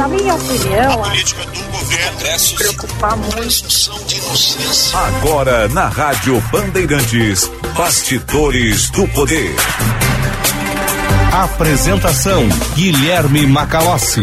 Na 0.00 0.08
minha 0.08 0.34
opinião, 0.34 1.04
a 1.04 1.08
política 1.08 1.44
do 1.44 1.60
governo 1.72 2.38
se 2.38 2.54
preocupar 2.54 3.18
muito. 3.18 3.68
Agora 4.94 5.68
na 5.68 5.88
Rádio 5.88 6.40
Bandeirantes, 6.50 7.50
Bastidores 7.76 8.88
do 8.88 9.06
Poder. 9.08 9.54
Apresentação 11.30 12.48
Guilherme 12.74 13.46
Macalossi. 13.46 14.22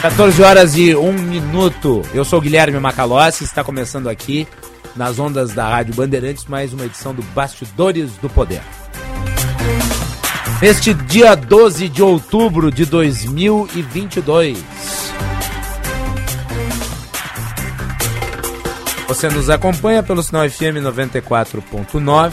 Quatorze 0.00 0.42
horas 0.42 0.76
e 0.76 0.96
um 0.96 1.12
minuto. 1.12 2.02
Eu 2.12 2.24
sou 2.24 2.40
Guilherme 2.40 2.80
Macalossi, 2.80 3.44
está 3.44 3.62
começando 3.62 4.08
aqui 4.08 4.48
nas 4.96 5.20
ondas 5.20 5.52
da 5.52 5.68
Rádio 5.68 5.94
Bandeirantes 5.94 6.44
mais 6.46 6.72
uma 6.72 6.86
edição 6.86 7.14
do 7.14 7.22
Bastidores 7.22 8.10
do 8.20 8.28
Poder. 8.28 8.62
Neste 10.60 10.94
dia 10.94 11.34
12 11.34 11.86
de 11.86 12.02
outubro 12.02 12.70
de 12.70 12.86
2022. 12.86 14.56
Você 19.06 19.28
nos 19.28 19.50
acompanha 19.50 20.02
pelo 20.02 20.22
sinal 20.22 20.48
FM 20.48 20.80
94.9. 20.82 22.32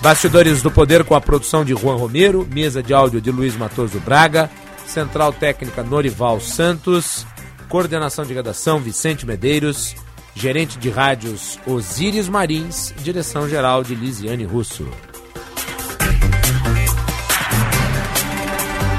Bastidores 0.00 0.62
do 0.62 0.70
Poder 0.70 1.04
com 1.04 1.14
a 1.14 1.20
produção 1.20 1.64
de 1.64 1.74
Juan 1.74 1.96
Romero, 1.96 2.48
mesa 2.50 2.82
de 2.82 2.94
áudio 2.94 3.20
de 3.20 3.30
Luiz 3.30 3.54
Matoso 3.56 4.00
Braga, 4.00 4.50
central 4.86 5.32
técnica 5.32 5.82
Norival 5.82 6.40
Santos, 6.40 7.26
coordenação 7.68 8.24
de 8.24 8.32
redação 8.32 8.80
Vicente 8.80 9.26
Medeiros, 9.26 9.94
gerente 10.34 10.78
de 10.78 10.88
rádios 10.88 11.58
Osíris 11.66 12.28
Marins, 12.28 12.94
direção 12.98 13.48
geral 13.48 13.84
de 13.84 13.94
Lisiane 13.94 14.44
Russo. 14.44 14.88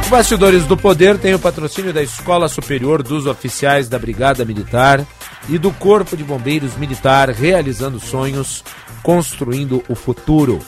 Bastidores 0.07 0.65
do 0.65 0.75
Poder 0.75 1.17
tem 1.17 1.33
o 1.33 1.39
patrocínio 1.39 1.93
da 1.93 2.03
Escola 2.03 2.49
Superior 2.49 3.01
dos 3.01 3.25
Oficiais 3.25 3.87
da 3.87 3.97
Brigada 3.97 4.43
Militar 4.43 5.07
e 5.49 5.57
do 5.57 5.71
Corpo 5.71 6.15
de 6.15 6.23
Bombeiros 6.23 6.75
Militar 6.75 7.29
realizando 7.29 7.99
sonhos, 7.99 8.63
construindo 9.03 9.83
o 9.87 9.95
futuro. 9.95 10.59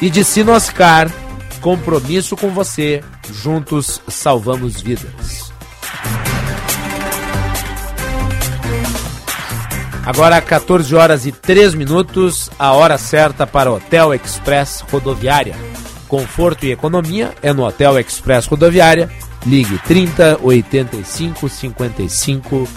E 0.00 0.10
de 0.10 0.24
Sinoscar, 0.24 1.10
compromisso 1.60 2.36
com 2.36 2.48
você, 2.50 3.02
juntos 3.30 4.00
salvamos 4.08 4.80
vidas. 4.80 5.52
Agora 10.04 10.40
14 10.40 10.92
horas 10.96 11.26
e 11.26 11.30
3 11.30 11.74
minutos, 11.74 12.50
a 12.58 12.72
hora 12.72 12.98
certa 12.98 13.46
para 13.46 13.70
Hotel 13.70 14.12
Express 14.12 14.84
Rodoviária. 14.90 15.54
Conforto 16.08 16.66
e 16.66 16.72
economia 16.72 17.32
é 17.40 17.52
no 17.52 17.64
Hotel 17.64 17.98
Express 18.00 18.46
Rodoviária 18.46 19.08
Ligue 19.44 19.76
30 19.80 20.38
85 20.40 21.48
55 21.48 22.68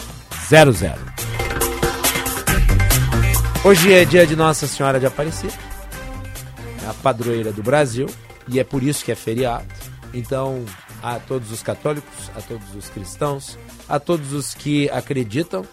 00. 0.49 0.95
Hoje 3.63 3.93
é 3.93 4.03
dia 4.03 4.25
de 4.25 4.35
Nossa 4.35 4.65
Senhora 4.65 4.99
de 4.99 5.05
Aparecida, 5.05 5.53
é 6.83 6.87
a 6.87 6.93
padroeira 6.95 7.51
do 7.51 7.61
Brasil, 7.61 8.07
e 8.47 8.59
é 8.59 8.63
por 8.63 8.81
isso 8.81 9.05
que 9.05 9.11
é 9.11 9.15
feriado. 9.15 9.67
Então, 10.11 10.65
a 11.03 11.19
todos 11.19 11.51
os 11.51 11.61
católicos, 11.61 12.31
a 12.35 12.41
todos 12.41 12.73
os 12.75 12.89
cristãos, 12.89 13.59
a 13.87 13.99
todos 13.99 14.33
os 14.33 14.55
que 14.55 14.89
acreditam, 14.89 15.63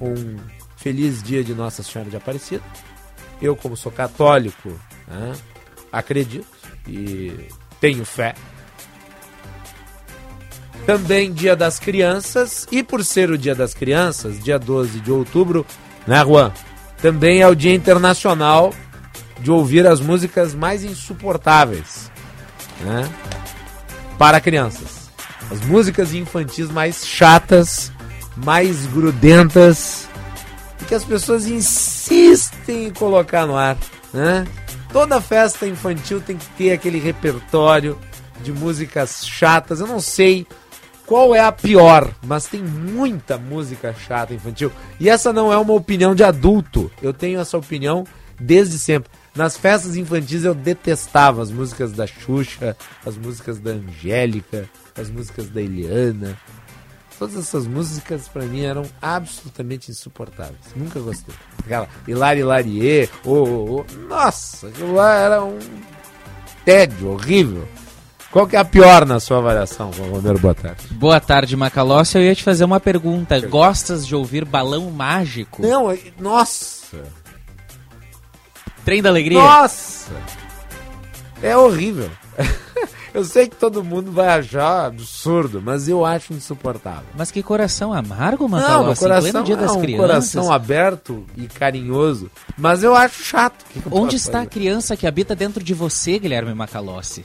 um 0.00 0.38
feliz 0.76 1.22
dia 1.22 1.44
de 1.44 1.54
Nossa 1.54 1.84
Senhora 1.84 2.10
de 2.10 2.16
Aparecida. 2.16 2.64
Eu, 3.40 3.54
como 3.54 3.76
sou 3.76 3.92
católico, 3.92 4.70
né, 5.06 5.34
acredito 5.92 6.48
e 6.88 7.48
tenho 7.80 8.04
fé 8.04 8.34
também 10.86 11.32
Dia 11.32 11.54
das 11.54 11.78
Crianças. 11.78 12.66
E 12.70 12.82
por 12.82 13.04
ser 13.04 13.30
o 13.30 13.38
Dia 13.38 13.54
das 13.54 13.74
Crianças, 13.74 14.42
dia 14.42 14.58
12 14.58 15.00
de 15.00 15.10
outubro, 15.10 15.64
né, 16.06 16.22
Juan? 16.24 16.52
Também 17.00 17.40
é 17.40 17.48
o 17.48 17.54
Dia 17.54 17.74
Internacional 17.74 18.74
de 19.40 19.50
ouvir 19.50 19.86
as 19.86 20.00
músicas 20.00 20.54
mais 20.54 20.84
insuportáveis 20.84 22.10
né, 22.80 23.08
para 24.18 24.40
crianças. 24.40 25.10
As 25.50 25.60
músicas 25.62 26.14
infantis 26.14 26.70
mais 26.70 27.06
chatas, 27.06 27.90
mais 28.36 28.86
grudentas, 28.86 30.08
e 30.80 30.84
que 30.84 30.94
as 30.94 31.04
pessoas 31.04 31.46
insistem 31.46 32.86
em 32.86 32.90
colocar 32.90 33.46
no 33.46 33.56
ar. 33.56 33.76
Né? 34.12 34.46
Toda 34.92 35.20
festa 35.20 35.66
infantil 35.66 36.20
tem 36.20 36.36
que 36.36 36.46
ter 36.50 36.72
aquele 36.72 36.98
repertório 36.98 37.98
de 38.42 38.52
músicas 38.52 39.26
chatas. 39.26 39.80
Eu 39.80 39.86
não 39.86 40.00
sei 40.00 40.46
qual 41.10 41.34
é 41.34 41.40
a 41.40 41.50
pior, 41.50 42.08
mas 42.22 42.46
tem 42.46 42.62
muita 42.62 43.36
música 43.36 43.92
chata 43.92 44.32
infantil. 44.32 44.70
E 45.00 45.08
essa 45.08 45.32
não 45.32 45.52
é 45.52 45.58
uma 45.58 45.74
opinião 45.74 46.14
de 46.14 46.22
adulto. 46.22 46.88
Eu 47.02 47.12
tenho 47.12 47.40
essa 47.40 47.58
opinião 47.58 48.04
desde 48.38 48.78
sempre. 48.78 49.10
Nas 49.34 49.56
festas 49.56 49.96
infantis 49.96 50.44
eu 50.44 50.54
detestava 50.54 51.42
as 51.42 51.50
músicas 51.50 51.90
da 51.90 52.06
Xuxa, 52.06 52.76
as 53.04 53.16
músicas 53.18 53.58
da 53.58 53.72
Angélica, 53.72 54.70
as 54.96 55.10
músicas 55.10 55.50
da 55.50 55.60
Eliana. 55.60 56.38
Todas 57.18 57.34
essas 57.38 57.66
músicas 57.66 58.28
para 58.28 58.44
mim 58.44 58.62
eram 58.62 58.84
absolutamente 59.02 59.90
insuportáveis. 59.90 60.60
Nunca 60.76 61.00
gostei. 61.00 61.34
Aquela 61.58 61.88
Hilari 62.06 62.38
Hilarie, 62.38 63.10
oh, 63.24 63.32
oh, 63.32 63.80
oh. 63.80 64.06
nossa, 64.08 64.68
aquilo 64.68 64.94
lá 64.94 65.12
era 65.16 65.42
um 65.42 65.58
tédio 66.64 67.08
horrível. 67.08 67.66
Qual 68.30 68.46
que 68.46 68.54
é 68.54 68.60
a 68.60 68.64
pior 68.64 69.04
na 69.04 69.18
sua 69.18 69.38
avaliação, 69.38 69.90
Romero? 69.90 70.38
Boa 70.38 70.54
tarde. 70.54 70.86
Boa 70.92 71.20
tarde, 71.20 71.56
Macalossi. 71.56 72.16
Eu 72.16 72.22
ia 72.22 72.34
te 72.34 72.44
fazer 72.44 72.64
uma 72.64 72.78
pergunta. 72.78 73.40
Gostas 73.40 74.06
de 74.06 74.14
ouvir 74.14 74.44
Balão 74.44 74.88
Mágico? 74.90 75.60
Não, 75.60 75.96
nossa. 76.18 76.98
Trem 78.84 79.02
da 79.02 79.08
Alegria? 79.08 79.42
Nossa. 79.42 80.12
É 81.42 81.56
horrível. 81.56 82.08
eu 83.12 83.24
sei 83.24 83.48
que 83.48 83.56
todo 83.56 83.82
mundo 83.82 84.12
vai 84.12 84.28
achar 84.38 84.86
absurdo, 84.86 85.60
mas 85.60 85.88
eu 85.88 86.06
acho 86.06 86.32
insuportável. 86.32 87.08
Mas 87.16 87.32
que 87.32 87.42
coração 87.42 87.92
amargo, 87.92 88.48
Macalossi. 88.48 89.02
Não, 89.02 89.08
coração, 89.10 89.42
dia 89.42 89.56
das 89.56 89.70
é 89.70 89.72
um 89.72 89.80
crianças. 89.80 90.06
coração 90.06 90.52
aberto 90.52 91.26
e 91.36 91.48
carinhoso, 91.48 92.30
mas 92.56 92.84
eu 92.84 92.94
acho 92.94 93.24
chato. 93.24 93.64
Que 93.72 93.80
que 93.80 93.88
Onde 93.90 94.14
está 94.14 94.32
fazer? 94.38 94.44
a 94.44 94.50
criança 94.50 94.96
que 94.96 95.06
habita 95.06 95.34
dentro 95.34 95.64
de 95.64 95.74
você, 95.74 96.18
Guilherme 96.18 96.54
Macalossi? 96.54 97.24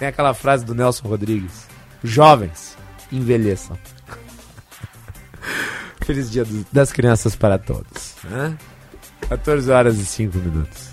Tem 0.00 0.08
aquela 0.08 0.32
frase 0.32 0.64
do 0.64 0.74
Nelson 0.74 1.06
Rodrigues: 1.06 1.66
Jovens, 2.02 2.74
envelheçam. 3.12 3.78
Feliz 6.06 6.30
Dia 6.30 6.46
das 6.72 6.90
Crianças 6.90 7.36
para 7.36 7.58
todos. 7.58 8.14
Né? 8.24 8.56
14 9.28 9.70
horas 9.70 9.98
e 9.98 10.06
5 10.06 10.38
minutos. 10.38 10.88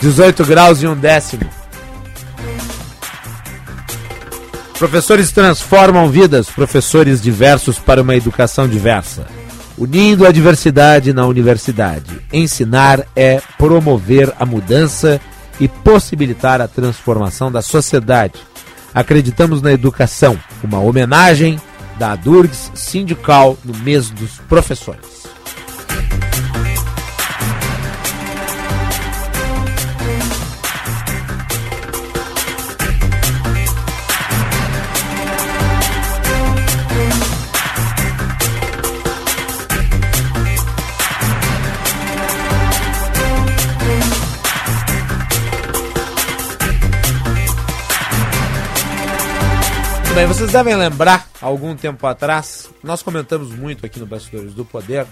18 0.00 0.44
graus 0.44 0.82
e 0.82 0.86
um 0.88 0.96
décimo. 0.96 1.48
Professores 4.76 5.30
transformam 5.30 6.08
vidas, 6.08 6.50
professores 6.50 7.22
diversos 7.22 7.78
para 7.78 8.02
uma 8.02 8.16
educação 8.16 8.66
diversa 8.66 9.28
unindo 9.80 10.26
a 10.26 10.30
diversidade 10.30 11.14
na 11.14 11.26
universidade. 11.26 12.20
Ensinar 12.30 13.06
é 13.16 13.40
promover 13.56 14.30
a 14.38 14.44
mudança 14.44 15.18
e 15.58 15.66
possibilitar 15.66 16.60
a 16.60 16.68
transformação 16.68 17.50
da 17.50 17.62
sociedade. 17.62 18.34
Acreditamos 18.94 19.62
na 19.62 19.72
educação, 19.72 20.38
uma 20.62 20.80
homenagem 20.80 21.58
da 21.98 22.14
Durgs 22.14 22.70
Sindical 22.74 23.56
no 23.64 23.74
mês 23.78 24.10
dos 24.10 24.32
professores. 24.48 25.19
Bem, 50.14 50.26
vocês 50.26 50.50
devem 50.50 50.74
lembrar, 50.74 51.28
algum 51.40 51.76
tempo 51.76 52.04
atrás, 52.06 52.68
nós 52.82 53.02
comentamos 53.02 53.54
muito 53.54 53.86
aqui 53.86 54.00
no 54.00 54.06
Bastidores 54.06 54.52
do 54.52 54.64
Poder, 54.64 55.06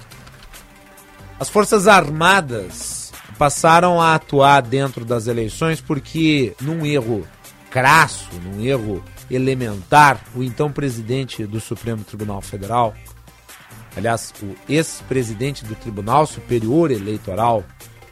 as 1.39 1.49
Forças 1.49 1.87
Armadas 1.87 3.13
passaram 3.39 4.01
a 4.01 4.17
atuar 4.17 4.61
dentro 4.61 5.05
das 5.05 5.29
eleições 5.29 5.81
porque, 5.81 6.53
num 6.61 6.85
erro 6.85 7.27
crasso, 7.71 8.29
num 8.43 8.65
erro 8.65 9.05
elementar, 9.31 10.21
o 10.35 10.43
então 10.43 10.73
presidente 10.73 11.47
do 11.47 11.61
Supremo 11.61 12.03
Tribunal 12.03 12.41
Federal, 12.41 12.93
aliás, 13.97 14.35
o 14.43 14.57
ex-presidente 14.69 15.65
do 15.65 15.77
Tribunal 15.77 16.27
Superior 16.27 16.91
Eleitoral, 16.91 17.63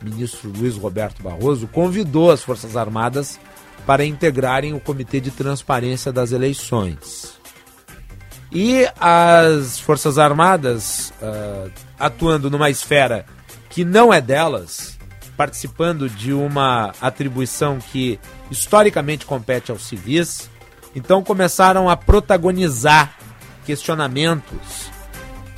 ministro 0.00 0.52
Luiz 0.56 0.76
Roberto 0.76 1.20
Barroso, 1.20 1.66
convidou 1.66 2.30
as 2.30 2.44
Forças 2.44 2.76
Armadas 2.76 3.40
para 3.86 4.04
integrarem 4.04 4.74
o 4.74 4.80
Comitê 4.80 5.20
de 5.20 5.30
Transparência 5.30 6.12
das 6.12 6.32
Eleições. 6.32 7.36
E 8.50 8.86
as 9.00 9.78
Forças 9.78 10.18
Armadas, 10.18 11.12
uh, 11.22 11.70
atuando 11.98 12.50
numa 12.50 12.68
esfera 12.68 13.24
que 13.70 13.84
não 13.84 14.12
é 14.12 14.20
delas, 14.20 14.98
participando 15.36 16.08
de 16.08 16.32
uma 16.32 16.92
atribuição 17.00 17.78
que 17.78 18.18
historicamente 18.50 19.26
compete 19.26 19.70
aos 19.70 19.86
civis, 19.86 20.50
então 20.94 21.22
começaram 21.22 21.88
a 21.88 21.96
protagonizar 21.96 23.14
questionamentos 23.66 24.90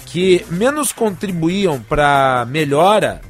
que 0.07 0.45
menos 0.51 0.91
contribuíam 0.91 1.81
para 1.81 2.47
melhora 2.49 3.21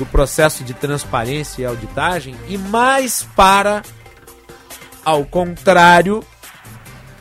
do 0.00 0.06
processo 0.06 0.64
de 0.64 0.72
transparência 0.72 1.60
e 1.60 1.66
auditagem 1.66 2.34
e 2.48 2.56
mais 2.56 3.28
para, 3.36 3.82
ao 5.04 5.26
contrário, 5.26 6.24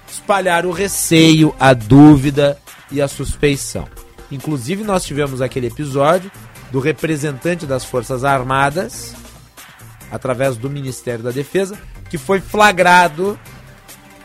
espalhar 0.10 0.66
o 0.66 0.72
receio, 0.72 1.54
a 1.60 1.74
dúvida 1.74 2.58
e 2.90 3.02
a 3.02 3.08
suspeição. 3.10 3.86
Inclusive, 4.32 4.86
nós 4.86 5.04
tivemos 5.04 5.42
aquele 5.42 5.68
episódio 5.68 6.32
do 6.72 6.80
representante 6.80 7.66
das 7.66 7.84
Forças 7.84 8.24
Armadas, 8.24 9.14
através 10.10 10.56
do 10.56 10.70
Ministério 10.70 11.24
da 11.24 11.32
Defesa, 11.32 11.78
que 12.10 12.18
foi 12.18 12.40
flagrado 12.40 13.38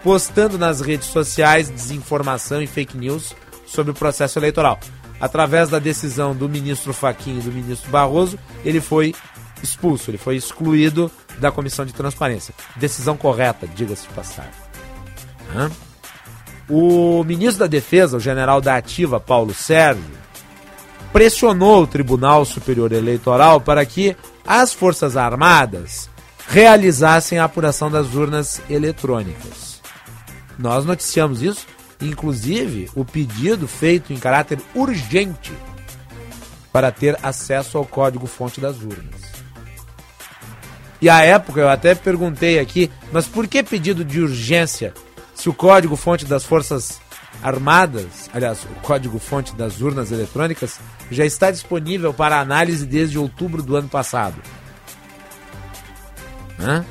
postando 0.00 0.56
nas 0.56 0.80
redes 0.80 1.08
sociais 1.08 1.68
desinformação 1.68 2.62
e 2.62 2.68
fake 2.68 2.96
news 2.96 3.34
sobre 3.66 3.90
o 3.90 3.94
processo 3.94 4.38
eleitoral 4.38 4.78
através 5.20 5.68
da 5.68 5.78
decisão 5.78 6.34
do 6.34 6.48
ministro 6.48 6.92
Faquinha 6.92 7.38
e 7.38 7.42
do 7.42 7.52
ministro 7.52 7.90
Barroso, 7.90 8.38
ele 8.64 8.80
foi 8.80 9.14
expulso, 9.62 10.10
ele 10.10 10.18
foi 10.18 10.36
excluído 10.36 11.10
da 11.38 11.50
comissão 11.50 11.84
de 11.84 11.92
transparência. 11.92 12.54
Decisão 12.76 13.16
correta, 13.16 13.66
diga-se 13.66 14.06
de 14.06 14.14
passagem. 14.14 14.52
Hã? 15.54 15.70
O 16.68 17.22
ministro 17.24 17.60
da 17.60 17.66
Defesa, 17.66 18.16
o 18.16 18.20
general 18.20 18.60
da 18.60 18.76
Ativa, 18.76 19.20
Paulo 19.20 19.52
Sérgio, 19.54 20.04
pressionou 21.12 21.82
o 21.82 21.86
Tribunal 21.86 22.44
Superior 22.44 22.92
Eleitoral 22.92 23.60
para 23.60 23.84
que 23.84 24.16
as 24.46 24.72
Forças 24.72 25.16
Armadas 25.16 26.10
realizassem 26.48 27.38
a 27.38 27.44
apuração 27.44 27.90
das 27.90 28.14
urnas 28.14 28.60
eletrônicas. 28.68 29.80
Nós 30.58 30.84
noticiamos 30.84 31.42
isso 31.42 31.66
inclusive 32.06 32.90
o 32.94 33.04
pedido 33.04 33.66
feito 33.66 34.12
em 34.12 34.18
caráter 34.18 34.60
urgente 34.74 35.52
para 36.72 36.90
ter 36.90 37.18
acesso 37.22 37.78
ao 37.78 37.84
código-fonte 37.84 38.60
das 38.60 38.78
urnas. 38.78 39.22
E 41.00 41.08
à 41.08 41.22
época 41.22 41.60
eu 41.60 41.68
até 41.68 41.94
perguntei 41.94 42.58
aqui, 42.58 42.90
mas 43.12 43.26
por 43.26 43.46
que 43.46 43.62
pedido 43.62 44.04
de 44.04 44.20
urgência 44.20 44.94
se 45.34 45.48
o 45.48 45.54
código-fonte 45.54 46.24
das 46.24 46.44
Forças 46.44 47.00
Armadas, 47.42 48.30
aliás, 48.32 48.64
o 48.64 48.80
código-fonte 48.80 49.54
das 49.54 49.80
urnas 49.80 50.10
eletrônicas, 50.10 50.80
já 51.10 51.26
está 51.26 51.50
disponível 51.50 52.14
para 52.14 52.40
análise 52.40 52.86
desde 52.86 53.18
outubro 53.18 53.62
do 53.62 53.76
ano 53.76 53.88
passado? 53.88 54.40
Hã? 56.58 56.84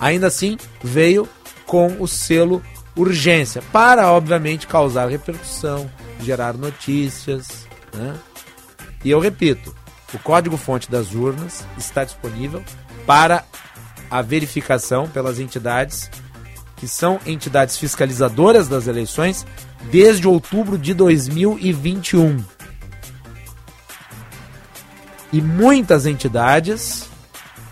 Ainda 0.00 0.26
assim, 0.26 0.56
veio 0.82 1.28
com 1.66 1.96
o 2.00 2.08
selo 2.08 2.62
urgência, 3.00 3.62
para 3.72 4.10
obviamente 4.12 4.66
causar 4.66 5.08
repercussão, 5.08 5.90
gerar 6.20 6.54
notícias. 6.54 7.66
Né? 7.94 8.14
E 9.04 9.10
eu 9.10 9.20
repito: 9.20 9.74
o 10.12 10.18
código-fonte 10.18 10.90
das 10.90 11.14
urnas 11.14 11.64
está 11.78 12.04
disponível 12.04 12.62
para 13.06 13.44
a 14.10 14.22
verificação 14.22 15.08
pelas 15.08 15.38
entidades 15.38 16.10
que 16.76 16.88
são 16.88 17.20
entidades 17.26 17.76
fiscalizadoras 17.76 18.66
das 18.66 18.86
eleições 18.86 19.46
desde 19.90 20.26
outubro 20.26 20.78
de 20.78 20.94
2021. 20.94 22.42
E 25.32 25.40
muitas 25.40 26.06
entidades, 26.06 27.08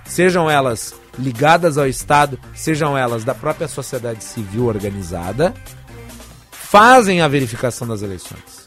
sejam 0.04 0.48
elas 0.48 0.94
ligadas 1.18 1.76
ao 1.76 1.86
Estado, 1.86 2.38
sejam 2.54 2.96
elas 2.96 3.24
da 3.24 3.34
própria 3.34 3.68
sociedade 3.68 4.22
civil 4.22 4.66
organizada, 4.66 5.52
fazem 6.50 7.20
a 7.20 7.28
verificação 7.28 7.86
das 7.86 8.02
eleições. 8.02 8.66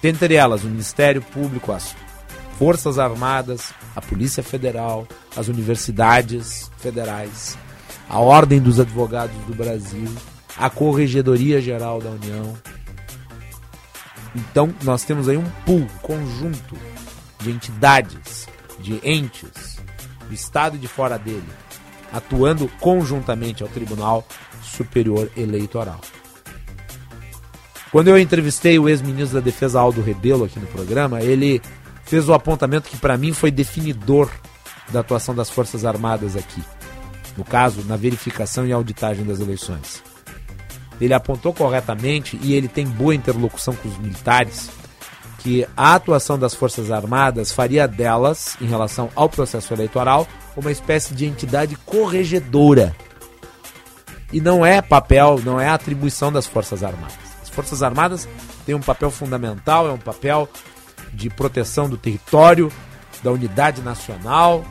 Dentre 0.00 0.34
elas, 0.34 0.64
o 0.64 0.68
Ministério 0.68 1.22
Público, 1.22 1.72
as 1.72 1.94
Forças 2.58 2.98
Armadas, 2.98 3.72
a 3.96 4.00
Polícia 4.00 4.42
Federal, 4.42 5.08
as 5.36 5.48
universidades 5.48 6.70
federais, 6.78 7.58
a 8.08 8.18
Ordem 8.20 8.60
dos 8.60 8.78
Advogados 8.78 9.36
do 9.46 9.54
Brasil, 9.54 10.08
a 10.56 10.70
Corregedoria 10.70 11.60
Geral 11.60 12.00
da 12.00 12.10
União. 12.10 12.54
Então, 14.34 14.74
nós 14.82 15.04
temos 15.04 15.28
aí 15.28 15.36
um 15.36 15.48
pool, 15.64 15.86
conjunto 16.02 16.76
de 17.40 17.50
entidades, 17.50 18.46
de 18.80 19.00
entes, 19.02 19.73
do 20.28 20.34
Estado 20.34 20.78
de 20.78 20.88
fora 20.88 21.18
dele, 21.18 21.48
atuando 22.12 22.68
conjuntamente 22.80 23.62
ao 23.62 23.68
Tribunal 23.68 24.26
Superior 24.62 25.30
Eleitoral. 25.36 26.00
Quando 27.90 28.08
eu 28.08 28.18
entrevistei 28.18 28.78
o 28.78 28.88
ex-ministro 28.88 29.38
da 29.38 29.44
Defesa 29.44 29.80
Aldo 29.80 30.02
Rebelo 30.02 30.44
aqui 30.44 30.58
no 30.58 30.66
programa, 30.66 31.22
ele 31.22 31.62
fez 32.04 32.28
o 32.28 32.34
apontamento 32.34 32.88
que 32.88 32.96
para 32.96 33.16
mim 33.16 33.32
foi 33.32 33.50
definidor 33.50 34.30
da 34.90 35.00
atuação 35.00 35.34
das 35.34 35.48
Forças 35.48 35.84
Armadas 35.84 36.36
aqui. 36.36 36.62
No 37.36 37.44
caso, 37.44 37.84
na 37.84 37.96
verificação 37.96 38.66
e 38.66 38.72
auditagem 38.72 39.24
das 39.24 39.40
eleições. 39.40 40.02
Ele 41.00 41.14
apontou 41.14 41.52
corretamente 41.52 42.38
e 42.42 42.54
ele 42.54 42.68
tem 42.68 42.86
boa 42.86 43.14
interlocução 43.14 43.74
com 43.74 43.88
os 43.88 43.98
militares 43.98 44.70
que 45.44 45.68
a 45.76 45.94
atuação 45.94 46.38
das 46.38 46.54
Forças 46.54 46.90
Armadas 46.90 47.52
faria 47.52 47.86
delas, 47.86 48.56
em 48.62 48.66
relação 48.66 49.10
ao 49.14 49.28
processo 49.28 49.74
eleitoral, 49.74 50.26
uma 50.56 50.72
espécie 50.72 51.14
de 51.14 51.26
entidade 51.26 51.76
corregedora. 51.84 52.96
E 54.32 54.40
não 54.40 54.64
é 54.64 54.80
papel, 54.80 55.38
não 55.44 55.60
é 55.60 55.68
atribuição 55.68 56.32
das 56.32 56.46
Forças 56.46 56.82
Armadas. 56.82 57.18
As 57.42 57.50
Forças 57.50 57.82
Armadas 57.82 58.26
têm 58.64 58.74
um 58.74 58.80
papel 58.80 59.10
fundamental, 59.10 59.86
é 59.86 59.92
um 59.92 59.98
papel 59.98 60.48
de 61.12 61.28
proteção 61.28 61.90
do 61.90 61.98
território, 61.98 62.72
da 63.22 63.30
unidade 63.30 63.82
nacional, 63.82 64.64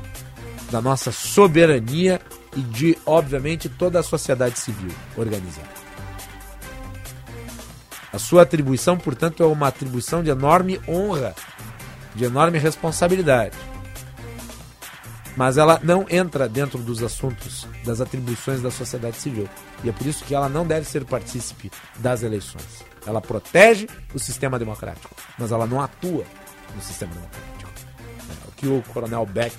da 0.72 0.82
nossa 0.82 1.12
soberania 1.12 2.20
e 2.58 2.62
de, 2.62 2.98
obviamente, 3.06 3.70
toda 3.70 4.00
a 4.00 4.04
sociedade 4.04 4.58
civil 4.58 4.92
organizada. 5.16 5.83
A 8.14 8.20
sua 8.20 8.44
atribuição, 8.44 8.96
portanto, 8.96 9.42
é 9.42 9.46
uma 9.48 9.68
atribuição 9.68 10.22
de 10.22 10.30
enorme 10.30 10.80
honra, 10.88 11.34
de 12.14 12.24
enorme 12.26 12.60
responsabilidade. 12.60 13.58
Mas 15.36 15.58
ela 15.58 15.80
não 15.84 16.06
entra 16.08 16.48
dentro 16.48 16.78
dos 16.78 17.02
assuntos 17.02 17.68
das 17.84 18.00
atribuições 18.00 18.62
da 18.62 18.70
sociedade 18.70 19.18
civil. 19.18 19.50
E 19.84 19.90
é 19.90 19.92
por 19.92 20.06
isso 20.06 20.24
que 20.26 20.36
ela 20.36 20.48
não 20.48 20.64
deve 20.64 20.86
ser 20.86 21.04
partícipe 21.06 21.72
das 21.98 22.22
eleições. 22.22 22.86
Ela 23.04 23.20
protege 23.20 23.88
o 24.14 24.20
sistema 24.20 24.60
democrático, 24.60 25.16
mas 25.40 25.52
ela 25.52 25.66
não 25.66 25.82
atua 25.82 26.24
no 26.76 26.82
sistema 26.84 27.12
democrático. 27.14 27.72
É, 28.30 28.48
o 28.48 28.52
que 28.52 28.68
o 28.68 28.84
coronel 28.94 29.26
Beck 29.26 29.58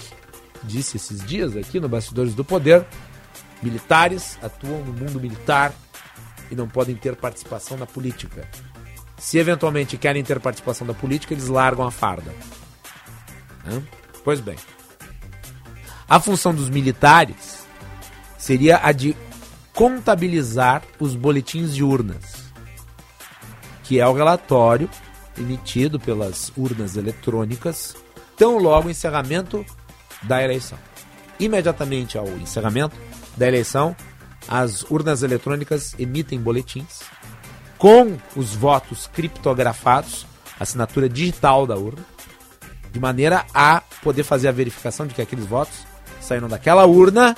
disse 0.63 0.97
esses 0.97 1.27
dias 1.27 1.57
aqui 1.57 1.81
no 1.81 1.89
Bastidores 1.89 2.35
do 2.35 2.45
Poder: 2.45 2.87
militares 3.61 4.39
atuam 4.41 4.79
no 4.85 4.93
mundo 4.93 5.21
militar 5.21 5.73
e 6.55 6.57
não 6.57 6.69
podem 6.69 6.95
ter 6.95 7.15
participação 7.17 7.77
na 7.77 7.85
política. 7.85 8.49
Se 9.19 9.39
eventualmente 9.39 9.97
querem 9.97 10.25
ter 10.25 10.41
participação 10.41 10.87
da 10.87 10.95
política, 10.95 11.35
eles 11.35 11.49
largam 11.49 11.87
a 11.87 11.91
farda. 11.91 12.33
Hã? 13.67 13.83
Pois 14.25 14.41
bem. 14.41 14.57
A 16.09 16.21
função 16.21 16.55
dos 16.55 16.69
militares 16.69 17.67
seria 18.39 18.81
a 18.83 18.93
de 18.93 19.17
contabilizar 19.73 20.83
os 21.01 21.15
boletins 21.15 21.75
de 21.75 21.83
urnas, 21.83 22.45
que 23.83 23.99
é 23.99 24.07
o 24.07 24.13
relatório 24.13 24.89
emitido 25.37 25.99
pelas 25.99 26.53
urnas 26.57 26.97
eletrônicas, 26.97 27.97
tão 28.37 28.59
logo 28.59 28.89
encerramento 28.89 29.65
da 30.23 30.43
eleição. 30.43 30.79
Imediatamente 31.41 32.17
ao 32.17 32.29
encerramento 32.39 32.97
da 33.37 33.49
eleição, 33.49 33.97
as 34.49 34.83
urnas 34.91 35.23
eletrônicas 35.23 35.95
emitem 35.99 36.41
boletins 36.41 37.01
com 37.79 38.17
os 38.37 38.55
votos 38.55 39.07
criptografados, 39.07 40.27
assinatura 40.59 41.09
digital 41.09 41.67
da 41.67 41.77
urna, 41.77 42.05
de 42.93 43.01
maneira 43.01 43.45
a 43.53 43.83
poder 44.03 44.23
fazer 44.23 44.49
a 44.49 44.53
verificação 44.53 45.07
de 45.07 45.15
que 45.15 45.23
aqueles 45.23 45.45
votos 45.45 45.79
saíram 46.21 46.49
daquela 46.49 46.87
urna 46.87 47.37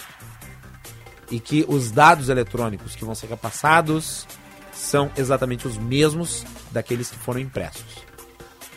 e 1.30 1.40
que 1.40 1.64
os 1.66 1.90
dados 1.90 2.28
eletrônicos 2.28 2.94
que 2.94 3.04
vão 3.04 3.14
ser 3.14 3.26
repassados 3.26 4.26
são 4.72 5.10
exatamente 5.16 5.66
os 5.66 5.76
mesmos 5.76 6.44
daqueles 6.70 7.10
que 7.10 7.18
foram 7.18 7.40
impressos. 7.40 8.04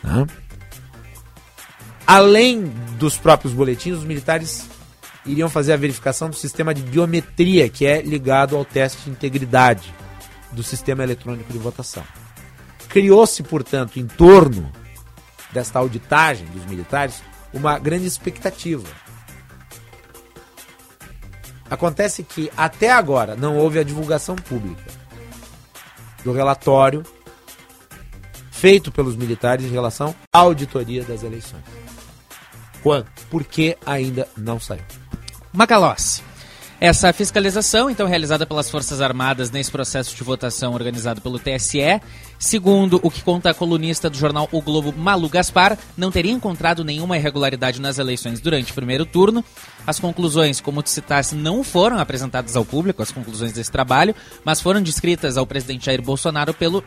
Tá? 0.02 0.26
Além 2.06 2.64
dos 2.98 3.16
próprios 3.16 3.52
boletins, 3.52 3.98
os 3.98 4.04
militares 4.04 4.66
iriam 5.26 5.48
fazer 5.48 5.72
a 5.72 5.76
verificação 5.76 6.30
do 6.30 6.36
sistema 6.36 6.72
de 6.72 6.82
biometria 6.82 7.68
que 7.68 7.86
é 7.86 8.00
ligado 8.00 8.56
ao 8.56 8.64
teste 8.64 9.02
de 9.04 9.10
integridade 9.10 9.94
do 10.52 10.62
sistema 10.62 11.02
eletrônico 11.02 11.52
de 11.52 11.58
votação. 11.58 12.04
Criou-se, 12.88 13.42
portanto, 13.42 13.98
em 13.98 14.06
torno 14.06 14.70
desta 15.52 15.78
auditagem 15.78 16.46
dos 16.46 16.64
militares 16.66 17.22
uma 17.52 17.78
grande 17.78 18.06
expectativa. 18.06 18.88
Acontece 21.68 22.22
que 22.24 22.50
até 22.56 22.90
agora 22.90 23.36
não 23.36 23.56
houve 23.56 23.78
a 23.78 23.84
divulgação 23.84 24.34
pública 24.34 24.90
do 26.24 26.32
relatório 26.32 27.04
feito 28.50 28.90
pelos 28.90 29.16
militares 29.16 29.64
em 29.64 29.70
relação 29.70 30.14
à 30.32 30.38
auditoria 30.38 31.04
das 31.04 31.22
eleições. 31.22 31.62
Quando? 32.82 33.06
Por 33.30 33.44
que 33.44 33.76
ainda 33.86 34.28
não 34.36 34.58
saiu? 34.58 34.99
Macalossi. 35.52 36.22
Essa 36.80 37.12
fiscalização, 37.12 37.90
então, 37.90 38.06
realizada 38.06 38.46
pelas 38.46 38.70
Forças 38.70 39.02
Armadas 39.02 39.50
nesse 39.50 39.70
processo 39.70 40.16
de 40.16 40.24
votação 40.24 40.72
organizado 40.72 41.20
pelo 41.20 41.38
TSE, 41.38 42.00
segundo 42.38 42.98
o 43.02 43.10
que 43.10 43.22
conta 43.22 43.50
a 43.50 43.54
colunista 43.54 44.08
do 44.08 44.16
jornal 44.16 44.48
O 44.50 44.62
Globo, 44.62 44.90
Malu 44.96 45.28
Gaspar, 45.28 45.76
não 45.94 46.10
teria 46.10 46.32
encontrado 46.32 46.82
nenhuma 46.82 47.18
irregularidade 47.18 47.82
nas 47.82 47.98
eleições 47.98 48.40
durante 48.40 48.72
o 48.72 48.74
primeiro 48.74 49.04
turno. 49.04 49.44
As 49.86 50.00
conclusões, 50.00 50.58
como 50.58 50.82
te 50.82 50.88
citasse, 50.88 51.34
não 51.34 51.62
foram 51.62 51.98
apresentadas 51.98 52.56
ao 52.56 52.64
público, 52.64 53.02
as 53.02 53.12
conclusões 53.12 53.52
desse 53.52 53.70
trabalho, 53.70 54.14
mas 54.42 54.58
foram 54.62 54.80
descritas 54.80 55.36
ao 55.36 55.46
presidente 55.46 55.84
Jair 55.84 56.00
Bolsonaro 56.00 56.54
pelo 56.54 56.82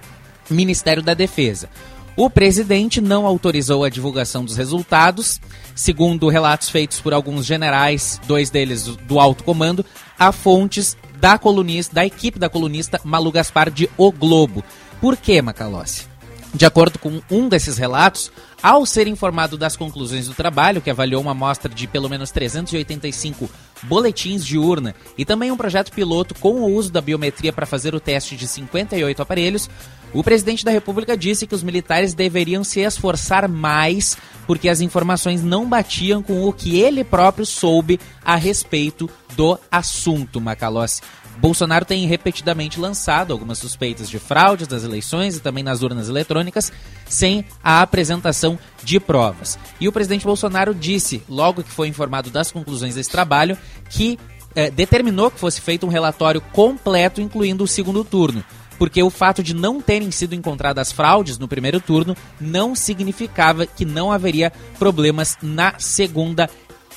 Ministério 0.49 1.03
da 1.03 1.13
Defesa. 1.13 1.69
O 2.15 2.29
presidente 2.29 3.01
não 3.01 3.25
autorizou 3.25 3.83
a 3.83 3.89
divulgação 3.89 4.45
dos 4.45 4.55
resultados, 4.55 5.41
segundo 5.73 6.29
relatos 6.29 6.69
feitos 6.69 7.01
por 7.01 7.11
alguns 7.11 7.43
generais, 7.43 8.21
dois 8.27 8.51
deles 8.51 8.85
do 8.85 9.19
alto 9.19 9.43
comando, 9.43 9.83
a 10.17 10.31
fontes 10.31 10.95
da 11.19 11.39
colunista, 11.39 11.95
da 11.95 12.05
equipe 12.05 12.37
da 12.37 12.49
colunista 12.49 13.01
Malu 13.03 13.31
Gaspar 13.31 13.71
de 13.71 13.89
O 13.97 14.11
Globo. 14.11 14.63
Por 15.01 15.17
que, 15.17 15.41
Macalossi? 15.41 16.05
De 16.53 16.67
acordo 16.67 16.99
com 16.99 17.19
um 17.31 17.49
desses 17.49 17.79
relatos, 17.79 18.31
ao 18.61 18.85
ser 18.85 19.07
informado 19.07 19.57
das 19.57 19.75
conclusões 19.75 20.27
do 20.27 20.35
trabalho, 20.35 20.81
que 20.81 20.91
avaliou 20.91 21.19
uma 21.19 21.31
amostra 21.31 21.73
de 21.73 21.87
pelo 21.87 22.07
menos 22.07 22.29
385 22.29 23.49
boletins 23.81 24.45
de 24.45 24.59
urna 24.59 24.93
e 25.17 25.25
também 25.25 25.51
um 25.51 25.57
projeto 25.57 25.91
piloto 25.91 26.35
com 26.35 26.61
o 26.61 26.71
uso 26.71 26.91
da 26.91 27.01
biometria 27.01 27.51
para 27.51 27.65
fazer 27.65 27.95
o 27.95 27.99
teste 27.99 28.35
de 28.35 28.47
58 28.47 29.19
aparelhos, 29.19 29.67
o 30.13 30.23
presidente 30.23 30.63
da 30.63 30.71
República 30.71 31.17
disse 31.17 31.47
que 31.47 31.55
os 31.55 31.63
militares 31.63 32.13
deveriam 32.13 32.63
se 32.63 32.81
esforçar 32.81 33.47
mais 33.49 34.15
porque 34.45 34.69
as 34.69 34.81
informações 34.81 35.43
não 35.43 35.67
batiam 35.67 36.21
com 36.21 36.47
o 36.47 36.53
que 36.53 36.79
ele 36.79 37.03
próprio 37.03 37.45
soube 37.45 37.99
a 38.23 38.35
respeito 38.35 39.09
do 39.35 39.57
assunto, 39.71 40.39
Macalossi. 40.39 41.01
Bolsonaro 41.37 41.83
tem 41.83 42.05
repetidamente 42.05 42.79
lançado 42.79 43.33
algumas 43.33 43.57
suspeitas 43.57 44.07
de 44.09 44.19
fraudes 44.19 44.67
das 44.67 44.83
eleições 44.83 45.35
e 45.35 45.39
também 45.39 45.63
nas 45.63 45.81
urnas 45.81 46.07
eletrônicas, 46.07 46.71
sem 47.07 47.43
a 47.63 47.81
apresentação 47.81 48.57
de 48.83 48.99
provas. 48.99 49.57
E 49.79 49.87
o 49.87 49.91
presidente 49.91 50.25
Bolsonaro 50.25 50.75
disse, 50.75 51.23
logo 51.27 51.63
que 51.63 51.71
foi 51.71 51.87
informado 51.87 52.29
das 52.29 52.51
conclusões 52.51 52.95
desse 52.95 53.09
trabalho, 53.09 53.57
que 53.89 54.19
eh, 54.55 54.69
determinou 54.69 55.31
que 55.31 55.39
fosse 55.39 55.59
feito 55.59 55.87
um 55.87 55.89
relatório 55.89 56.39
completo, 56.39 57.19
incluindo 57.19 57.63
o 57.63 57.67
segundo 57.67 58.03
turno 58.03 58.43
porque 58.83 59.01
o 59.01 59.09
fato 59.09 59.41
de 59.41 59.55
não 59.55 59.79
terem 59.79 60.11
sido 60.11 60.35
encontradas 60.35 60.91
fraudes 60.91 61.39
no 61.39 61.47
primeiro 61.47 61.79
turno 61.79 62.17
não 62.37 62.75
significava 62.75 63.65
que 63.65 63.85
não 63.85 64.11
haveria 64.11 64.51
problemas 64.77 65.37
na 65.41 65.75
segunda 65.79 66.49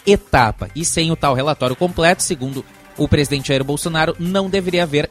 etapa. 0.05 0.69
E 0.75 0.85
sem 0.85 1.13
o 1.13 1.17
tal 1.17 1.33
relatório 1.33 1.77
completo, 1.77 2.25
segundo 2.25 2.65
o 2.97 3.07
presidente 3.07 3.47
Jair 3.47 3.63
Bolsonaro, 3.63 4.17
não 4.19 4.51
deveria 4.51 4.83
haver 4.83 5.09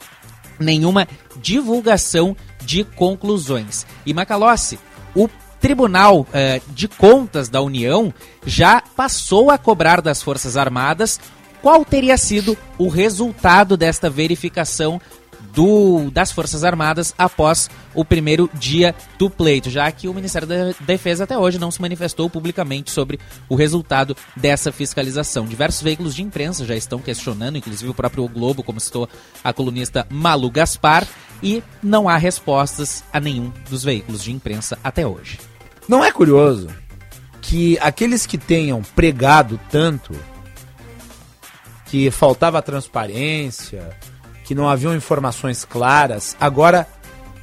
nenhuma 0.60 1.08
divulgação 1.38 2.36
de 2.66 2.84
conclusões. 2.84 3.88
E 4.06 4.14
Macalossi, 4.14 4.78
o 5.16 5.30
Tribunal 5.62 6.28
eh, 6.34 6.60
de 6.68 6.90
Contas 6.90 7.48
da 7.48 7.62
União 7.62 8.14
já 8.46 8.82
passou 8.82 9.50
a 9.50 9.58
cobrar 9.58 10.02
das 10.02 10.22
Forças 10.22 10.58
Armadas 10.58 11.22
qual 11.62 11.86
teria 11.86 12.18
sido 12.18 12.58
o 12.78 12.90
resultado 12.90 13.78
desta 13.78 14.10
verificação 14.10 15.00
do, 15.56 16.12
das 16.12 16.32
Forças 16.32 16.64
Armadas 16.66 17.16
após 17.18 17.70
o 17.94 18.04
primeiro 18.04 18.50
dia 18.54 18.94
do 19.18 19.30
pleito, 19.30 19.70
já 19.70 19.90
que 19.90 20.10
o 20.10 20.14
Ministério 20.14 20.48
da 20.48 20.74
Defesa 20.82 21.24
até 21.24 21.38
hoje 21.38 21.58
não 21.58 21.72
se 21.72 21.82
manifestou 21.82 22.30
publicamente 22.30 22.92
sobre 22.92 23.20
o 23.48 23.56
resultado 23.56 24.16
dessa 24.36 24.72
fiscalização. 24.72 25.46
Diversos 25.46 25.82
veículos 25.82 26.14
de 26.14 26.22
imprensa 26.22 26.66
já 26.66 26.76
estão 26.76 27.00
questionando, 27.00 27.58
inclusive 27.58 27.90
o 27.90 27.94
próprio 27.94 28.28
Globo, 28.28 28.62
como 28.62 28.80
citou 28.80 29.08
a 29.42 29.54
colunista 29.54 30.06
Malu 30.10 30.52
Gaspar, 30.52 31.08
e 31.42 31.64
não 31.82 32.10
há 32.10 32.18
respostas 32.18 33.04
a 33.12 33.20
nenhum 33.20 33.52
dos 33.70 33.84
veículos 33.84 34.22
de 34.24 34.32
imprensa 34.32 34.78
até 34.84 35.08
hoje. 35.08 35.40
Não 35.88 36.04
é 36.04 36.12
curioso 36.12 36.68
que 37.42 37.78
aqueles 37.80 38.26
que 38.26 38.38
tenham 38.38 38.82
pregado 38.82 39.60
tanto 39.70 40.14
que 41.86 42.10
faltava 42.10 42.62
transparência, 42.62 43.96
que 44.46 44.56
não 44.56 44.70
haviam 44.70 44.96
informações 44.96 45.66
claras, 45.66 46.38
agora 46.40 46.88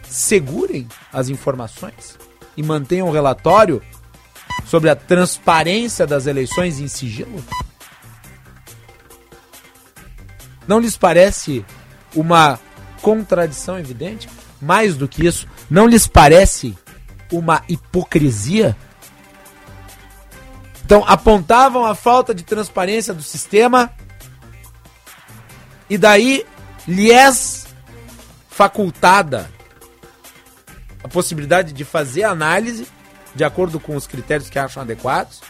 segurem 0.09 0.87
as 1.12 1.28
informações 1.28 2.16
e 2.56 2.62
mantenham 2.62 3.09
o 3.09 3.12
relatório 3.12 3.82
sobre 4.64 4.88
a 4.88 4.94
transparência 4.94 6.06
das 6.06 6.26
eleições 6.26 6.78
em 6.78 6.87
sigilo? 6.87 7.44
Não 10.66 10.78
lhes 10.78 10.97
parece 10.97 11.64
uma 12.14 12.59
contradição 13.02 13.78
evidente? 13.78 14.28
Mais 14.61 14.97
do 14.97 15.09
que 15.09 15.26
isso, 15.26 15.49
não 15.68 15.88
lhes 15.88 16.06
parece 16.06 16.78
uma 17.32 17.64
hipocrisia? 17.68 18.76
Então, 20.85 21.04
apontavam 21.04 21.85
a 21.85 21.97
falta 21.97 22.32
de 22.32 22.44
transparência 22.44 23.12
do 23.12 23.23
sistema 23.23 23.90
e 25.90 25.99
daí 25.99 26.47
lhes 26.87 27.67
facultada 28.49 29.51
a 31.03 31.09
possibilidade 31.09 31.73
de 31.73 31.85
fazer 31.85 32.25
análise 32.25 32.87
de 33.35 33.45
acordo 33.45 33.81
com 33.81 33.97
os 33.97 34.07
critérios 34.07 34.51
que 34.51 34.59
acham 34.59 34.83
adequados. 34.83 35.41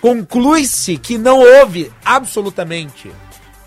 Conclui-se 0.00 0.98
que 0.98 1.16
não 1.16 1.38
houve 1.38 1.90
absolutamente 2.04 3.10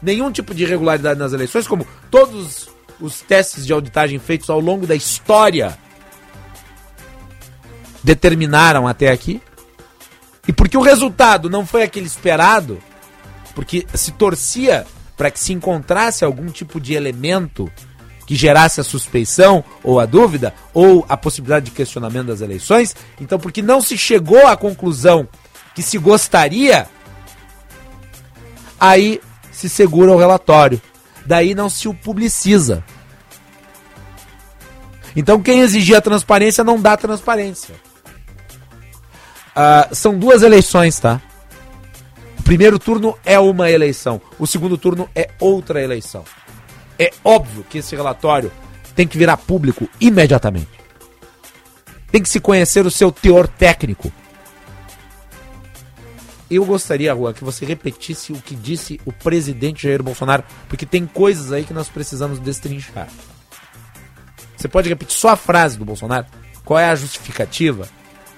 nenhum 0.01 0.31
tipo 0.31 0.53
de 0.53 0.63
irregularidade 0.63 1.19
nas 1.19 1.33
eleições, 1.33 1.67
como 1.67 1.87
todos 2.11 2.69
os 2.99 3.21
testes 3.21 3.65
de 3.65 3.73
auditagem 3.73 4.19
feitos 4.19 4.49
ao 4.49 4.59
longo 4.59 4.85
da 4.85 4.95
história 4.95 5.77
determinaram 8.03 8.87
até 8.87 9.11
aqui. 9.11 9.41
E 10.47 10.53
porque 10.53 10.77
o 10.77 10.81
resultado 10.81 11.49
não 11.49 11.65
foi 11.65 11.83
aquele 11.83 12.05
esperado, 12.05 12.81
porque 13.53 13.85
se 13.93 14.11
torcia 14.11 14.85
para 15.17 15.31
que 15.31 15.39
se 15.39 15.51
encontrasse 15.51 16.23
algum 16.23 16.45
tipo 16.47 16.79
de 16.79 16.93
elemento 16.93 17.69
que 18.25 18.35
gerasse 18.35 18.79
a 18.79 18.83
suspeição 18.83 19.63
ou 19.83 19.99
a 19.99 20.05
dúvida 20.05 20.53
ou 20.73 21.05
a 21.09 21.17
possibilidade 21.17 21.65
de 21.65 21.71
questionamento 21.71 22.27
das 22.27 22.41
eleições. 22.41 22.95
Então, 23.19 23.39
porque 23.39 23.61
não 23.61 23.81
se 23.81 23.97
chegou 23.97 24.47
à 24.47 24.55
conclusão 24.55 25.27
que 25.73 25.81
se 25.81 25.97
gostaria, 25.97 26.87
aí 28.79 29.19
se 29.51 29.67
segura 29.67 30.11
o 30.11 30.17
relatório. 30.17 30.79
Daí 31.25 31.55
não 31.55 31.69
se 31.69 31.87
o 31.87 31.93
publiciza. 31.93 32.83
Então 35.15 35.41
quem 35.41 35.61
exigia 35.61 35.99
transparência 35.99 36.63
não 36.63 36.79
dá 36.79 36.95
transparência. 36.95 37.73
Uh, 39.55 39.95
são 39.95 40.17
duas 40.17 40.43
eleições, 40.43 40.99
tá? 40.99 41.19
Primeiro 42.47 42.79
turno 42.79 43.13
é 43.25 43.37
uma 43.37 43.69
eleição, 43.69 44.21
o 44.39 44.47
segundo 44.47 44.77
turno 44.77 45.09
é 45.13 45.31
outra 45.37 45.83
eleição. 45.83 46.23
É 46.97 47.11
óbvio 47.21 47.65
que 47.69 47.79
esse 47.79 47.93
relatório 47.93 48.49
tem 48.95 49.05
que 49.05 49.17
virar 49.17 49.35
público 49.35 49.89
imediatamente. 49.99 50.69
Tem 52.09 52.23
que 52.23 52.29
se 52.29 52.39
conhecer 52.39 52.85
o 52.85 52.89
seu 52.89 53.11
teor 53.11 53.49
técnico. 53.49 54.09
Eu 56.49 56.63
gostaria, 56.63 57.13
Juan, 57.13 57.33
que 57.33 57.43
você 57.43 57.65
repetisse 57.65 58.31
o 58.31 58.41
que 58.41 58.55
disse 58.55 58.97
o 59.03 59.11
presidente 59.11 59.83
Jair 59.83 60.01
Bolsonaro, 60.01 60.45
porque 60.69 60.85
tem 60.85 61.05
coisas 61.05 61.51
aí 61.51 61.65
que 61.65 61.73
nós 61.73 61.89
precisamos 61.89 62.39
destrinchar. 62.39 63.09
Você 64.55 64.69
pode 64.69 64.87
repetir 64.87 65.17
só 65.17 65.31
a 65.31 65.35
frase 65.35 65.77
do 65.77 65.83
Bolsonaro? 65.83 66.25
Qual 66.63 66.79
é 66.79 66.85
a 66.85 66.95
justificativa? 66.95 67.89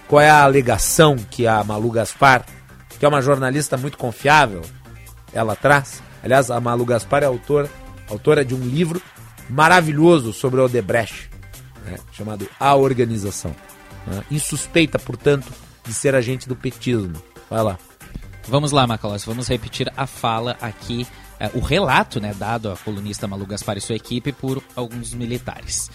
Qual 0.07 0.19
é 0.19 0.31
a 0.31 0.41
alegação 0.41 1.15
que 1.15 1.45
a 1.45 1.63
Malu 1.63 1.91
Gaspar, 1.91 2.43
que 2.99 3.05
é 3.05 3.07
uma 3.07 3.21
jornalista 3.21 3.77
muito 3.77 3.97
confiável, 3.97 4.61
ela 5.33 5.55
traz? 5.55 6.03
Aliás, 6.21 6.51
a 6.51 6.59
Malu 6.59 6.85
Gaspar 6.85 7.23
é 7.23 7.25
autora, 7.25 7.69
autora 8.09 8.43
de 8.43 8.53
um 8.53 8.61
livro 8.61 9.01
maravilhoso 9.49 10.33
sobre 10.33 10.59
o 10.59 10.65
Odebrecht, 10.65 11.29
né, 11.85 11.97
chamado 12.11 12.47
A 12.59 12.75
Organização. 12.75 13.55
Né, 14.05 14.21
insuspeita, 14.29 14.99
portanto, 14.99 15.51
de 15.85 15.93
ser 15.93 16.13
agente 16.13 16.47
do 16.47 16.55
petismo. 16.55 17.21
Vai 17.49 17.63
lá. 17.63 17.79
Vamos 18.47 18.71
lá, 18.71 18.85
Macalós, 18.85 19.23
vamos 19.23 19.47
repetir 19.47 19.91
a 19.95 20.05
fala 20.05 20.57
aqui, 20.59 21.07
é, 21.39 21.49
o 21.53 21.59
relato 21.59 22.19
né, 22.19 22.33
dado 22.33 22.69
à 22.71 22.75
colunista 22.75 23.27
Malu 23.27 23.45
Gaspar 23.45 23.77
e 23.77 23.81
sua 23.81 23.95
equipe 23.95 24.31
por 24.31 24.61
alguns 24.75 25.13
militares. 25.13 25.89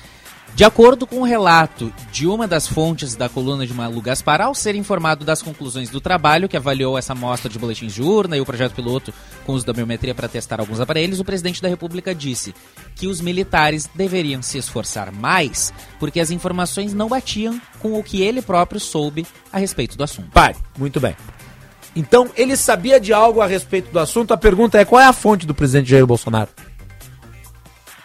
De 0.54 0.62
acordo 0.62 1.04
com 1.04 1.16
o 1.16 1.24
relato 1.24 1.92
de 2.12 2.28
uma 2.28 2.46
das 2.46 2.64
fontes 2.64 3.16
da 3.16 3.28
coluna 3.28 3.66
de 3.66 3.74
Malu 3.74 4.00
Gaspar, 4.00 4.40
ao 4.40 4.54
ser 4.54 4.76
informado 4.76 5.24
das 5.24 5.42
conclusões 5.42 5.90
do 5.90 6.00
trabalho 6.00 6.48
que 6.48 6.56
avaliou 6.56 6.96
essa 6.96 7.12
amostra 7.12 7.50
de 7.50 7.58
boletins 7.58 7.92
de 7.92 8.00
urna 8.00 8.36
e 8.36 8.40
o 8.40 8.46
projeto 8.46 8.72
piloto 8.72 9.12
com 9.44 9.52
uso 9.52 9.66
da 9.66 9.72
biometria 9.72 10.14
para 10.14 10.28
testar 10.28 10.60
alguns 10.60 10.78
aparelhos, 10.78 11.18
o 11.18 11.24
presidente 11.24 11.60
da 11.60 11.68
República 11.68 12.14
disse 12.14 12.54
que 12.94 13.08
os 13.08 13.20
militares 13.20 13.90
deveriam 13.96 14.42
se 14.42 14.56
esforçar 14.56 15.10
mais 15.10 15.74
porque 15.98 16.20
as 16.20 16.30
informações 16.30 16.94
não 16.94 17.08
batiam 17.08 17.60
com 17.80 17.98
o 17.98 18.04
que 18.04 18.22
ele 18.22 18.40
próprio 18.40 18.78
soube 18.78 19.26
a 19.52 19.58
respeito 19.58 19.98
do 19.98 20.04
assunto. 20.04 20.30
Pare, 20.30 20.54
muito 20.78 21.00
bem. 21.00 21.16
Então, 21.96 22.30
ele 22.36 22.56
sabia 22.56 23.00
de 23.00 23.12
algo 23.12 23.40
a 23.40 23.46
respeito 23.46 23.90
do 23.90 23.98
assunto. 23.98 24.32
A 24.32 24.36
pergunta 24.36 24.78
é: 24.78 24.84
qual 24.84 25.02
é 25.02 25.06
a 25.06 25.12
fonte 25.12 25.46
do 25.46 25.54
presidente 25.54 25.90
Jair 25.90 26.06
Bolsonaro? 26.06 26.50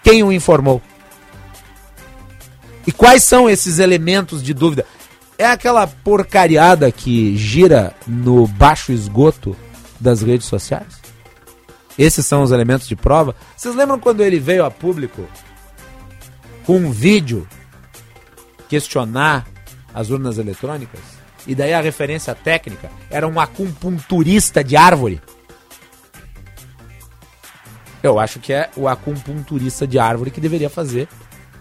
Quem 0.03 0.23
o 0.23 0.31
informou? 0.31 0.81
E 2.85 2.91
quais 2.91 3.23
são 3.23 3.49
esses 3.49 3.79
elementos 3.79 4.41
de 4.41 4.53
dúvida? 4.53 4.85
É 5.37 5.45
aquela 5.45 5.87
porcariada 5.87 6.91
que 6.91 7.37
gira 7.37 7.95
no 8.07 8.47
baixo 8.47 8.91
esgoto 8.91 9.55
das 9.99 10.21
redes 10.21 10.47
sociais? 10.47 10.99
Esses 11.97 12.25
são 12.25 12.43
os 12.43 12.51
elementos 12.51 12.87
de 12.87 12.95
prova? 12.95 13.35
Vocês 13.55 13.75
lembram 13.75 13.99
quando 13.99 14.21
ele 14.21 14.39
veio 14.39 14.65
a 14.65 14.71
público 14.71 15.27
com 16.65 16.77
um 16.77 16.91
vídeo 16.91 17.47
questionar 18.69 19.45
as 19.93 20.09
urnas 20.09 20.37
eletrônicas? 20.37 21.01
E 21.45 21.55
daí 21.55 21.73
a 21.73 21.81
referência 21.81 22.33
técnica 22.35 22.89
era 23.09 23.27
um 23.27 23.39
acupunturista 23.39 24.63
de 24.63 24.75
árvore. 24.75 25.21
Eu 28.01 28.17
acho 28.17 28.39
que 28.39 28.53
é 28.53 28.69
o 28.77 28.87
acupunturista 28.87 29.85
de 29.85 29.99
árvore 29.99 30.31
que 30.31 30.39
deveria 30.39 30.69
fazer 30.69 31.07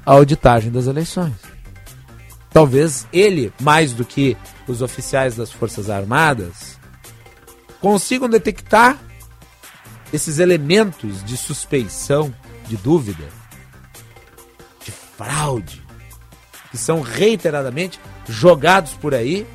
a 0.08 0.12
auditagem 0.12 0.72
das 0.72 0.86
eleições. 0.86 1.34
Talvez 2.48 3.06
ele, 3.12 3.52
mais 3.60 3.92
do 3.92 4.06
que 4.06 4.38
os 4.66 4.80
oficiais 4.80 5.36
das 5.36 5.52
Forças 5.52 5.90
Armadas, 5.90 6.78
consigam 7.78 8.26
detectar 8.26 8.96
esses 10.10 10.38
elementos 10.38 11.22
de 11.22 11.36
suspeição, 11.36 12.34
de 12.66 12.78
dúvida, 12.78 13.28
de 14.82 14.90
fraude, 14.90 15.82
que 16.70 16.78
são 16.78 17.02
reiteradamente 17.02 18.00
jogados 18.26 18.94
por 18.94 19.14
aí 19.14 19.46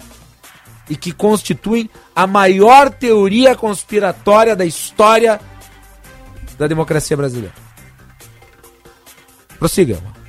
e 0.88 0.96
que 0.96 1.12
constituem 1.12 1.90
a 2.16 2.28
maior 2.28 2.92
teoria 2.92 3.56
conspiratória 3.56 4.56
da 4.56 4.66
história 4.66 5.42
da 6.60 6.68
democracia 6.68 7.18
brasileira. 7.18 7.56
Prossiga. 9.58 10.23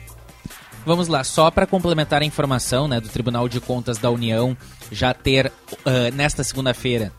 Vamos 0.87 1.09
lá, 1.09 1.25
só 1.25 1.51
para 1.51 1.67
complementar 1.67 2.21
a 2.21 2.27
informação 2.27 2.87
né, 2.87 3.01
do 3.01 3.09
Tribunal 3.09 3.49
de 3.49 3.59
Contas 3.59 3.97
da 3.97 4.11
União 4.11 4.55
já 4.93 5.15
ter, 5.15 5.47
uh, 5.47 6.15
nesta 6.15 6.45
segunda-feira, 6.45 7.11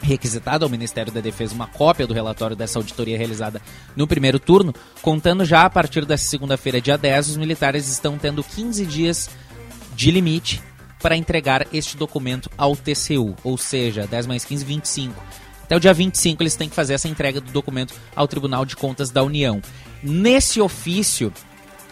requisitado 0.00 0.64
ao 0.64 0.70
Ministério 0.70 1.12
da 1.12 1.20
Defesa 1.20 1.54
uma 1.54 1.68
cópia 1.68 2.04
do 2.04 2.12
relatório 2.12 2.56
dessa 2.56 2.80
auditoria 2.80 3.16
realizada 3.16 3.62
no 3.94 4.08
primeiro 4.08 4.40
turno, 4.40 4.74
contando 5.00 5.44
já 5.44 5.62
a 5.62 5.70
partir 5.70 6.04
dessa 6.04 6.28
segunda-feira, 6.28 6.80
dia 6.80 6.98
10, 6.98 7.28
os 7.28 7.36
militares 7.36 7.88
estão 7.88 8.18
tendo 8.18 8.42
15 8.42 8.84
dias 8.86 9.30
de 9.94 10.10
limite 10.10 10.60
para 11.00 11.16
entregar 11.16 11.66
este 11.72 11.96
documento 11.96 12.50
ao 12.58 12.74
TCU, 12.74 13.36
ou 13.44 13.56
seja, 13.56 14.04
10 14.04 14.26
mais 14.26 14.44
15, 14.44 14.64
25. 14.64 15.22
Até 15.62 15.76
o 15.76 15.80
dia 15.80 15.94
25 15.94 16.42
eles 16.42 16.56
têm 16.56 16.68
que 16.68 16.74
fazer 16.74 16.94
essa 16.94 17.08
entrega 17.08 17.40
do 17.40 17.52
documento 17.52 17.94
ao 18.16 18.26
Tribunal 18.26 18.64
de 18.64 18.74
Contas 18.74 19.10
da 19.10 19.22
União. 19.22 19.62
Nesse 20.02 20.60
ofício, 20.60 21.32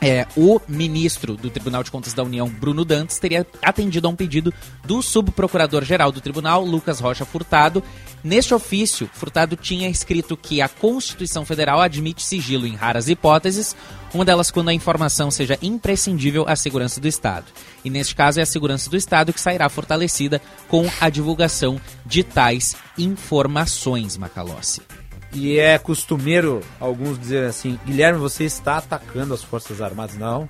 é, 0.01 0.27
o 0.37 0.61
ministro 0.67 1.37
do 1.37 1.51
Tribunal 1.51 1.83
de 1.83 1.91
Contas 1.91 2.15
da 2.15 2.23
União, 2.23 2.49
Bruno 2.49 2.85
Dantas, 2.85 3.19
teria 3.19 3.47
atendido 3.63 4.07
a 4.07 4.11
um 4.11 4.17
pedido 4.17 4.53
do 4.85 5.03
subprocurador-geral 5.03 6.11
do 6.11 6.21
tribunal, 6.21 6.65
Lucas 6.65 7.01
Rocha 7.01 7.25
Furtado. 7.25 7.83
Neste 8.25 8.55
ofício, 8.55 9.11
Furtado 9.13 9.57
tinha 9.57 9.89
escrito 9.89 10.37
que 10.37 10.63
a 10.63 10.69
Constituição 10.69 11.45
Federal 11.45 11.81
admite 11.81 12.23
sigilo 12.23 12.67
em 12.67 12.75
raras 12.75 13.09
hipóteses, 13.09 13.77
uma 14.13 14.25
delas 14.25 14.51
quando 14.51 14.71
a 14.71 14.75
informação 14.75 15.31
seja 15.31 15.59
imprescindível 15.63 16.45
à 16.49 16.57
segurança 16.57 17.01
do 17.01 17.09
Estado. 17.09 17.47
E 17.85 17.91
neste 17.91 18.15
caso 18.15 18.41
é 18.41 18.43
a 18.43 18.47
segurança 18.47 18.91
do 18.91 18.97
Estado 18.97 19.33
que 19.33 19.41
sairá 19.41 19.69
fortalecida 19.69 20.41
com 20.69 20.91
a 21.01 21.09
divulgação 21.11 21.81
de 22.07 22.25
tais 22.25 22.75
informações, 22.99 24.17
Macalossi. 24.17 24.90
E 25.33 25.59
é 25.59 25.79
costumeiro 25.79 26.61
alguns 26.79 27.19
dizerem 27.19 27.49
assim: 27.49 27.79
Guilherme, 27.85 28.19
você 28.19 28.45
está 28.45 28.79
atacando 28.79 29.35
as 29.35 29.43
Forças 29.43 29.81
Armadas. 29.81 30.17
Não. 30.17 30.49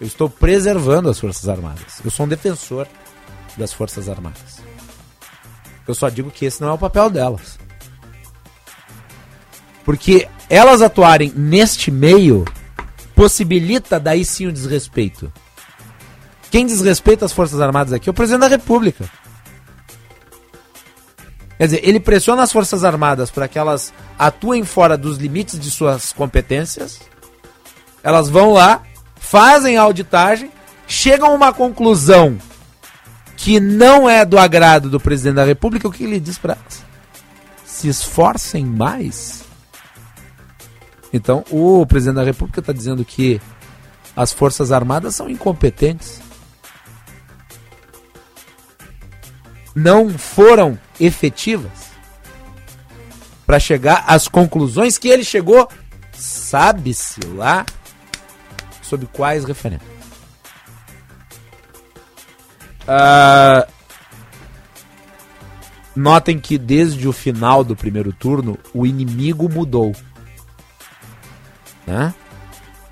Eu 0.00 0.06
estou 0.06 0.28
preservando 0.28 1.08
as 1.08 1.18
Forças 1.18 1.48
Armadas. 1.48 2.00
Eu 2.04 2.10
sou 2.10 2.26
um 2.26 2.28
defensor 2.28 2.86
das 3.56 3.72
Forças 3.72 4.08
Armadas. 4.08 4.60
Eu 5.88 5.94
só 5.94 6.08
digo 6.08 6.30
que 6.30 6.44
esse 6.44 6.60
não 6.60 6.68
é 6.68 6.72
o 6.72 6.78
papel 6.78 7.08
delas. 7.08 7.58
Porque 9.84 10.28
elas 10.50 10.82
atuarem 10.82 11.32
neste 11.34 11.90
meio 11.90 12.44
possibilita 13.14 13.98
daí 13.98 14.24
sim 14.24 14.46
o 14.46 14.52
desrespeito. 14.52 15.32
Quem 16.50 16.66
desrespeita 16.66 17.24
as 17.24 17.32
Forças 17.32 17.60
Armadas 17.60 17.92
aqui 17.92 18.08
é 18.08 18.12
o 18.12 18.14
presidente 18.14 18.40
da 18.42 18.48
República. 18.48 19.08
Quer 21.58 21.64
dizer, 21.64 21.80
ele 21.82 21.98
pressiona 21.98 22.42
as 22.42 22.52
Forças 22.52 22.84
Armadas 22.84 23.30
para 23.30 23.48
que 23.48 23.58
elas 23.58 23.92
atuem 24.18 24.64
fora 24.64 24.96
dos 24.96 25.16
limites 25.16 25.58
de 25.58 25.70
suas 25.70 26.12
competências. 26.12 27.00
Elas 28.02 28.28
vão 28.28 28.52
lá, 28.52 28.82
fazem 29.16 29.76
a 29.76 29.82
auditagem, 29.82 30.50
chegam 30.86 31.28
a 31.28 31.34
uma 31.34 31.52
conclusão 31.52 32.38
que 33.36 33.58
não 33.58 34.08
é 34.08 34.24
do 34.24 34.38
agrado 34.38 34.90
do 34.90 35.00
presidente 35.00 35.36
da 35.36 35.44
República. 35.44 35.88
O 35.88 35.92
que 35.92 36.04
ele 36.04 36.20
diz 36.20 36.38
para 36.38 36.54
elas? 36.54 36.84
Se 37.64 37.88
esforcem 37.88 38.64
mais. 38.64 39.44
Então, 41.12 41.44
o 41.50 41.86
presidente 41.86 42.16
da 42.16 42.24
República 42.24 42.60
está 42.60 42.72
dizendo 42.72 43.04
que 43.04 43.40
as 44.14 44.32
Forças 44.32 44.72
Armadas 44.72 45.14
são 45.14 45.28
incompetentes. 45.28 46.20
Não 49.76 50.08
foram 50.08 50.78
efetivas 50.98 51.90
para 53.46 53.60
chegar 53.60 54.04
às 54.06 54.26
conclusões 54.26 54.96
que 54.96 55.08
ele 55.08 55.22
chegou, 55.22 55.68
sabe-se 56.14 57.20
lá, 57.26 57.66
sob 58.80 59.06
quais 59.12 59.44
referências. 59.44 59.94
Uh, 62.88 63.70
notem 65.94 66.38
que 66.38 66.56
desde 66.56 67.06
o 67.06 67.12
final 67.12 67.62
do 67.62 67.76
primeiro 67.76 68.14
turno 68.14 68.58
o 68.72 68.86
inimigo 68.86 69.46
mudou. 69.46 69.94
Né? 71.86 72.14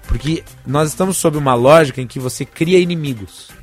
Porque 0.07 0.45
nós 0.67 0.91
estamos 0.91 1.17
sob 1.17 1.39
uma 1.39 1.55
lógica 1.55 2.03
em 2.03 2.07
que 2.07 2.21
você 2.21 2.45
cria 2.45 2.79
inimigos. 2.79 3.54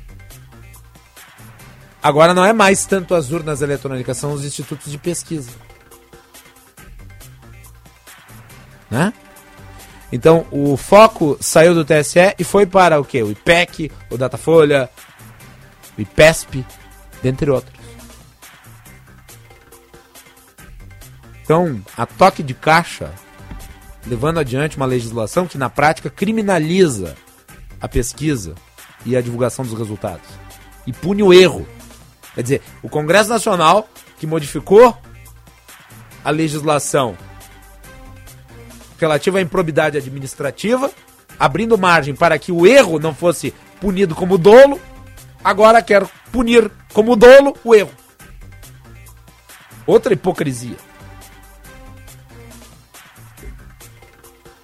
Agora 2.02 2.34
não 2.34 2.44
é 2.44 2.52
mais 2.52 2.84
tanto 2.84 3.14
as 3.14 3.30
urnas 3.30 3.62
eletrônicas, 3.62 4.16
são 4.16 4.32
os 4.32 4.44
institutos 4.44 4.90
de 4.90 4.98
pesquisa. 4.98 5.50
Né? 8.90 9.12
Então, 10.10 10.46
o 10.50 10.76
foco 10.76 11.38
saiu 11.40 11.74
do 11.74 11.84
TSE 11.84 12.34
e 12.38 12.44
foi 12.44 12.66
para 12.66 13.00
o 13.00 13.04
quê? 13.04 13.22
O 13.22 13.30
IPEC, 13.30 13.90
o 14.10 14.18
Datafolha, 14.18 14.90
o 15.96 16.00
IPESP, 16.00 16.66
dentre 17.22 17.50
outros. 17.50 17.80
Então, 21.42 21.80
a 21.96 22.04
toque 22.04 22.42
de 22.42 22.52
caixa, 22.52 23.12
levando 24.06 24.40
adiante 24.40 24.76
uma 24.76 24.86
legislação 24.86 25.46
que 25.46 25.56
na 25.56 25.70
prática 25.70 26.10
criminaliza 26.10 27.16
a 27.80 27.88
pesquisa 27.88 28.54
e 29.06 29.16
a 29.16 29.20
divulgação 29.20 29.64
dos 29.64 29.78
resultados 29.78 30.42
e 30.86 30.92
pune 30.92 31.22
o 31.22 31.32
erro. 31.32 31.66
Quer 32.34 32.42
dizer, 32.42 32.62
o 32.82 32.88
Congresso 32.88 33.28
Nacional, 33.28 33.88
que 34.18 34.26
modificou 34.26 34.96
a 36.24 36.30
legislação 36.30 37.16
relativa 38.98 39.38
à 39.38 39.42
improbidade 39.42 39.98
administrativa, 39.98 40.90
abrindo 41.38 41.76
margem 41.76 42.14
para 42.14 42.38
que 42.38 42.52
o 42.52 42.66
erro 42.66 42.98
não 42.98 43.14
fosse 43.14 43.52
punido 43.80 44.14
como 44.14 44.38
dolo, 44.38 44.80
agora 45.42 45.82
quer 45.82 46.06
punir 46.30 46.70
como 46.92 47.16
dolo 47.16 47.56
o 47.64 47.74
erro. 47.74 47.90
Outra 49.84 50.12
hipocrisia. 50.12 50.76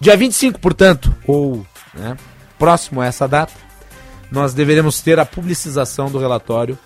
Dia 0.01 0.17
25, 0.17 0.61
portanto, 0.61 1.13
ou 1.27 1.67
né, 1.93 2.17
próximo 2.57 3.01
a 3.01 3.07
essa 3.07 3.27
data, 3.27 3.53
nós 4.31 4.55
deveremos 4.55 5.01
ter 5.01 5.19
a 5.19 5.27
publicização 5.27 6.09
do 6.09 6.19
relatório 6.19 6.79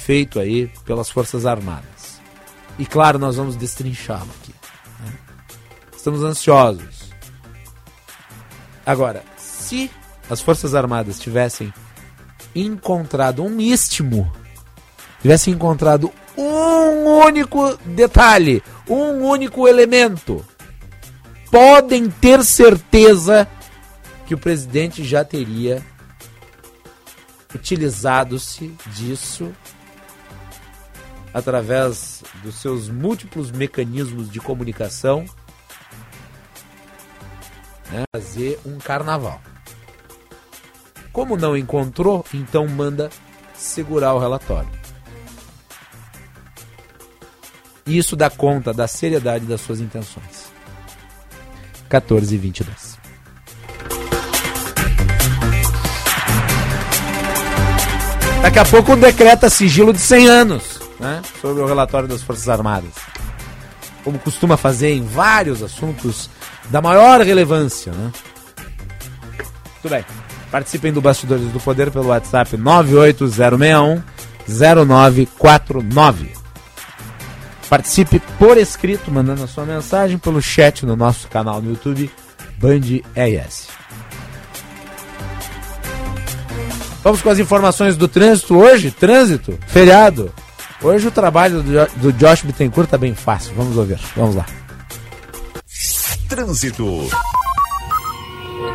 feito 0.00 0.40
aí 0.40 0.70
pelas 0.84 1.10
Forças 1.10 1.46
Armadas. 1.46 2.20
E 2.78 2.86
claro, 2.86 3.18
nós 3.18 3.36
vamos 3.36 3.56
destrinchá-lo 3.56 4.28
aqui. 4.40 4.54
Né? 5.04 5.12
Estamos 5.96 6.22
ansiosos. 6.22 7.10
Agora, 8.84 9.22
se 9.36 9.90
as 10.28 10.40
Forças 10.40 10.74
Armadas 10.74 11.18
tivessem 11.18 11.72
encontrado 12.54 13.44
um 13.44 13.60
istmo, 13.60 14.32
tivessem 15.20 15.52
encontrado 15.54 16.10
um 16.36 17.04
único 17.24 17.76
detalhe, 17.84 18.62
um 18.88 19.24
único 19.24 19.68
elemento 19.68 20.44
podem 21.50 22.08
ter 22.08 22.44
certeza 22.44 23.46
que 24.26 24.34
o 24.34 24.38
presidente 24.38 25.02
já 25.04 25.24
teria 25.24 25.84
utilizado-se 27.54 28.72
disso 28.94 29.52
através 31.32 32.22
dos 32.42 32.56
seus 32.56 32.88
múltiplos 32.88 33.50
mecanismos 33.50 34.30
de 34.30 34.40
comunicação 34.40 35.24
né, 37.90 38.04
fazer 38.14 38.58
um 38.64 38.78
carnaval. 38.78 39.40
Como 41.12 41.36
não 41.36 41.56
encontrou, 41.56 42.24
então 42.32 42.66
manda 42.66 43.10
segurar 43.54 44.14
o 44.14 44.18
relatório. 44.18 44.70
Isso 47.86 48.14
dá 48.14 48.30
conta 48.30 48.72
da 48.72 48.86
seriedade 48.86 49.44
das 49.46 49.60
suas 49.60 49.80
intenções. 49.80 50.50
14 51.88 52.32
e 52.32 52.38
22. 52.38 52.98
Daqui 58.42 58.58
a 58.58 58.64
pouco 58.64 58.96
decreta 58.96 59.50
sigilo 59.50 59.92
de 59.92 59.98
100 59.98 60.28
anos 60.28 60.79
né, 61.00 61.22
sobre 61.40 61.62
o 61.62 61.66
relatório 61.66 62.08
das 62.08 62.22
Forças 62.22 62.48
Armadas. 62.48 62.92
Como 64.04 64.18
costuma 64.18 64.56
fazer 64.56 64.92
em 64.94 65.04
vários 65.04 65.62
assuntos 65.62 66.30
da 66.68 66.80
maior 66.80 67.20
relevância. 67.20 67.92
Né? 67.92 68.12
Muito 69.82 69.88
bem. 69.88 70.04
Participem 70.50 70.92
do 70.92 71.00
Bastidores 71.00 71.46
do 71.52 71.60
Poder 71.60 71.90
pelo 71.90 72.08
WhatsApp 72.08 72.56
98061 72.56 74.02
0949. 74.48 76.32
Participe 77.68 78.20
por 78.38 78.58
escrito, 78.58 79.12
mandando 79.12 79.44
a 79.44 79.46
sua 79.46 79.64
mensagem 79.64 80.18
pelo 80.18 80.42
chat 80.42 80.84
no 80.84 80.96
nosso 80.96 81.28
canal 81.28 81.62
no 81.62 81.70
YouTube, 81.70 82.10
Band 82.58 82.80
ES. 83.14 83.68
Vamos 87.02 87.22
com 87.22 87.30
as 87.30 87.38
informações 87.38 87.96
do 87.96 88.08
trânsito 88.08 88.58
hoje. 88.58 88.90
Trânsito, 88.90 89.58
feriado. 89.68 90.32
Hoje 90.82 91.08
o 91.08 91.10
trabalho 91.10 91.62
do, 91.62 91.86
do 91.96 92.12
Josh 92.12 92.42
Bittencourt 92.42 92.86
está 92.86 92.96
bem 92.96 93.14
fácil. 93.14 93.54
Vamos 93.54 93.76
ouvir. 93.76 93.98
Vamos 94.16 94.34
lá. 94.34 94.46
Trânsito. 96.28 97.06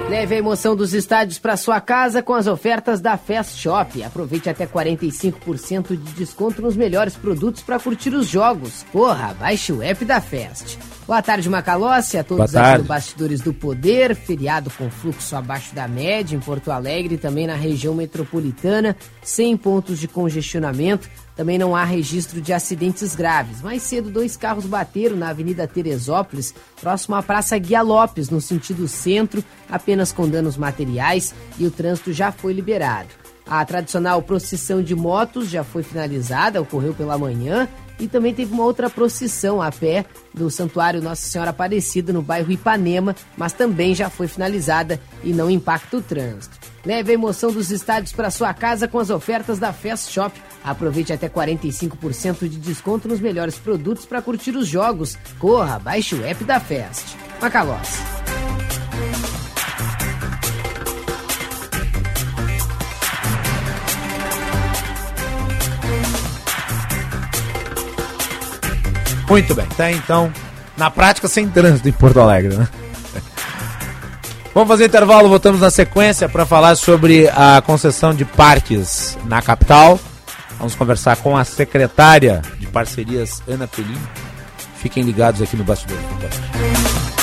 Leve 0.07 0.35
a 0.35 0.37
emoção 0.37 0.75
dos 0.75 0.93
estádios 0.93 1.39
para 1.39 1.57
sua 1.57 1.81
casa 1.81 2.21
com 2.21 2.35
as 2.35 2.45
ofertas 2.45 3.01
da 3.01 3.17
Fast 3.17 3.59
Shop. 3.59 4.03
Aproveite 4.03 4.47
até 4.47 4.67
45% 4.67 5.97
de 5.97 6.13
desconto 6.13 6.61
nos 6.61 6.75
melhores 6.75 7.15
produtos 7.15 7.63
para 7.63 7.79
curtir 7.79 8.13
os 8.13 8.27
jogos. 8.27 8.85
Corra, 8.91 9.33
baixe 9.33 9.73
o 9.73 9.81
app 9.81 10.05
da 10.05 10.21
Fast. 10.21 10.77
Boa 11.07 11.21
tarde, 11.21 11.49
Macalossi, 11.49 12.17
a 12.17 12.23
todos 12.23 12.55
aqui 12.55 12.79
no 12.79 12.83
Bastidores 12.83 13.41
do 13.41 13.53
Poder. 13.53 14.15
Feriado 14.15 14.69
com 14.71 14.89
fluxo 14.91 15.35
abaixo 15.35 15.73
da 15.73 15.87
média 15.87 16.35
em 16.35 16.39
Porto 16.39 16.71
Alegre, 16.71 17.17
também 17.17 17.47
na 17.47 17.55
região 17.55 17.95
metropolitana, 17.95 18.95
sem 19.23 19.57
pontos 19.57 19.99
de 19.99 20.07
congestionamento. 20.07 21.09
Também 21.35 21.57
não 21.57 21.75
há 21.75 21.83
registro 21.83 22.39
de 22.41 22.53
acidentes 22.53 23.13
graves. 23.13 23.61
Mais 23.61 23.83
cedo, 23.83 24.09
dois 24.09 24.37
carros 24.37 24.65
bateram 24.65 25.17
na 25.17 25.29
Avenida 25.29 25.67
Teresópolis, 25.67 26.53
próximo 26.79 27.15
à 27.15 27.21
Praça 27.21 27.57
Guia 27.57 27.81
Lopes, 27.81 28.29
no 28.29 28.39
sentido 28.39 28.87
centro, 28.87 29.43
apenas 29.69 30.11
com 30.11 30.29
danos 30.29 30.55
materiais, 30.55 31.35
e 31.59 31.65
o 31.65 31.71
trânsito 31.71 32.13
já 32.13 32.31
foi 32.31 32.53
liberado. 32.53 33.09
A 33.45 33.63
tradicional 33.63 34.21
procissão 34.21 34.81
de 34.81 34.95
motos 34.95 35.49
já 35.49 35.63
foi 35.63 35.83
finalizada, 35.83 36.61
ocorreu 36.61 36.93
pela 36.93 37.17
manhã, 37.17 37.67
e 37.99 38.07
também 38.07 38.33
teve 38.33 38.53
uma 38.53 38.63
outra 38.63 38.89
procissão 38.89 39.61
a 39.61 39.71
pé 39.71 40.05
do 40.33 40.49
Santuário 40.49 41.01
Nossa 41.01 41.27
Senhora 41.27 41.51
Aparecida, 41.51 42.11
no 42.11 42.21
bairro 42.21 42.51
Ipanema, 42.51 43.15
mas 43.37 43.53
também 43.53 43.93
já 43.93 44.09
foi 44.09 44.27
finalizada 44.27 44.99
e 45.23 45.31
não 45.31 45.49
impacta 45.49 45.97
o 45.97 46.01
trânsito. 46.01 46.74
Leve 46.85 47.11
a 47.11 47.13
emoção 47.15 47.51
dos 47.51 47.71
estádios 47.71 48.13
para 48.13 48.29
sua 48.29 48.53
casa 48.53 48.87
com 48.87 48.99
as 48.99 49.09
ofertas 49.09 49.57
da 49.57 49.73
Fast 49.73 50.11
Shop. 50.11 50.39
Aproveite 50.63 51.11
até 51.11 51.27
45% 51.27 52.47
de 52.47 52.57
desconto 52.57 53.07
nos 53.07 53.19
melhores 53.19 53.57
produtos 53.57 54.05
para 54.05 54.21
curtir 54.21 54.55
os 54.55 54.67
jogos. 54.67 55.17
Corra, 55.39 55.79
baixe 55.79 56.13
o 56.13 56.23
app 56.23 56.43
da 56.43 56.59
Fast. 56.59 57.17
Macalós. 57.41 57.99
Muito 69.27 69.55
bem, 69.55 69.65
tá 69.75 69.91
então 69.91 70.31
na 70.77 70.91
prática 70.91 71.27
sem 71.27 71.49
trânsito 71.49 71.89
em 71.89 71.91
Porto 71.91 72.19
Alegre, 72.19 72.55
né? 72.55 72.67
Vamos 74.55 74.69
fazer 74.69 74.85
intervalo, 74.85 75.27
voltamos 75.27 75.59
na 75.59 75.69
sequência 75.69 76.29
para 76.29 76.45
falar 76.45 76.77
sobre 76.77 77.27
a 77.27 77.61
concessão 77.61 78.13
de 78.13 78.23
parques 78.23 79.17
na 79.25 79.41
capital. 79.41 79.99
Vamos 80.57 80.73
conversar 80.73 81.17
com 81.17 81.35
a 81.35 81.43
secretária 81.43 82.41
de 82.57 82.65
parcerias, 82.65 83.43
Ana 83.49 83.67
Pelim. 83.67 83.99
Fiquem 84.77 85.03
ligados 85.03 85.41
aqui 85.41 85.57
no 85.57 85.65
Bastidor 85.65 85.97
do 85.97 86.07
Poder. 86.07 87.14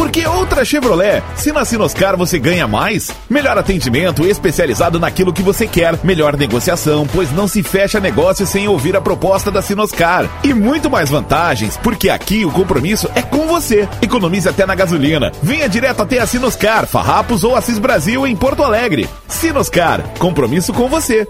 Porque 0.00 0.26
outra 0.26 0.64
Chevrolet. 0.64 1.22
Se 1.36 1.52
na 1.52 1.62
Sinoscar 1.62 2.16
você 2.16 2.38
ganha 2.38 2.66
mais, 2.66 3.10
melhor 3.28 3.58
atendimento 3.58 4.26
especializado 4.26 4.98
naquilo 4.98 5.30
que 5.30 5.42
você 5.42 5.66
quer, 5.66 5.94
melhor 6.02 6.38
negociação, 6.38 7.06
pois 7.12 7.30
não 7.32 7.46
se 7.46 7.62
fecha 7.62 8.00
negócio 8.00 8.46
sem 8.46 8.66
ouvir 8.66 8.96
a 8.96 9.00
proposta 9.02 9.50
da 9.50 9.60
Sinoscar. 9.60 10.24
E 10.42 10.54
muito 10.54 10.88
mais 10.88 11.10
vantagens, 11.10 11.76
porque 11.76 12.08
aqui 12.08 12.46
o 12.46 12.50
compromisso 12.50 13.10
é 13.14 13.20
com 13.20 13.46
você. 13.46 13.86
Economize 14.00 14.48
até 14.48 14.64
na 14.64 14.74
gasolina. 14.74 15.32
Venha 15.42 15.68
direto 15.68 16.00
até 16.00 16.18
a 16.18 16.26
Sinoscar, 16.26 16.86
Farrapos 16.86 17.44
ou 17.44 17.54
Assis 17.54 17.78
Brasil 17.78 18.26
em 18.26 18.34
Porto 18.34 18.62
Alegre. 18.62 19.06
Sinoscar, 19.28 20.02
compromisso 20.18 20.72
com 20.72 20.88
você. 20.88 21.28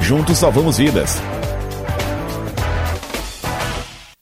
Juntos 0.00 0.38
salvamos 0.38 0.78
vidas. 0.78 1.20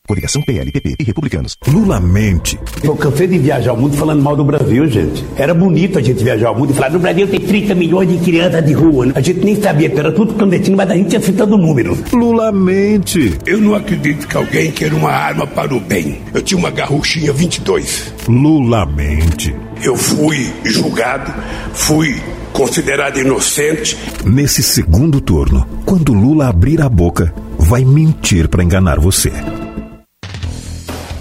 Coligação 0.07 0.42
PLPP 0.42 0.97
e 0.99 1.05
Republicanos. 1.05 1.57
Lula 1.66 2.01
mente. 2.01 2.59
Eu 2.83 2.95
cansei 2.97 3.27
de 3.27 3.38
viajar 3.38 3.73
o 3.73 3.77
mundo 3.77 3.97
falando 3.97 4.23
mal 4.23 4.37
do 4.37 4.45
Brasil, 4.45 4.87
gente. 4.87 5.25
Era 5.37 5.53
bonito 5.53 5.99
a 5.99 6.03
gente 6.03 6.23
viajar 6.23 6.51
o 6.53 6.59
mundo 6.59 6.71
e 6.71 6.75
falar: 6.75 6.90
no 6.90 6.99
Brasil 6.99 7.27
tem 7.27 7.40
30 7.40 7.75
milhões 7.75 8.09
de 8.09 8.19
crianças 8.19 8.64
de 8.64 8.73
rua. 8.73 9.12
A 9.14 9.21
gente 9.21 9.45
nem 9.45 9.61
sabia, 9.61 9.92
era 9.97 10.12
tudo 10.12 10.35
clandestino, 10.35 10.77
mas 10.77 10.90
a 10.90 10.95
gente 10.95 11.12
ia 11.12 11.21
citando 11.21 11.59
números. 11.59 11.99
Lula 12.12 12.53
mente. 12.53 13.37
Eu 13.45 13.59
não 13.59 13.75
acredito 13.75 14.27
que 14.27 14.37
alguém 14.37 14.71
queira 14.71 14.95
uma 14.95 15.11
arma 15.11 15.47
para 15.47 15.75
o 15.75 15.81
bem. 15.81 16.21
Eu 16.33 16.42
tinha 16.42 16.59
uma 16.59 16.71
garruchinha 16.71 17.33
22. 17.33 18.14
Lula 18.29 18.87
mente. 18.87 19.55
Eu 19.83 19.97
fui 19.97 20.53
julgado, 20.64 21.33
fui 21.75 22.16
considerado 22.53 23.19
inocente. 23.19 23.97
Nesse 24.25 24.62
segundo 24.62 25.21
turno, 25.21 25.66
quando 25.85 26.14
Lula 26.14 26.49
abrir 26.49 26.81
a 26.81 26.88
boca, 26.88 27.35
vai 27.59 27.85
mentir 27.85 28.49
para 28.49 28.64
enganar 28.64 28.99
você. 28.99 29.31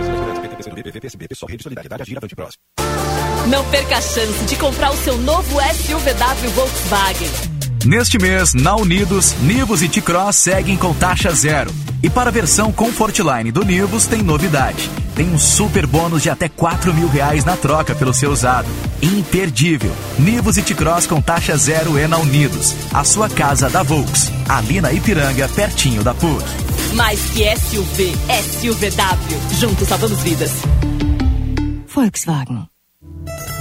PSB, 0.99 1.27
PSOL, 1.27 1.49
Rede 1.49 1.63
Solidariedade, 1.63 2.01
Agir, 2.01 2.17
Avante 2.17 2.35
Próximo. 2.35 2.61
Não 3.47 3.69
perca 3.71 3.97
a 3.97 4.01
chance 4.01 4.45
de 4.45 4.55
comprar 4.55 4.91
o 4.91 4.97
seu 4.97 5.17
novo 5.17 5.59
SUVW 5.59 6.49
Volkswagen. 6.51 7.60
Neste 7.85 8.19
mês, 8.19 8.53
na 8.53 8.75
Unidos, 8.75 9.33
Nivus 9.41 9.81
e 9.81 9.89
T-Cross 9.89 10.35
seguem 10.35 10.77
com 10.77 10.93
taxa 10.93 11.31
zero. 11.31 11.71
E 12.03 12.09
para 12.09 12.29
a 12.29 12.33
versão 12.33 12.71
Comfortline 12.71 13.51
do 13.51 13.65
Nivus 13.65 14.05
tem 14.05 14.21
novidade. 14.21 14.87
Tem 15.15 15.27
um 15.27 15.39
super 15.39 15.87
bônus 15.87 16.21
de 16.21 16.29
até 16.29 16.47
4 16.47 16.93
mil 16.93 17.07
reais 17.07 17.43
na 17.43 17.57
troca 17.57 17.95
pelo 17.95 18.13
seu 18.13 18.31
usado. 18.31 18.67
Imperdível. 19.01 19.91
Nivus 20.19 20.57
e 20.57 20.61
T-Cross 20.61 21.07
com 21.07 21.19
taxa 21.21 21.57
zero 21.57 21.97
é 21.97 22.07
na 22.07 22.17
Unidos. 22.17 22.75
A 22.93 23.03
sua 23.03 23.27
casa 23.27 23.67
da 23.67 23.81
Volks. 23.81 24.31
Ali 24.47 24.79
na 24.79 24.93
Ipiranga, 24.93 25.49
pertinho 25.49 26.03
da 26.03 26.13
PUC. 26.13 26.43
Mais 26.95 27.19
que 27.31 27.43
SUV, 27.55 28.13
SUVW. 28.61 29.59
Juntos 29.59 29.87
salvamos 29.87 30.21
vidas. 30.21 30.51
Volkswagen. 31.87 32.70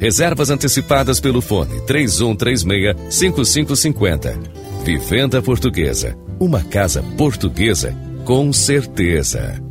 Reservas 0.00 0.48
antecipadas 0.48 1.20
pelo 1.20 1.42
fone 1.42 1.78
3136-5550. 1.82 4.40
Vivenda 4.82 5.42
Portuguesa. 5.42 6.16
Uma 6.38 6.64
casa 6.64 7.02
portuguesa 7.18 7.94
com 8.24 8.50
certeza. 8.50 9.62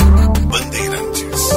Bandeirantes. 0.00 1.48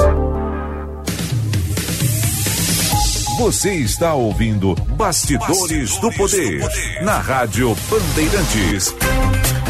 Você 3.39 3.73
está 3.73 4.13
ouvindo 4.13 4.75
Bastidores, 4.75 5.47
Bastidores 5.47 5.97
do, 5.97 6.11
poder, 6.11 6.59
do 6.59 6.67
Poder 6.67 7.03
na 7.03 7.17
Rádio 7.17 7.75
Bandeirantes. 7.89 8.95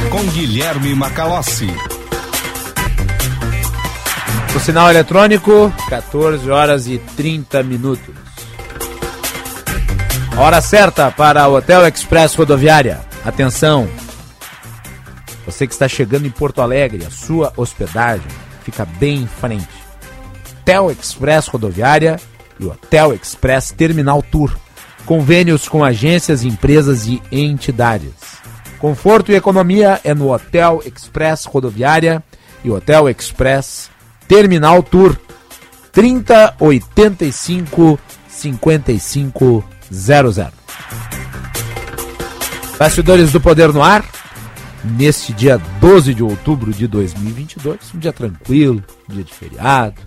Com 0.09 0.25
Guilherme 0.31 0.93
Macalossi. 0.93 1.69
O 4.53 4.59
sinal 4.59 4.89
eletrônico, 4.89 5.73
14 5.87 6.51
horas 6.51 6.85
e 6.85 6.97
30 6.97 7.63
minutos. 7.63 8.30
Hora 10.37 10.61
certa 10.61 11.11
para 11.11 11.47
o 11.47 11.55
Hotel 11.55 11.87
Express 11.87 12.35
Rodoviária. 12.35 13.01
Atenção! 13.23 13.87
Você 15.45 15.67
que 15.67 15.73
está 15.73 15.87
chegando 15.87 16.25
em 16.25 16.31
Porto 16.31 16.61
Alegre, 16.61 17.05
a 17.05 17.11
sua 17.11 17.51
hospedagem 17.57 18.25
fica 18.63 18.85
bem 18.85 19.23
em 19.23 19.27
frente. 19.27 19.67
Hotel 20.61 20.89
Express 20.89 21.47
Rodoviária 21.47 22.19
e 22.59 22.65
Hotel 22.65 23.13
Express 23.13 23.71
Terminal 23.71 24.23
Tour. 24.23 24.55
Convênios 25.05 25.67
com 25.67 25.83
agências, 25.83 26.43
empresas 26.43 27.05
e 27.07 27.21
entidades. 27.31 28.13
Conforto 28.79 29.31
e 29.31 29.35
economia 29.35 29.99
é 30.03 30.13
no 30.13 30.33
Hotel 30.33 30.81
Express 30.85 31.45
Rodoviária 31.45 32.23
e 32.63 32.71
Hotel 32.71 33.09
Express 33.09 33.89
Terminal 34.27 34.81
Tour. 34.81 35.17
3085 35.91 37.99
55 38.29 39.63
00. 39.91 40.51
Bastidores 42.79 43.31
do 43.31 43.39
Poder 43.39 43.71
no 43.73 43.83
Ar, 43.83 44.03
neste 44.83 45.33
dia 45.33 45.61
12 45.79 46.13
de 46.13 46.23
outubro 46.23 46.71
de 46.71 46.87
2022, 46.87 47.93
um 47.93 47.99
dia 47.99 48.13
tranquilo, 48.13 48.83
dia 49.07 49.23
de 49.23 49.33
feriado. 49.33 50.01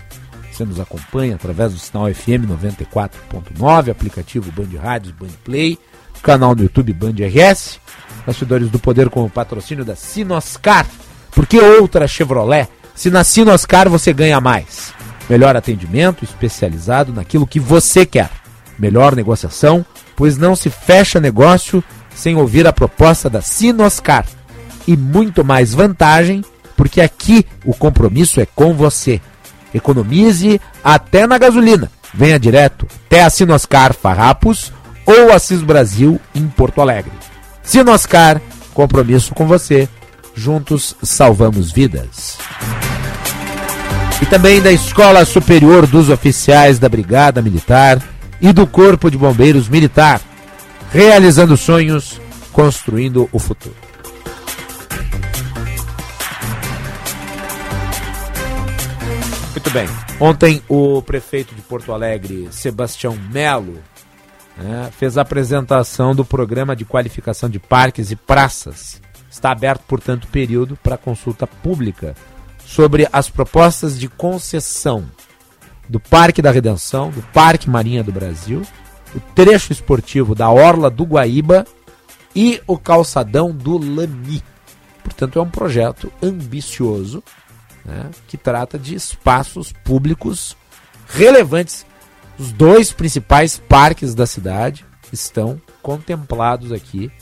Você 0.51 0.65
nos 0.65 0.81
acompanha 0.81 1.35
através 1.35 1.73
do 1.73 1.79
sinal 1.79 2.13
FM 2.13 2.47
94.9, 2.63 3.91
aplicativo 3.91 4.51
Band 4.53 4.81
Rádios, 4.81 5.15
Band 5.15 5.35
Play, 5.45 5.79
canal 6.23 6.55
no 6.55 6.63
YouTube 6.63 6.93
Band 6.93 7.15
RS. 7.19 7.79
Bastidores 8.27 8.71
do 8.71 8.79
Poder 8.79 9.11
com 9.11 9.25
o 9.25 9.31
patrocínio 9.31 9.85
da 9.85 9.95
Sinoscar. 9.95 10.87
Porque 11.33 11.59
outra 11.59 12.09
Chevrolet? 12.09 12.69
Se 12.95 13.11
na 13.11 13.23
Sinoscar 13.23 13.89
você 13.89 14.13
ganha 14.13 14.41
mais. 14.41 14.95
Melhor 15.29 15.57
atendimento 15.57 16.25
especializado 16.25 17.13
naquilo 17.13 17.47
que 17.47 17.61
você 17.61 18.07
quer 18.07 18.31
melhor 18.79 19.15
negociação, 19.15 19.85
pois 20.17 20.37
não 20.37 20.55
se 20.55 20.71
fecha 20.71 21.21
negócio 21.21 21.83
sem 22.15 22.37
ouvir 22.37 22.67
a 22.67 22.73
proposta 22.73 23.29
da 23.29 23.41
Sinoscar. 23.41 24.25
E 24.87 24.97
muito 24.97 25.45
mais 25.45 25.75
vantagem, 25.75 26.45
porque 26.77 27.01
aqui 27.01 27.47
o 27.65 27.75
compromisso 27.75 28.41
é 28.41 28.47
com 28.47 28.75
você. 28.75 29.21
Economize 29.73 30.61
até 30.83 31.27
na 31.27 31.39
gasolina. 31.39 31.91
Venha 32.13 32.39
direto 32.39 32.87
até 33.07 33.23
a 33.23 33.31
Sinoscar 33.31 33.93
Farrapos 33.93 34.73
ou 35.05 35.33
Assis 35.33 35.63
Brasil 35.63 36.21
em 36.35 36.47
Porto 36.47 36.81
Alegre. 36.81 37.13
Sinoscar, 37.63 38.41
compromisso 38.73 39.35
com 39.35 39.47
você. 39.47 39.89
Juntos 40.35 40.97
salvamos 41.03 41.73
vidas. 41.73 42.39
E 44.21 44.27
também 44.27 44.61
da 44.61 44.71
Escola 44.71 45.25
Superior 45.25 45.87
dos 45.87 46.09
Oficiais 46.09 46.79
da 46.79 46.89
Brigada 46.89 47.43
Militar 47.43 48.01
e 48.45 48.53
do 48.53 48.67
Corpo 48.67 49.11
de 49.11 49.17
Bombeiros 49.17 49.71
Militar, 49.71 50.21
realizando 50.93 51.57
sonhos, 51.57 52.21
construindo 52.53 53.27
o 53.33 53.39
futuro. 53.39 53.75
Muito 59.51 59.71
bem. 59.71 59.89
Ontem 60.21 60.63
o 60.69 61.01
prefeito 61.01 61.55
de 61.55 61.63
Porto 61.63 61.91
Alegre, 61.91 62.49
Sebastião 62.51 63.17
Melo, 63.33 63.83
né, 64.59 64.91
fez 64.95 65.17
a 65.17 65.23
apresentação 65.23 66.15
do 66.15 66.23
programa 66.23 66.77
de 66.77 66.85
qualificação 66.85 67.49
de 67.49 67.59
parques 67.59 68.11
e 68.11 68.17
praças. 68.17 69.01
Está 69.31 69.53
aberto, 69.53 69.85
portanto, 69.89 70.29
período 70.29 70.79
para 70.83 70.99
consulta 70.99 71.47
pública 71.47 72.15
sobre 72.63 73.09
as 73.11 73.31
propostas 73.31 73.99
de 73.99 74.07
concessão 74.07 75.07
do 75.89 76.01
Parque 76.01 76.41
da 76.41 76.51
Redenção, 76.51 77.11
do 77.11 77.23
Parque 77.23 77.69
Marinha 77.69 78.03
do 78.03 78.13
Brasil, 78.13 78.63
o 79.15 79.21
trecho 79.35 79.73
esportivo 79.73 80.35
da 80.35 80.51
Orla 80.51 80.91
do 80.91 81.05
Guaíba 81.05 81.65
e 82.35 82.61
o 82.67 82.77
calçadão 82.77 83.53
do 83.53 83.79
Lami. 83.79 84.43
Portanto, 85.03 85.39
é 85.39 85.43
um 85.43 85.51
projeto 85.51 86.13
ambicioso 86.23 87.23
né, 87.85 88.11
que 88.27 88.37
trata 88.37 88.79
de 88.79 88.95
espaços 88.95 89.73
públicos 89.85 90.57
relevantes. 91.09 91.87
Os 92.39 92.51
dois 92.51 92.91
principais 92.91 93.59
parques 93.59 94.15
da 94.15 94.27
cidade 94.27 94.85
estão 95.13 95.61
contemplados 95.83 96.73
aqui 96.73 97.13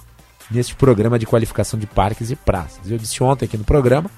neste 0.50 0.74
programa 0.74 1.18
de 1.18 1.26
qualificação 1.26 1.78
de 1.78 1.86
parques 1.86 2.30
e 2.30 2.36
praças. 2.36 2.90
Eu 2.90 2.96
disse 2.96 3.22
ontem 3.22 3.44
aqui 3.44 3.58
no 3.58 3.64
programa, 3.64 4.10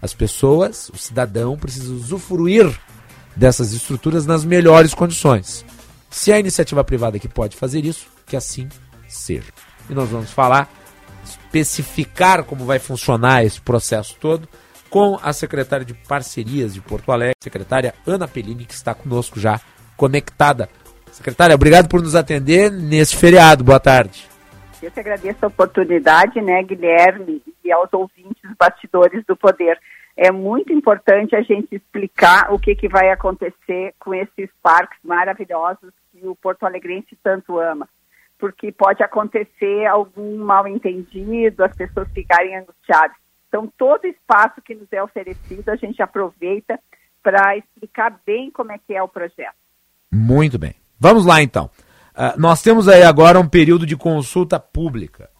as 0.00 0.14
pessoas, 0.14 0.90
o 0.90 0.96
cidadão, 0.96 1.56
precisa 1.56 1.92
usufruir 1.92 2.78
dessas 3.38 3.72
estruturas 3.72 4.26
nas 4.26 4.44
melhores 4.44 4.92
condições. 4.92 5.64
Se 6.10 6.32
a 6.32 6.38
iniciativa 6.38 6.82
privada 6.82 7.18
que 7.18 7.28
pode 7.28 7.56
fazer 7.56 7.84
isso, 7.84 8.08
que 8.26 8.36
assim 8.36 8.68
seja. 9.06 9.52
E 9.88 9.94
nós 9.94 10.08
vamos 10.08 10.32
falar, 10.32 10.68
especificar 11.24 12.44
como 12.44 12.64
vai 12.64 12.78
funcionar 12.78 13.44
esse 13.44 13.60
processo 13.60 14.16
todo 14.20 14.48
com 14.90 15.18
a 15.22 15.32
secretária 15.32 15.84
de 15.84 15.94
Parcerias 15.94 16.74
de 16.74 16.80
Porto 16.80 17.12
Alegre, 17.12 17.36
secretária 17.40 17.94
Ana 18.06 18.26
Pellini, 18.26 18.64
que 18.64 18.74
está 18.74 18.94
conosco 18.94 19.38
já 19.38 19.60
conectada. 19.96 20.68
Secretária, 21.12 21.54
obrigado 21.54 21.88
por 21.88 22.02
nos 22.02 22.14
atender 22.14 22.70
nesse 22.70 23.16
feriado. 23.16 23.62
Boa 23.62 23.80
tarde. 23.80 24.26
Eu 24.82 24.90
que 24.90 25.00
agradeço 25.00 25.38
a 25.42 25.48
oportunidade, 25.48 26.40
né, 26.40 26.62
Guilherme, 26.62 27.42
e 27.64 27.72
aos 27.72 27.92
ouvintes, 27.92 28.42
bastidores 28.58 29.24
do 29.26 29.36
poder. 29.36 29.78
É 30.20 30.32
muito 30.32 30.72
importante 30.72 31.36
a 31.36 31.42
gente 31.42 31.76
explicar 31.76 32.52
o 32.52 32.58
que, 32.58 32.74
que 32.74 32.88
vai 32.88 33.08
acontecer 33.08 33.94
com 34.00 34.12
esses 34.12 34.50
parques 34.60 34.98
maravilhosos 35.04 35.92
que 36.10 36.26
o 36.26 36.34
Porto 36.34 36.66
Alegrense 36.66 37.16
tanto 37.22 37.56
ama. 37.56 37.88
Porque 38.36 38.72
pode 38.72 39.00
acontecer 39.00 39.86
algum 39.86 40.36
mal 40.38 40.66
entendido, 40.66 41.62
as 41.62 41.72
pessoas 41.76 42.10
ficarem 42.12 42.56
angustiadas. 42.56 43.16
Então, 43.46 43.72
todo 43.78 44.08
espaço 44.08 44.60
que 44.60 44.74
nos 44.74 44.92
é 44.92 45.00
oferecido, 45.00 45.68
a 45.68 45.76
gente 45.76 46.02
aproveita 46.02 46.80
para 47.22 47.56
explicar 47.56 48.18
bem 48.26 48.50
como 48.50 48.72
é 48.72 48.78
que 48.78 48.96
é 48.96 49.02
o 49.02 49.08
projeto. 49.08 49.54
Muito 50.10 50.58
bem. 50.58 50.74
Vamos 50.98 51.24
lá, 51.24 51.40
então. 51.40 51.70
Uh, 52.12 52.34
nós 52.36 52.60
temos 52.60 52.88
aí 52.88 53.04
agora 53.04 53.38
um 53.38 53.48
período 53.48 53.86
de 53.86 53.96
consulta 53.96 54.58
pública. 54.58 55.30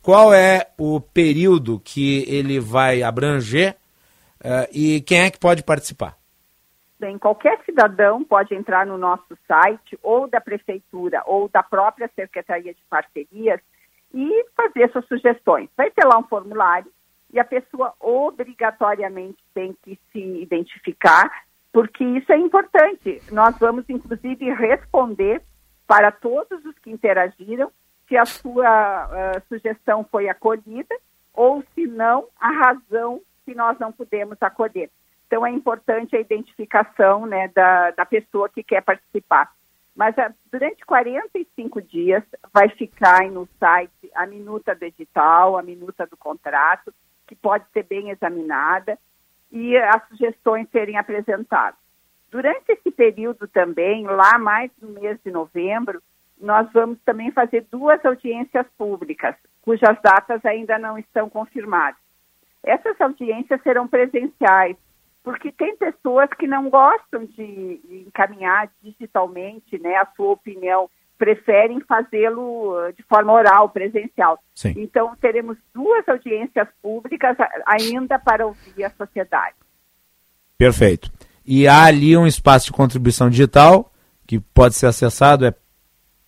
Qual 0.00 0.32
é 0.32 0.68
o 0.78 1.00
período 1.00 1.80
que 1.80 2.24
ele 2.28 2.60
vai 2.60 3.02
abranger 3.02 3.79
uh, 4.44 4.68
e 4.72 5.00
quem 5.02 5.22
é 5.22 5.30
que 5.30 5.38
pode 5.38 5.62
participar? 5.62 6.16
Bem, 6.98 7.16
qualquer 7.16 7.58
cidadão 7.64 8.22
pode 8.22 8.54
entrar 8.54 8.86
no 8.86 8.98
nosso 8.98 9.36
site, 9.48 9.98
ou 10.02 10.28
da 10.28 10.40
prefeitura, 10.40 11.22
ou 11.24 11.48
da 11.48 11.62
própria 11.62 12.10
Secretaria 12.14 12.74
de 12.74 12.82
Parcerias, 12.90 13.60
e 14.12 14.46
fazer 14.54 14.90
suas 14.90 15.06
sugestões. 15.06 15.70
Vai 15.76 15.90
ter 15.90 16.04
lá 16.04 16.18
um 16.18 16.24
formulário 16.24 16.90
e 17.32 17.38
a 17.38 17.44
pessoa 17.44 17.94
obrigatoriamente 17.98 19.38
tem 19.54 19.74
que 19.82 19.98
se 20.12 20.18
identificar, 20.42 21.44
porque 21.72 22.04
isso 22.04 22.30
é 22.32 22.36
importante. 22.36 23.22
Nós 23.30 23.56
vamos, 23.58 23.88
inclusive, 23.88 24.52
responder 24.52 25.42
para 25.86 26.12
todos 26.12 26.64
os 26.64 26.78
que 26.80 26.90
interagiram 26.90 27.70
se 28.08 28.16
a 28.16 28.26
sua 28.26 29.06
uh, 29.06 29.42
sugestão 29.48 30.04
foi 30.10 30.28
acolhida 30.28 30.94
ou, 31.32 31.64
se 31.74 31.86
não, 31.86 32.26
a 32.38 32.50
razão 32.50 33.20
que 33.44 33.54
nós 33.54 33.78
não 33.78 33.92
pudemos 33.92 34.36
acolher. 34.40 34.90
Então, 35.26 35.46
é 35.46 35.50
importante 35.50 36.16
a 36.16 36.20
identificação 36.20 37.24
né, 37.26 37.48
da, 37.48 37.92
da 37.92 38.04
pessoa 38.04 38.48
que 38.48 38.62
quer 38.62 38.82
participar. 38.82 39.50
Mas 39.94 40.16
uh, 40.16 40.34
durante 40.50 40.84
45 40.84 41.82
dias 41.82 42.22
vai 42.52 42.68
ficar 42.70 43.30
no 43.30 43.48
site 43.58 44.10
a 44.14 44.26
minuta 44.26 44.74
do 44.74 44.84
edital, 44.84 45.58
a 45.58 45.62
minuta 45.62 46.06
do 46.06 46.16
contrato, 46.16 46.92
que 47.26 47.34
pode 47.36 47.64
ser 47.72 47.84
bem 47.84 48.10
examinada 48.10 48.98
e 49.52 49.76
as 49.76 50.06
sugestões 50.08 50.68
serem 50.70 50.96
apresentadas. 50.96 51.78
Durante 52.30 52.72
esse 52.72 52.90
período 52.90 53.46
também, 53.48 54.04
lá 54.06 54.38
mais 54.38 54.70
no 54.80 54.88
mês 54.88 55.18
de 55.24 55.30
novembro, 55.30 56.00
nós 56.40 56.66
vamos 56.72 56.98
também 57.04 57.30
fazer 57.30 57.66
duas 57.70 58.04
audiências 58.04 58.66
públicas, 58.78 59.36
cujas 59.62 60.00
datas 60.02 60.44
ainda 60.44 60.78
não 60.78 60.96
estão 60.96 61.28
confirmadas. 61.28 61.99
Essas 62.64 62.98
audiências 63.00 63.60
serão 63.62 63.88
presenciais, 63.88 64.76
porque 65.22 65.52
tem 65.52 65.76
pessoas 65.76 66.28
que 66.38 66.46
não 66.46 66.70
gostam 66.70 67.24
de 67.24 67.80
encaminhar 68.06 68.70
digitalmente 68.82 69.78
né, 69.78 69.96
a 69.96 70.06
sua 70.16 70.32
opinião 70.32 70.88
preferem 71.18 71.80
fazê-lo 71.80 72.72
uh, 72.72 72.92
de 72.94 73.02
forma 73.02 73.30
oral, 73.32 73.68
presencial. 73.68 74.38
Sim. 74.54 74.72
Então, 74.76 75.14
teremos 75.20 75.58
duas 75.74 76.08
audiências 76.08 76.66
públicas 76.80 77.36
ainda 77.66 78.18
para 78.18 78.46
ouvir 78.46 78.84
a 78.84 78.90
sociedade. 78.90 79.56
Perfeito. 80.56 81.12
E 81.44 81.68
há 81.68 81.84
ali 81.84 82.16
um 82.16 82.26
espaço 82.26 82.64
de 82.66 82.72
contribuição 82.72 83.28
digital 83.28 83.92
que 84.26 84.40
pode 84.40 84.76
ser 84.76 84.86
acessado, 84.86 85.44
é 85.44 85.54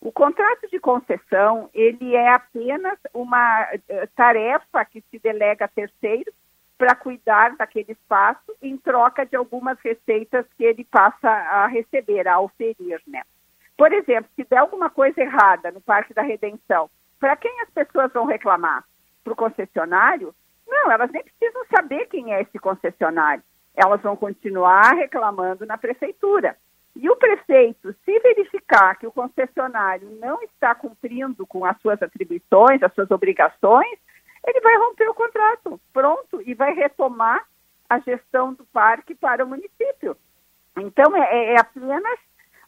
O 0.00 0.10
contrato 0.10 0.66
de 0.70 0.78
concessão, 0.78 1.68
ele 1.74 2.14
é 2.14 2.30
apenas 2.30 2.98
uma 3.12 3.64
uh, 3.64 4.08
tarefa 4.14 4.84
que 4.84 5.02
se 5.10 5.18
delega 5.18 5.66
a 5.66 5.68
terceiros 5.68 6.32
para 6.78 6.94
cuidar 6.94 7.56
daquele 7.56 7.92
espaço 7.92 8.54
em 8.60 8.76
troca 8.76 9.24
de 9.24 9.36
algumas 9.36 9.78
receitas 9.80 10.46
que 10.56 10.64
ele 10.64 10.84
passa 10.84 11.28
a 11.28 11.66
receber, 11.66 12.28
a 12.28 12.40
oferir, 12.40 13.00
né? 13.06 13.22
Por 13.76 13.92
exemplo, 13.92 14.30
se 14.34 14.44
der 14.44 14.58
alguma 14.58 14.88
coisa 14.88 15.20
errada 15.20 15.70
no 15.70 15.80
Parque 15.80 16.14
da 16.14 16.22
Redenção, 16.22 16.90
para 17.18 17.36
quem 17.36 17.60
as 17.62 17.70
pessoas 17.70 18.12
vão 18.12 18.24
reclamar? 18.24 18.84
Para 19.22 19.32
o 19.32 19.36
concessionário? 19.36 20.34
Não, 20.66 20.90
elas 20.90 21.10
nem 21.10 21.22
precisam 21.22 21.64
saber 21.74 22.06
quem 22.06 22.32
é 22.32 22.42
esse 22.42 22.58
concessionário. 22.58 23.42
Elas 23.74 24.00
vão 24.00 24.16
continuar 24.16 24.94
reclamando 24.94 25.66
na 25.66 25.76
prefeitura. 25.76 26.56
E 26.94 27.10
o 27.10 27.16
prefeito, 27.16 27.94
se 28.04 28.18
verificar 28.20 28.96
que 28.96 29.06
o 29.06 29.12
concessionário 29.12 30.08
não 30.18 30.42
está 30.42 30.74
cumprindo 30.74 31.46
com 31.46 31.64
as 31.64 31.78
suas 31.82 32.02
atribuições, 32.02 32.82
as 32.82 32.92
suas 32.94 33.10
obrigações, 33.10 33.98
ele 34.44 34.60
vai 34.60 34.76
romper 34.76 35.08
o 35.08 35.14
contrato, 35.14 35.80
pronto, 35.92 36.42
e 36.44 36.54
vai 36.54 36.72
retomar 36.72 37.44
a 37.88 37.98
gestão 38.00 38.52
do 38.52 38.64
parque 38.66 39.14
para 39.14 39.44
o 39.44 39.48
município. 39.48 40.16
Então, 40.76 41.16
é, 41.16 41.54
é 41.54 41.60
apenas 41.60 42.18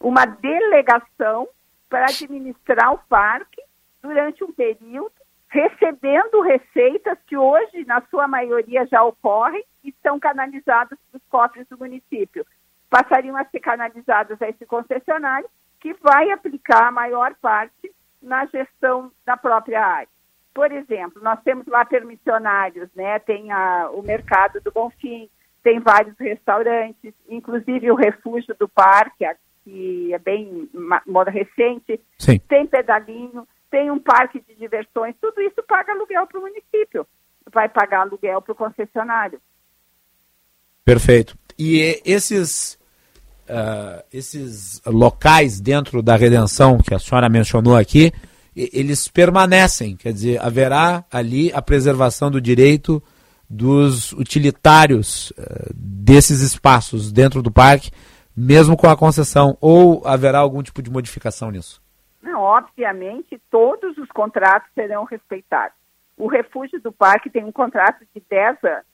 uma 0.00 0.24
delegação 0.24 1.48
para 1.88 2.06
administrar 2.06 2.92
o 2.92 2.98
parque 2.98 3.62
durante 4.02 4.44
um 4.44 4.52
período, 4.52 5.12
recebendo 5.48 6.40
receitas 6.42 7.18
que 7.26 7.36
hoje, 7.36 7.84
na 7.84 8.02
sua 8.10 8.28
maioria, 8.28 8.86
já 8.86 9.02
ocorrem 9.02 9.64
e 9.82 9.92
são 10.02 10.18
canalizadas 10.20 10.98
para 11.10 11.18
os 11.18 11.24
cofres 11.28 11.66
do 11.68 11.78
município. 11.78 12.46
Passariam 12.90 13.36
a 13.36 13.44
ser 13.44 13.60
canalizadas 13.60 14.40
a 14.40 14.48
esse 14.48 14.64
concessionário, 14.66 15.48
que 15.80 15.94
vai 15.94 16.30
aplicar 16.30 16.88
a 16.88 16.92
maior 16.92 17.34
parte 17.36 17.92
na 18.20 18.46
gestão 18.46 19.12
da 19.24 19.36
própria 19.36 19.84
área. 19.84 20.17
Por 20.54 20.72
exemplo, 20.72 21.22
nós 21.22 21.40
temos 21.42 21.66
lá 21.66 21.84
permissionários, 21.84 22.88
né? 22.94 23.18
Tem 23.20 23.50
a, 23.52 23.90
o 23.92 24.02
mercado 24.02 24.60
do 24.60 24.72
Bonfim, 24.72 25.28
tem 25.62 25.80
vários 25.80 26.16
restaurantes, 26.18 27.12
inclusive 27.28 27.90
o 27.90 27.96
refúgio 27.96 28.54
do 28.58 28.68
parque, 28.68 29.24
que 29.64 30.12
é 30.12 30.18
bem 30.18 30.68
moda 31.06 31.30
recente, 31.30 32.00
Sim. 32.18 32.38
tem 32.48 32.66
pedalinho, 32.66 33.46
tem 33.70 33.90
um 33.90 33.98
parque 33.98 34.40
de 34.40 34.54
diversões, 34.54 35.14
tudo 35.20 35.40
isso 35.42 35.62
paga 35.66 35.92
aluguel 35.92 36.26
para 36.26 36.38
o 36.38 36.42
município, 36.42 37.06
vai 37.52 37.68
pagar 37.68 38.00
aluguel 38.00 38.40
para 38.40 38.52
o 38.52 38.56
concessionário. 38.56 39.40
Perfeito. 40.84 41.36
E 41.58 42.00
esses, 42.04 42.78
uh, 43.44 44.02
esses 44.12 44.80
locais 44.86 45.60
dentro 45.60 46.02
da 46.02 46.16
redenção 46.16 46.78
que 46.78 46.94
a 46.94 46.98
senhora 46.98 47.28
mencionou 47.28 47.76
aqui, 47.76 48.10
eles 48.72 49.08
permanecem, 49.08 49.96
quer 49.96 50.12
dizer, 50.12 50.40
haverá 50.40 51.04
ali 51.12 51.52
a 51.52 51.62
preservação 51.62 52.30
do 52.30 52.40
direito 52.40 53.02
dos 53.48 54.12
utilitários 54.12 55.30
uh, 55.30 55.72
desses 55.74 56.40
espaços 56.40 57.12
dentro 57.12 57.42
do 57.42 57.50
parque, 57.50 57.90
mesmo 58.36 58.76
com 58.76 58.88
a 58.88 58.96
concessão, 58.96 59.56
ou 59.60 60.06
haverá 60.06 60.38
algum 60.38 60.62
tipo 60.62 60.82
de 60.82 60.90
modificação 60.90 61.50
nisso? 61.50 61.82
Não, 62.22 62.40
obviamente, 62.40 63.40
todos 63.50 63.96
os 63.96 64.08
contratos 64.08 64.68
serão 64.74 65.04
respeitados. 65.04 65.76
O 66.16 66.26
refúgio 66.26 66.80
do 66.80 66.92
parque 66.92 67.30
tem 67.30 67.44
um 67.44 67.52
contrato 67.52 68.04
de 68.14 68.22
10 68.28 68.64
anos. 68.64 68.84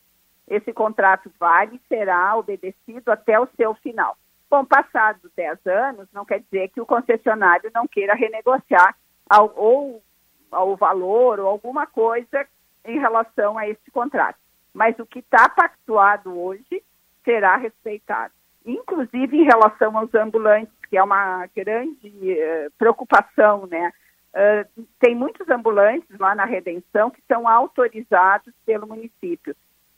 Esse 0.47 0.73
contrato 0.73 1.31
vale 1.41 1.77
e 1.77 1.89
será 1.89 2.37
obedecido 2.37 3.11
até 3.11 3.41
o 3.41 3.49
seu 3.57 3.75
final. 3.77 4.17
Bom, 4.51 4.65
passados 4.65 5.31
10 5.35 5.67
anos, 5.67 6.07
não 6.12 6.25
quer 6.25 6.41
dizer 6.41 6.69
que 6.69 6.81
o 6.81 6.87
concessionário 6.87 7.71
não 7.75 7.89
queira 7.89 8.15
renegociar 8.15 8.95
ao, 9.29 9.53
ou 9.57 10.03
ao 10.51 10.77
valor 10.77 11.41
ou 11.41 11.47
alguma 11.47 11.87
coisa 11.87 12.47
em 12.85 12.99
relação 12.99 13.59
a 13.59 13.68
esse 13.68 13.91
contrato. 13.91 14.39
Mas 14.72 14.99
o 14.99 15.07
que 15.07 15.20
está 15.20 15.49
pactuado 15.49 16.39
hoje 16.39 16.83
será 17.25 17.57
respeitado. 17.57 18.33
Inclusive 18.66 19.37
em 19.37 19.45
relação 19.45 19.97
aos 19.97 20.14
ambulantes, 20.14 20.75
que 20.89 20.97
é 20.97 21.03
uma 21.03 21.47
grande 21.55 22.09
uh, 22.09 22.70
preocupação, 22.79 23.66
né? 23.66 23.93
Uh, 24.35 24.85
tem 24.99 25.14
muitos 25.14 25.49
ambulantes 25.49 26.18
lá 26.18 26.35
na 26.35 26.45
Redenção 26.45 27.11
que 27.11 27.22
são 27.29 27.47
autorizados 27.47 28.53
pelo 28.66 28.87
município. 28.87 29.55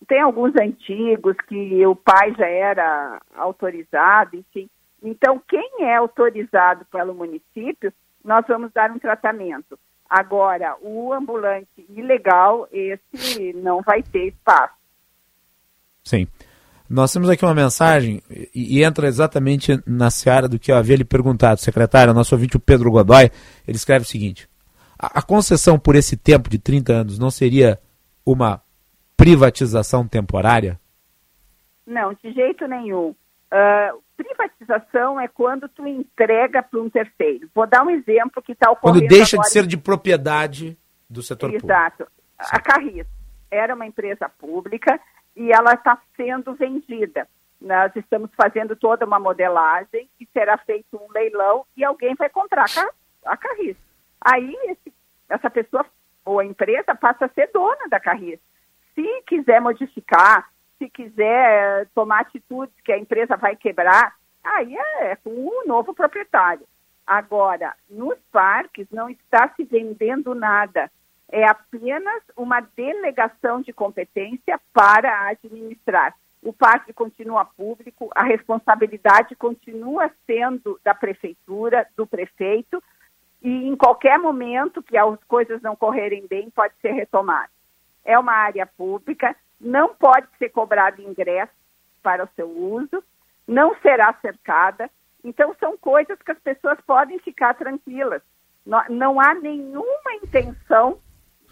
Tem 0.07 0.21
alguns 0.21 0.55
antigos 0.61 1.37
que 1.49 1.87
o 1.87 1.97
pai 1.97 2.35
já 2.37 2.47
era 2.47 3.21
autorizado, 3.35 4.37
enfim. 4.37 4.69
Então, 5.03 5.41
quem 5.49 5.71
é 5.81 5.97
autorizado 5.97 6.85
pelo 6.87 7.15
município 7.15 7.93
nós 8.27 8.45
vamos 8.49 8.73
dar 8.73 8.91
um 8.91 8.99
tratamento. 8.99 9.79
Agora, 10.11 10.77
o 10.83 11.13
ambulante 11.13 11.87
ilegal, 11.89 12.69
esse 12.73 13.53
não 13.55 13.81
vai 13.83 14.03
ter 14.03 14.27
espaço. 14.27 14.75
Sim. 16.05 16.27
Nós 16.89 17.13
temos 17.13 17.29
aqui 17.29 17.45
uma 17.45 17.55
mensagem 17.55 18.23
e, 18.55 18.83
entra 18.83 19.09
exatamente 19.09 19.81
na 19.87 20.11
seara 20.11 20.49
do 20.49 20.59
que 20.59 20.71
eu 20.71 20.77
havia 20.77 20.97
lhe 20.97 21.05
perguntado, 21.05 21.61
secretário. 21.61 22.15
Nosso 22.15 22.35
ouvinte, 22.35 22.57
o 22.57 22.61
Pedro 22.61 22.91
Godoy, 22.91 23.31
ele 23.67 23.77
escreve 23.77 24.05
o 24.05 24.09
seguinte: 24.09 24.49
a, 24.99 25.19
a 25.19 25.23
concessão 25.23 25.79
por 25.79 25.97
esse 25.97 26.17
tempo 26.17 26.49
de 26.49 26.59
30 26.59 26.93
anos 26.93 27.19
não 27.19 27.31
seria 27.31 27.81
uma 28.25 28.63
privatização 29.17 30.07
temporária? 30.07 30.79
Não, 31.85 32.15
de 32.15 32.33
jeito 32.33 32.67
nenhum. 32.69 33.15
Uh, 33.53 34.03
privatização 34.17 35.21
é 35.21 35.29
quando 35.29 35.69
tu 35.69 35.87
entrega 35.87 36.63
para 36.63 36.81
um 36.81 36.89
terceiro. 36.89 37.49
Vou 37.55 37.67
dar 37.67 37.85
um 37.85 37.91
exemplo 37.91 38.43
que 38.43 38.53
está 38.53 38.71
ocorrendo 38.71 39.01
Quando 39.01 39.09
deixa 39.09 39.37
agora 39.37 39.47
de 39.47 39.53
ser 39.53 39.67
de 39.67 39.77
propriedade 39.77 40.79
do 41.09 41.23
setor 41.23 41.51
público. 41.51 41.67
Exato. 41.67 42.07
A 42.39 42.61
Carris 42.61 43.07
era 43.51 43.75
uma 43.75 43.87
empresa 43.87 44.29
pública 44.29 45.01
e 45.35 45.53
ela 45.53 45.75
está 45.75 45.99
sendo 46.17 46.55
vendida. 46.55 47.29
Nós 47.61 47.95
estamos 47.97 48.31
fazendo 48.37 48.77
toda 48.77 49.07
uma 49.07 49.19
modelagem 49.19 50.09
e 50.21 50.27
será 50.33 50.59
feito 50.59 50.97
um 50.97 51.11
leilão 51.13 51.65
e 51.77 51.85
alguém 51.85 52.15
vai 52.15 52.29
comprar 52.29 52.67
a 53.25 53.37
Carris. 53.37 53.77
Aí 54.21 54.55
esse, 54.69 54.93
essa 55.29 55.49
pessoa 55.49 55.87
ou 56.25 56.41
a 56.41 56.45
empresa 56.45 56.95
passa 56.95 57.27
a 57.27 57.29
ser 57.29 57.51
dona 57.53 57.89
da 57.89 58.01
Carris. 58.01 58.41
Se 58.95 59.23
quiser 59.27 59.61
modificar, 59.61 60.51
se 60.79 60.89
quiser 60.89 61.89
tomar 61.95 62.21
atitudes 62.21 62.75
que 62.85 62.93
a 62.93 62.99
empresa 62.99 63.37
vai 63.37 63.57
quebrar, 63.57 64.15
aí 64.45 64.77
é 64.77 65.17
com 65.17 65.31
um 65.31 65.67
novo 65.67 65.95
proprietário. 65.95 66.67
Agora, 67.07 67.75
nos 67.89 68.19
parques 68.33 68.87
não 68.91 69.09
está 69.09 69.49
se 69.55 69.65
vendendo 69.65 70.35
nada. 70.35 70.91
É 71.29 71.45
apenas 71.45 72.23
uma 72.37 72.61
delegação 72.61 73.61
de 73.61 73.73
competência 73.73 74.61
para 74.73 75.29
administrar. 75.29 76.15
O 76.43 76.53
parque 76.53 76.93
continua 76.93 77.45
público, 77.45 78.11
a 78.15 78.23
responsabilidade 78.23 79.35
continua 79.35 80.11
sendo 80.27 80.81
da 80.85 80.95
prefeitura, 80.95 81.87
do 81.97 82.07
prefeito, 82.07 82.83
e 83.43 83.69
em 83.69 83.77
qualquer 83.77 84.19
momento 84.19 84.83
que 84.83 84.97
as 84.97 85.19
coisas 85.25 85.61
não 85.63 85.77
correrem 85.77 86.27
bem, 86.27 86.51
pode 86.51 86.75
ser 86.81 86.93
retomado. 86.93 87.51
É 88.05 88.19
uma 88.19 88.33
área 88.33 88.67
pública, 88.67 89.35
não 89.61 89.95
pode 89.95 90.27
ser 90.39 90.51
cobrado 90.51 91.03
ingresso 91.03 91.53
para 92.03 92.25
o 92.25 92.29
seu 92.37 92.49
uso, 92.49 93.03
não 93.47 93.75
será 93.81 94.13
cercada. 94.21 94.91
Então, 95.25 95.55
são 95.59 95.77
coisas 95.77 96.21
que 96.23 96.31
as 96.31 96.39
pessoas 96.39 96.79
podem 96.87 97.19
ficar 97.19 97.55
tranquilas. 97.55 98.23
Não, 98.65 98.83
não 98.89 99.21
há 99.21 99.35
nenhuma 99.35 100.15
intenção 100.23 100.99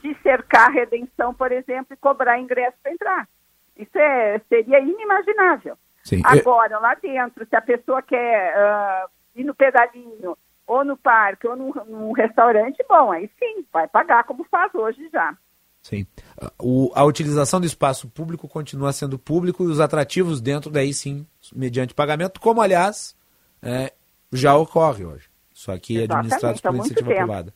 de 0.02 0.14
cercar 0.22 0.68
a 0.68 0.72
redenção, 0.72 1.32
por 1.32 1.50
exemplo, 1.50 1.94
e 1.94 1.96
cobrar 1.96 2.38
ingresso 2.38 2.76
para 2.82 2.92
entrar. 2.92 3.28
Isso 3.76 3.98
é, 3.98 4.38
seria 4.48 4.80
inimaginável. 4.80 5.76
Sim, 6.04 6.20
Agora, 6.24 6.78
lá 6.78 6.94
dentro, 6.94 7.46
se 7.46 7.56
a 7.56 7.62
pessoa 7.62 8.02
quer 8.02 8.54
uh, 8.54 9.08
ir 9.34 9.44
no 9.44 9.54
pedalinho, 9.54 10.36
ou 10.66 10.84
no 10.84 10.96
parque, 10.96 11.46
ou 11.46 11.56
num, 11.56 11.72
num 11.86 12.12
restaurante, 12.12 12.84
bom, 12.88 13.12
aí 13.12 13.30
sim, 13.38 13.64
vai 13.72 13.86
pagar 13.88 14.24
como 14.24 14.44
faz 14.44 14.74
hoje 14.74 15.08
já. 15.12 15.36
Sim. 15.84 16.06
O, 16.58 16.90
a 16.94 17.04
utilização 17.04 17.60
do 17.60 17.66
espaço 17.66 18.08
público 18.08 18.48
continua 18.48 18.90
sendo 18.90 19.18
público 19.18 19.64
e 19.64 19.66
os 19.66 19.80
atrativos 19.80 20.40
dentro 20.40 20.70
daí 20.70 20.94
sim, 20.94 21.26
mediante 21.54 21.92
pagamento, 21.92 22.40
como 22.40 22.62
aliás 22.62 23.14
é, 23.62 23.92
já 24.32 24.56
ocorre 24.56 25.04
hoje. 25.04 25.26
Só 25.52 25.76
que 25.76 26.02
administrados 26.02 26.62
por 26.62 26.74
iniciativa 26.74 27.14
privada. 27.14 27.54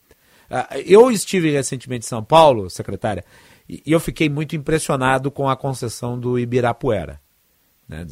Eu 0.85 1.11
estive 1.11 1.49
recentemente 1.49 2.05
em 2.05 2.07
São 2.09 2.23
Paulo, 2.23 2.69
secretária, 2.69 3.25
e 3.67 3.81
eu 3.85 3.99
fiquei 3.99 4.29
muito 4.29 4.55
impressionado 4.55 5.31
com 5.31 5.49
a 5.49 5.57
concessão 5.57 6.17
do 6.19 6.37
Ibirapuera. 6.37 7.19
Né? 7.87 8.05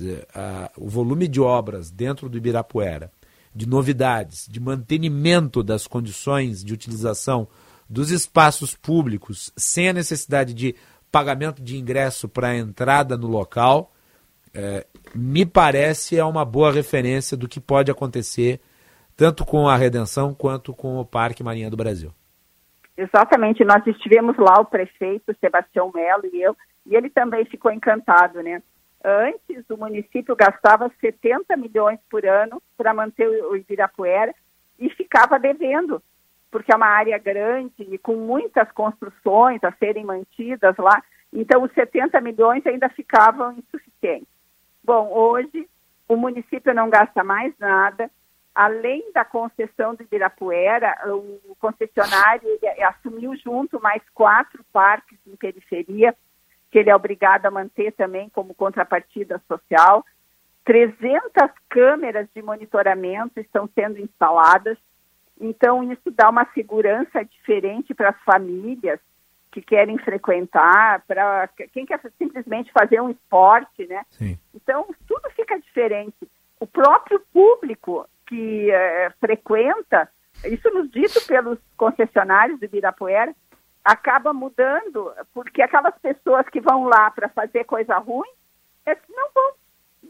O 0.75 0.89
volume 0.89 1.27
de 1.27 1.39
obras 1.39 1.91
dentro 1.91 2.27
do 2.27 2.37
Ibirapuera, 2.37 3.11
de 3.55 3.67
novidades, 3.67 4.47
de 4.49 4.59
mantenimento 4.59 5.63
das 5.63 5.85
condições 5.85 6.63
de 6.63 6.73
utilização 6.73 7.47
dos 7.89 8.11
espaços 8.11 8.75
públicos 8.75 9.51
sem 9.55 9.89
a 9.89 9.93
necessidade 9.93 10.53
de 10.53 10.75
pagamento 11.11 11.61
de 11.61 11.77
ingresso 11.77 12.27
para 12.27 12.55
entrada 12.55 13.17
no 13.17 13.27
local, 13.27 13.91
é, 14.53 14.85
me 15.15 15.45
parece 15.45 16.17
é 16.17 16.23
uma 16.23 16.43
boa 16.43 16.71
referência 16.71 17.37
do 17.37 17.47
que 17.47 17.59
pode 17.59 17.91
acontecer 17.91 18.59
tanto 19.15 19.43
com 19.43 19.67
a 19.67 19.75
Redenção 19.75 20.33
quanto 20.33 20.73
com 20.73 20.99
o 20.99 21.05
Parque 21.05 21.43
Marinha 21.43 21.71
do 21.71 21.77
Brasil. 21.77 22.11
Exatamente, 22.95 23.63
nós 23.63 23.85
estivemos 23.85 24.37
lá, 24.37 24.59
o 24.59 24.65
prefeito 24.65 25.35
Sebastião 25.39 25.91
Melo 25.93 26.25
e 26.31 26.41
eu, 26.41 26.55
e 26.85 26.95
ele 26.95 27.09
também 27.09 27.45
ficou 27.45 27.71
encantado, 27.71 28.41
né? 28.41 28.61
Antes, 29.03 29.63
o 29.69 29.77
município 29.77 30.35
gastava 30.35 30.91
70 30.99 31.55
milhões 31.55 31.99
por 32.09 32.25
ano 32.25 32.61
para 32.75 32.93
manter 32.93 33.27
o 33.27 33.55
Ibirapuera 33.55 34.33
e 34.79 34.89
ficava 34.89 35.39
devendo, 35.39 36.01
porque 36.49 36.71
é 36.71 36.75
uma 36.75 36.87
área 36.87 37.17
grande 37.17 37.73
e 37.79 37.97
com 37.97 38.15
muitas 38.15 38.71
construções 38.71 39.63
a 39.63 39.71
serem 39.73 40.05
mantidas 40.05 40.75
lá, 40.77 41.03
então 41.31 41.63
os 41.63 41.71
70 41.73 42.19
milhões 42.21 42.65
ainda 42.65 42.89
ficavam 42.89 43.53
insuficientes. 43.53 44.27
Bom, 44.83 45.11
hoje 45.11 45.67
o 46.07 46.15
município 46.15 46.73
não 46.73 46.89
gasta 46.89 47.23
mais 47.23 47.53
nada, 47.59 48.09
além 48.55 49.11
da 49.13 49.23
concessão 49.23 49.93
do 49.93 50.03
Ibirapuera, 50.03 50.95
o 51.05 51.55
concessionário 51.59 52.47
assumiu 52.87 53.35
junto 53.35 53.79
mais 53.79 54.01
quatro 54.13 54.63
parques 54.73 55.19
em 55.27 55.35
periferia, 55.35 56.15
que 56.71 56.79
ele 56.79 56.89
é 56.89 56.95
obrigado 56.95 57.45
a 57.45 57.51
manter 57.51 57.91
também 57.91 58.29
como 58.29 58.55
contrapartida 58.55 59.41
social. 59.47 60.03
300 60.65 61.51
câmeras 61.69 62.27
de 62.33 62.41
monitoramento 62.41 63.39
estão 63.39 63.69
sendo 63.75 63.99
instaladas, 63.99 64.77
então 65.39 65.83
isso 65.91 66.11
dá 66.11 66.29
uma 66.29 66.45
segurança 66.53 67.23
diferente 67.23 67.93
para 67.93 68.09
as 68.09 68.19
famílias 68.23 68.99
que 69.51 69.61
querem 69.61 69.97
frequentar, 69.97 71.03
para 71.07 71.47
quem 71.73 71.85
quer 71.85 71.99
simplesmente 72.17 72.71
fazer 72.71 73.01
um 73.01 73.09
esporte, 73.09 73.87
né? 73.87 74.03
Sim. 74.09 74.37
Então 74.53 74.85
tudo 75.07 75.29
fica 75.31 75.59
diferente. 75.59 76.27
O 76.59 76.67
próprio 76.67 77.21
público 77.31 78.07
que 78.27 78.69
é, 78.69 79.09
frequenta, 79.19 80.09
isso 80.45 80.69
nos 80.71 80.89
dito 80.91 81.25
pelos 81.25 81.57
concessionários 81.77 82.59
do 82.59 82.65
Ibirapuera, 82.65 83.33
acaba 83.83 84.33
mudando, 84.33 85.13
porque 85.33 85.61
aquelas 85.61 85.97
pessoas 85.99 86.47
que 86.49 86.59
vão 86.59 86.83
lá 86.83 87.09
para 87.09 87.29
fazer 87.29 87.63
coisa 87.63 87.97
ruim, 87.97 88.29
não 89.09 89.29
vão 89.33 89.53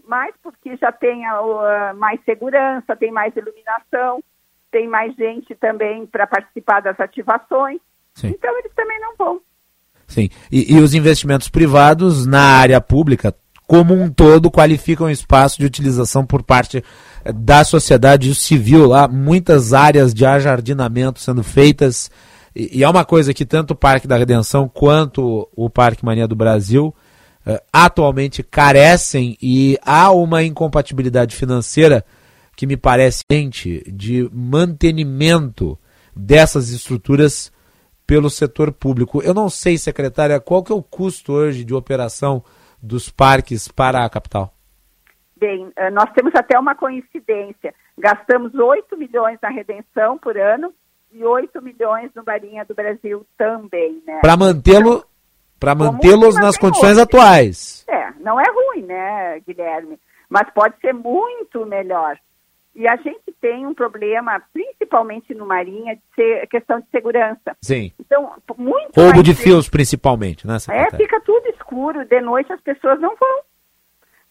mais 0.06 0.34
porque 0.42 0.76
já 0.78 0.92
tem 0.92 1.30
uh, 1.30 1.96
mais 1.96 2.24
segurança, 2.24 2.96
tem 2.96 3.12
mais 3.12 3.36
iluminação, 3.36 4.24
tem 4.72 4.88
mais 4.88 5.15
gente 5.15 5.55
também 5.55 6.05
para 6.05 6.28
participar 6.28 6.82
das 6.82 6.99
ativações. 6.99 7.80
Sim. 8.13 8.30
Então 8.30 8.57
eles 8.59 8.72
também 8.76 8.99
não 8.99 9.15
vão. 9.18 9.41
Sim, 10.07 10.30
e, 10.51 10.74
e, 10.74 10.80
os 10.80 10.93
investimentos 10.93 11.49
privados 11.49 12.26
na 12.26 12.41
área 12.41 12.80
pública, 12.80 13.36
como 13.68 13.93
um 13.93 14.09
todo, 14.09 14.49
qualificam 14.49 15.07
o 15.07 15.11
espaço 15.11 15.59
de 15.59 15.65
utilização 15.65 16.26
por 16.26 16.41
parte 16.41 16.82
da 17.36 17.65
sociedade 17.65 18.34
civil 18.34 18.88
lá, 18.88 19.05
muitas 19.07 19.74
áreas 19.74 20.13
de 20.13 20.26
ajardinamento 20.26 21.20
sendo 21.20 21.43
feitas, 21.43 22.09
e, 22.55 22.84
é 22.84 22.89
uma 22.89 23.05
coisa 23.05 23.34
que 23.34 23.45
tanto 23.45 23.72
o 23.72 23.76
Parque 23.76 24.07
da 24.07 24.18
Redenção 24.18 24.68
quanto 24.68 25.47
o 25.55 25.70
Parque 25.70 26.03
Mania 26.03 26.28
do 26.28 26.36
Brasil 26.36 26.95
uh, 27.45 27.59
atualmente 27.72 28.41
carecem 28.41 29.38
e 29.39 29.78
há 29.86 30.09
uma 30.11 30.43
incompatibilidade 30.43 31.36
financeira 31.36 32.03
que 32.58 32.66
me 32.66 32.76
parece 32.76 33.24
de 33.86 34.28
mantenimento 34.34 35.78
dessas 36.16 36.70
estruturas 36.72 37.53
pelo 38.08 38.32
setor 38.32 38.74
público. 38.74 39.22
Eu 39.22 39.34
não 39.36 39.47
sei, 39.47 39.78
secretária, 39.78 40.39
qual 40.39 40.64
que 40.64 40.72
é 40.72 40.76
o 40.76 40.82
custo 40.82 41.34
hoje 41.34 41.64
de 41.64 41.76
operação 41.76 42.43
dos 42.82 43.12
parques 43.12 43.68
para 43.68 44.03
a 44.03 44.10
capital? 44.10 44.51
Bem, 45.39 45.72
eh, 45.76 45.91
nós 45.91 46.12
temos 46.14 46.34
até 46.34 46.58
uma 46.58 46.74
coincidência. 46.74 47.76
Gastamos 47.95 48.55
8 48.55 48.97
milhões 48.97 49.38
na 49.39 49.49
redenção 49.49 50.18
por 50.18 50.36
ano 50.36 50.74
e 51.12 51.24
8 51.24 51.62
milhões 51.62 52.10
no 52.16 52.24
Marinha 52.26 52.66
do 52.66 52.74
Brasil 52.74 53.24
também, 53.38 54.01
né? 54.08 54.20
Para 54.22 54.36
mantê-lo 54.36 55.05
para 55.60 55.76
mantê-los 55.76 56.36
nas 56.36 56.58
condições 56.58 56.93
hoje. 56.93 57.01
atuais. 57.01 57.86
É, 57.88 58.12
não 58.20 58.39
é 58.39 58.43
ruim, 58.49 58.84
né, 58.84 59.39
Guilherme? 59.41 59.99
Mas 60.30 60.49
pode 60.53 60.76
ser 60.82 60.93
muito 60.93 61.66
melhor. 61.66 62.18
E 62.78 62.88
a 62.88 62.96
gente 62.96 63.34
tem 63.42 63.66
um 63.66 63.74
problema, 63.74 64.40
principalmente 64.54 65.34
no 65.34 65.48
Marinha, 65.48 65.96
de 65.96 66.02
ser 66.14 66.46
questão 66.46 66.80
de 66.80 66.86
segurança. 66.92 67.58
Sim. 67.60 67.92
Então, 68.00 68.32
muito 68.56 69.02
Roubo 69.02 69.24
de 69.24 69.34
fios, 69.34 69.68
principalmente, 69.68 70.46
né? 70.46 70.58
É, 70.70 70.96
fica 70.96 71.20
tudo 71.22 71.48
escuro. 71.48 72.06
De 72.06 72.22
noite 72.22 72.54
as 72.54 72.62
pessoas 72.62 73.00
não 73.00 73.16
vão, 73.16 73.42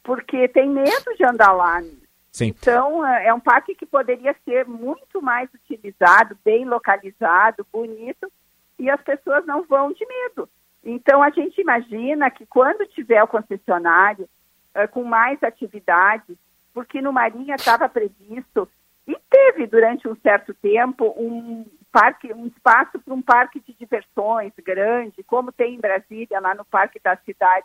porque 0.05 0.47
tem 0.47 0.71
medo 0.71 1.17
de 1.19 1.25
andar 1.25 1.51
lá. 1.51 1.83
Sim. 2.31 2.55
Então, 2.57 3.05
é, 3.05 3.27
é 3.27 3.35
um 3.35 3.41
parque 3.41 3.75
que 3.75 3.85
poderia 3.85 4.37
ser 4.45 4.65
muito 4.65 5.21
mais 5.21 5.51
utilizado, 5.53 6.39
bem 6.45 6.65
localizado, 6.65 7.67
bonito, 7.73 8.31
e 8.79 8.89
as 8.89 9.03
pessoas 9.03 9.45
não 9.45 9.65
vão 9.65 9.93
de 9.93 10.07
medo. 10.07 10.49
Então, 10.85 11.21
a 11.21 11.31
gente 11.31 11.61
imagina 11.61 12.31
que 12.31 12.47
quando 12.47 12.87
tiver 12.87 13.21
o 13.25 13.27
concessionário 13.27 14.29
uh, 14.77 14.87
com 14.93 15.03
mais 15.03 15.43
atividades, 15.43 16.37
porque 16.77 17.01
no 17.01 17.11
Marinha 17.11 17.55
estava 17.55 17.89
previsto 17.89 18.69
e 19.09 19.17
teve 19.31 19.67
durante 19.67 20.07
um 20.07 20.15
certo 20.17 20.53
tempo 20.53 21.07
um 21.17 21.65
parque, 21.91 22.31
um 22.35 22.47
espaço 22.49 22.99
para 22.99 23.15
um 23.15 23.23
parque 23.23 23.61
de 23.61 23.73
diversões 23.73 24.53
grande, 24.63 25.23
como 25.23 25.51
tem 25.51 25.77
em 25.77 25.81
Brasília, 25.81 26.39
lá 26.39 26.55
no 26.55 26.67
Parque 26.67 27.01
da 27.03 27.17
Cidade, 27.25 27.65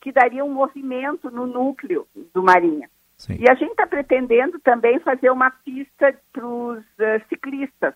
que 0.00 0.12
daria 0.12 0.44
um 0.44 0.52
movimento 0.52 1.32
no 1.32 1.48
núcleo 1.48 2.06
do 2.32 2.44
Marinha. 2.44 2.88
Sim. 3.16 3.38
E 3.40 3.50
a 3.50 3.54
gente 3.54 3.72
está 3.72 3.88
pretendendo 3.88 4.60
também 4.60 5.00
fazer 5.00 5.30
uma 5.30 5.50
pista 5.50 6.14
para 6.32 6.46
os 6.46 6.78
uh, 6.78 7.28
ciclistas. 7.28 7.92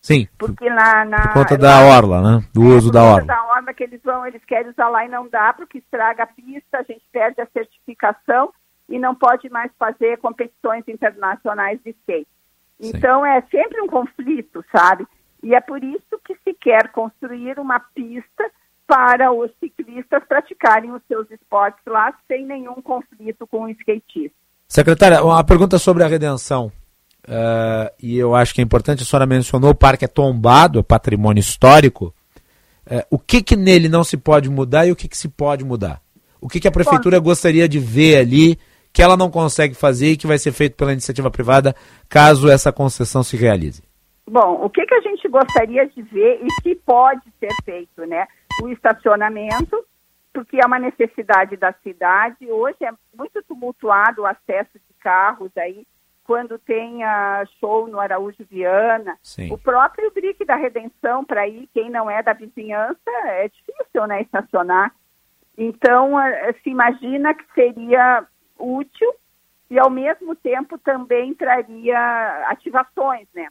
Sim. 0.00 0.28
Porque 0.38 0.70
na, 0.70 1.04
na 1.04 1.22
por 1.22 1.32
conta 1.32 1.58
da 1.58 1.80
orla, 1.80 2.22
né? 2.22 2.44
Do 2.54 2.62
é, 2.62 2.76
uso 2.76 2.92
da 2.92 3.02
orla. 3.02 3.26
da 3.26 3.44
orla 3.46 3.74
que 3.74 3.82
eles 3.82 4.00
vão, 4.04 4.24
eles 4.24 4.44
querem 4.44 4.70
usar 4.70 4.88
lá 4.88 5.04
e 5.04 5.08
não 5.08 5.28
dá 5.28 5.52
porque 5.52 5.78
estraga 5.78 6.22
a 6.22 6.26
pista, 6.28 6.78
a 6.78 6.82
gente 6.84 7.02
perde 7.10 7.40
a 7.40 7.46
certificação 7.46 8.52
e 8.92 8.98
não 8.98 9.14
pode 9.14 9.48
mais 9.48 9.72
fazer 9.78 10.18
competições 10.18 10.86
internacionais 10.86 11.80
de 11.82 11.90
skate. 11.92 12.28
Sim. 12.78 12.92
Então 12.94 13.24
é 13.24 13.40
sempre 13.50 13.80
um 13.80 13.86
conflito, 13.86 14.62
sabe? 14.70 15.06
E 15.42 15.54
é 15.54 15.60
por 15.62 15.82
isso 15.82 16.20
que 16.22 16.36
se 16.44 16.52
quer 16.52 16.92
construir 16.92 17.58
uma 17.58 17.80
pista 17.80 18.44
para 18.86 19.32
os 19.32 19.50
ciclistas 19.58 20.22
praticarem 20.28 20.92
os 20.92 21.00
seus 21.08 21.28
esportes 21.30 21.82
lá 21.86 22.12
sem 22.28 22.44
nenhum 22.44 22.82
conflito 22.82 23.46
com 23.46 23.62
o 23.62 23.68
skatista. 23.70 24.36
Secretária, 24.68 25.24
uma 25.24 25.42
pergunta 25.42 25.78
sobre 25.78 26.04
a 26.04 26.06
redenção. 26.06 26.70
Uh, 27.26 27.88
e 27.98 28.18
eu 28.18 28.34
acho 28.34 28.54
que 28.54 28.60
é 28.60 28.64
importante, 28.64 29.02
a 29.02 29.06
senhora 29.06 29.24
mencionou 29.24 29.70
o 29.70 29.74
parque 29.74 30.04
é 30.04 30.08
tombado, 30.08 30.80
é 30.80 30.82
patrimônio 30.82 31.40
histórico. 31.40 32.14
Uh, 32.86 33.06
o 33.08 33.18
que, 33.18 33.42
que 33.42 33.56
nele 33.56 33.88
não 33.88 34.04
se 34.04 34.18
pode 34.18 34.50
mudar 34.50 34.86
e 34.86 34.92
o 34.92 34.96
que, 34.96 35.08
que 35.08 35.16
se 35.16 35.28
pode 35.28 35.64
mudar? 35.64 36.02
O 36.38 36.48
que, 36.48 36.60
que 36.60 36.68
a 36.68 36.72
prefeitura 36.72 37.18
Bom, 37.20 37.26
gostaria 37.26 37.66
de 37.66 37.78
ver 37.78 38.18
ali 38.18 38.58
que 38.92 39.02
ela 39.02 39.16
não 39.16 39.30
consegue 39.30 39.74
fazer 39.74 40.12
e 40.12 40.16
que 40.16 40.26
vai 40.26 40.38
ser 40.38 40.52
feito 40.52 40.76
pela 40.76 40.92
iniciativa 40.92 41.30
privada 41.30 41.74
caso 42.08 42.50
essa 42.50 42.72
concessão 42.72 43.22
se 43.22 43.36
realize? 43.36 43.82
Bom, 44.26 44.64
o 44.64 44.70
que, 44.70 44.84
que 44.86 44.94
a 44.94 45.00
gente 45.00 45.26
gostaria 45.28 45.86
de 45.86 46.02
ver 46.02 46.40
e 46.42 46.62
que 46.62 46.74
pode 46.76 47.22
ser 47.40 47.50
feito, 47.64 48.06
né? 48.06 48.26
o 48.60 48.68
estacionamento, 48.68 49.84
porque 50.32 50.58
é 50.62 50.66
uma 50.66 50.78
necessidade 50.78 51.56
da 51.56 51.72
cidade. 51.82 52.50
Hoje 52.50 52.84
é 52.84 52.92
muito 53.16 53.42
tumultuado 53.44 54.22
o 54.22 54.26
acesso 54.26 54.74
de 54.74 54.94
carros 55.00 55.50
aí, 55.56 55.86
quando 56.24 56.58
tem 56.58 57.02
a 57.04 57.44
show 57.58 57.88
no 57.88 57.98
Araújo 57.98 58.44
Viana. 58.50 59.16
Sim. 59.22 59.52
O 59.52 59.58
próprio 59.58 60.10
Brick 60.12 60.44
da 60.44 60.56
Redenção, 60.56 61.24
para 61.24 61.46
ir, 61.48 61.68
quem 61.72 61.90
não 61.90 62.10
é 62.10 62.22
da 62.22 62.32
vizinhança, 62.32 62.98
é 63.24 63.48
difícil, 63.48 64.06
né, 64.06 64.22
estacionar. 64.22 64.94
Então, 65.56 66.12
se 66.62 66.70
imagina 66.70 67.34
que 67.34 67.44
seria 67.54 68.26
útil 68.58 69.14
e, 69.70 69.78
ao 69.78 69.90
mesmo 69.90 70.34
tempo, 70.34 70.78
também 70.78 71.34
traria 71.34 72.46
ativações, 72.48 73.26
né? 73.34 73.48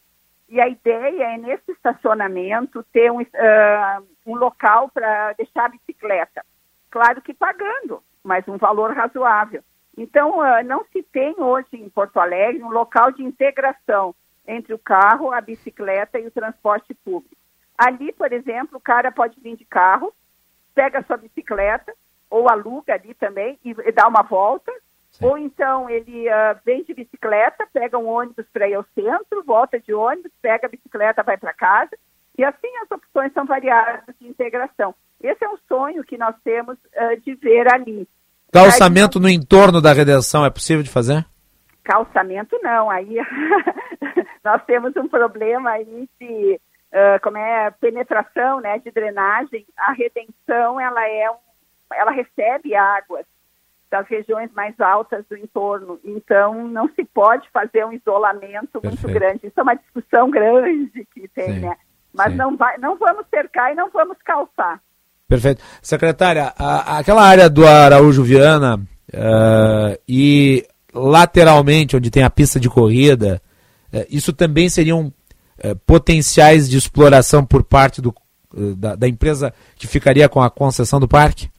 E 0.47 0.59
a 0.59 0.67
ideia 0.67 1.33
é, 1.33 1.37
nesse 1.37 1.71
estacionamento, 1.71 2.83
ter 2.91 3.11
um, 3.11 3.21
uh, 3.21 4.07
um 4.25 4.35
local 4.35 4.89
para 4.89 5.33
deixar 5.33 5.65
a 5.65 5.69
bicicleta. 5.69 6.45
Claro 6.89 7.21
que 7.21 7.33
pagando, 7.33 8.03
mas 8.23 8.47
um 8.47 8.57
valor 8.57 8.93
razoável. 8.93 9.63
Então, 9.97 10.39
uh, 10.39 10.63
não 10.65 10.83
se 10.91 11.01
tem 11.03 11.33
hoje 11.37 11.69
em 11.73 11.89
Porto 11.89 12.19
Alegre 12.19 12.61
um 12.63 12.69
local 12.69 13.11
de 13.11 13.23
integração 13.23 14.13
entre 14.45 14.73
o 14.73 14.79
carro, 14.79 15.31
a 15.31 15.39
bicicleta 15.39 16.19
e 16.19 16.27
o 16.27 16.31
transporte 16.31 16.93
público. 16.93 17.35
Ali, 17.77 18.11
por 18.11 18.31
exemplo, 18.31 18.77
o 18.77 18.81
cara 18.81 19.11
pode 19.11 19.39
vir 19.39 19.55
de 19.55 19.65
carro, 19.65 20.13
pega 20.75 21.03
sua 21.03 21.17
bicicleta, 21.17 21.93
ou 22.29 22.49
aluga 22.49 22.93
ali 22.93 23.13
também 23.13 23.59
e, 23.63 23.71
e 23.71 23.91
dá 23.91 24.07
uma 24.07 24.21
volta, 24.21 24.71
Sim. 25.11 25.25
Ou 25.25 25.37
então 25.37 25.89
ele 25.89 26.27
uh, 26.29 26.57
vem 26.65 26.83
de 26.83 26.93
bicicleta, 26.93 27.67
pega 27.73 27.97
um 27.97 28.07
ônibus 28.07 28.45
para 28.51 28.67
ir 28.67 28.75
ao 28.75 28.85
centro, 28.95 29.43
volta 29.45 29.79
de 29.79 29.93
ônibus, 29.93 30.31
pega 30.41 30.67
a 30.67 30.69
bicicleta, 30.69 31.23
vai 31.23 31.37
para 31.37 31.53
casa. 31.53 31.91
E 32.37 32.43
assim 32.43 32.69
as 32.81 32.89
opções 32.89 33.33
são 33.33 33.45
variadas 33.45 34.15
de 34.19 34.27
integração. 34.27 34.95
Esse 35.21 35.43
é 35.43 35.49
um 35.49 35.57
sonho 35.67 36.03
que 36.03 36.17
nós 36.17 36.35
temos 36.43 36.77
uh, 36.77 37.19
de 37.21 37.35
ver 37.35 37.71
ali. 37.71 38.07
Calçamento 38.51 39.19
no 39.19 39.29
entorno 39.29 39.81
da 39.81 39.93
redenção 39.93 40.45
é 40.45 40.49
possível 40.49 40.83
de 40.83 40.89
fazer? 40.89 41.25
Calçamento 41.83 42.57
não, 42.61 42.89
aí 42.89 43.17
nós 44.43 44.63
temos 44.65 44.95
um 44.95 45.07
problema 45.07 45.71
aí 45.71 46.09
de 46.19 46.59
uh, 46.91 47.21
como 47.21 47.37
é 47.37 47.71
penetração, 47.71 48.61
né, 48.61 48.79
de 48.79 48.91
drenagem. 48.91 49.65
A 49.77 49.91
redenção 49.93 50.79
ela 50.79 51.07
é 51.07 51.29
um, 51.31 51.35
ela 51.93 52.11
recebe 52.11 52.75
águas 52.75 53.25
das 53.91 54.07
regiões 54.07 54.49
mais 54.53 54.79
altas 54.79 55.25
do 55.29 55.37
entorno, 55.37 55.99
então 56.03 56.65
não 56.69 56.89
se 56.95 57.03
pode 57.03 57.47
fazer 57.51 57.85
um 57.85 57.91
isolamento 57.91 58.79
Perfeito. 58.79 59.01
muito 59.01 59.19
grande. 59.19 59.47
Isso 59.47 59.59
é 59.59 59.61
uma 59.61 59.75
discussão 59.75 60.31
grande 60.31 61.05
que 61.13 61.27
tem, 61.27 61.55
sim, 61.55 61.59
né? 61.59 61.75
Mas 62.13 62.33
não 62.35 62.55
vai, 62.55 62.77
não 62.77 62.97
vamos 62.97 63.25
cercar 63.29 63.71
e 63.71 63.75
não 63.75 63.89
vamos 63.89 64.17
calçar. 64.23 64.81
Perfeito. 65.27 65.61
Secretária, 65.81 66.53
a, 66.57 66.99
aquela 66.99 67.23
área 67.23 67.49
do 67.49 67.67
Araújo 67.67 68.23
Viana 68.23 68.77
uh, 68.77 69.99
e 70.07 70.65
lateralmente, 70.93 71.95
onde 71.95 72.09
tem 72.09 72.23
a 72.23 72.29
pista 72.29 72.59
de 72.59 72.69
corrida, 72.69 73.41
uh, 73.93 74.05
isso 74.09 74.31
também 74.31 74.69
seriam 74.69 75.07
uh, 75.07 75.75
potenciais 75.85 76.69
de 76.69 76.77
exploração 76.77 77.45
por 77.45 77.63
parte 77.63 78.01
do, 78.01 78.13
da, 78.77 78.95
da, 78.95 79.07
empresa 79.07 79.53
que 79.75 79.87
ficaria 79.87 80.27
com 80.29 80.41
a 80.41 80.49
concessão 80.49 80.99
do 80.99 81.07
parque? 81.07 81.50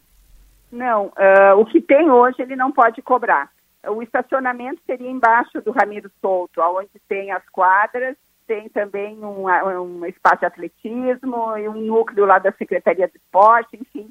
Não, 0.73 1.13
o 1.59 1.65
que 1.67 1.81
tem 1.81 2.11
hoje 2.11 2.41
ele 2.41 2.57
não 2.57 2.73
pode 2.73 3.03
cobrar. 3.03 3.51
O 3.87 4.03
estacionamento 4.03 4.81
seria 4.87 5.11
embaixo 5.11 5.61
do 5.61 5.71
Ramiro 5.71 6.11
Souto, 6.21 6.61
onde 6.63 6.91
tem 7.09 7.31
as 7.31 7.47
quadras 7.51 8.17
tem 8.47 8.69
também 8.69 9.17
um, 9.25 9.47
um 9.47 10.07
espaço 10.07 10.41
de 10.41 10.47
atletismo 10.47 11.57
e 11.57 11.69
um 11.69 11.75
núcleo 11.75 12.27
lá 12.27 12.39
da 12.39 12.53
Secretaria 12.53 13.09
de 13.09 13.17
Esporte, 13.17 13.79
enfim. 13.81 14.11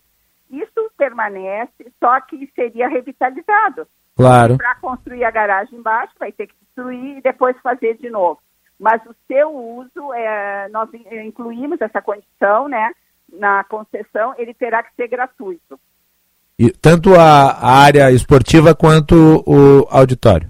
Isso 0.49 0.91
permanece, 0.97 1.91
só 1.99 2.19
que 2.21 2.51
seria 2.55 2.87
revitalizado. 2.87 3.87
Claro. 4.15 4.57
Para 4.57 4.75
construir 4.75 5.23
a 5.23 5.31
garagem 5.31 5.77
embaixo, 5.77 6.13
vai 6.19 6.31
ter 6.31 6.47
que 6.47 6.55
destruir 6.59 7.17
e 7.17 7.21
depois 7.21 7.55
fazer 7.61 7.97
de 7.97 8.09
novo. 8.09 8.39
Mas 8.79 9.01
o 9.05 9.15
seu 9.27 9.55
uso, 9.55 10.13
é, 10.13 10.67
nós 10.69 10.89
incluímos 10.93 11.79
essa 11.79 12.01
condição, 12.01 12.67
né, 12.67 12.91
na 13.31 13.63
concessão, 13.63 14.33
ele 14.37 14.53
terá 14.53 14.81
que 14.83 14.93
ser 14.95 15.07
gratuito. 15.07 15.79
E, 16.61 16.69
tanto 16.69 17.15
a, 17.15 17.53
a 17.53 17.71
área 17.79 18.11
esportiva 18.11 18.75
quanto 18.75 19.15
o 19.47 19.87
auditório? 19.89 20.47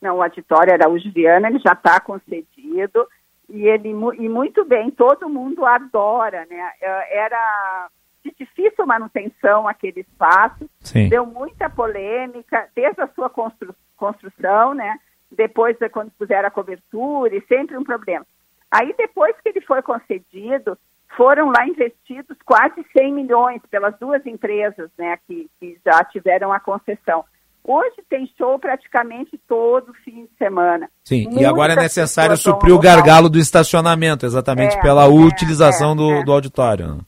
Não, 0.00 0.16
o 0.16 0.22
auditório 0.22 0.72
Araújo 0.72 1.12
Viana, 1.12 1.50
ele 1.50 1.58
já 1.58 1.72
está 1.74 2.00
concedido 2.00 3.06
e 3.50 3.66
ele 3.66 3.90
e 3.90 4.28
muito 4.30 4.64
bem, 4.64 4.90
todo 4.90 5.28
mundo 5.28 5.66
adora, 5.66 6.46
né? 6.48 6.70
É, 6.80 7.18
era 7.18 7.88
de 8.24 8.34
difícil 8.38 8.86
manutenção 8.86 9.68
aquele 9.68 10.00
espaço, 10.00 10.66
Sim. 10.80 11.10
deu 11.10 11.26
muita 11.26 11.68
polêmica 11.68 12.66
desde 12.74 13.02
a 13.02 13.08
sua 13.08 13.28
constru, 13.28 13.74
construção, 13.94 14.72
né? 14.72 14.98
Depois 15.30 15.76
de 15.76 15.90
quando 15.90 16.10
puseram 16.12 16.48
a 16.48 16.50
cobertura 16.50 17.36
e 17.36 17.44
sempre 17.46 17.76
um 17.76 17.84
problema. 17.84 18.24
Aí 18.70 18.94
depois 18.96 19.36
que 19.42 19.50
ele 19.50 19.60
foi 19.60 19.82
concedido, 19.82 20.78
foram 21.16 21.50
lá 21.50 21.66
investidos 21.66 22.36
quase 22.44 22.84
100 22.96 23.12
milhões 23.12 23.60
pelas 23.70 23.98
duas 23.98 24.24
empresas, 24.26 24.90
né, 24.98 25.18
que, 25.26 25.48
que 25.58 25.78
já 25.84 26.04
tiveram 26.04 26.52
a 26.52 26.60
concessão. 26.60 27.24
Hoje 27.64 27.96
tem 28.08 28.26
show 28.38 28.58
praticamente 28.58 29.38
todo 29.46 29.92
fim 30.04 30.24
de 30.24 30.30
semana. 30.38 30.88
Sim, 31.04 31.24
Muitas 31.24 31.42
e 31.42 31.44
agora 31.44 31.74
é 31.74 31.76
necessário 31.76 32.36
suprir 32.36 32.74
o 32.74 32.78
gargalo 32.78 33.28
do 33.28 33.38
estacionamento, 33.38 34.24
exatamente 34.24 34.76
é, 34.76 34.80
pela 34.80 35.04
é, 35.04 35.08
utilização 35.08 35.92
é, 35.92 35.96
do, 35.96 36.24
do 36.24 36.32
auditório. 36.32 37.00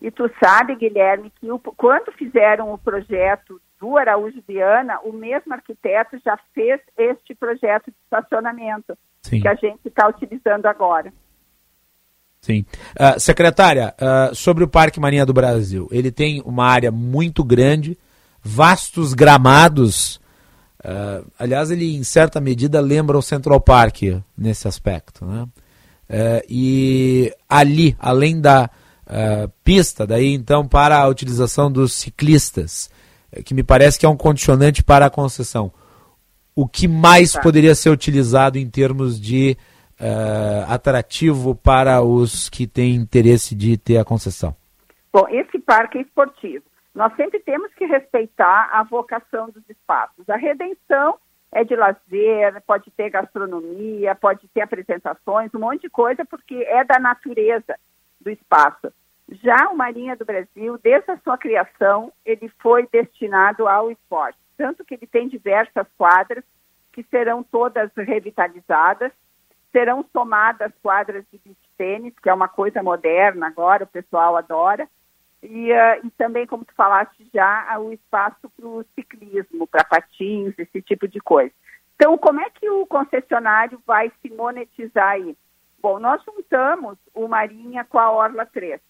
E 0.00 0.10
tu 0.10 0.30
sabe, 0.38 0.76
Guilherme, 0.76 1.32
que 1.40 1.50
o, 1.50 1.58
quando 1.58 2.12
fizeram 2.12 2.72
o 2.72 2.78
projeto 2.78 3.60
do 3.80 3.96
Araújo 3.96 4.40
Viana, 4.46 5.00
o 5.02 5.12
mesmo 5.12 5.52
arquiteto 5.52 6.16
já 6.24 6.38
fez 6.54 6.80
este 6.96 7.34
projeto 7.34 7.86
de 7.86 7.96
estacionamento 8.04 8.96
Sim. 9.22 9.40
que 9.40 9.48
a 9.48 9.54
gente 9.54 9.80
está 9.86 10.06
utilizando 10.06 10.66
agora. 10.66 11.12
Sim. 12.44 12.66
Uh, 12.92 13.18
secretária, 13.18 13.94
uh, 13.98 14.34
sobre 14.34 14.62
o 14.62 14.68
Parque 14.68 15.00
Marinha 15.00 15.24
do 15.24 15.32
Brasil, 15.32 15.88
ele 15.90 16.10
tem 16.10 16.42
uma 16.44 16.66
área 16.66 16.90
muito 16.90 17.42
grande, 17.42 17.96
vastos 18.42 19.14
gramados. 19.14 20.16
Uh, 20.84 21.24
aliás, 21.38 21.70
ele 21.70 21.96
em 21.96 22.04
certa 22.04 22.42
medida 22.42 22.82
lembra 22.82 23.16
o 23.16 23.22
Central 23.22 23.58
Park 23.62 24.02
nesse 24.36 24.68
aspecto. 24.68 25.24
Né? 25.24 25.46
E 26.46 27.32
ali, 27.48 27.96
além 27.98 28.38
da 28.38 28.68
pista, 29.62 30.06
daí 30.06 30.34
então 30.34 30.68
para 30.68 30.98
a 30.98 31.08
utilização 31.08 31.72
dos 31.72 31.94
ciclistas, 31.94 32.90
que 33.42 33.54
me 33.54 33.62
parece 33.62 33.98
que 33.98 34.04
é 34.04 34.08
um 34.08 34.16
condicionante 34.16 34.82
para 34.82 35.06
a 35.06 35.10
concessão. 35.10 35.72
O 36.54 36.68
que 36.68 36.86
mais 36.86 37.32
tá. 37.32 37.40
poderia 37.40 37.74
ser 37.74 37.88
utilizado 37.88 38.58
em 38.58 38.68
termos 38.68 39.18
de 39.18 39.56
atrativo 40.68 41.54
para 41.54 42.02
os 42.02 42.48
que 42.48 42.66
têm 42.66 42.94
interesse 42.94 43.54
de 43.54 43.76
ter 43.76 43.98
a 43.98 44.04
concessão? 44.04 44.54
Bom, 45.12 45.26
esse 45.28 45.58
parque 45.58 45.98
é 45.98 46.02
esportivo. 46.02 46.64
Nós 46.94 47.14
sempre 47.16 47.40
temos 47.40 47.72
que 47.74 47.84
respeitar 47.86 48.68
a 48.72 48.82
vocação 48.82 49.50
dos 49.50 49.68
espaços. 49.68 50.28
A 50.28 50.36
redenção 50.36 51.18
é 51.50 51.64
de 51.64 51.74
lazer, 51.74 52.60
pode 52.66 52.90
ter 52.90 53.10
gastronomia, 53.10 54.14
pode 54.14 54.46
ter 54.48 54.60
apresentações, 54.60 55.54
um 55.54 55.60
monte 55.60 55.82
de 55.82 55.90
coisa, 55.90 56.24
porque 56.24 56.54
é 56.54 56.84
da 56.84 56.98
natureza 56.98 57.76
do 58.20 58.30
espaço. 58.30 58.92
Já 59.42 59.68
o 59.70 59.76
Marinha 59.76 60.16
do 60.16 60.24
Brasil, 60.24 60.78
desde 60.82 61.10
a 61.12 61.18
sua 61.18 61.38
criação, 61.38 62.12
ele 62.24 62.50
foi 62.60 62.86
destinado 62.92 63.66
ao 63.66 63.90
esporte. 63.90 64.38
Tanto 64.56 64.84
que 64.84 64.94
ele 64.94 65.06
tem 65.06 65.28
diversas 65.28 65.86
quadras 65.96 66.44
que 66.92 67.02
serão 67.04 67.42
todas 67.42 67.90
revitalizadas, 67.96 69.12
serão 69.74 70.04
somadas 70.12 70.72
quadras 70.80 71.24
de 71.32 71.40
beach 71.44 71.58
tênis, 71.76 72.14
que 72.22 72.28
é 72.28 72.32
uma 72.32 72.46
coisa 72.46 72.80
moderna 72.80 73.48
agora, 73.48 73.82
o 73.82 73.88
pessoal 73.88 74.36
adora, 74.36 74.88
e, 75.42 75.72
uh, 75.72 76.06
e 76.06 76.10
também, 76.12 76.46
como 76.46 76.64
tu 76.64 76.72
falaste 76.76 77.28
já, 77.34 77.76
o 77.80 77.92
espaço 77.92 78.48
para 78.56 78.66
o 78.66 78.84
ciclismo, 78.94 79.66
para 79.66 79.82
patins, 79.82 80.54
esse 80.56 80.80
tipo 80.80 81.08
de 81.08 81.18
coisa. 81.18 81.52
Então, 81.96 82.16
como 82.16 82.40
é 82.40 82.48
que 82.50 82.70
o 82.70 82.86
concessionário 82.86 83.82
vai 83.84 84.12
se 84.22 84.32
monetizar 84.32 85.10
aí? 85.10 85.36
Bom, 85.82 85.98
nós 85.98 86.22
juntamos 86.24 86.96
o 87.12 87.26
Marinha 87.26 87.84
com 87.84 87.98
a 87.98 88.10
Orla 88.10 88.46
3. 88.46 88.80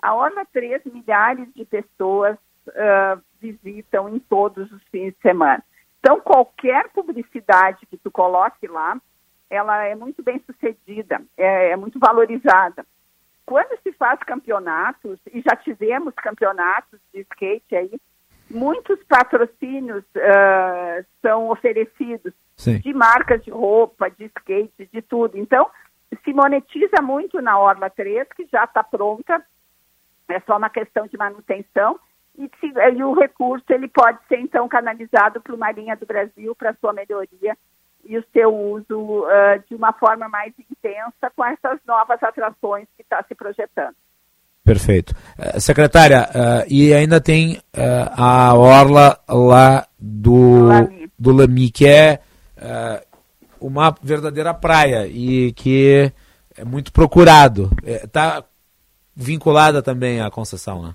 A 0.00 0.14
Orla 0.14 0.46
3, 0.52 0.84
milhares 0.86 1.52
de 1.54 1.64
pessoas 1.64 2.38
uh, 2.68 3.20
visitam 3.40 4.08
em 4.08 4.20
todos 4.20 4.70
os 4.70 4.82
fins 4.84 5.12
de 5.12 5.20
semana. 5.20 5.62
Então, 5.98 6.20
qualquer 6.20 6.88
publicidade 6.90 7.84
que 7.86 7.98
tu 7.98 8.10
coloque 8.10 8.66
lá, 8.68 8.96
ela 9.50 9.84
é 9.84 9.94
muito 9.94 10.22
bem 10.22 10.40
sucedida, 10.46 11.20
é, 11.36 11.70
é 11.70 11.76
muito 11.76 11.98
valorizada 11.98 12.86
quando 13.50 13.76
se 13.82 13.90
faz 13.94 14.20
campeonatos, 14.20 15.18
e 15.34 15.40
já 15.40 15.56
tivemos 15.56 16.14
campeonatos 16.14 17.00
de 17.12 17.22
skate 17.22 17.74
aí, 17.74 18.00
muitos 18.48 19.02
patrocínios 19.08 20.04
uh, 20.14 21.04
são 21.20 21.50
oferecidos 21.50 22.32
Sim. 22.56 22.78
de 22.78 22.94
marcas 22.94 23.42
de 23.42 23.50
roupa, 23.50 24.08
de 24.08 24.26
skate, 24.26 24.88
de 24.92 25.02
tudo. 25.02 25.36
Então, 25.36 25.68
se 26.22 26.32
monetiza 26.32 27.02
muito 27.02 27.42
na 27.42 27.58
Orla 27.58 27.90
3, 27.90 28.28
que 28.36 28.46
já 28.52 28.62
está 28.62 28.84
pronta, 28.84 29.44
é 30.28 30.38
só 30.46 30.56
uma 30.56 30.70
questão 30.70 31.08
de 31.08 31.16
manutenção, 31.16 31.98
e, 32.38 32.48
se, 32.60 32.72
e 32.96 33.02
o 33.02 33.14
recurso 33.14 33.64
ele 33.70 33.88
pode 33.88 34.20
ser, 34.28 34.38
então, 34.38 34.68
canalizado 34.68 35.40
para 35.40 35.56
o 35.56 35.58
Marinha 35.58 35.96
do 35.96 36.06
Brasil, 36.06 36.54
para 36.54 36.74
sua 36.74 36.92
melhoria 36.92 37.58
e 38.04 38.18
o 38.18 38.24
seu 38.32 38.54
uso 38.54 39.24
uh, 39.24 39.62
de 39.68 39.74
uma 39.74 39.92
forma 39.92 40.28
mais 40.28 40.52
intensa 40.58 41.30
com 41.34 41.44
essas 41.44 41.78
novas 41.86 42.22
atrações 42.22 42.86
que 42.96 43.02
está 43.02 43.22
se 43.26 43.34
projetando. 43.34 43.94
Perfeito. 44.64 45.14
Uh, 45.38 45.60
secretária, 45.60 46.28
uh, 46.28 46.66
e 46.68 46.92
ainda 46.92 47.20
tem 47.20 47.60
a 48.16 48.54
orla 48.54 49.18
lá 49.28 49.86
do 49.98 50.66
Lami, 50.66 51.10
do 51.18 51.32
Lami 51.32 51.70
que 51.70 51.86
é 51.86 52.20
uma 53.60 53.94
verdadeira 54.02 54.52
praia 54.52 55.06
e 55.06 55.52
que 55.52 56.12
é 56.56 56.64
muito 56.64 56.92
procurado. 56.92 57.70
Está 57.84 58.44
vinculada 59.16 59.82
também 59.82 60.20
à 60.20 60.30
concessão, 60.30 60.82
né? 60.82 60.94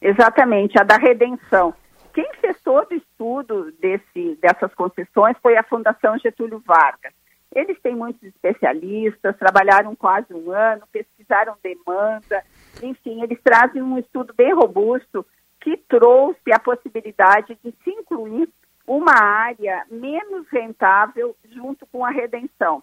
Exatamente, 0.00 0.78
a 0.80 0.84
da 0.84 0.96
redenção. 0.96 1.72
Quem 2.12 2.30
fez 2.40 2.60
todo 2.62 2.92
o 2.92 2.94
estudo 2.94 3.72
desse, 3.80 4.36
dessas 4.40 4.74
concessões 4.74 5.36
foi 5.42 5.56
a 5.56 5.62
Fundação 5.62 6.18
Getúlio 6.18 6.62
Vargas. 6.64 7.12
Eles 7.54 7.78
têm 7.80 7.94
muitos 7.94 8.22
especialistas, 8.22 9.36
trabalharam 9.38 9.94
quase 9.94 10.32
um 10.32 10.50
ano, 10.50 10.86
pesquisaram 10.90 11.54
demanda, 11.62 12.42
enfim, 12.82 13.22
eles 13.22 13.38
trazem 13.42 13.82
um 13.82 13.98
estudo 13.98 14.32
bem 14.34 14.54
robusto 14.54 15.24
que 15.60 15.76
trouxe 15.76 16.52
a 16.52 16.58
possibilidade 16.58 17.56
de 17.62 17.72
se 17.84 17.90
incluir 17.90 18.48
uma 18.86 19.14
área 19.14 19.84
menos 19.90 20.46
rentável 20.48 21.36
junto 21.50 21.86
com 21.86 22.04
a 22.04 22.10
redenção. 22.10 22.82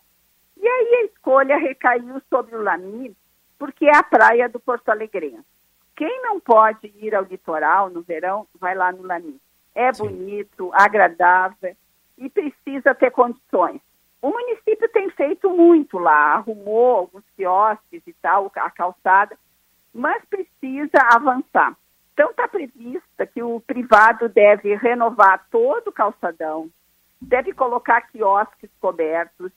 E 0.56 0.68
aí 0.68 0.96
a 1.02 1.06
escolha 1.06 1.58
recaiu 1.58 2.22
sobre 2.30 2.56
o 2.56 2.62
Lami, 2.62 3.16
porque 3.58 3.86
é 3.86 3.96
a 3.96 4.04
praia 4.04 4.48
do 4.48 4.60
Porto 4.60 4.90
Alegrense. 4.90 5.59
Quem 6.00 6.22
não 6.22 6.40
pode 6.40 6.88
ir 6.96 7.14
ao 7.14 7.26
litoral 7.26 7.90
no 7.90 8.02
verão, 8.02 8.48
vai 8.58 8.74
lá 8.74 8.90
no 8.90 9.02
Lani. 9.04 9.38
É 9.76 9.92
Sim. 9.92 10.04
bonito, 10.04 10.72
agradável 10.74 11.76
e 12.18 12.30
precisa 12.30 12.96
ter 12.96 13.12
condições. 13.12 13.82
O 14.22 14.30
município 14.30 14.88
tem 14.94 15.10
feito 15.10 15.50
muito 15.50 16.00
lá, 16.00 16.36
arrumou 16.36 16.96
alguns 16.96 17.26
quiosques 17.36 18.02
e 18.08 18.14
tal, 18.14 18.50
a 18.56 18.72
calçada, 18.72 19.38
mas 19.94 20.24
precisa 20.30 21.00
avançar. 21.14 21.76
Então 22.14 22.30
está 22.30 22.48
prevista 22.48 23.28
que 23.28 23.44
o 23.44 23.60
privado 23.60 24.30
deve 24.30 24.74
renovar 24.76 25.48
todo 25.52 25.90
o 25.90 25.94
calçadão, 25.94 26.70
deve 27.20 27.52
colocar 27.52 28.04
quiosques 28.04 28.70
cobertos, 28.80 29.52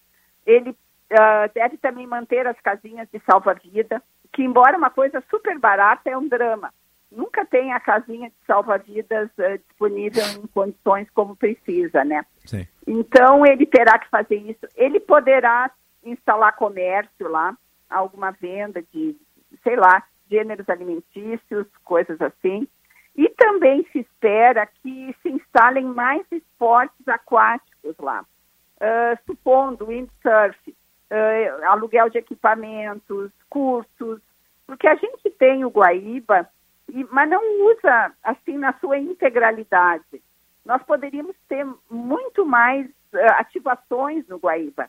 ele 0.44 0.70
uh, 0.70 1.52
deve 1.54 1.76
também 1.76 2.04
manter 2.04 2.48
as 2.48 2.58
casinhas 2.60 3.08
de 3.12 3.20
salva-vida, 3.20 4.02
que 4.32 4.42
embora 4.42 4.76
uma 4.76 4.90
coisa 4.90 5.22
super 5.30 5.58
barata, 5.58 6.10
é 6.10 6.16
um 6.16 6.26
drama. 6.26 6.72
Nunca 7.10 7.44
tem 7.44 7.72
a 7.72 7.80
casinha 7.80 8.30
de 8.30 8.36
salva-vidas 8.46 9.28
uh, 9.38 9.58
disponível 9.68 10.24
em 10.42 10.46
condições 10.46 11.08
como 11.10 11.36
precisa, 11.36 12.04
né? 12.04 12.24
Sim. 12.46 12.66
Então 12.86 13.44
ele 13.44 13.66
terá 13.66 13.98
que 13.98 14.08
fazer 14.08 14.36
isso. 14.36 14.66
Ele 14.74 14.98
poderá 14.98 15.70
instalar 16.02 16.56
comércio 16.56 17.28
lá, 17.28 17.54
alguma 17.88 18.30
venda 18.30 18.82
de, 18.92 19.14
sei 19.62 19.76
lá, 19.76 20.02
gêneros 20.30 20.68
alimentícios, 20.68 21.66
coisas 21.84 22.20
assim. 22.20 22.66
E 23.14 23.28
também 23.28 23.86
se 23.92 23.98
espera 23.98 24.66
que 24.66 25.14
se 25.20 25.28
instalem 25.28 25.84
mais 25.84 26.24
esportes 26.30 27.06
aquáticos 27.06 27.94
lá, 27.98 28.22
uh, 28.22 29.18
supondo 29.26 29.88
windsurf, 29.88 30.74
uh, 31.12 31.64
aluguel 31.66 32.08
de 32.08 32.18
equipamentos, 32.18 33.30
cursos, 33.50 34.20
porque 34.66 34.88
a 34.88 34.94
gente 34.94 35.30
tem 35.30 35.64
o 35.64 35.70
Guaíba, 35.70 36.48
e, 36.88 37.04
mas 37.10 37.28
não 37.28 37.42
usa 37.70 38.12
assim 38.22 38.56
na 38.56 38.72
sua 38.74 38.98
integralidade. 38.98 40.22
Nós 40.64 40.82
poderíamos 40.82 41.36
ter 41.48 41.66
muito 41.90 42.46
mais 42.46 42.86
uh, 42.86 43.32
ativações 43.38 44.26
no 44.26 44.38
Guaíba, 44.38 44.88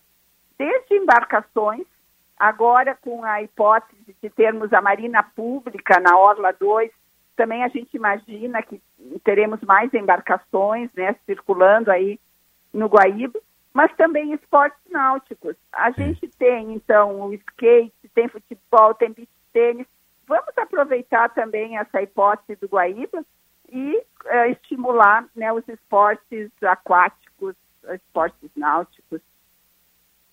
desde 0.57 0.95
embarcações, 0.95 1.86
agora 2.39 2.95
com 2.95 3.24
a 3.24 3.41
hipótese 3.41 4.15
de 4.21 4.30
termos 4.30 4.71
a 4.71 4.82
Marina 4.82 5.24
Pública 5.24 5.99
na 5.99 6.17
Orla 6.17 6.53
2, 6.53 6.89
também 7.36 7.63
a 7.63 7.67
gente 7.67 7.95
imagina 7.95 8.61
que 8.61 8.82
teremos 9.24 9.59
mais 9.61 9.93
embarcações 9.93 10.91
né, 10.93 11.15
circulando 11.26 11.91
aí 11.91 12.19
no 12.71 12.88
Guaíba, 12.88 13.39
mas 13.74 13.91
também 13.95 14.34
esportes 14.34 14.80
náuticos. 14.91 15.55
A 15.71 15.89
gente 15.91 16.28
tem, 16.38 16.74
então, 16.74 17.21
o 17.21 17.34
skate, 17.34 17.93
tem 18.13 18.28
futebol, 18.28 18.93
tem 18.93 19.11
beach 19.11 19.30
tênis. 19.51 19.88
Vamos 20.28 20.55
aproveitar 20.57 21.30
também 21.30 21.78
essa 21.78 22.01
hipótese 22.01 22.59
do 22.61 22.67
Guaíba 22.67 23.26
e 23.71 23.97
uh, 23.97 24.51
estimular 24.51 25.26
né, 25.36 25.51
os 25.51 25.67
esportes 25.67 26.51
aquáticos, 26.61 27.55
esportes 27.91 28.49
náuticos. 28.55 29.19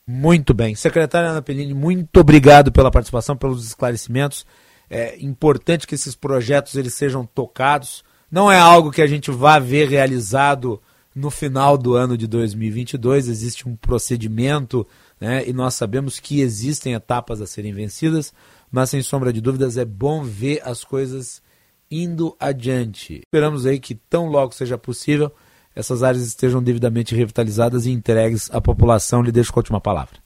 Muito 0.06 0.52
bem. 0.52 0.74
Secretária 0.74 1.30
Ana 1.30 1.42
Pelini, 1.42 1.72
muito 1.72 2.20
obrigado 2.20 2.70
pela 2.70 2.90
participação, 2.90 3.36
pelos 3.36 3.64
esclarecimentos. 3.64 4.46
É 4.88 5.16
importante 5.20 5.86
que 5.86 5.94
esses 5.94 6.14
projetos 6.14 6.74
eles 6.74 6.94
sejam 6.94 7.24
tocados. 7.24 8.04
Não 8.30 8.50
é 8.50 8.58
algo 8.58 8.90
que 8.90 9.02
a 9.02 9.06
gente 9.06 9.30
vá 9.30 9.58
ver 9.58 9.88
realizado 9.88 10.82
no 11.14 11.30
final 11.30 11.76
do 11.76 11.94
ano 11.94 12.16
de 12.16 12.26
2022. 12.26 13.28
Existe 13.28 13.68
um 13.68 13.76
procedimento 13.76 14.86
né, 15.20 15.46
e 15.48 15.52
nós 15.52 15.74
sabemos 15.74 16.18
que 16.18 16.40
existem 16.40 16.94
etapas 16.94 17.40
a 17.40 17.46
serem 17.46 17.72
vencidas, 17.72 18.32
mas 18.70 18.90
sem 18.90 19.02
sombra 19.02 19.32
de 19.32 19.40
dúvidas 19.40 19.76
é 19.76 19.84
bom 19.84 20.22
ver 20.22 20.60
as 20.64 20.84
coisas 20.84 21.42
indo 21.90 22.36
adiante. 22.38 23.20
Esperamos 23.20 23.66
aí 23.66 23.80
que 23.80 23.94
tão 23.94 24.26
logo 24.26 24.52
seja 24.52 24.78
possível 24.78 25.32
essas 25.74 26.02
áreas 26.02 26.26
estejam 26.26 26.62
devidamente 26.62 27.14
revitalizadas 27.14 27.86
e 27.86 27.92
entregues 27.92 28.52
à 28.52 28.60
população. 28.60 29.22
Lhe 29.22 29.32
deixo 29.32 29.52
com 29.52 29.60
a 29.60 29.62
última 29.62 29.80
palavra. 29.80 30.18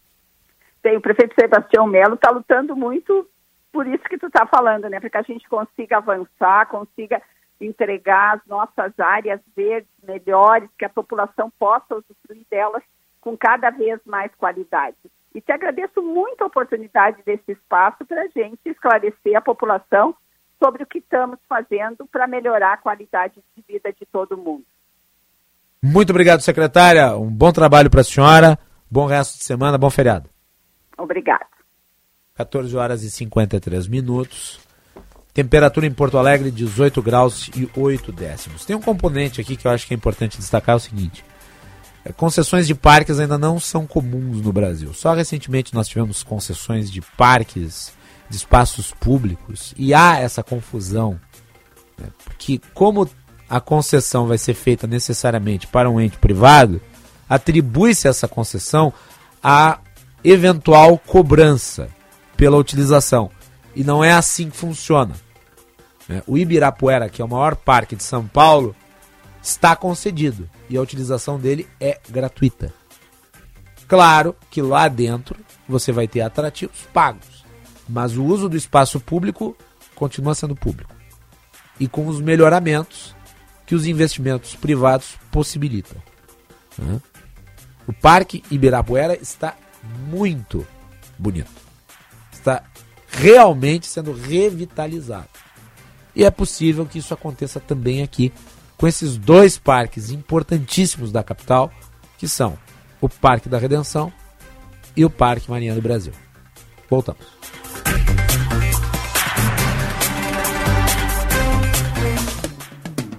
Tem, 0.83 0.97
o 0.97 1.01
prefeito 1.01 1.35
Sebastião 1.39 1.87
Melo 1.87 2.15
está 2.15 2.31
lutando 2.31 2.77
muito 2.77 3.29
por 3.73 3.87
isso 3.87 4.05
que 4.05 4.19
tu 4.19 4.27
está 4.27 4.47
falando, 4.47 4.89
né? 4.89 5.01
Para 5.01 5.11
que 5.11 5.19
a 5.19 5.23
gente 5.23 5.49
consiga 5.49 5.97
avançar, 5.97 6.67
consiga 6.69 7.21
entregar 7.61 8.37
as 8.37 8.47
nossas 8.47 8.93
áreas 8.99 9.41
verdes 9.57 9.91
melhores, 10.03 10.69
que 10.79 10.85
a 10.85 10.89
população 10.89 11.51
possa 11.59 11.95
usufruir 11.95 12.45
delas 12.51 12.83
com 13.21 13.37
cada 13.37 13.71
vez 13.71 13.99
mais 14.05 14.31
qualidade. 14.37 14.97
E 15.35 15.41
te 15.41 15.51
agradeço 15.51 16.03
muito 16.03 16.43
a 16.43 16.47
oportunidade 16.47 17.23
desse 17.25 17.53
espaço 17.53 18.05
para 18.05 18.23
a 18.23 18.29
gente 18.29 18.61
esclarecer 18.67 19.37
a 19.37 19.41
população 19.41 20.15
sobre 20.63 20.85
o 20.85 20.87
que 20.87 20.99
estamos 20.99 21.39
fazendo 21.49 22.07
para 22.07 22.27
melhorar 22.27 22.75
a 22.75 22.77
qualidade 22.77 23.43
de 23.57 23.65
vida 23.67 23.93
de 23.93 24.07
todo 24.07 24.37
mundo. 24.37 24.65
Muito 25.83 26.11
obrigado, 26.11 26.41
secretária. 26.41 27.17
Um 27.17 27.31
bom 27.31 27.53
trabalho 27.53 27.91
para 27.91 28.01
a 28.01 28.05
senhora. 28.05 28.59
Bom 28.91 29.07
resto 29.07 29.39
de 29.39 29.45
semana, 29.45 29.77
bom 29.77 29.91
feriado. 29.91 30.31
Obrigada. 30.97 31.47
14 32.35 32.77
horas 32.77 33.03
e 33.03 33.11
53 33.11 33.89
minutos. 33.89 34.61
Temperatura 35.35 35.85
em 35.85 35.91
Porto 35.91 36.17
Alegre, 36.17 36.53
18 36.53 37.03
graus 37.03 37.51
e 37.57 37.69
8 37.77 38.13
décimos. 38.13 38.65
Tem 38.65 38.77
um 38.77 38.81
componente 38.81 39.41
aqui 39.41 39.57
que 39.57 39.67
eu 39.67 39.73
acho 39.73 39.85
que 39.85 39.93
é 39.93 39.97
importante 39.97 40.39
destacar: 40.39 40.75
é 40.75 40.77
o 40.77 40.81
seguinte. 40.81 41.25
É, 42.05 42.13
concessões 42.13 42.69
de 42.69 42.75
parques 42.75 43.19
ainda 43.19 43.37
não 43.37 43.59
são 43.59 43.85
comuns 43.85 44.41
no 44.41 44.53
Brasil. 44.53 44.95
Só 44.95 45.13
recentemente 45.13 45.75
nós 45.75 45.89
tivemos 45.89 46.23
concessões 46.23 46.89
de 46.89 47.01
parques, 47.17 47.93
de 48.31 48.37
espaços 48.37 48.93
públicos, 48.93 49.75
e 49.77 49.93
há 49.93 50.21
essa 50.21 50.41
confusão. 50.41 51.19
Né? 51.99 52.07
Porque, 52.25 52.61
como 52.73 53.11
a 53.51 53.61
concessão 53.61 54.29
vai 54.29 54.39
ser 54.39 54.55
feita 54.55 54.87
necessariamente 54.87 55.67
para 55.67 55.91
um 55.91 56.01
ente 56.01 56.17
privado, 56.17 56.81
atribui-se 57.29 58.07
essa 58.07 58.29
concessão 58.29 58.93
a 59.43 59.81
eventual 60.23 60.97
cobrança 60.97 61.89
pela 62.37 62.57
utilização. 62.57 63.31
E 63.75 63.83
não 63.83 64.03
é 64.03 64.13
assim 64.13 64.51
que 64.51 64.57
funciona. 64.57 65.15
Né? 66.09 66.23
O 66.27 66.39
Ibirapuera, 66.39 67.09
que 67.09 67.21
é 67.21 67.25
o 67.25 67.29
maior 67.29 67.57
parque 67.57 67.97
de 67.97 68.03
São 68.03 68.27
Paulo, 68.27 68.75
está 69.43 69.77
concedido 69.77 70.49
e 70.69 70.77
a 70.77 70.81
utilização 70.81 71.39
dele 71.39 71.69
é 71.81 72.01
gratuita. 72.09 72.73
Claro 73.87 74.35
que 74.51 74.63
lá 74.63 74.89
dentro 74.89 75.39
você 75.69 75.93
vai 75.93 76.09
ter 76.09 76.23
atrativos 76.23 76.89
pagos, 76.93 77.45
mas 77.89 78.17
o 78.17 78.25
uso 78.25 78.49
do 78.49 78.57
espaço 78.57 78.99
público 78.99 79.57
continua 79.95 80.35
sendo 80.35 80.57
público 80.57 80.95
e 81.79 81.87
com 81.87 82.07
os 82.07 82.21
melhoramentos 82.21 83.15
que 83.67 83.75
os 83.75 83.87
investimentos 83.87 84.55
privados 84.55 85.17
possibilitam. 85.31 85.97
Né? 86.79 87.01
O 87.87 87.93
Parque 87.93 88.43
Ibirapuera 88.51 89.15
está 89.21 89.57
muito 90.09 90.67
bonito. 91.19 91.51
Está 92.33 92.63
realmente 93.17 93.87
sendo 93.87 94.13
revitalizado. 94.13 95.29
E 96.15 96.25
é 96.25 96.31
possível 96.31 96.87
que 96.87 96.99
isso 96.99 97.13
aconteça 97.13 97.59
também 97.59 98.03
aqui 98.03 98.33
com 98.77 98.87
esses 98.87 99.17
dois 99.17 99.59
parques 99.59 100.11
importantíssimos 100.11 101.11
da 101.11 101.23
capital, 101.23 101.73
que 102.19 102.29
são 102.29 102.59
o 103.01 103.09
Parque 103.09 103.49
da 103.49 103.59
Redenção 103.59 104.13
e 104.97 105.05
o 105.05 105.11
Parque 105.11 105.51
Marinha 105.51 105.75
do 105.75 105.83
Brasil. 105.83 106.13
Voltamos. 106.89 107.25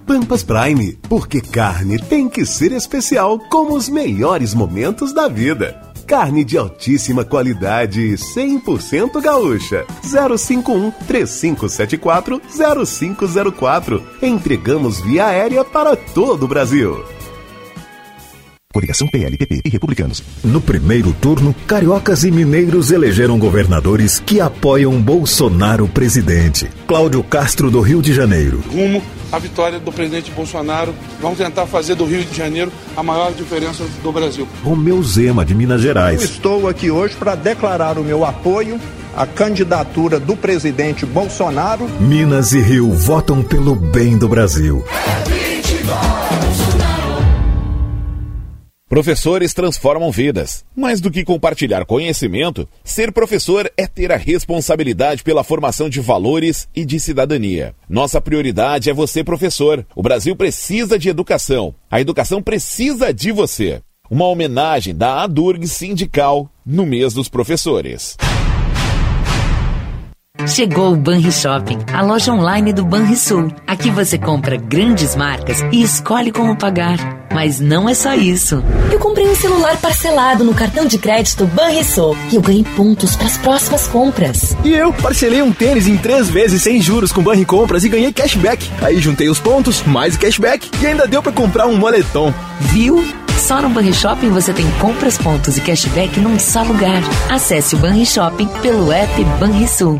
Pampas 0.05 0.43
Prime, 0.43 0.93
porque 1.09 1.41
carne 1.41 1.97
tem 1.97 2.29
que 2.29 2.45
ser 2.45 2.71
especial 2.71 3.39
como 3.49 3.75
os 3.75 3.89
melhores 3.89 4.53
momentos 4.53 5.11
da 5.11 5.27
vida. 5.27 5.84
Carne 6.07 6.43
de 6.43 6.55
altíssima 6.55 7.25
qualidade, 7.25 8.13
100% 8.13 9.19
gaúcha. 9.19 9.85
051 10.03 10.91
3574 11.07 12.41
0504. 12.85 14.03
Entregamos 14.21 15.01
via 15.01 15.25
aérea 15.27 15.65
para 15.65 15.95
todo 15.95 16.43
o 16.43 16.47
Brasil. 16.47 17.03
Coligação 18.71 19.07
PLPP 19.07 19.61
e 19.63 19.69
Republicanos. 19.69 20.21
No 20.43 20.59
primeiro 20.59 21.13
turno, 21.13 21.55
cariocas 21.65 22.25
e 22.25 22.29
mineiros 22.29 22.91
elegeram 22.91 23.39
governadores 23.39 24.19
que 24.19 24.41
apoiam 24.41 25.01
Bolsonaro 25.01 25.87
presidente. 25.87 26.69
Cláudio 26.85 27.23
Castro 27.23 27.71
do 27.71 27.79
Rio 27.79 28.01
de 28.01 28.13
Janeiro. 28.13 28.61
Rumo 28.69 29.01
à 29.31 29.39
vitória 29.39 29.79
do 29.79 29.91
presidente 29.91 30.31
Bolsonaro. 30.31 30.93
Vamos 31.21 31.37
tentar 31.37 31.65
fazer 31.65 31.95
do 31.95 32.05
Rio 32.05 32.23
de 32.23 32.35
Janeiro 32.35 32.71
a 32.95 33.03
maior 33.03 33.31
diferença 33.33 33.83
do 34.01 34.11
Brasil. 34.11 34.47
Romeu 34.63 35.01
Zema 35.03 35.45
de 35.45 35.53
Minas 35.53 35.81
Gerais. 35.81 36.21
Eu 36.21 36.25
estou 36.25 36.67
aqui 36.67 36.89
hoje 36.89 37.15
para 37.15 37.35
declarar 37.35 37.97
o 37.97 38.03
meu 38.03 38.25
apoio 38.25 38.79
à 39.15 39.25
candidatura 39.25 40.19
do 40.19 40.35
presidente 40.35 41.05
Bolsonaro. 41.05 41.87
Minas 41.99 42.51
e 42.51 42.59
Rio 42.59 42.91
votam 42.91 43.41
pelo 43.41 43.75
bem 43.75 44.17
do 44.17 44.27
Brasil. 44.27 44.83
Professores 48.95 49.53
transformam 49.53 50.09
vidas. 50.09 50.63
Mais 50.73 51.01
do 51.01 51.11
que 51.11 51.25
compartilhar 51.25 51.83
conhecimento, 51.83 52.65
ser 52.81 53.11
professor 53.11 53.69
é 53.75 53.85
ter 53.85 54.09
a 54.09 54.15
responsabilidade 54.15 55.21
pela 55.21 55.43
formação 55.43 55.89
de 55.89 55.99
valores 55.99 56.65
e 56.73 56.85
de 56.85 56.97
cidadania. 56.97 57.75
Nossa 57.89 58.21
prioridade 58.21 58.89
é 58.89 58.93
você, 58.93 59.21
professor. 59.21 59.85
O 59.93 60.01
Brasil 60.01 60.33
precisa 60.33 60.97
de 60.97 61.09
educação. 61.09 61.75
A 61.91 61.99
educação 61.99 62.41
precisa 62.41 63.13
de 63.13 63.33
você. 63.33 63.81
Uma 64.09 64.27
homenagem 64.27 64.95
da 64.95 65.23
ADURG 65.23 65.67
Sindical 65.67 66.49
no 66.65 66.85
mês 66.85 67.13
dos 67.13 67.27
professores. 67.27 68.15
Chegou 70.47 70.93
o 70.93 70.95
Banri 70.95 71.31
Shopping, 71.31 71.79
a 71.91 72.03
loja 72.03 72.31
online 72.31 72.71
do 72.71 72.85
Banrisul. 72.85 73.51
Aqui 73.65 73.89
você 73.89 74.17
compra 74.17 74.57
grandes 74.57 75.15
marcas 75.15 75.63
e 75.71 75.81
escolhe 75.81 76.31
como 76.31 76.55
pagar. 76.55 76.97
Mas 77.33 77.59
não 77.59 77.89
é 77.89 77.95
só 77.95 78.13
isso. 78.13 78.63
Eu 78.91 78.99
comprei 78.99 79.27
um 79.27 79.35
celular 79.35 79.75
parcelado 79.77 80.43
no 80.43 80.53
cartão 80.53 80.85
de 80.85 80.99
crédito 80.99 81.47
Banrisul 81.47 82.15
e 82.31 82.35
eu 82.35 82.41
ganhei 82.41 82.63
pontos 82.63 83.15
para 83.15 83.25
as 83.25 83.37
próximas 83.37 83.87
compras. 83.87 84.55
E 84.63 84.71
eu 84.71 84.93
parcelei 84.93 85.41
um 85.41 85.51
tênis 85.51 85.87
em 85.87 85.97
três 85.97 86.29
vezes 86.29 86.61
sem 86.61 86.79
juros 86.79 87.11
com 87.11 87.23
Banri 87.23 87.43
Compras 87.43 87.83
e 87.83 87.89
ganhei 87.89 88.13
cashback. 88.13 88.69
Aí 88.81 88.99
juntei 88.99 89.29
os 89.29 89.39
pontos, 89.39 89.81
mais 89.83 90.15
cashback 90.15 90.69
e 90.79 90.85
ainda 90.85 91.07
deu 91.07 91.23
para 91.23 91.31
comprar 91.31 91.65
um 91.65 91.75
moletom. 91.75 92.31
Viu? 92.59 93.03
Só 93.37 93.61
no 93.61 93.69
Banri 93.69 93.93
Shopping 93.93 94.29
você 94.29 94.53
tem 94.53 94.69
compras, 94.79 95.17
pontos 95.17 95.57
e 95.57 95.61
cashback 95.61 96.19
num 96.19 96.37
só 96.37 96.61
lugar. 96.61 97.01
Acesse 97.29 97.75
o 97.75 97.79
Banri 97.79 98.05
Shopping 98.05 98.47
pelo 98.61 98.91
app 98.91 99.23
Banrisul. 99.39 99.99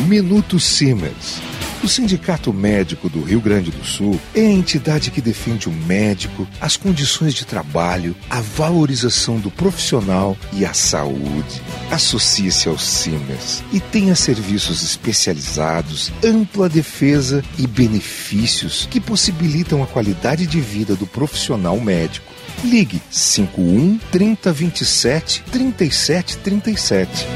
Minuto 0.00 0.60
Siemens. 0.60 1.40
O 1.82 1.88
Sindicato 1.88 2.52
Médico 2.52 3.08
do 3.08 3.22
Rio 3.22 3.40
Grande 3.40 3.70
do 3.70 3.84
Sul 3.84 4.20
é 4.34 4.40
a 4.40 4.50
entidade 4.50 5.10
que 5.10 5.22
defende 5.22 5.68
o 5.68 5.72
médico, 5.72 6.46
as 6.60 6.76
condições 6.76 7.34
de 7.34 7.46
trabalho, 7.46 8.14
a 8.28 8.40
valorização 8.40 9.38
do 9.38 9.50
profissional 9.50 10.36
e 10.52 10.64
a 10.64 10.74
saúde. 10.74 11.62
Associe-se 11.90 12.68
ao 12.68 12.78
Siemens 12.78 13.64
e 13.72 13.80
tenha 13.80 14.14
serviços 14.14 14.82
especializados, 14.82 16.12
ampla 16.22 16.68
defesa 16.68 17.42
e 17.58 17.66
benefícios 17.66 18.86
que 18.90 19.00
possibilitam 19.00 19.82
a 19.82 19.86
qualidade 19.86 20.46
de 20.46 20.60
vida 20.60 20.94
do 20.94 21.06
profissional 21.06 21.80
médico. 21.80 22.32
Ligue 22.62 23.00
51 23.10 23.98
3027 24.12 25.42
3737. 25.50 27.26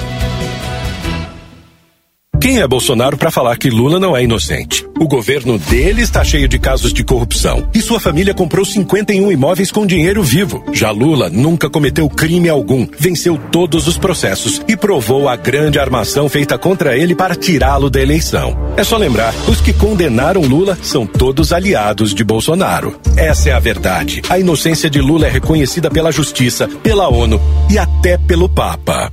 Quem 2.41 2.59
é 2.59 2.67
Bolsonaro 2.67 3.19
para 3.19 3.31
falar 3.31 3.59
que 3.59 3.69
Lula 3.69 4.01
não 4.01 4.17
é 4.17 4.25
inocente? 4.25 4.87
O 4.99 5.07
governo 5.07 5.59
dele 5.59 6.01
está 6.01 6.25
cheio 6.25 6.49
de 6.49 6.59
casos 6.59 6.91
de 6.91 7.05
corrupção 7.05 7.69
e 7.75 7.83
sua 7.83 8.01
família 8.01 8.33
comprou 8.33 8.65
51 8.65 9.31
imóveis 9.31 9.71
com 9.71 9.87
dinheiro 9.87 10.23
vivo. 10.23 10.65
Já 10.73 10.91
Lula 10.91 11.29
nunca 11.29 11.69
cometeu 11.69 12.09
crime 12.09 12.49
algum, 12.49 12.89
venceu 12.99 13.39
todos 13.53 13.87
os 13.87 13.99
processos 13.99 14.63
e 14.67 14.75
provou 14.75 15.29
a 15.29 15.37
grande 15.37 15.79
armação 15.79 16.31
feita 16.31 16.57
contra 16.57 16.97
ele 16.97 17.15
para 17.15 17.35
tirá-lo 17.35 17.91
da 17.91 18.01
eleição. 18.01 18.57
É 18.75 18.83
só 18.83 18.97
lembrar, 18.97 19.35
os 19.47 19.61
que 19.61 19.75
condenaram 19.75 20.41
Lula 20.41 20.79
são 20.81 21.05
todos 21.05 21.53
aliados 21.53 22.15
de 22.15 22.25
Bolsonaro. 22.25 22.99
Essa 23.19 23.51
é 23.51 23.53
a 23.53 23.61
verdade. 23.61 24.23
A 24.31 24.39
inocência 24.39 24.89
de 24.89 24.99
Lula 24.99 25.27
é 25.27 25.31
reconhecida 25.31 25.91
pela 25.91 26.11
justiça, 26.11 26.67
pela 26.83 27.07
ONU 27.07 27.39
e 27.69 27.77
até 27.77 28.17
pelo 28.17 28.49
Papa. 28.49 29.13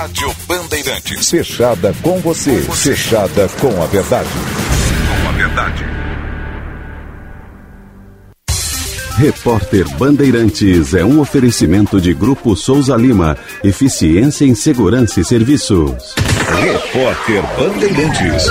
Rádio 0.00 0.34
Bandeirantes. 0.48 1.28
Fechada 1.28 1.94
com 2.00 2.20
você, 2.20 2.62
fechada 2.72 3.46
com 3.60 3.82
a 3.82 3.86
verdade. 3.86 4.30
Com 4.30 5.28
a 5.28 5.32
verdade. 5.32 5.84
Repórter 9.18 9.86
Bandeirantes 9.98 10.94
é 10.94 11.04
um 11.04 11.20
oferecimento 11.20 12.00
de 12.00 12.14
Grupo 12.14 12.56
Souza 12.56 12.96
Lima. 12.96 13.36
Eficiência 13.62 14.46
em 14.46 14.54
Segurança 14.54 15.20
e 15.20 15.24
Serviços. 15.24 16.14
Repórter 16.48 17.42
Bandeirantes. 17.58 18.46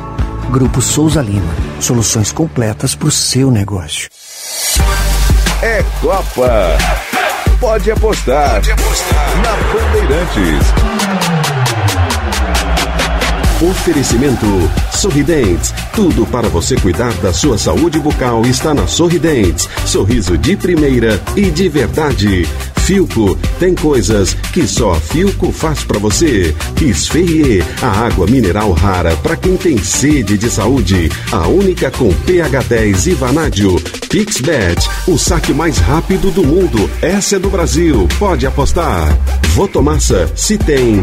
Grupo 0.51 0.81
Souza 0.81 1.21
Lima. 1.21 1.53
Soluções 1.81 2.31
completas 2.31 2.95
para 2.95 3.09
o 3.09 3.13
seu 3.13 3.51
negócio. 3.51 4.09
É 5.63 5.83
Copa. 6.01 6.79
Pode 7.59 7.91
apostar. 7.91 8.55
Pode 8.55 8.71
apostar. 8.71 9.31
Na 9.43 9.57
Bandeirantes. 9.73 11.42
Oferecimento 13.73 14.47
Sorridentes. 14.93 15.73
Tudo 15.95 16.27
para 16.27 16.47
você 16.47 16.77
cuidar 16.77 17.13
da 17.15 17.33
sua 17.33 17.57
saúde 17.57 17.99
bucal 17.99 18.43
está 18.43 18.75
na 18.75 18.87
Sorridentes. 18.87 19.67
Sorriso 19.87 20.37
de 20.37 20.57
primeira 20.59 21.19
e 21.35 21.51
de 21.51 21.71
verdade. 21.71 22.47
Filco 22.77 23.35
tem 23.59 23.75
coisas 23.75 24.35
que 24.53 24.67
só 24.67 24.95
Filco 24.97 25.51
faz 25.51 25.85
para 25.85 25.99
você. 25.99 26.55
Esferrier, 26.83 27.65
a 27.81 28.07
água 28.07 28.27
mineral 28.27 28.73
rara 28.73 29.17
para 29.17 29.37
quem 29.37 29.57
tem 29.57 29.79
sede 29.79 30.37
de 30.37 30.51
saúde. 30.51 31.11
A 31.33 31.49
única 31.49 31.91
com 31.91 32.13
pH 32.13 32.63
10 32.65 33.07
e 33.07 33.15
vanádio. 33.15 33.81
Pixbet, 34.11 34.87
o 35.09 35.17
saque 35.17 35.55
mais 35.55 35.79
rápido 35.79 36.31
do 36.31 36.45
mundo. 36.45 36.91
Essa 37.01 37.37
é 37.37 37.39
do 37.39 37.49
Brasil. 37.49 38.07
Pode 38.19 38.47
apostar. 38.47 39.17
Votomassa, 39.55 40.31
se 40.37 40.59
tem 40.59 41.03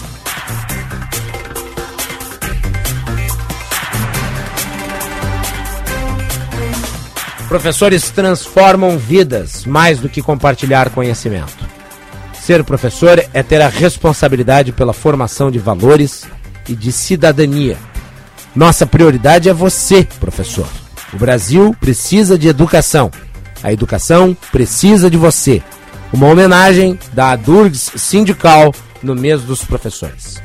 Professores 7.48 8.10
transformam 8.10 8.98
vidas 8.98 9.64
mais 9.64 10.00
do 10.00 10.08
que 10.08 10.20
compartilhar 10.20 10.90
conhecimento. 10.90 11.64
Ser 12.34 12.64
professor 12.64 13.24
é 13.32 13.42
ter 13.42 13.62
a 13.62 13.68
responsabilidade 13.68 14.72
pela 14.72 14.92
formação 14.92 15.50
de 15.50 15.58
valores 15.58 16.26
e 16.68 16.74
de 16.74 16.90
cidadania. 16.90 17.76
Nossa 18.54 18.86
prioridade 18.86 19.48
é 19.48 19.52
você, 19.52 20.06
professor. 20.18 20.66
O 21.12 21.16
Brasil 21.16 21.74
precisa 21.80 22.36
de 22.36 22.48
educação. 22.48 23.10
A 23.62 23.72
educação 23.72 24.36
precisa 24.52 25.08
de 25.10 25.16
você. 25.16 25.62
Uma 26.12 26.28
homenagem 26.28 26.98
da 27.12 27.30
Adurgs 27.30 27.90
Sindical 27.96 28.74
no 29.02 29.14
mês 29.14 29.40
dos 29.42 29.64
professores. 29.64 30.36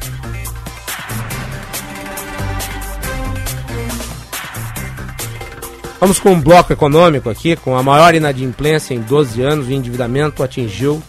Vamos 5.99 6.19
com 6.19 6.31
um 6.31 6.41
bloco 6.41 6.71
econômico 6.73 7.29
aqui, 7.29 7.55
com 7.55 7.77
a 7.77 7.83
maior 7.83 8.15
inadimplência 8.15 8.95
em 8.95 9.01
12 9.01 9.43
anos, 9.43 9.67
o 9.67 9.71
endividamento 9.71 10.41
atingiu 10.41 10.99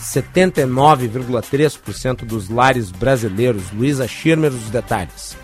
79,3% 0.00 2.24
dos 2.24 2.48
lares 2.48 2.90
brasileiros. 2.90 3.64
Luísa 3.72 4.08
Schirmer, 4.08 4.50
os 4.50 4.70
detalhes. 4.70 5.36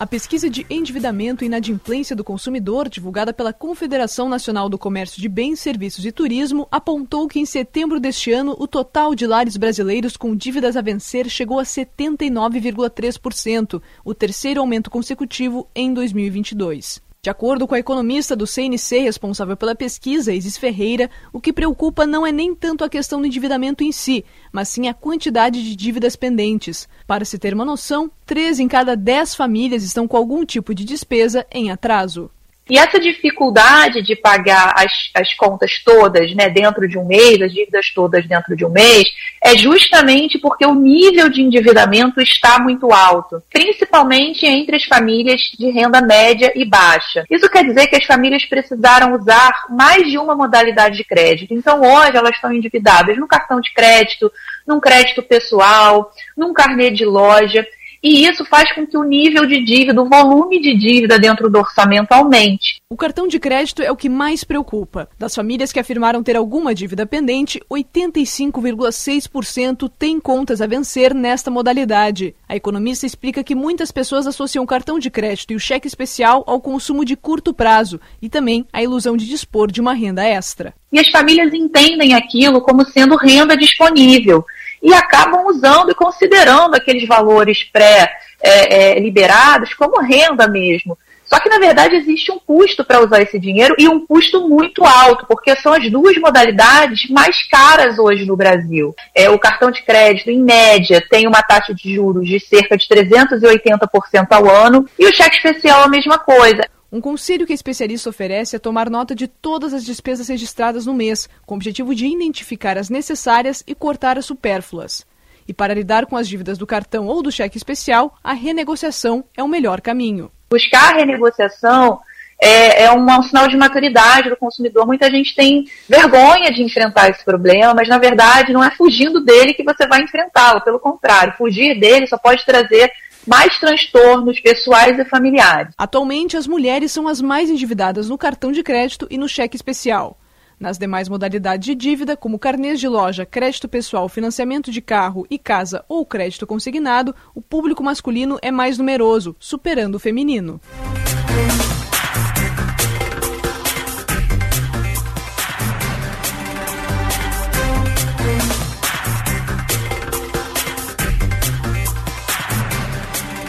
A 0.00 0.06
pesquisa 0.06 0.48
de 0.48 0.64
endividamento 0.70 1.44
e 1.44 1.46
inadimplência 1.46 2.16
do 2.16 2.24
consumidor, 2.24 2.88
divulgada 2.88 3.34
pela 3.34 3.52
Confederação 3.52 4.30
Nacional 4.30 4.66
do 4.66 4.78
Comércio 4.78 5.20
de 5.20 5.28
Bens, 5.28 5.60
Serviços 5.60 6.06
e 6.06 6.10
Turismo, 6.10 6.66
apontou 6.70 7.28
que 7.28 7.38
em 7.38 7.44
setembro 7.44 8.00
deste 8.00 8.32
ano 8.32 8.56
o 8.58 8.66
total 8.66 9.14
de 9.14 9.26
lares 9.26 9.58
brasileiros 9.58 10.16
com 10.16 10.34
dívidas 10.34 10.74
a 10.74 10.80
vencer 10.80 11.28
chegou 11.28 11.58
a 11.58 11.64
79,3%, 11.64 13.82
o 14.02 14.14
terceiro 14.14 14.62
aumento 14.62 14.90
consecutivo 14.90 15.68
em 15.74 15.92
2022. 15.92 17.09
De 17.22 17.28
acordo 17.28 17.68
com 17.68 17.74
a 17.74 17.78
economista 17.78 18.34
do 18.34 18.46
CNC 18.46 19.00
responsável 19.00 19.54
pela 19.54 19.74
pesquisa, 19.74 20.32
Isis 20.32 20.56
Ferreira, 20.56 21.10
o 21.30 21.38
que 21.38 21.52
preocupa 21.52 22.06
não 22.06 22.26
é 22.26 22.32
nem 22.32 22.54
tanto 22.54 22.82
a 22.82 22.88
questão 22.88 23.20
do 23.20 23.26
endividamento 23.26 23.84
em 23.84 23.92
si, 23.92 24.24
mas 24.50 24.70
sim 24.70 24.88
a 24.88 24.94
quantidade 24.94 25.62
de 25.62 25.76
dívidas 25.76 26.16
pendentes. 26.16 26.88
Para 27.06 27.26
se 27.26 27.38
ter 27.38 27.52
uma 27.52 27.62
noção, 27.62 28.10
três 28.24 28.58
em 28.58 28.66
cada 28.66 28.96
dez 28.96 29.34
famílias 29.34 29.82
estão 29.82 30.08
com 30.08 30.16
algum 30.16 30.46
tipo 30.46 30.74
de 30.74 30.82
despesa 30.82 31.46
em 31.52 31.70
atraso. 31.70 32.30
E 32.70 32.78
essa 32.78 33.00
dificuldade 33.00 34.00
de 34.00 34.14
pagar 34.14 34.72
as, 34.76 34.92
as 35.12 35.34
contas 35.34 35.82
todas 35.84 36.32
né, 36.36 36.48
dentro 36.48 36.86
de 36.86 36.96
um 36.96 37.04
mês, 37.04 37.42
as 37.42 37.52
dívidas 37.52 37.90
todas 37.92 38.24
dentro 38.28 38.54
de 38.54 38.64
um 38.64 38.68
mês, 38.68 39.04
é 39.42 39.58
justamente 39.58 40.38
porque 40.38 40.64
o 40.64 40.74
nível 40.74 41.28
de 41.28 41.42
endividamento 41.42 42.20
está 42.20 42.60
muito 42.60 42.92
alto, 42.92 43.42
principalmente 43.50 44.46
entre 44.46 44.76
as 44.76 44.84
famílias 44.84 45.40
de 45.58 45.68
renda 45.68 46.00
média 46.00 46.52
e 46.54 46.64
baixa. 46.64 47.24
Isso 47.28 47.50
quer 47.50 47.64
dizer 47.64 47.88
que 47.88 47.96
as 47.96 48.04
famílias 48.04 48.44
precisaram 48.44 49.14
usar 49.14 49.52
mais 49.68 50.08
de 50.08 50.16
uma 50.16 50.36
modalidade 50.36 50.96
de 50.96 51.02
crédito. 51.02 51.52
Então, 51.52 51.80
hoje, 51.80 52.16
elas 52.16 52.36
estão 52.36 52.52
endividadas 52.52 53.16
no 53.18 53.26
cartão 53.26 53.60
de 53.60 53.74
crédito, 53.74 54.30
num 54.64 54.78
crédito 54.78 55.24
pessoal, 55.24 56.12
num 56.36 56.52
carnê 56.52 56.90
de 56.92 57.04
loja 57.04 57.66
e 58.02 58.26
isso 58.26 58.44
faz 58.46 58.74
com 58.74 58.86
que 58.86 58.96
o 58.96 59.04
nível 59.04 59.44
de 59.46 59.62
dívida, 59.62 60.00
o 60.00 60.08
volume 60.08 60.58
de 60.60 60.74
dívida 60.76 61.18
dentro 61.18 61.50
do 61.50 61.58
orçamento 61.58 62.12
aumente. 62.12 62.80
O 62.88 62.96
cartão 62.96 63.28
de 63.28 63.38
crédito 63.38 63.82
é 63.82 63.92
o 63.92 63.96
que 63.96 64.08
mais 64.08 64.42
preocupa. 64.42 65.06
Das 65.18 65.34
famílias 65.34 65.70
que 65.70 65.78
afirmaram 65.78 66.22
ter 66.22 66.34
alguma 66.36 66.74
dívida 66.74 67.04
pendente, 67.06 67.60
85,6% 67.70 69.90
têm 69.98 70.18
contas 70.18 70.62
a 70.62 70.66
vencer 70.66 71.14
nesta 71.14 71.50
modalidade. 71.50 72.34
A 72.48 72.56
economista 72.56 73.04
explica 73.04 73.44
que 73.44 73.54
muitas 73.54 73.92
pessoas 73.92 74.26
associam 74.26 74.64
o 74.64 74.66
cartão 74.66 74.98
de 74.98 75.10
crédito 75.10 75.52
e 75.52 75.56
o 75.56 75.60
cheque 75.60 75.86
especial 75.86 76.42
ao 76.46 76.58
consumo 76.60 77.04
de 77.04 77.16
curto 77.16 77.52
prazo 77.52 78.00
e 78.22 78.30
também 78.30 78.64
à 78.72 78.82
ilusão 78.82 79.16
de 79.16 79.26
dispor 79.26 79.70
de 79.70 79.80
uma 79.80 79.92
renda 79.92 80.24
extra. 80.24 80.72
E 80.90 80.98
as 80.98 81.08
famílias 81.10 81.52
entendem 81.52 82.14
aquilo 82.14 82.62
como 82.62 82.84
sendo 82.84 83.14
renda 83.16 83.56
disponível 83.56 84.44
e 84.82 84.94
acabam 84.94 85.46
usando 85.46 85.90
e 85.90 85.94
considerando 85.94 86.74
aqueles 86.74 87.06
valores 87.06 87.62
pré-liberados 87.64 89.70
é, 89.70 89.72
é, 89.72 89.76
como 89.76 90.00
renda 90.00 90.48
mesmo. 90.48 90.96
Só 91.30 91.38
que, 91.38 91.48
na 91.48 91.60
verdade, 91.60 91.94
existe 91.94 92.32
um 92.32 92.40
custo 92.40 92.84
para 92.84 93.00
usar 93.00 93.22
esse 93.22 93.38
dinheiro 93.38 93.76
e 93.78 93.88
um 93.88 94.04
custo 94.04 94.48
muito 94.48 94.84
alto, 94.84 95.24
porque 95.28 95.54
são 95.54 95.72
as 95.72 95.88
duas 95.88 96.16
modalidades 96.16 97.08
mais 97.08 97.48
caras 97.48 98.00
hoje 98.00 98.24
no 98.24 98.36
Brasil. 98.36 98.92
É, 99.14 99.30
o 99.30 99.38
cartão 99.38 99.70
de 99.70 99.80
crédito, 99.82 100.28
em 100.28 100.42
média, 100.42 101.00
tem 101.08 101.28
uma 101.28 101.40
taxa 101.40 101.72
de 101.72 101.94
juros 101.94 102.26
de 102.26 102.40
cerca 102.40 102.76
de 102.76 102.84
380% 102.88 104.26
ao 104.30 104.50
ano 104.50 104.84
e 104.98 105.06
o 105.06 105.14
cheque 105.14 105.36
especial 105.36 105.84
a 105.84 105.88
mesma 105.88 106.18
coisa. 106.18 106.68
Um 106.92 107.00
conselho 107.00 107.46
que 107.46 107.52
a 107.52 107.54
especialista 107.54 108.10
oferece 108.10 108.56
é 108.56 108.58
tomar 108.58 108.90
nota 108.90 109.14
de 109.14 109.28
todas 109.28 109.72
as 109.72 109.84
despesas 109.84 110.26
registradas 110.26 110.86
no 110.86 110.94
mês, 110.94 111.28
com 111.46 111.54
o 111.54 111.56
objetivo 111.56 111.94
de 111.94 112.04
identificar 112.04 112.76
as 112.76 112.90
necessárias 112.90 113.62
e 113.64 113.76
cortar 113.76 114.18
as 114.18 114.26
supérfluas. 114.26 115.06
E 115.46 115.54
para 115.54 115.72
lidar 115.72 116.06
com 116.06 116.16
as 116.16 116.28
dívidas 116.28 116.58
do 116.58 116.66
cartão 116.66 117.06
ou 117.06 117.22
do 117.22 117.30
cheque 117.30 117.56
especial, 117.56 118.16
a 118.24 118.32
renegociação 118.32 119.24
é 119.36 119.42
o 119.42 119.48
melhor 119.48 119.80
caminho. 119.80 120.32
Buscar 120.50 120.94
a 120.94 120.96
renegociação 120.98 122.00
é, 122.42 122.84
é 122.84 122.92
um, 122.92 123.04
um, 123.04 123.22
sinal 123.22 123.46
de 123.46 123.56
maturidade 123.56 124.28
do 124.28 124.36
consumidor. 124.36 124.84
Muita 124.84 125.08
gente 125.08 125.32
tem 125.34 125.66
vergonha 125.88 126.50
de 126.50 126.62
enfrentar 126.62 127.10
esse 127.10 127.24
problema, 127.24 127.72
mas 127.72 127.88
na 127.88 127.98
verdade 127.98 128.52
não 128.52 128.64
é 128.64 128.70
fugindo 128.72 129.20
dele 129.20 129.54
que 129.54 129.62
você 129.62 129.86
vai 129.86 130.02
enfrentá-lo. 130.02 130.62
Pelo 130.62 130.80
contrário, 130.80 131.34
fugir 131.38 131.78
dele 131.78 132.08
só 132.08 132.18
pode 132.18 132.44
trazer 132.44 132.90
mais 133.26 133.58
transtornos 133.58 134.40
pessoais 134.40 134.98
e 134.98 135.04
familiares. 135.04 135.74
Atualmente, 135.76 136.36
as 136.36 136.46
mulheres 136.46 136.92
são 136.92 137.06
as 137.08 137.20
mais 137.20 137.50
endividadas 137.50 138.08
no 138.08 138.18
cartão 138.18 138.52
de 138.52 138.62
crédito 138.62 139.06
e 139.10 139.18
no 139.18 139.28
cheque 139.28 139.56
especial. 139.56 140.18
Nas 140.58 140.76
demais 140.76 141.08
modalidades 141.08 141.64
de 141.64 141.74
dívida, 141.74 142.16
como 142.16 142.38
carnês 142.38 142.78
de 142.78 142.86
loja, 142.86 143.24
crédito 143.24 143.66
pessoal, 143.66 144.10
financiamento 144.10 144.70
de 144.70 144.82
carro 144.82 145.26
e 145.30 145.38
casa 145.38 145.82
ou 145.88 146.04
crédito 146.04 146.46
consignado, 146.46 147.14
o 147.34 147.40
público 147.40 147.82
masculino 147.82 148.38
é 148.42 148.50
mais 148.50 148.76
numeroso, 148.76 149.34
superando 149.40 149.94
o 149.94 149.98
feminino. 149.98 150.60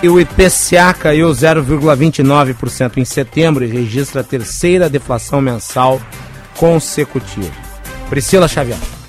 E 0.03 0.09
o 0.09 0.19
IPCA 0.19 0.93
caiu 0.93 1.29
0,29% 1.29 2.97
em 2.97 3.05
setembro 3.05 3.63
e 3.63 3.67
registra 3.67 4.21
a 4.21 4.23
terceira 4.23 4.89
deflação 4.89 5.39
mensal 5.39 6.01
consecutiva. 6.57 7.53
Priscila 8.09 8.47
Xavier. 8.47 9.00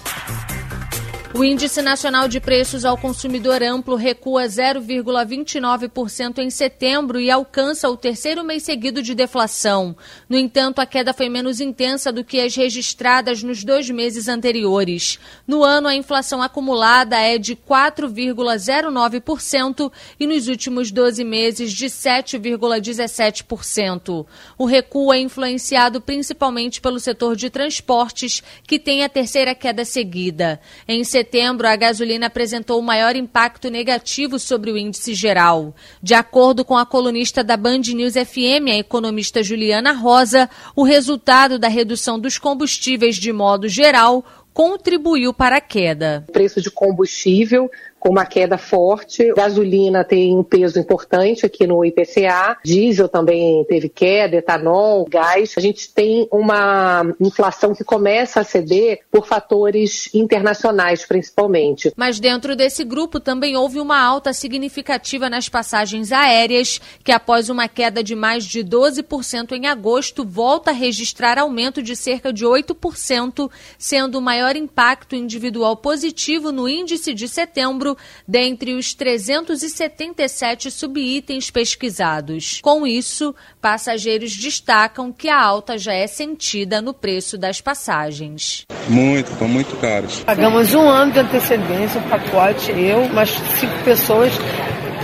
O 1.34 1.42
Índice 1.42 1.80
Nacional 1.80 2.28
de 2.28 2.38
Preços 2.38 2.84
ao 2.84 2.98
Consumidor 2.98 3.62
Amplo 3.62 3.96
recua 3.96 4.44
0,29% 4.44 6.40
em 6.40 6.50
setembro 6.50 7.18
e 7.18 7.30
alcança 7.30 7.88
o 7.88 7.96
terceiro 7.96 8.44
mês 8.44 8.64
seguido 8.64 9.02
de 9.02 9.14
deflação. 9.14 9.96
No 10.28 10.36
entanto, 10.36 10.78
a 10.78 10.84
queda 10.84 11.14
foi 11.14 11.30
menos 11.30 11.58
intensa 11.58 12.12
do 12.12 12.22
que 12.22 12.38
as 12.38 12.54
registradas 12.54 13.42
nos 13.42 13.64
dois 13.64 13.88
meses 13.88 14.28
anteriores. 14.28 15.18
No 15.46 15.64
ano, 15.64 15.88
a 15.88 15.96
inflação 15.96 16.42
acumulada 16.42 17.18
é 17.18 17.38
de 17.38 17.56
4,09% 17.56 19.90
e 20.20 20.26
nos 20.26 20.48
últimos 20.48 20.90
12 20.90 21.24
meses 21.24 21.72
de 21.72 21.86
7,17%. 21.86 24.26
O 24.58 24.66
recuo 24.66 25.14
é 25.14 25.18
influenciado 25.18 25.98
principalmente 25.98 26.78
pelo 26.78 27.00
setor 27.00 27.36
de 27.36 27.48
transportes, 27.48 28.42
que 28.66 28.78
tem 28.78 29.02
a 29.02 29.08
terceira 29.08 29.54
queda 29.54 29.86
seguida. 29.86 30.60
Em 30.86 31.02
setembro, 31.02 31.21
a 31.68 31.76
gasolina 31.76 32.26
apresentou 32.26 32.78
o 32.78 32.82
maior 32.82 33.16
impacto 33.16 33.70
negativo 33.70 34.38
sobre 34.38 34.70
o 34.70 34.76
índice 34.76 35.14
geral. 35.14 35.74
De 36.02 36.14
acordo 36.14 36.64
com 36.64 36.76
a 36.76 36.84
colunista 36.84 37.42
da 37.42 37.56
Band 37.56 37.80
News 37.94 38.14
FM, 38.14 38.68
a 38.68 38.78
economista 38.78 39.42
Juliana 39.42 39.92
Rosa, 39.92 40.48
o 40.76 40.82
resultado 40.82 41.58
da 41.58 41.68
redução 41.68 42.18
dos 42.18 42.38
combustíveis 42.38 43.16
de 43.16 43.32
modo 43.32 43.68
geral 43.68 44.24
contribuiu 44.52 45.32
para 45.32 45.56
a 45.56 45.60
queda. 45.60 46.24
O 46.28 46.32
preço 46.32 46.60
de 46.60 46.70
combustível 46.70 47.70
com 48.03 48.09
uma 48.09 48.26
queda 48.26 48.59
forte. 48.59 49.32
Gasolina 49.32 50.03
tem 50.03 50.36
um 50.36 50.42
peso 50.42 50.76
importante 50.76 51.46
aqui 51.46 51.68
no 51.68 51.84
IPCA, 51.84 52.59
diesel 52.64 53.09
também 53.09 53.64
teve 53.66 53.88
queda, 53.88 54.38
etanol, 54.38 55.07
gás. 55.09 55.55
A 55.57 55.61
gente 55.61 55.88
tem 55.88 56.26
uma 56.32 57.05
inflação 57.20 57.72
que 57.72 57.84
começa 57.84 58.40
a 58.40 58.44
ceder 58.44 59.03
por 59.09 59.24
fatores 59.24 60.12
internacionais, 60.12 61.07
principalmente. 61.07 61.92
Mas 61.96 62.18
dentro 62.18 62.57
desse 62.57 62.82
grupo 62.82 63.20
também 63.20 63.57
houve 63.57 63.78
uma 63.78 64.00
alta 64.03 64.32
significativa 64.32 65.30
nas 65.30 65.48
passagens 65.48 66.11
aéreas, 66.11 66.81
que 67.05 67.12
após 67.12 67.48
uma 67.48 67.68
queda 67.68 68.02
de 68.02 68.16
mais 68.16 68.44
de 68.44 68.64
12% 68.64 69.52
em 69.52 69.68
agosto, 69.68 70.24
volta 70.24 70.72
a 70.72 70.74
registrar 70.74 71.39
aumento 71.39 71.81
de 71.81 71.94
cerca 71.94 72.32
de 72.32 72.44
8%, 72.44 73.48
sendo 73.78 74.18
o 74.18 74.22
maior 74.22 74.56
impacto 74.56 75.14
individual 75.14 75.76
positivo 75.76 76.51
no 76.51 76.68
índice 76.68 77.14
de 77.14 77.28
setembro 77.28 77.91
dentre 78.27 78.74
os 78.74 78.94
377 78.94 80.70
subitens 80.70 81.51
pesquisados. 81.51 82.60
Com 82.62 82.86
isso, 82.86 83.35
passageiros 83.60 84.36
destacam 84.36 85.12
que 85.12 85.28
a 85.28 85.40
alta 85.40 85.78
já 85.78 85.93
é 85.93 86.06
sentida 86.06 86.81
no 86.81 86.94
preço 86.94 87.36
das 87.39 87.60
passagens. 87.60 88.64
Muito, 88.89 89.32
estão 89.32 89.48
muito 89.48 89.77
caros. 89.77 90.20
Pagamos 90.20 90.74
um 90.74 90.89
ano 90.89 91.12
de 91.12 91.20
antecedência, 91.20 92.01
o 92.01 92.09
pacote, 92.09 92.73
eu, 92.73 93.09
mais 93.09 93.31
cinco 93.31 93.85
pessoas 93.85 94.32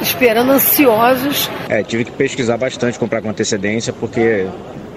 esperando 0.02 0.52
ansiosos. 0.52 1.50
É, 1.68 1.82
tive 1.82 2.04
que 2.04 2.12
pesquisar 2.12 2.56
bastante, 2.56 2.98
comprar 2.98 3.22
com 3.22 3.30
antecedência, 3.30 3.92
porque 3.92 4.46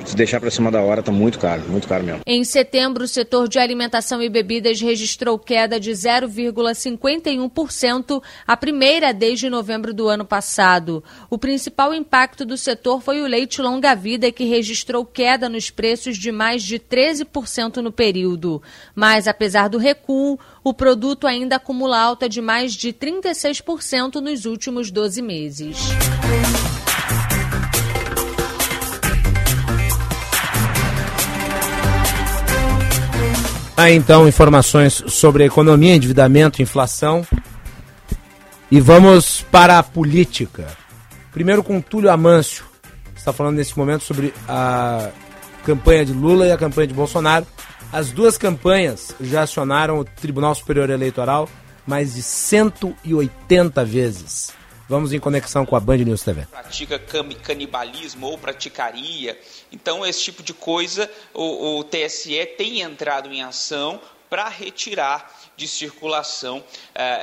se 0.05 0.15
deixar 0.15 0.39
para 0.39 0.51
cima 0.51 0.71
da 0.71 0.81
hora, 0.81 1.03
tá 1.03 1.11
muito 1.11 1.37
caro, 1.39 1.63
muito 1.69 1.87
caro 1.87 2.03
mesmo. 2.03 2.21
Em 2.25 2.43
setembro, 2.43 3.03
o 3.03 3.07
setor 3.07 3.47
de 3.47 3.59
alimentação 3.59 4.19
e 4.21 4.29
bebidas 4.29 4.81
registrou 4.81 5.39
queda 5.39 5.79
de 5.79 5.91
0,51%, 5.91 8.21
a 8.45 8.57
primeira 8.57 9.13
desde 9.13 9.49
novembro 9.49 9.93
do 9.93 10.07
ano 10.07 10.25
passado. 10.25 11.03
O 11.29 11.37
principal 11.37 11.93
impacto 11.93 12.43
do 12.45 12.57
setor 12.57 13.01
foi 13.01 13.21
o 13.21 13.27
leite 13.27 13.61
longa-vida, 13.61 14.31
que 14.31 14.45
registrou 14.45 15.05
queda 15.05 15.47
nos 15.47 15.69
preços 15.69 16.17
de 16.17 16.31
mais 16.31 16.63
de 16.63 16.79
13% 16.79 17.77
no 17.77 17.91
período. 17.91 18.63
Mas, 18.95 19.27
apesar 19.27 19.67
do 19.67 19.77
recuo, 19.77 20.39
o 20.63 20.73
produto 20.73 21.27
ainda 21.27 21.57
acumula 21.57 21.99
alta 21.99 22.27
de 22.27 22.41
mais 22.41 22.73
de 22.73 22.91
36% 22.93 24.15
nos 24.15 24.45
últimos 24.45 24.89
12 24.91 25.21
meses. 25.21 25.77
Aí 33.75 33.95
então 33.95 34.27
informações 34.27 35.03
sobre 35.07 35.45
economia, 35.45 35.95
endividamento, 35.95 36.61
inflação. 36.61 37.25
E 38.69 38.79
vamos 38.79 39.41
para 39.51 39.79
a 39.79 39.83
política. 39.83 40.67
Primeiro 41.31 41.63
com 41.63 41.81
Túlio 41.81 42.11
Amâncio. 42.11 42.65
Está 43.15 43.31
falando 43.31 43.57
nesse 43.57 43.77
momento 43.77 44.03
sobre 44.03 44.33
a 44.47 45.09
campanha 45.65 46.05
de 46.05 46.13
Lula 46.13 46.47
e 46.47 46.51
a 46.51 46.57
campanha 46.57 46.87
de 46.87 46.93
Bolsonaro. 46.93 47.45
As 47.91 48.09
duas 48.11 48.37
campanhas 48.37 49.13
já 49.19 49.43
acionaram 49.43 49.99
o 49.99 50.05
Tribunal 50.05 50.55
Superior 50.55 50.89
Eleitoral 50.89 51.47
mais 51.85 52.13
de 52.13 52.21
180 52.21 53.83
vezes. 53.83 54.53
Vamos 54.91 55.13
em 55.13 55.21
conexão 55.21 55.65
com 55.65 55.77
a 55.77 55.79
Band 55.79 55.99
News 55.99 56.21
TV. 56.21 56.45
Pratica 56.47 56.99
canibalismo 56.99 58.27
ou 58.27 58.37
praticaria. 58.37 59.39
Então, 59.71 60.05
esse 60.05 60.21
tipo 60.21 60.43
de 60.43 60.53
coisa, 60.53 61.09
o, 61.33 61.77
o 61.77 61.83
TSE 61.85 62.45
tem 62.57 62.81
entrado 62.81 63.31
em 63.31 63.41
ação 63.41 64.01
para 64.29 64.49
retirar 64.49 65.33
de 65.55 65.65
circulação 65.65 66.57
uh, 66.57 66.63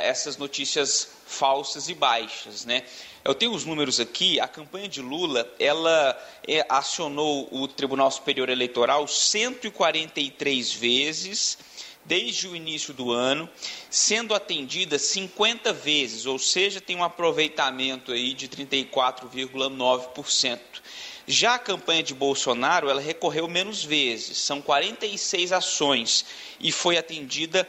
essas 0.01 0.39
notícias 0.39 1.11
falsas 1.27 1.91
e 1.91 1.95
baixas, 1.95 2.65
né? 2.65 2.85
Eu 3.23 3.35
tenho 3.35 3.53
os 3.53 3.67
números 3.67 4.01
aqui. 4.01 4.41
A 4.41 4.49
campanha 4.49 4.89
de 4.89 5.03
Lula, 5.03 5.47
ela 5.61 6.19
é, 6.49 6.65
acionou 6.71 7.51
o 7.53 7.69
Tribunal 7.69 8.11
Superior 8.11 8.49
Eleitoral 8.49 9.07
143 9.07 10.73
vezes 10.73 11.59
desde 12.09 12.49
o 12.49 12.57
início 12.57 12.93
do 12.95 13.13
ano, 13.13 13.47
sendo 13.91 14.35
atendida 14.35 14.99
50 14.99 15.75
vezes, 15.75 16.27
ou 16.27 16.39
seja, 16.39 16.81
tem 16.81 16.97
um 16.97 17.05
aproveitamento 17.05 18.11
aí 18.11 18.33
de 18.33 18.49
34,9%. 18.49 20.59
Já 21.27 21.57
a 21.57 21.59
campanha 21.59 22.03
de 22.03 22.15
Bolsonaro, 22.15 22.89
ela 22.89 23.03
recorreu 23.03 23.47
menos 23.47 23.85
vezes, 23.85 24.39
são 24.39 24.63
46 24.63 25.53
ações 25.53 26.25
e 26.59 26.73
foi 26.73 26.97
atendida 26.97 27.69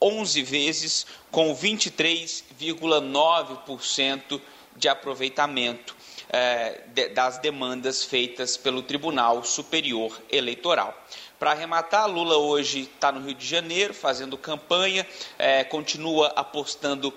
11 0.00 0.40
vezes 0.42 1.04
com 1.32 1.52
23,9% 1.54 4.40
de 4.76 4.88
aproveitamento 4.88 5.96
eh, 6.32 6.82
de, 6.94 7.08
das 7.08 7.38
demandas 7.38 8.04
feitas 8.04 8.56
pelo 8.56 8.84
Tribunal 8.84 9.42
Superior 9.42 10.16
Eleitoral. 10.30 10.96
Para 11.40 11.52
arrematar, 11.52 12.06
Lula 12.06 12.36
hoje 12.36 12.80
está 12.80 13.10
no 13.10 13.24
Rio 13.24 13.34
de 13.34 13.46
Janeiro 13.46 13.94
fazendo 13.94 14.36
campanha, 14.36 15.06
é, 15.38 15.64
continua 15.64 16.30
apostando 16.36 17.10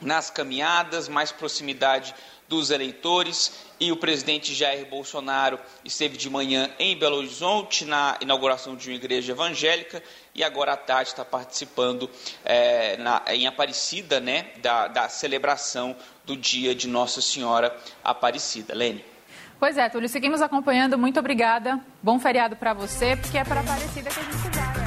nas 0.00 0.30
caminhadas, 0.30 1.08
mais 1.08 1.32
proximidade 1.32 2.14
dos 2.48 2.70
eleitores 2.70 3.52
e 3.80 3.90
o 3.90 3.96
presidente 3.96 4.54
Jair 4.54 4.86
Bolsonaro 4.86 5.58
esteve 5.84 6.16
de 6.16 6.30
manhã 6.30 6.70
em 6.78 6.96
Belo 6.96 7.16
Horizonte 7.16 7.84
na 7.84 8.16
inauguração 8.20 8.76
de 8.76 8.90
uma 8.90 8.94
igreja 8.94 9.32
evangélica 9.32 10.00
e 10.36 10.44
agora 10.44 10.74
à 10.74 10.76
tarde 10.76 11.10
está 11.10 11.24
participando 11.24 12.08
é, 12.44 12.96
na, 12.98 13.24
em 13.26 13.48
Aparecida, 13.48 14.20
né, 14.20 14.52
da, 14.58 14.86
da 14.86 15.08
celebração 15.08 15.96
do 16.24 16.36
dia 16.36 16.76
de 16.76 16.86
Nossa 16.86 17.20
Senhora 17.20 17.76
Aparecida. 18.04 18.72
Lene. 18.72 19.17
Pois 19.60 19.76
é, 19.76 19.88
Túlio, 19.88 20.08
seguimos 20.08 20.40
acompanhando. 20.40 20.96
Muito 20.96 21.18
obrigada. 21.18 21.80
Bom 22.02 22.20
feriado 22.20 22.54
para 22.54 22.72
você, 22.72 23.16
porque 23.16 23.36
é 23.36 23.44
para 23.44 23.60
Aparecida 23.60 24.08
que 24.08 24.20
a 24.20 24.22
gente 24.22 24.56
vai. 24.56 24.78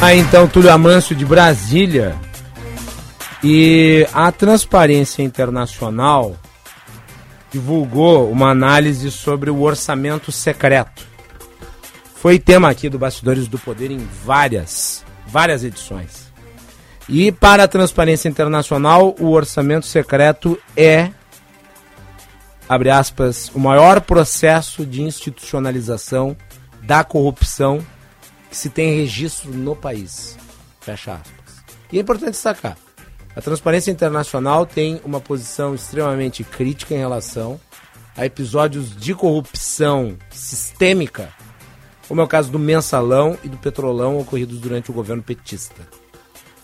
Aí 0.00 0.18
então, 0.18 0.48
Túlio 0.48 0.72
Amâncio 0.72 1.14
de 1.14 1.24
Brasília. 1.24 2.16
E 3.42 4.06
a 4.12 4.32
Transparência 4.32 5.22
Internacional 5.22 6.36
divulgou 7.52 8.30
uma 8.30 8.50
análise 8.50 9.10
sobre 9.10 9.48
o 9.48 9.62
orçamento 9.62 10.32
secreto. 10.32 11.06
Foi 12.16 12.38
tema 12.38 12.68
aqui 12.68 12.88
do 12.88 12.98
Bastidores 12.98 13.46
do 13.46 13.58
Poder 13.58 13.92
em 13.92 14.08
várias, 14.24 15.04
várias 15.26 15.62
edições. 15.62 16.28
E 17.08 17.30
para 17.30 17.62
a 17.62 17.68
Transparência 17.68 18.28
Internacional, 18.28 19.14
o 19.20 19.30
orçamento 19.30 19.86
secreto 19.86 20.58
é 20.76 21.10
abre 22.68 22.90
aspas, 22.90 23.50
o 23.54 23.58
maior 23.58 24.00
processo 24.00 24.84
de 24.84 25.02
institucionalização 25.02 26.36
da 26.82 27.02
corrupção 27.02 27.84
que 28.50 28.56
se 28.56 28.68
tem 28.68 28.94
registro 28.94 29.50
no 29.52 29.74
país. 29.74 30.36
Fecha 30.80 31.14
aspas. 31.14 31.64
E 31.92 31.98
é 31.98 32.00
importante 32.00 32.32
destacar, 32.32 32.76
a 33.38 33.40
Transparência 33.40 33.92
Internacional 33.92 34.66
tem 34.66 35.00
uma 35.04 35.20
posição 35.20 35.74
extremamente 35.74 36.42
crítica 36.42 36.92
em 36.92 36.98
relação 36.98 37.60
a 38.16 38.26
episódios 38.26 38.96
de 38.96 39.14
corrupção 39.14 40.16
sistêmica, 40.28 41.28
como 42.08 42.20
é 42.20 42.24
o 42.24 42.26
caso 42.26 42.50
do 42.50 42.58
Mensalão 42.58 43.38
e 43.44 43.48
do 43.48 43.56
Petrolão 43.56 44.18
ocorridos 44.18 44.58
durante 44.58 44.90
o 44.90 44.94
governo 44.94 45.22
petista. 45.22 45.82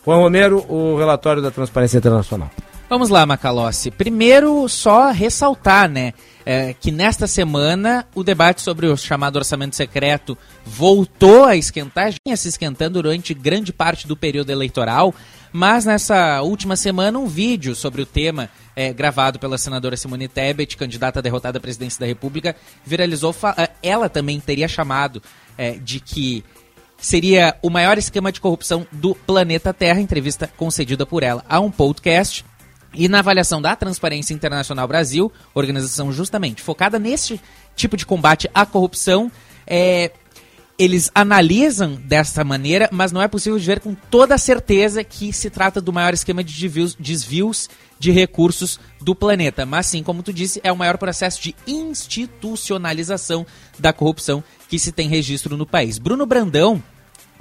Juan 0.05 0.17
Romero, 0.17 0.67
o 0.69 0.97
relatório 0.99 1.41
da 1.41 1.51
Transparência 1.53 1.99
Internacional. 1.99 2.51
Vamos 2.89 3.09
lá, 3.09 3.25
Macalossi. 3.25 3.91
Primeiro, 3.91 4.69
só 4.69 5.11
ressaltar, 5.11 5.89
né, 5.89 6.13
é, 6.45 6.75
que 6.75 6.93
nesta 6.93 7.27
semana 7.27 8.07
o 8.15 8.23
debate 8.23 8.61
sobre 8.61 8.87
o 8.87 8.97
chamado 8.97 9.37
orçamento 9.37 9.75
secreto 9.75 10.37
voltou 10.65 11.45
a 11.45 11.57
esquentar, 11.57 12.13
vinha 12.25 12.37
se 12.37 12.49
esquentando 12.49 13.03
durante 13.03 13.33
grande 13.33 13.73
parte 13.73 14.07
do 14.07 14.15
período 14.15 14.51
eleitoral, 14.51 15.15
mas 15.51 15.87
nessa 15.87 16.43
última 16.43 16.77
semana 16.77 17.19
um 17.19 17.27
vídeo 17.27 17.75
sobre 17.75 18.03
o 18.03 18.07
tema 18.07 18.51
é, 18.77 18.93
gravado 18.93 19.39
pela 19.39 19.57
senadora 19.57 19.97
Simone 19.97 20.29
Tebet, 20.29 20.77
candidata 20.77 21.23
derrotada 21.23 21.59
à 21.59 21.61
presidência 21.61 22.01
da 22.01 22.07
República, 22.07 22.55
viralizou. 22.85 23.35
É, 23.57 23.71
ela 23.83 24.11
também 24.11 24.39
teria 24.41 24.69
chamado 24.69 25.23
é, 25.57 25.73
de 25.73 26.01
que 26.01 26.45
seria 26.99 27.57
o 27.63 27.71
maior 27.71 27.97
esquema 27.97 28.31
de 28.31 28.41
corrupção 28.41 28.87
do 28.93 29.15
planeta 29.15 29.73
Terra, 29.73 30.01
entrevista 30.01 30.51
concedida 30.57 31.07
por 31.07 31.23
ela 31.23 31.45
a 31.49 31.61
um 31.61 31.71
podcast. 31.71 32.45
E 32.95 33.09
na 33.09 33.19
avaliação 33.19 33.61
da 33.61 33.75
Transparência 33.75 34.35
Internacional 34.35 34.87
Brasil, 34.87 35.33
organização 35.53 36.13
justamente 36.13 36.63
focada 36.63 36.99
nesse 36.99 37.41
tipo 37.75 37.97
de 37.97 38.07
combate 38.07 38.49
à 38.55 38.65
corrupção, 38.65 39.31
é, 39.67 40.13
eles 40.79 41.11
analisam 41.15 41.95
dessa 41.95 42.43
maneira, 42.45 42.89
mas 42.93 43.13
não 43.13 43.23
é 43.23 43.29
possível 43.29 43.59
ver 43.59 43.81
com 43.81 43.95
toda 43.95 44.37
certeza 44.39 45.05
que 45.05 45.33
se 45.33 45.49
trata 45.51 45.81
do 45.81 45.93
maior 45.93 46.15
esquema 46.15 46.43
de 46.43 46.53
desvios, 46.53 46.95
desvios 46.95 47.69
de 47.99 48.11
recursos 48.11 48.81
do 49.01 49.15
planeta. 49.15 49.65
Mas 49.65 49.87
sim, 49.87 50.03
como 50.03 50.23
tu 50.23 50.33
disse, 50.33 50.61
é 50.65 50.73
o 50.73 50.77
maior 50.77 50.99
processo 50.99 51.41
de 51.41 51.55
institucionalização 51.67 53.47
da 53.79 53.93
corrupção 53.93 54.43
que 54.69 54.79
se 54.79 54.91
tem 54.91 55.09
registro 55.09 55.57
no 55.57 55.67
país. 55.67 55.99
Bruno 55.99 56.27
Brandão, 56.27 56.83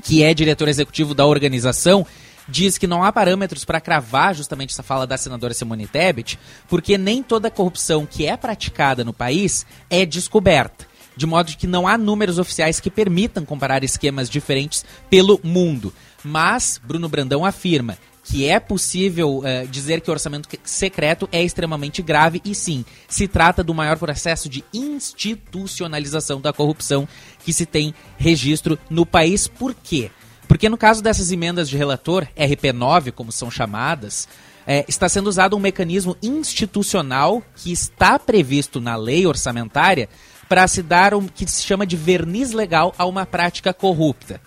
que 0.03 0.23
é 0.23 0.33
diretor 0.33 0.67
executivo 0.67 1.15
da 1.15 1.25
organização, 1.25 2.05
diz 2.47 2.77
que 2.77 2.87
não 2.87 3.03
há 3.03 3.11
parâmetros 3.11 3.65
para 3.65 3.81
cravar 3.81 4.33
justamente 4.35 4.71
essa 4.71 4.83
fala 4.83 5.07
da 5.07 5.17
senadora 5.17 5.53
Simone 5.53 5.87
Tebet, 5.87 6.39
porque 6.67 6.97
nem 6.97 7.23
toda 7.23 7.51
corrupção 7.51 8.05
que 8.05 8.25
é 8.25 8.35
praticada 8.35 9.03
no 9.03 9.13
país 9.13 9.65
é 9.89 10.05
descoberta. 10.05 10.85
De 11.15 11.25
modo 11.25 11.55
que 11.55 11.67
não 11.67 11.87
há 11.87 11.97
números 11.97 12.39
oficiais 12.39 12.79
que 12.79 12.89
permitam 12.89 13.45
comparar 13.45 13.83
esquemas 13.83 14.29
diferentes 14.29 14.83
pelo 15.09 15.39
mundo. 15.43 15.93
Mas 16.23 16.81
Bruno 16.83 17.07
Brandão 17.07 17.45
afirma 17.45 17.97
que 18.23 18.47
é 18.47 18.59
possível 18.59 19.39
uh, 19.39 19.67
dizer 19.69 19.99
que 20.01 20.09
o 20.09 20.13
orçamento 20.13 20.47
secreto 20.63 21.27
é 21.31 21.43
extremamente 21.43 22.01
grave 22.01 22.41
e 22.45 22.55
sim, 22.55 22.85
se 23.07 23.27
trata 23.27 23.63
do 23.63 23.73
maior 23.73 23.97
processo 23.97 24.47
de 24.47 24.63
institucionalização 24.73 26.39
da 26.39 26.53
corrupção 26.53 27.07
que 27.43 27.51
se 27.51 27.65
tem 27.65 27.93
registro 28.17 28.79
no 28.89 29.05
país. 29.05 29.47
Por 29.47 29.75
quê? 29.75 30.09
Porque 30.53 30.69
no 30.69 30.77
caso 30.77 31.01
dessas 31.01 31.31
emendas 31.31 31.67
de 31.67 31.75
relator, 31.75 32.27
RP9, 32.37 33.11
como 33.11 33.31
são 33.31 33.49
chamadas, 33.49 34.27
é, 34.67 34.85
está 34.87 35.09
sendo 35.09 35.25
usado 35.25 35.57
um 35.57 35.59
mecanismo 35.59 36.15
institucional 36.21 37.41
que 37.55 37.71
está 37.71 38.19
previsto 38.19 38.79
na 38.79 38.95
lei 38.95 39.25
orçamentária 39.25 40.07
para 40.47 40.67
se 40.67 40.83
dar 40.83 41.15
o 41.15 41.23
que 41.23 41.47
se 41.47 41.63
chama 41.63 41.87
de 41.87 41.97
verniz 41.97 42.51
legal 42.51 42.93
a 42.99 43.05
uma 43.07 43.25
prática 43.25 43.73
corrupta, 43.73 44.39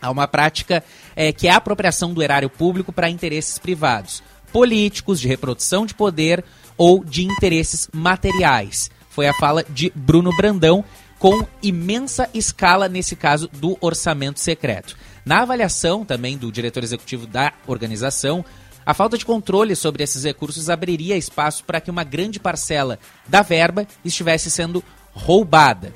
a 0.00 0.10
uma 0.10 0.26
prática 0.26 0.82
é, 1.14 1.30
que 1.30 1.46
é 1.46 1.50
a 1.50 1.56
apropriação 1.56 2.14
do 2.14 2.22
erário 2.22 2.48
público 2.48 2.90
para 2.90 3.10
interesses 3.10 3.58
privados, 3.58 4.22
políticos, 4.50 5.20
de 5.20 5.28
reprodução 5.28 5.84
de 5.84 5.92
poder 5.92 6.42
ou 6.78 7.04
de 7.04 7.22
interesses 7.22 7.86
materiais. 7.92 8.90
Foi 9.10 9.28
a 9.28 9.34
fala 9.34 9.62
de 9.68 9.92
Bruno 9.94 10.34
Brandão, 10.34 10.82
com 11.18 11.46
imensa 11.62 12.30
escala, 12.32 12.88
nesse 12.88 13.14
caso, 13.14 13.46
do 13.52 13.76
orçamento 13.82 14.40
secreto. 14.40 14.96
Na 15.24 15.42
avaliação 15.42 16.04
também 16.04 16.36
do 16.36 16.50
diretor 16.50 16.82
executivo 16.82 17.26
da 17.26 17.52
organização, 17.66 18.44
a 18.84 18.94
falta 18.94 19.18
de 19.18 19.24
controle 19.24 19.76
sobre 19.76 20.02
esses 20.02 20.24
recursos 20.24 20.70
abriria 20.70 21.16
espaço 21.16 21.64
para 21.64 21.80
que 21.80 21.90
uma 21.90 22.04
grande 22.04 22.40
parcela 22.40 22.98
da 23.28 23.42
verba 23.42 23.86
estivesse 24.04 24.50
sendo 24.50 24.82
roubada. 25.12 25.94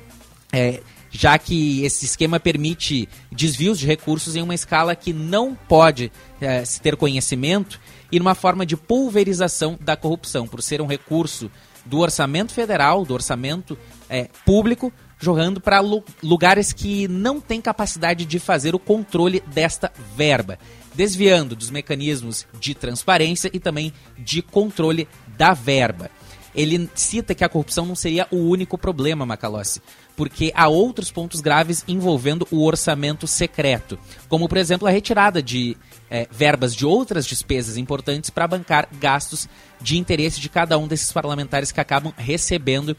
É, 0.53 0.81
já 1.11 1.37
que 1.37 1.83
esse 1.83 2.05
esquema 2.05 2.39
permite 2.39 3.07
desvios 3.31 3.79
de 3.79 3.87
recursos 3.87 4.35
em 4.35 4.41
uma 4.41 4.53
escala 4.53 4.95
que 4.95 5.13
não 5.13 5.55
pode 5.55 6.11
é, 6.39 6.63
se 6.65 6.81
ter 6.81 6.95
conhecimento 6.95 7.79
e 8.11 8.19
numa 8.19 8.35
forma 8.35 8.65
de 8.65 8.77
pulverização 8.77 9.77
da 9.81 9.95
corrupção, 9.95 10.47
por 10.47 10.61
ser 10.61 10.81
um 10.81 10.85
recurso 10.85 11.49
do 11.85 11.99
orçamento 11.99 12.53
federal, 12.53 13.05
do 13.05 13.13
orçamento 13.13 13.77
é, 14.09 14.27
público, 14.45 14.91
jogando 15.25 15.59
para 15.59 15.81
lugares 16.21 16.71
que 16.71 17.07
não 17.07 17.41
têm 17.41 17.59
capacidade 17.59 18.25
de 18.25 18.37
fazer 18.37 18.75
o 18.75 18.79
controle 18.79 19.41
desta 19.47 19.91
verba, 20.15 20.59
desviando 20.93 21.55
dos 21.55 21.71
mecanismos 21.71 22.45
de 22.59 22.75
transparência 22.75 23.49
e 23.51 23.59
também 23.59 23.91
de 24.19 24.43
controle 24.43 25.07
da 25.35 25.51
verba. 25.51 26.11
Ele 26.53 26.87
cita 26.93 27.33
que 27.33 27.43
a 27.43 27.49
corrupção 27.49 27.87
não 27.87 27.95
seria 27.95 28.27
o 28.31 28.37
único 28.37 28.77
problema, 28.77 29.25
Macalossi, 29.25 29.81
porque 30.15 30.53
há 30.55 30.67
outros 30.67 31.11
pontos 31.11 31.41
graves 31.41 31.83
envolvendo 31.87 32.47
o 32.51 32.63
orçamento 32.63 33.25
secreto, 33.25 33.97
como 34.29 34.47
por 34.47 34.59
exemplo 34.59 34.87
a 34.87 34.91
retirada 34.91 35.41
de 35.41 35.75
é, 36.07 36.27
verbas 36.31 36.75
de 36.75 36.85
outras 36.85 37.25
despesas 37.25 37.77
importantes 37.77 38.29
para 38.29 38.47
bancar 38.47 38.87
gastos 39.01 39.49
de 39.81 39.97
interesse 39.97 40.39
de 40.39 40.49
cada 40.49 40.77
um 40.77 40.87
desses 40.87 41.11
parlamentares 41.11 41.71
que 41.71 41.81
acabam 41.81 42.13
recebendo 42.15 42.95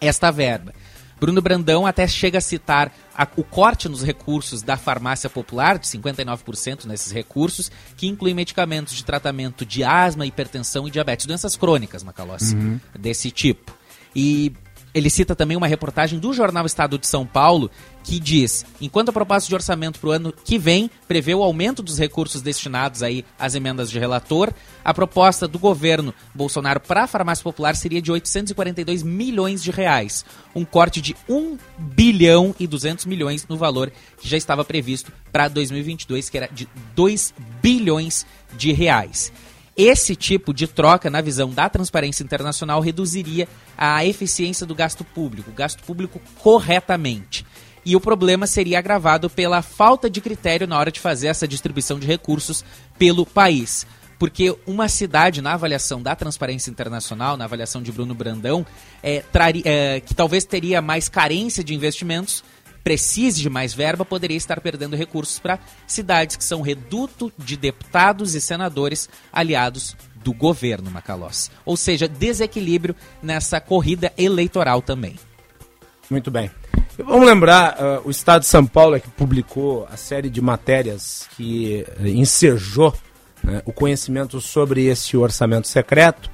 esta 0.00 0.30
verba. 0.30 0.72
Bruno 1.18 1.40
Brandão 1.40 1.86
até 1.86 2.06
chega 2.06 2.38
a 2.38 2.40
citar 2.40 2.92
a, 3.16 3.26
o 3.36 3.42
corte 3.42 3.88
nos 3.88 4.02
recursos 4.02 4.62
da 4.62 4.76
farmácia 4.76 5.30
popular, 5.30 5.78
de 5.78 5.86
59% 5.86 6.84
nesses 6.84 7.10
recursos, 7.12 7.70
que 7.96 8.06
inclui 8.06 8.34
medicamentos 8.34 8.94
de 8.94 9.04
tratamento 9.04 9.64
de 9.64 9.82
asma, 9.82 10.26
hipertensão 10.26 10.86
e 10.86 10.90
diabetes, 10.90 11.26
doenças 11.26 11.56
crônicas, 11.56 12.02
Macalossi, 12.02 12.54
uhum. 12.54 12.78
desse 12.98 13.30
tipo. 13.30 13.74
E 14.14 14.52
ele 14.96 15.10
cita 15.10 15.36
também 15.36 15.58
uma 15.58 15.66
reportagem 15.66 16.18
do 16.18 16.32
jornal 16.32 16.64
Estado 16.64 16.98
de 16.98 17.06
São 17.06 17.26
Paulo 17.26 17.70
que 18.02 18.18
diz: 18.18 18.64
enquanto 18.80 19.10
a 19.10 19.12
proposta 19.12 19.46
de 19.46 19.54
orçamento 19.54 20.00
para 20.00 20.08
o 20.08 20.12
ano 20.12 20.32
que 20.42 20.58
vem 20.58 20.90
prevê 21.06 21.34
o 21.34 21.42
aumento 21.42 21.82
dos 21.82 21.98
recursos 21.98 22.40
destinados 22.40 23.02
aí 23.02 23.22
às 23.38 23.54
emendas 23.54 23.90
de 23.90 23.98
relator, 23.98 24.54
a 24.82 24.94
proposta 24.94 25.46
do 25.46 25.58
governo 25.58 26.14
Bolsonaro 26.34 26.80
para 26.80 27.04
a 27.04 27.06
farmácia 27.06 27.44
popular 27.44 27.76
seria 27.76 28.00
de 28.00 28.10
842 28.10 29.02
milhões 29.02 29.62
de 29.62 29.70
reais, 29.70 30.24
um 30.54 30.64
corte 30.64 31.02
de 31.02 31.14
1 31.28 31.58
bilhão 31.76 32.54
e 32.58 32.66
200 32.66 33.04
milhões 33.04 33.46
no 33.46 33.58
valor 33.58 33.92
que 34.18 34.26
já 34.26 34.38
estava 34.38 34.64
previsto 34.64 35.12
para 35.30 35.48
2022, 35.48 36.30
que 36.30 36.38
era 36.38 36.48
de 36.50 36.66
2 36.94 37.34
bilhões 37.60 38.24
de 38.56 38.72
reais. 38.72 39.30
Esse 39.76 40.16
tipo 40.16 40.54
de 40.54 40.66
troca, 40.66 41.10
na 41.10 41.20
visão 41.20 41.50
da 41.50 41.68
transparência 41.68 42.24
internacional, 42.24 42.80
reduziria 42.80 43.46
a 43.76 44.04
eficiência 44.06 44.64
do 44.64 44.74
gasto 44.74 45.04
público, 45.04 45.50
o 45.50 45.54
gasto 45.54 45.82
público 45.82 46.20
corretamente. 46.38 47.44
E 47.84 47.94
o 47.94 48.00
problema 48.00 48.46
seria 48.46 48.78
agravado 48.78 49.28
pela 49.28 49.62
falta 49.62 50.08
de 50.08 50.20
critério 50.20 50.66
na 50.66 50.78
hora 50.78 50.90
de 50.90 50.98
fazer 50.98 51.28
essa 51.28 51.46
distribuição 51.46 52.00
de 52.00 52.06
recursos 52.06 52.64
pelo 52.98 53.26
país. 53.26 53.86
Porque 54.18 54.56
uma 54.66 54.88
cidade, 54.88 55.42
na 55.42 55.52
avaliação 55.52 56.02
da 56.02 56.16
Transparência 56.16 56.70
Internacional, 56.70 57.36
na 57.36 57.44
avaliação 57.44 57.82
de 57.82 57.92
Bruno 57.92 58.14
Brandão, 58.14 58.66
é, 59.02 59.20
traria, 59.20 59.62
é, 59.64 60.00
que 60.00 60.14
talvez 60.14 60.44
teria 60.44 60.80
mais 60.80 61.08
carência 61.08 61.62
de 61.62 61.74
investimentos, 61.74 62.42
precise 62.86 63.42
de 63.42 63.50
mais 63.50 63.74
verba, 63.74 64.04
poderia 64.04 64.36
estar 64.36 64.60
perdendo 64.60 64.94
recursos 64.94 65.40
para 65.40 65.58
cidades 65.88 66.36
que 66.36 66.44
são 66.44 66.62
reduto 66.62 67.32
de 67.36 67.56
deputados 67.56 68.36
e 68.36 68.40
senadores 68.40 69.08
aliados 69.32 69.96
do 70.22 70.32
governo 70.32 70.88
Macalós. 70.88 71.50
Ou 71.64 71.76
seja, 71.76 72.06
desequilíbrio 72.06 72.94
nessa 73.20 73.60
corrida 73.60 74.12
eleitoral 74.16 74.80
também. 74.82 75.16
Muito 76.08 76.30
bem. 76.30 76.48
Vamos 76.96 77.26
lembrar, 77.26 77.74
uh, 77.74 78.02
o 78.06 78.10
Estado 78.12 78.42
de 78.42 78.46
São 78.46 78.64
Paulo 78.64 78.94
é 78.94 79.00
que 79.00 79.10
publicou 79.10 79.84
a 79.90 79.96
série 79.96 80.30
de 80.30 80.40
matérias 80.40 81.28
que 81.36 81.84
uh, 82.00 82.06
ensejou 82.06 82.90
uh, 82.90 83.62
o 83.64 83.72
conhecimento 83.72 84.40
sobre 84.40 84.84
esse 84.84 85.16
orçamento 85.16 85.66
secreto. 85.66 86.30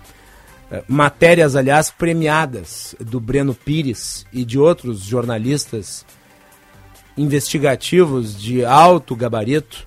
Uh, 0.70 0.85
matérias, 0.87 1.57
aliás, 1.57 1.91
premiadas 1.91 2.95
do 3.01 3.19
Breno 3.19 3.55
Pires 3.55 4.27
e 4.31 4.45
de 4.45 4.59
outros 4.59 5.01
jornalistas 5.01 6.05
investigativos 7.16 8.40
de 8.40 8.64
alto 8.64 9.14
gabarito 9.14 9.86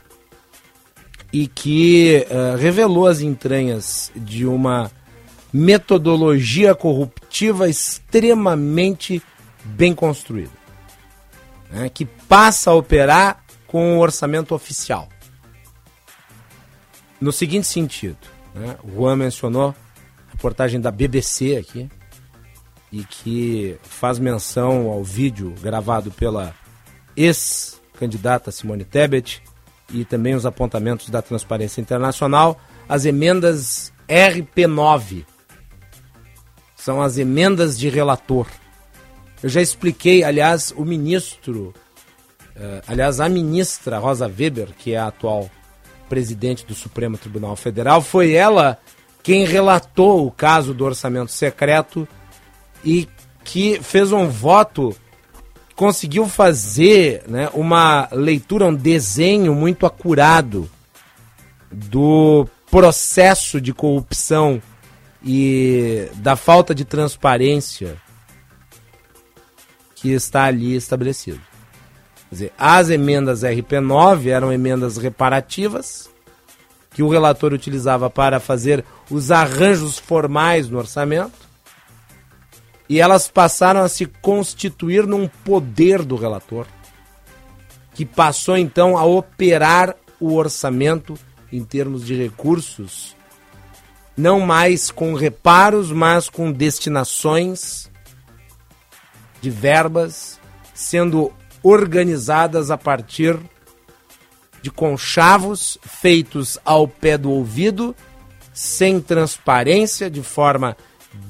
e 1.31 1.47
que 1.47 2.25
uh, 2.29 2.57
revelou 2.57 3.07
as 3.07 3.21
entranhas 3.21 4.11
de 4.15 4.45
uma 4.45 4.91
metodologia 5.51 6.75
corruptiva 6.75 7.67
extremamente 7.69 9.21
bem 9.63 9.95
construída, 9.95 10.51
né, 11.71 11.89
que 11.89 12.05
passa 12.05 12.71
a 12.71 12.75
operar 12.75 13.43
com 13.67 13.97
o 13.97 13.99
orçamento 13.99 14.53
oficial. 14.53 15.09
No 17.19 17.31
seguinte 17.31 17.67
sentido, 17.67 18.17
né, 18.53 18.77
o 18.83 18.93
Juan 18.95 19.15
mencionou 19.15 19.69
a 19.69 20.31
reportagem 20.31 20.79
da 20.79 20.91
BBC 20.91 21.57
aqui, 21.57 21.89
e 22.95 23.03
que 23.03 23.77
faz 23.83 24.19
menção 24.19 24.87
ao 24.87 25.03
vídeo 25.03 25.53
gravado 25.61 26.11
pela 26.11 26.55
ex-candidata 27.15 28.51
Simone 28.51 28.83
Tebet 28.83 29.41
e 29.91 30.03
também 30.03 30.35
os 30.35 30.45
apontamentos 30.45 31.09
da 31.09 31.21
Transparência 31.21 31.81
Internacional, 31.81 32.59
as 32.87 33.05
emendas 33.05 33.93
RP9. 34.07 35.25
São 36.75 37.01
as 37.01 37.17
emendas 37.17 37.77
de 37.77 37.89
relator. 37.89 38.47
Eu 39.41 39.49
já 39.49 39.61
expliquei, 39.61 40.23
aliás, 40.23 40.73
o 40.75 40.83
ministro, 40.83 41.73
uh, 42.55 42.81
aliás, 42.87 43.19
a 43.19 43.29
ministra 43.29 43.99
Rosa 43.99 44.27
Weber, 44.27 44.69
que 44.77 44.93
é 44.93 44.97
a 44.97 45.07
atual 45.07 45.49
presidente 46.09 46.65
do 46.65 46.75
Supremo 46.75 47.17
Tribunal 47.17 47.55
Federal, 47.55 48.01
foi 48.01 48.33
ela 48.33 48.77
quem 49.23 49.45
relatou 49.45 50.25
o 50.25 50.31
caso 50.31 50.73
do 50.73 50.85
orçamento 50.85 51.31
secreto 51.31 52.07
e 52.83 53.07
que 53.43 53.81
fez 53.81 54.11
um 54.11 54.27
voto 54.27 54.95
conseguiu 55.75 56.27
fazer 56.27 57.23
né, 57.27 57.49
uma 57.53 58.07
leitura, 58.11 58.65
um 58.65 58.73
desenho 58.73 59.53
muito 59.53 59.85
acurado 59.85 60.69
do 61.71 62.47
processo 62.71 63.59
de 63.59 63.73
corrupção 63.73 64.61
e 65.23 66.07
da 66.15 66.35
falta 66.35 66.73
de 66.73 66.85
transparência 66.85 67.97
que 69.95 70.11
está 70.11 70.45
ali 70.45 70.75
estabelecido. 70.75 71.41
Quer 72.29 72.35
dizer, 72.35 72.53
as 72.57 72.89
emendas 72.89 73.43
RP9 73.43 74.27
eram 74.27 74.51
emendas 74.51 74.97
reparativas 74.97 76.09
que 76.91 77.03
o 77.03 77.09
relator 77.09 77.51
utilizava 77.51 78.09
para 78.09 78.39
fazer 78.39 78.85
os 79.09 79.31
arranjos 79.31 79.97
formais 79.97 80.69
no 80.69 80.77
orçamento 80.77 81.45
e 82.87 82.99
elas 82.99 83.27
passaram 83.27 83.81
a 83.81 83.89
se 83.89 84.05
constituir 84.05 85.07
num 85.07 85.27
poder 85.27 86.03
do 86.03 86.15
relator, 86.15 86.67
que 87.93 88.05
passou 88.05 88.57
então 88.57 88.97
a 88.97 89.03
operar 89.03 89.95
o 90.19 90.33
orçamento 90.33 91.15
em 91.51 91.63
termos 91.63 92.05
de 92.05 92.15
recursos, 92.15 93.15
não 94.15 94.39
mais 94.39 94.91
com 94.91 95.13
reparos, 95.13 95.91
mas 95.91 96.29
com 96.29 96.51
destinações 96.51 97.89
de 99.41 99.49
verbas 99.49 100.39
sendo 100.73 101.31
organizadas 101.63 102.69
a 102.69 102.77
partir 102.77 103.39
de 104.61 104.69
conchavos 104.71 105.77
feitos 105.83 106.59
ao 106.65 106.87
pé 106.87 107.17
do 107.17 107.31
ouvido, 107.31 107.95
sem 108.53 108.99
transparência, 108.99 110.09
de 110.09 110.23
forma 110.23 110.75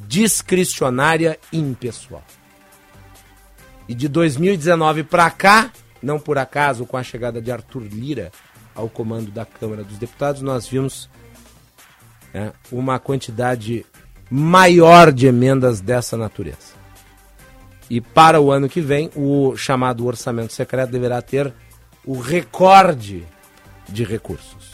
discricionária 0.08 1.40
e 1.52 1.58
impessoal. 1.58 2.24
E 3.88 3.94
de 3.94 4.08
2019 4.08 5.04
para 5.04 5.30
cá, 5.30 5.72
não 6.02 6.20
por 6.20 6.38
acaso 6.38 6.86
com 6.86 6.98
a 6.98 7.04
chegada 7.04 7.42
de 7.42 7.52
Arthur 7.52 7.84
Lira 7.84 8.32
ao 8.74 8.90
comando 8.90 9.32
da 9.32 9.46
Câmara 9.46 9.84
dos 9.84 9.98
Deputados, 9.98 10.42
nós 10.42 10.68
vimos 10.68 11.10
né, 12.34 12.52
uma 12.72 13.00
quantidade 13.00 13.86
maior 14.30 15.12
de 15.12 15.28
emendas 15.28 15.80
dessa 15.80 16.18
natureza. 16.18 16.76
E 17.90 18.02
para 18.02 18.42
o 18.42 18.52
ano 18.52 18.68
que 18.68 18.82
vem, 18.82 19.12
o 19.16 19.56
chamado 19.56 20.06
orçamento 20.06 20.52
secreto 20.52 20.92
deverá 20.92 21.22
ter 21.22 21.54
o 22.04 22.20
recorde 22.20 23.24
de 23.88 24.04
recursos. 24.04 24.65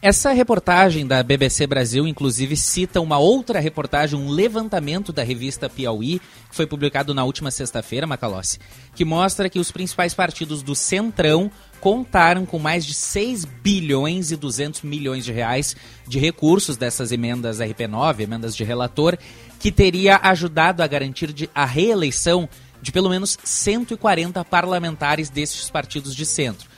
Essa 0.00 0.30
reportagem 0.30 1.04
da 1.04 1.24
BBC 1.24 1.66
Brasil, 1.66 2.06
inclusive, 2.06 2.56
cita 2.56 3.00
uma 3.00 3.18
outra 3.18 3.58
reportagem, 3.58 4.16
um 4.16 4.30
levantamento 4.30 5.12
da 5.12 5.24
revista 5.24 5.68
Piauí, 5.68 6.20
que 6.48 6.54
foi 6.54 6.68
publicado 6.68 7.12
na 7.12 7.24
última 7.24 7.50
sexta-feira, 7.50 8.06
Macalossi, 8.06 8.60
que 8.94 9.04
mostra 9.04 9.50
que 9.50 9.58
os 9.58 9.72
principais 9.72 10.14
partidos 10.14 10.62
do 10.62 10.76
Centrão 10.76 11.50
contaram 11.80 12.46
com 12.46 12.60
mais 12.60 12.86
de 12.86 12.94
6 12.94 13.44
bilhões 13.44 14.30
e 14.30 14.36
200 14.36 14.82
milhões 14.82 15.24
de 15.24 15.32
reais 15.32 15.74
de 16.06 16.20
recursos 16.20 16.76
dessas 16.76 17.10
emendas 17.10 17.58
RP9, 17.58 18.20
emendas 18.20 18.54
de 18.54 18.62
relator, 18.62 19.18
que 19.58 19.72
teria 19.72 20.20
ajudado 20.22 20.80
a 20.80 20.86
garantir 20.86 21.50
a 21.52 21.64
reeleição 21.64 22.48
de 22.80 22.92
pelo 22.92 23.10
menos 23.10 23.36
140 23.42 24.44
parlamentares 24.44 25.28
desses 25.28 25.68
partidos 25.68 26.14
de 26.14 26.24
centro, 26.24 26.68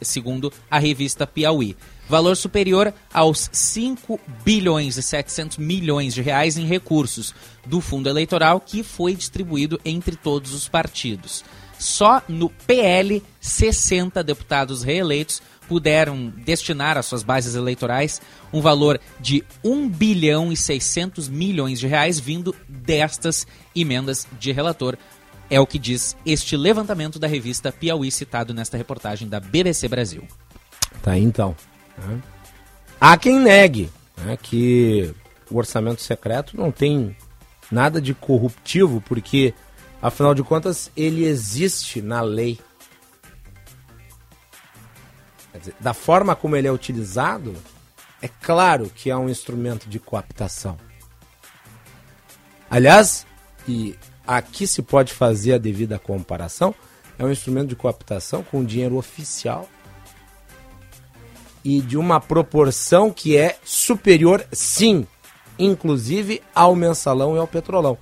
segundo 0.00 0.50
a 0.70 0.78
revista 0.78 1.26
Piauí. 1.26 1.76
Valor 2.10 2.36
superior 2.36 2.92
aos 3.14 3.48
5 3.52 4.20
bilhões 4.44 4.96
e 4.96 5.02
700 5.02 5.56
milhões 5.58 6.12
de 6.12 6.20
reais 6.20 6.58
em 6.58 6.66
recursos 6.66 7.32
do 7.64 7.80
fundo 7.80 8.08
eleitoral 8.08 8.60
que 8.60 8.82
foi 8.82 9.14
distribuído 9.14 9.80
entre 9.84 10.16
todos 10.16 10.52
os 10.52 10.68
partidos. 10.68 11.44
Só 11.78 12.20
no 12.28 12.50
PL, 12.50 13.22
60 13.40 14.22
deputados 14.22 14.82
reeleitos 14.82 15.40
puderam 15.68 16.32
destinar 16.44 16.98
às 16.98 17.06
suas 17.06 17.22
bases 17.22 17.54
eleitorais 17.54 18.20
um 18.52 18.60
valor 18.60 19.00
de 19.20 19.44
1 19.64 19.88
bilhão 19.88 20.52
e 20.52 20.56
600 20.56 21.28
milhões 21.28 21.78
de 21.78 21.86
reais 21.86 22.18
vindo 22.18 22.54
destas 22.68 23.46
emendas 23.74 24.26
de 24.38 24.50
relator. 24.50 24.98
É 25.48 25.60
o 25.60 25.66
que 25.66 25.78
diz 25.78 26.16
este 26.26 26.56
levantamento 26.56 27.20
da 27.20 27.28
revista 27.28 27.70
Piauí 27.72 28.10
citado 28.10 28.52
nesta 28.52 28.76
reportagem 28.76 29.28
da 29.28 29.38
BBC 29.38 29.86
Brasil. 29.86 30.24
Tá 31.02 31.16
então. 31.16 31.56
Né? 32.00 32.20
Há 33.00 33.16
quem 33.16 33.38
negue 33.38 33.90
né, 34.16 34.36
que 34.36 35.14
o 35.50 35.56
orçamento 35.56 36.02
secreto 36.02 36.56
não 36.56 36.70
tem 36.70 37.16
nada 37.70 38.00
de 38.00 38.14
corruptivo, 38.14 39.00
porque, 39.00 39.54
afinal 40.02 40.34
de 40.34 40.42
contas, 40.42 40.90
ele 40.96 41.24
existe 41.24 42.02
na 42.02 42.20
lei. 42.20 42.58
Dizer, 45.58 45.74
da 45.80 45.92
forma 45.92 46.34
como 46.34 46.56
ele 46.56 46.68
é 46.68 46.72
utilizado, 46.72 47.54
é 48.22 48.28
claro 48.28 48.90
que 48.94 49.10
é 49.10 49.16
um 49.16 49.28
instrumento 49.28 49.88
de 49.88 49.98
coaptação. 49.98 50.78
Aliás, 52.70 53.26
e 53.66 53.96
aqui 54.26 54.66
se 54.66 54.80
pode 54.80 55.12
fazer 55.12 55.54
a 55.54 55.58
devida 55.58 55.98
comparação, 55.98 56.74
é 57.18 57.24
um 57.24 57.30
instrumento 57.30 57.68
de 57.68 57.76
coaptação 57.76 58.42
com 58.42 58.64
dinheiro 58.64 58.96
oficial 58.96 59.68
e 61.64 61.80
de 61.80 61.96
uma 61.96 62.20
proporção 62.20 63.10
que 63.10 63.36
é 63.36 63.56
superior, 63.64 64.44
sim, 64.52 65.06
inclusive 65.58 66.42
ao 66.54 66.74
mensalão 66.74 67.36
e 67.36 67.38
ao 67.38 67.46
petrolão. 67.46 67.98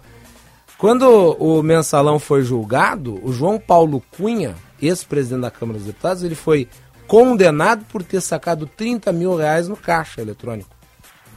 Quando 0.79 1.33
o 1.41 1.61
mensalão 1.61 2.21
foi 2.21 2.43
julgado, 2.43 3.21
o 3.25 3.33
João 3.33 3.59
Paulo 3.59 4.03
Cunha, 4.17 4.55
ex-presidente 4.81 5.43
da 5.43 5.51
Câmara 5.51 5.79
dos 5.79 5.89
Deputados, 5.89 6.23
ele 6.23 6.37
foi 6.37 6.69
condenado 7.09 7.85
por 7.87 8.03
ter 8.05 8.21
sacado 8.21 8.67
30 8.77 9.13
mil 9.13 9.35
reais 9.35 9.67
no 9.67 9.77
caixa 9.77 10.21
eletrônico. 10.21 10.71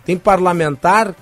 Tem 0.05 0.17
parlamentar, 0.17 1.15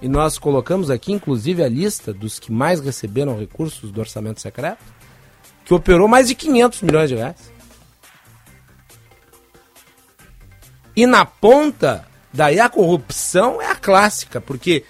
e 0.00 0.08
nós 0.08 0.38
colocamos 0.38 0.90
aqui 0.90 1.12
inclusive 1.12 1.64
a 1.64 1.68
lista 1.68 2.12
dos 2.12 2.38
que 2.38 2.52
mais 2.52 2.80
receberam 2.80 3.36
recursos 3.36 3.90
do 3.90 3.98
orçamento 3.98 4.40
secreto, 4.40 4.84
que 5.64 5.74
operou 5.74 6.06
mais 6.06 6.28
de 6.28 6.34
500 6.34 6.82
milhões 6.82 7.08
de 7.08 7.16
reais. 7.16 7.52
E 10.94 11.06
na 11.06 11.24
ponta, 11.24 12.06
daí 12.32 12.60
a 12.60 12.68
corrupção 12.68 13.60
é 13.60 13.70
a 13.70 13.76
clássica, 13.76 14.40
porque 14.40 14.84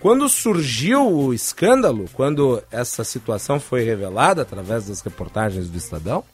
quando 0.00 0.28
surgiu 0.28 1.10
o 1.10 1.32
escândalo, 1.32 2.08
quando 2.12 2.62
essa 2.70 3.02
situação 3.04 3.58
foi 3.58 3.82
revelada 3.82 4.42
através 4.42 4.86
das 4.86 5.00
reportagens 5.00 5.68
do 5.68 5.78
Estadão, 5.78 6.24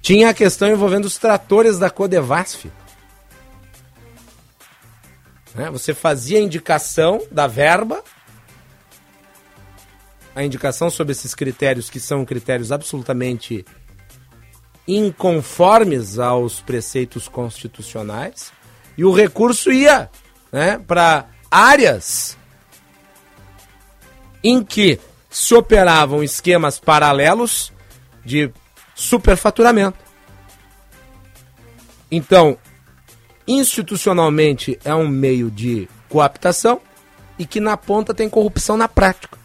tinha 0.00 0.30
a 0.30 0.34
questão 0.34 0.68
envolvendo 0.68 1.04
os 1.04 1.18
tratores 1.18 1.78
da 1.78 1.90
Codevasf. 1.90 2.70
Né? 5.54 5.70
Você 5.70 5.92
fazia 5.92 6.38
a 6.38 6.42
indicação 6.42 7.20
da 7.30 7.46
verba, 7.46 8.02
a 10.34 10.42
indicação 10.42 10.88
sobre 10.88 11.12
esses 11.12 11.34
critérios 11.34 11.90
que 11.90 12.00
são 12.00 12.24
critérios 12.24 12.72
absolutamente 12.72 13.66
inconformes 14.88 16.18
aos 16.18 16.60
preceitos 16.60 17.28
constitucionais, 17.28 18.50
e 18.96 19.04
o 19.04 19.12
recurso 19.12 19.70
ia 19.70 20.10
né, 20.50 20.78
para 20.78 21.26
áreas 21.50 22.36
em 24.42 24.64
que 24.64 24.98
se 25.28 25.54
operavam 25.54 26.24
esquemas 26.24 26.78
paralelos 26.80 27.70
de 28.24 28.50
superfaturamento. 28.94 29.98
Então, 32.10 32.56
institucionalmente 33.46 34.78
é 34.84 34.94
um 34.94 35.06
meio 35.06 35.50
de 35.50 35.86
coaptação 36.08 36.80
e 37.38 37.44
que 37.44 37.60
na 37.60 37.76
ponta 37.76 38.14
tem 38.14 38.28
corrupção 38.28 38.76
na 38.76 38.88
prática. 38.88 39.38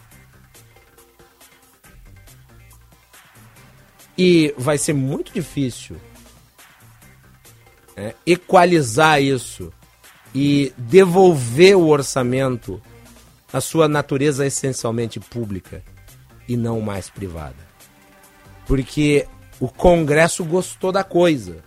E 4.16 4.54
vai 4.56 4.78
ser 4.78 4.92
muito 4.92 5.32
difícil 5.32 5.96
é, 7.96 8.14
equalizar 8.26 9.20
isso 9.20 9.72
e 10.34 10.72
devolver 10.76 11.76
o 11.76 11.88
orçamento 11.88 12.80
à 13.52 13.60
sua 13.60 13.86
natureza 13.86 14.46
essencialmente 14.46 15.20
pública 15.20 15.82
e 16.48 16.56
não 16.56 16.80
mais 16.80 17.08
privada. 17.08 17.56
Porque 18.66 19.26
o 19.60 19.68
Congresso 19.68 20.44
gostou 20.44 20.90
da 20.90 21.04
coisa 21.04 21.58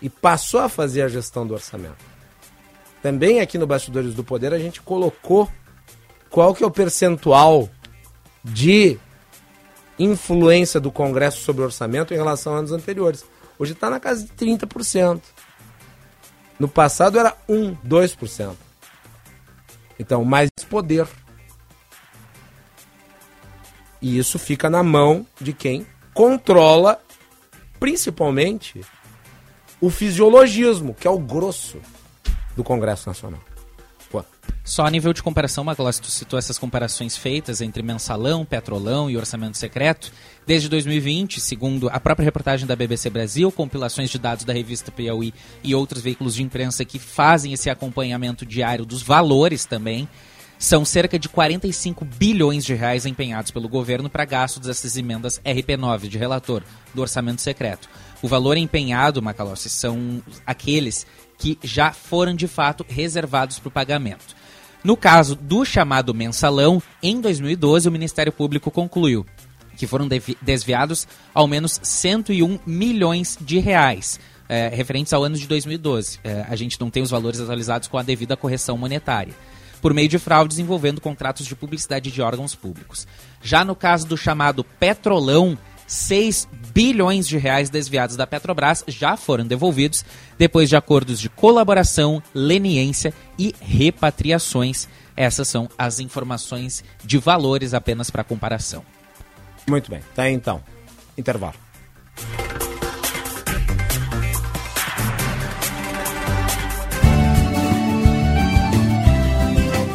e 0.00 0.08
passou 0.08 0.60
a 0.60 0.68
fazer 0.68 1.02
a 1.02 1.08
gestão 1.08 1.46
do 1.46 1.54
orçamento. 1.54 2.04
Também 3.02 3.40
aqui 3.40 3.58
no 3.58 3.66
Bastidores 3.66 4.14
do 4.14 4.24
Poder 4.24 4.52
a 4.52 4.58
gente 4.58 4.80
colocou 4.80 5.50
qual 6.30 6.54
que 6.54 6.62
é 6.62 6.66
o 6.66 6.70
percentual 6.70 7.68
de 8.44 8.98
influência 9.98 10.80
do 10.80 10.90
Congresso 10.90 11.40
sobre 11.40 11.62
o 11.62 11.64
orçamento 11.64 12.12
em 12.12 12.16
relação 12.16 12.54
a 12.54 12.58
anos 12.58 12.72
anteriores. 12.72 13.24
Hoje 13.58 13.72
está 13.72 13.88
na 13.88 13.98
casa 13.98 14.24
de 14.24 14.32
30%. 14.32 15.20
No 16.58 16.68
passado 16.68 17.18
era 17.18 17.36
1, 17.48 17.74
2%. 17.76 18.54
Então, 19.98 20.24
mais 20.24 20.50
poder. 20.68 21.06
E 24.00 24.18
isso 24.18 24.38
fica 24.38 24.68
na 24.68 24.82
mão 24.82 25.26
de 25.40 25.52
quem 25.52 25.86
controla 26.12 27.00
principalmente 27.78 28.80
o 29.80 29.90
fisiologismo, 29.90 30.94
que 30.94 31.06
é 31.06 31.10
o 31.10 31.18
grosso 31.18 31.80
do 32.54 32.64
Congresso 32.64 33.08
Nacional. 33.08 33.40
Pô. 34.10 34.24
Só 34.66 34.84
a 34.84 34.90
nível 34.90 35.12
de 35.12 35.22
comparação, 35.22 35.62
Macalossi, 35.62 36.02
tu 36.02 36.10
citou 36.10 36.36
essas 36.36 36.58
comparações 36.58 37.16
feitas 37.16 37.60
entre 37.60 37.84
mensalão, 37.84 38.44
petrolão 38.44 39.08
e 39.08 39.16
orçamento 39.16 39.56
secreto. 39.56 40.12
Desde 40.44 40.68
2020, 40.68 41.40
segundo 41.40 41.88
a 41.88 42.00
própria 42.00 42.24
reportagem 42.24 42.66
da 42.66 42.74
BBC 42.74 43.08
Brasil, 43.08 43.52
compilações 43.52 44.10
de 44.10 44.18
dados 44.18 44.44
da 44.44 44.52
revista 44.52 44.90
Piauí 44.90 45.32
e 45.62 45.72
outros 45.72 46.02
veículos 46.02 46.34
de 46.34 46.42
imprensa 46.42 46.84
que 46.84 46.98
fazem 46.98 47.52
esse 47.52 47.70
acompanhamento 47.70 48.44
diário 48.44 48.84
dos 48.84 49.02
valores 49.02 49.64
também, 49.64 50.08
são 50.58 50.84
cerca 50.84 51.16
de 51.16 51.28
45 51.28 52.04
bilhões 52.04 52.64
de 52.64 52.74
reais 52.74 53.06
empenhados 53.06 53.52
pelo 53.52 53.68
governo 53.68 54.10
para 54.10 54.24
gastos 54.24 54.66
dessas 54.66 54.96
emendas 54.96 55.40
RP9 55.44 56.08
de 56.08 56.18
relator 56.18 56.64
do 56.92 57.02
orçamento 57.02 57.40
secreto. 57.40 57.88
O 58.20 58.26
valor 58.26 58.56
empenhado, 58.56 59.22
Macalossi, 59.22 59.70
são 59.70 60.20
aqueles 60.44 61.06
que 61.38 61.56
já 61.62 61.92
foram 61.92 62.34
de 62.34 62.48
fato 62.48 62.84
reservados 62.88 63.60
para 63.60 63.68
o 63.68 63.72
pagamento. 63.72 64.35
No 64.86 64.96
caso 64.96 65.34
do 65.34 65.64
chamado 65.64 66.14
mensalão, 66.14 66.80
em 67.02 67.20
2012 67.20 67.88
o 67.88 67.90
Ministério 67.90 68.30
Público 68.30 68.70
concluiu 68.70 69.26
que 69.76 69.84
foram 69.84 70.08
desviados 70.40 71.08
ao 71.34 71.48
menos 71.48 71.80
101 71.82 72.60
milhões 72.64 73.36
de 73.40 73.58
reais. 73.58 74.20
É, 74.48 74.68
referentes 74.68 75.12
ao 75.12 75.24
ano 75.24 75.36
de 75.36 75.44
2012. 75.48 76.20
É, 76.22 76.46
a 76.48 76.54
gente 76.54 76.80
não 76.80 76.88
tem 76.88 77.02
os 77.02 77.10
valores 77.10 77.40
atualizados 77.40 77.88
com 77.88 77.98
a 77.98 78.02
devida 78.04 78.36
correção 78.36 78.78
monetária 78.78 79.34
por 79.82 79.92
meio 79.92 80.08
de 80.08 80.20
fraudes 80.20 80.60
envolvendo 80.60 81.00
contratos 81.00 81.46
de 81.46 81.56
publicidade 81.56 82.12
de 82.12 82.22
órgãos 82.22 82.54
públicos. 82.54 83.08
Já 83.42 83.64
no 83.64 83.74
caso 83.74 84.06
do 84.06 84.16
chamado 84.16 84.62
Petrolão, 84.62 85.58
6 85.86 86.48
bilhões 86.72 87.26
de 87.26 87.38
reais 87.38 87.70
desviados 87.70 88.16
da 88.16 88.26
Petrobras 88.26 88.84
já 88.86 89.16
foram 89.16 89.46
devolvidos 89.46 90.04
depois 90.38 90.68
de 90.68 90.76
acordos 90.76 91.20
de 91.20 91.28
colaboração, 91.28 92.22
leniência 92.34 93.14
e 93.38 93.54
repatriações. 93.60 94.88
Essas 95.16 95.48
são 95.48 95.68
as 95.78 96.00
informações 96.00 96.84
de 97.04 97.18
valores 97.18 97.72
apenas 97.72 98.10
para 98.10 98.24
comparação. 98.24 98.84
Muito 99.66 99.90
bem, 99.90 100.00
tá 100.14 100.24
aí 100.24 100.32
então. 100.32 100.62
Intervalo. 101.16 101.54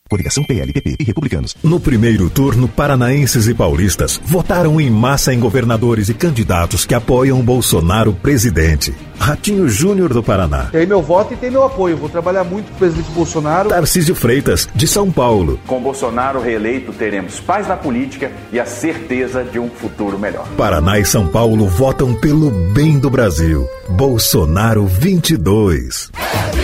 Coligação 0.08 0.44
PLPP 0.44 0.98
e 1.00 1.04
Republicanos. 1.04 1.56
No 1.64 1.80
primeiro 1.80 2.30
turno, 2.30 2.68
paranaenses 2.68 3.48
e 3.48 3.56
paulistas 3.56 4.22
votaram 4.24 4.80
em 4.80 4.88
massa 4.88 5.34
em 5.34 5.40
governadores 5.40 6.10
e 6.10 6.14
candidatos 6.14 6.86
que 6.86 6.94
apoiam 6.94 7.42
Bolsonaro 7.42 8.14
presidente. 8.14 8.94
Ratinho 9.18 9.68
Júnior 9.68 10.14
do 10.14 10.22
Paraná. 10.22 10.66
Tem 10.66 10.86
meu 10.86 11.02
voto 11.02 11.34
e 11.34 11.38
tem 11.38 11.50
meu 11.50 11.64
apoio. 11.64 11.98
Vou 11.98 12.08
trabalhar 12.08 12.44
muito 12.44 12.68
com 12.68 12.76
o 12.76 12.78
presidente 12.78 13.10
Bolsonaro. 13.10 13.70
Tarcísio 13.70 14.14
Freitas, 14.14 14.70
de 14.76 14.86
São 14.86 15.12
Paulo. 15.12 15.60
Com 15.66 15.82
Bolsonaro 15.82 16.40
reeleito, 16.40 16.94
teremos 16.94 17.40
paz 17.40 17.68
na 17.68 17.76
política 17.76 18.32
e 18.54 18.60
a 18.60 18.66
certeza 18.68 19.44
de 19.44 19.58
um 19.58 19.72
futuro 19.72 20.20
melhor. 20.20 20.48
Paraná 20.56 21.00
e 21.00 21.06
São 21.06 21.26
Paulo 21.26 21.68
votam 21.68 22.14
pelo 22.14 22.52
bem 22.76 23.00
do 23.00 23.10
Brasil. 23.10 23.68
Bolsonaro 23.90 24.86
22. 24.86 26.12
É 26.14 26.52
22. 26.52 26.55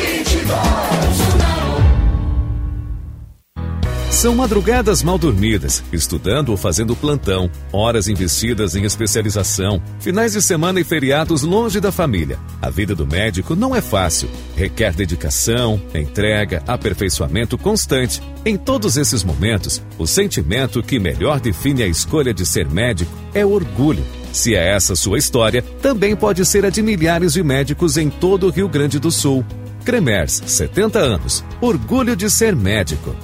São 4.12 4.36
madrugadas 4.36 5.02
mal 5.02 5.18
dormidas, 5.18 5.82
estudando 5.92 6.50
ou 6.50 6.58
fazendo 6.58 6.98
plantão, 6.98 7.50
horas 7.72 8.10
investidas 8.10 8.76
em 8.76 8.84
especialização, 8.84 9.82
finais 10.02 10.34
de 10.34 10.42
semana 10.42 10.82
e 10.82 10.84
feriados 10.84 11.44
longe 11.44 11.80
da 11.80 11.94
família. 11.94 12.38
A 12.62 12.70
vida 12.70 12.94
do 12.94 13.08
médico 13.08 13.56
não 13.56 13.74
é 13.74 13.82
fácil. 13.82 14.30
Requer 14.56 14.94
dedicação, 14.94 15.82
entrega, 15.96 16.62
aperfeiçoamento 16.68 17.58
constante. 17.58 18.22
Em 18.46 18.58
todos 18.58 18.98
esses 18.98 19.24
momentos, 19.24 19.82
o 19.98 20.06
sentimento 20.06 20.84
que 20.84 21.00
melhor 21.00 21.40
define 21.40 21.82
a 21.82 21.88
escolha 21.88 22.34
de 22.34 22.46
ser 22.46 22.70
médico 22.70 23.12
é 23.34 23.46
orgulho. 23.46 24.04
Se 24.34 24.54
é 24.54 24.76
essa 24.76 24.94
sua 24.94 25.18
história, 25.18 25.64
também 25.82 26.18
pode 26.18 26.46
ser 26.46 26.66
a 26.66 26.70
de 26.70 26.84
milhares 26.84 27.34
de 27.34 27.42
médicos 27.42 27.96
em 27.96 28.10
todo 28.10 28.48
o 28.48 28.52
Rio 28.52 28.68
Grande 28.68 29.00
do 29.00 29.10
Sul. 29.10 29.44
Cremers, 29.86 30.44
70 30.46 31.00
anos. 31.00 31.44
Orgulho 31.62 32.16
de 32.16 32.30
ser 32.30 32.56
médico. 32.56 33.16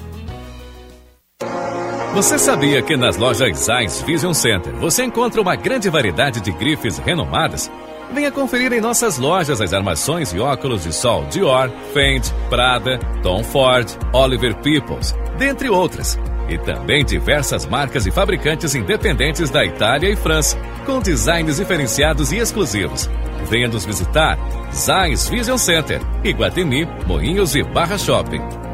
Você 2.18 2.40
sabia 2.40 2.82
que 2.82 2.98
nas 2.98 3.16
lojas 3.16 3.60
Zeiss 3.60 4.02
Vision 4.02 4.34
Center 4.34 4.74
você 4.78 5.04
encontra 5.04 5.40
uma 5.40 5.56
grande 5.56 5.88
variedade 5.88 6.42
de 6.42 6.52
grifes 6.52 6.98
renomadas? 6.98 7.72
Venha 8.12 8.32
conferir 8.32 8.74
em 8.74 8.82
nossas 8.82 9.20
lojas 9.20 9.62
as 9.62 9.72
armações 9.72 10.34
e 10.34 10.40
óculos 10.40 10.82
de 10.82 10.92
sol 10.92 11.26
Dior, 11.26 11.70
Fendi, 11.94 12.34
Prada, 12.50 12.98
Tom 13.22 13.44
Ford, 13.44 13.88
Oliver 14.14 14.56
Peoples, 14.64 15.16
dentre 15.38 15.70
outras. 15.70 16.18
E 16.50 16.58
também 16.58 17.06
diversas 17.06 17.68
marcas 17.68 18.08
e 18.08 18.12
fabricantes 18.12 18.74
independentes 18.74 19.52
da 19.52 19.64
Itália 19.64 20.10
e 20.10 20.16
França, 20.16 20.58
com 20.88 21.00
designs 21.00 21.58
diferenciados 21.58 22.32
e 22.32 22.38
exclusivos. 22.38 23.08
Venha 23.48 23.68
nos 23.68 23.86
visitar. 23.86 24.40
Zeiss 24.74 25.30
Vision 25.30 25.58
Center, 25.60 26.02
Iguatemi, 26.24 26.90
Moinhos 27.06 27.54
e 27.54 27.62
Barra 27.62 27.96
Shopping. 28.00 28.67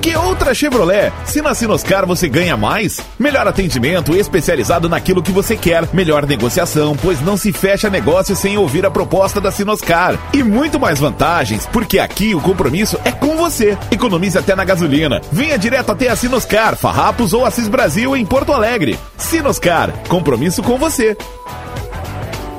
Porque 0.00 0.16
outra 0.16 0.54
Chevrolet. 0.54 1.12
Se 1.26 1.42
na 1.42 1.54
Sinoscar 1.54 2.06
você 2.06 2.26
ganha 2.26 2.56
mais, 2.56 3.02
melhor 3.18 3.46
atendimento 3.46 4.16
especializado 4.16 4.88
naquilo 4.88 5.22
que 5.22 5.30
você 5.30 5.54
quer, 5.54 5.86
melhor 5.92 6.26
negociação, 6.26 6.96
pois 6.96 7.20
não 7.20 7.36
se 7.36 7.52
fecha 7.52 7.90
negócio 7.90 8.34
sem 8.34 8.56
ouvir 8.56 8.86
a 8.86 8.90
proposta 8.90 9.42
da 9.42 9.50
Sinoscar. 9.50 10.18
E 10.32 10.42
muito 10.42 10.80
mais 10.80 10.98
vantagens, 10.98 11.66
porque 11.66 11.98
aqui 11.98 12.34
o 12.34 12.40
compromisso 12.40 12.98
é 13.04 13.12
com 13.12 13.36
você. 13.36 13.76
Economize 13.90 14.38
até 14.38 14.56
na 14.56 14.64
gasolina. 14.64 15.20
Venha 15.30 15.58
direto 15.58 15.92
até 15.92 16.08
a 16.08 16.16
Sinoscar, 16.16 16.76
Farrapos 16.76 17.34
ou 17.34 17.44
Assis 17.44 17.68
Brasil 17.68 18.16
em 18.16 18.24
Porto 18.24 18.54
Alegre. 18.54 18.98
Sinoscar, 19.18 19.92
compromisso 20.08 20.62
com 20.62 20.78
você. 20.78 21.14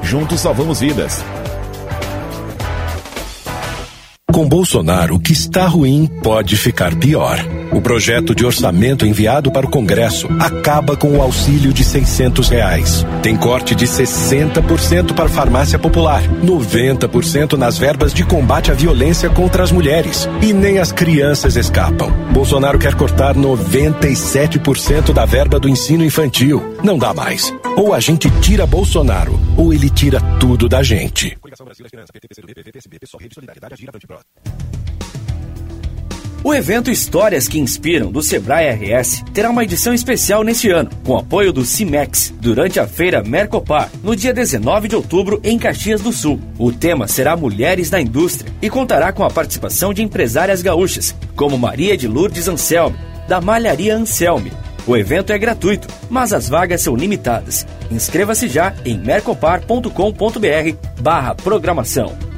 Juntos 0.03 0.41
salvamos 0.41 0.79
vidas. 0.79 1.23
Com 4.41 4.49
Bolsonaro, 4.49 5.17
o 5.17 5.19
que 5.19 5.33
está 5.33 5.67
ruim 5.67 6.09
pode 6.23 6.57
ficar 6.57 6.95
pior. 6.95 7.37
O 7.71 7.79
projeto 7.79 8.33
de 8.33 8.43
orçamento 8.43 9.05
enviado 9.05 9.51
para 9.51 9.67
o 9.67 9.69
Congresso 9.69 10.27
acaba 10.39 10.97
com 10.97 11.15
o 11.15 11.21
auxílio 11.21 11.71
de 11.71 11.83
600 11.83 12.49
reais. 12.49 13.05
Tem 13.21 13.37
corte 13.37 13.75
de 13.75 13.85
60% 13.85 15.13
para 15.13 15.29
farmácia 15.29 15.77
popular, 15.77 16.23
90% 16.43 17.53
nas 17.53 17.77
verbas 17.77 18.15
de 18.15 18.25
combate 18.25 18.71
à 18.71 18.73
violência 18.73 19.29
contra 19.29 19.61
as 19.61 19.71
mulheres. 19.71 20.27
E 20.41 20.51
nem 20.53 20.79
as 20.79 20.91
crianças 20.91 21.55
escapam. 21.55 22.11
Bolsonaro 22.33 22.79
quer 22.79 22.95
cortar 22.95 23.35
97% 23.35 25.13
da 25.13 25.23
verba 25.23 25.59
do 25.59 25.69
ensino 25.69 26.03
infantil. 26.03 26.77
Não 26.83 26.97
dá 26.97 27.13
mais. 27.13 27.53
Ou 27.77 27.93
a 27.93 27.99
gente 27.99 28.27
tira 28.41 28.65
Bolsonaro, 28.65 29.39
ou 29.55 29.71
ele 29.71 29.87
tira 29.87 30.19
tudo 30.39 30.67
da 30.67 30.81
gente. 30.81 31.37
O 36.43 36.55
evento 36.55 36.89
Histórias 36.89 37.47
que 37.47 37.59
Inspiram 37.59 38.11
do 38.11 38.23
Sebrae 38.23 38.67
RS 38.71 39.23
terá 39.31 39.51
uma 39.51 39.63
edição 39.63 39.93
especial 39.93 40.43
neste 40.43 40.71
ano, 40.71 40.89
com 41.05 41.15
apoio 41.15 41.53
do 41.53 41.63
CIMEX, 41.63 42.33
durante 42.39 42.79
a 42.79 42.87
feira 42.87 43.23
Mercopar, 43.23 43.91
no 44.01 44.15
dia 44.15 44.33
19 44.33 44.87
de 44.87 44.95
outubro, 44.95 45.39
em 45.43 45.59
Caxias 45.59 46.01
do 46.01 46.11
Sul. 46.11 46.39
O 46.57 46.71
tema 46.71 47.07
será 47.07 47.37
Mulheres 47.37 47.91
na 47.91 48.01
Indústria 48.01 48.51
e 48.59 48.71
contará 48.71 49.13
com 49.13 49.23
a 49.23 49.29
participação 49.29 49.93
de 49.93 50.01
empresárias 50.01 50.63
gaúchas, 50.63 51.15
como 51.35 51.59
Maria 51.59 51.95
de 51.95 52.07
Lourdes 52.07 52.47
Anselme, 52.47 52.97
da 53.27 53.39
Malharia 53.39 53.95
Anselme. 53.95 54.51
O 54.87 54.97
evento 54.97 55.31
é 55.31 55.37
gratuito, 55.37 55.87
mas 56.09 56.33
as 56.33 56.49
vagas 56.49 56.81
são 56.81 56.95
limitadas. 56.95 57.65
Inscreva-se 57.91 58.47
já 58.47 58.73
em 58.83 58.97
mercopar.com.br 58.97 59.91
barra 60.99 61.35
programação. 61.35 62.31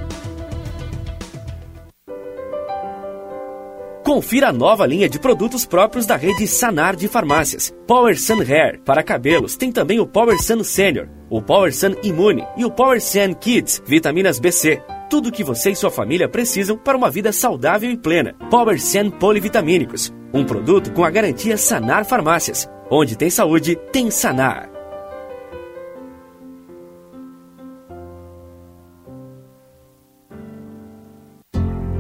Confira 4.04 4.50
a 4.50 4.54
nova 4.54 4.86
linha 4.86 5.08
de 5.08 5.18
produtos 5.18 5.66
próprios 5.66 6.06
da 6.06 6.18
rede 6.18 6.46
Sanar 6.46 6.94
de 6.94 7.08
farmácias. 7.08 7.74
Power 7.88 8.20
Sun 8.20 8.42
Hair 8.42 8.82
para 8.84 9.02
cabelos 9.02 9.56
tem 9.56 9.72
também 9.72 10.02
o 10.02 10.06
Power 10.06 10.38
Sun 10.40 10.62
Senior, 10.62 11.08
o 11.30 11.42
Power 11.42 11.74
Sun 11.74 11.96
Imune 12.04 12.46
e 12.58 12.66
o 12.66 12.70
Power 12.70 13.02
Sun 13.02 13.34
Kids, 13.34 13.82
vitaminas 13.88 14.40
BC. 14.40 14.82
Tudo 15.10 15.30
o 15.30 15.32
que 15.32 15.44
você 15.44 15.72
e 15.72 15.76
sua 15.76 15.90
família 15.90 16.28
precisam 16.28 16.78
para 16.78 16.98
uma 16.98 17.10
vida 17.10 17.32
saudável 17.32 17.90
e 17.90 17.98
plena. 17.98 18.36
Power 18.52 18.80
Sun 18.80 19.10
Polivitamínicos, 19.10 20.14
um 20.34 20.44
produto 20.44 20.92
com 20.92 21.04
a 21.04 21.12
garantia 21.12 21.56
Sanar 21.58 22.06
Farmácias. 22.06 22.68
Onde 22.90 23.16
tem 23.16 23.30
saúde, 23.30 23.76
tem 23.92 24.10
Sanar. 24.10 24.68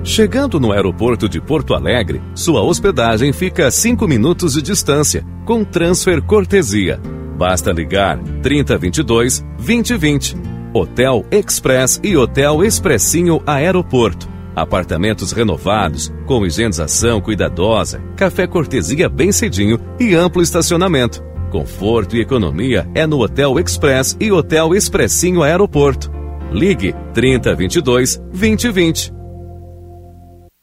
Chegando 0.04 0.60
no 0.60 0.72
aeroporto 0.72 1.30
de 1.30 1.40
Porto 1.40 1.74
Alegre, 1.74 2.22
sua 2.36 2.62
hospedagem 2.62 3.32
fica 3.32 3.68
a 3.68 3.72
5 3.72 4.06
minutos 4.08 4.54
de 4.54 4.62
distância, 4.62 5.24
com 5.46 5.64
transfer 5.64 6.22
cortesia. 6.22 7.00
Basta 7.38 7.72
ligar 7.72 8.20
3022 8.42 9.46
2020. 9.58 10.36
Hotel 10.74 11.24
Express 11.32 12.02
e 12.04 12.18
Hotel 12.18 12.64
Expressinho 12.66 13.42
Aeroporto. 13.46 14.33
Apartamentos 14.56 15.32
renovados, 15.32 16.14
com 16.26 16.46
higienização 16.46 17.20
cuidadosa, 17.20 18.00
café 18.16 18.46
cortesia 18.46 19.10
bem 19.10 19.32
cedinho 19.32 19.80
e 20.00 20.14
amplo 20.16 20.42
estacionamento. 20.42 21.24
Conforto 21.52 22.16
e 22.16 22.22
economia 22.22 22.90
é 22.96 23.06
no 23.06 23.20
Hotel 23.20 23.60
Express 23.60 24.18
e 24.20 24.32
Hotel 24.32 24.76
Expressinho 24.76 25.44
Aeroporto. 25.44 26.12
Ligue 26.52 26.94
3022 27.14 28.18
2020. 28.32 29.14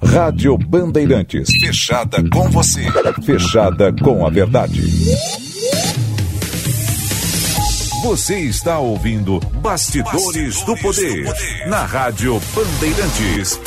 Rádio 0.03 0.57
Bandeirantes. 0.57 1.51
Fechada 1.61 2.23
com 2.31 2.49
você. 2.51 2.83
Fechada 3.23 3.93
com 3.93 4.27
a 4.27 4.31
verdade. 4.31 4.83
Você 8.03 8.39
está 8.39 8.79
ouvindo 8.79 9.39
Bastidores, 9.57 10.23
Bastidores 10.25 10.63
do, 10.65 10.77
poder, 10.77 11.25
do 11.25 11.35
Poder 11.35 11.69
na 11.69 11.85
Rádio 11.85 12.41
Bandeirantes. 12.55 13.61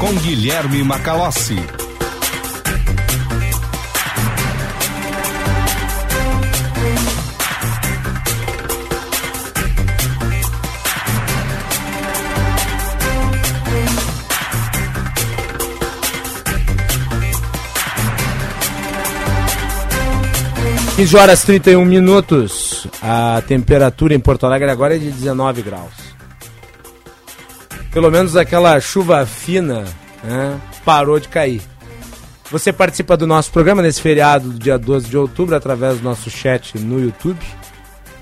Com 0.00 0.12
Guilherme 0.14 0.82
Macalossi. 0.82 1.56
15 20.96 21.16
horas 21.16 21.42
31 21.42 21.84
minutos. 21.84 22.63
A 23.02 23.42
temperatura 23.46 24.14
em 24.14 24.20
Porto 24.20 24.46
Alegre 24.46 24.70
agora 24.70 24.96
é 24.96 24.98
de 24.98 25.10
19 25.10 25.62
graus. 25.62 25.92
Pelo 27.90 28.10
menos 28.10 28.36
aquela 28.36 28.80
chuva 28.80 29.24
fina 29.24 29.84
né, 30.22 30.60
parou 30.84 31.20
de 31.20 31.28
cair. 31.28 31.62
Você 32.50 32.72
participa 32.72 33.16
do 33.16 33.26
nosso 33.26 33.50
programa 33.50 33.82
nesse 33.82 34.00
feriado 34.00 34.50
do 34.50 34.58
dia 34.58 34.78
12 34.78 35.08
de 35.08 35.16
outubro 35.16 35.56
através 35.56 35.98
do 35.98 36.04
nosso 36.04 36.30
chat 36.30 36.78
no 36.78 37.00
YouTube, 37.00 37.38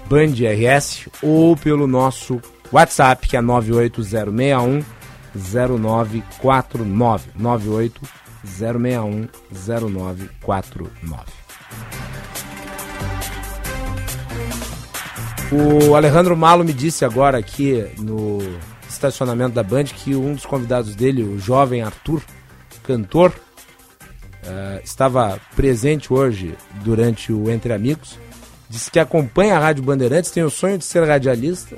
Band 0.09 0.33
RS, 0.33 1.09
ou 1.23 1.57
pelo 1.57 1.87
nosso 1.87 2.41
WhatsApp, 2.73 3.29
que 3.29 3.37
é 3.37 3.41
98061 3.41 4.83
0949. 5.35 7.31
98061 7.37 9.29
0949. 9.51 11.43
O 15.55 15.95
Alejandro 15.95 16.35
Malo 16.35 16.65
me 16.65 16.73
disse 16.73 17.05
agora 17.05 17.37
aqui 17.37 17.87
no 17.99 18.39
estacionamento 18.89 19.55
da 19.55 19.63
Band 19.63 19.85
que 19.85 20.15
um 20.15 20.33
dos 20.33 20.47
convidados 20.47 20.95
dele, 20.95 21.23
o 21.23 21.39
jovem 21.39 21.83
Arthur, 21.83 22.23
cantor, 22.83 23.35
uh, 24.45 24.83
estava 24.83 25.39
presente 25.55 26.11
hoje 26.11 26.57
durante 26.83 27.35
o 27.35 27.51
Entre 27.51 27.71
Amigos. 27.71 28.19
Disse 28.67 28.91
que 28.91 28.99
acompanha 28.99 29.55
a 29.55 29.59
Rádio 29.59 29.85
Bandeirantes, 29.85 30.31
tem 30.31 30.43
o 30.43 30.49
sonho 30.49 30.79
de 30.79 30.87
ser 30.87 31.07
radialista. 31.07 31.77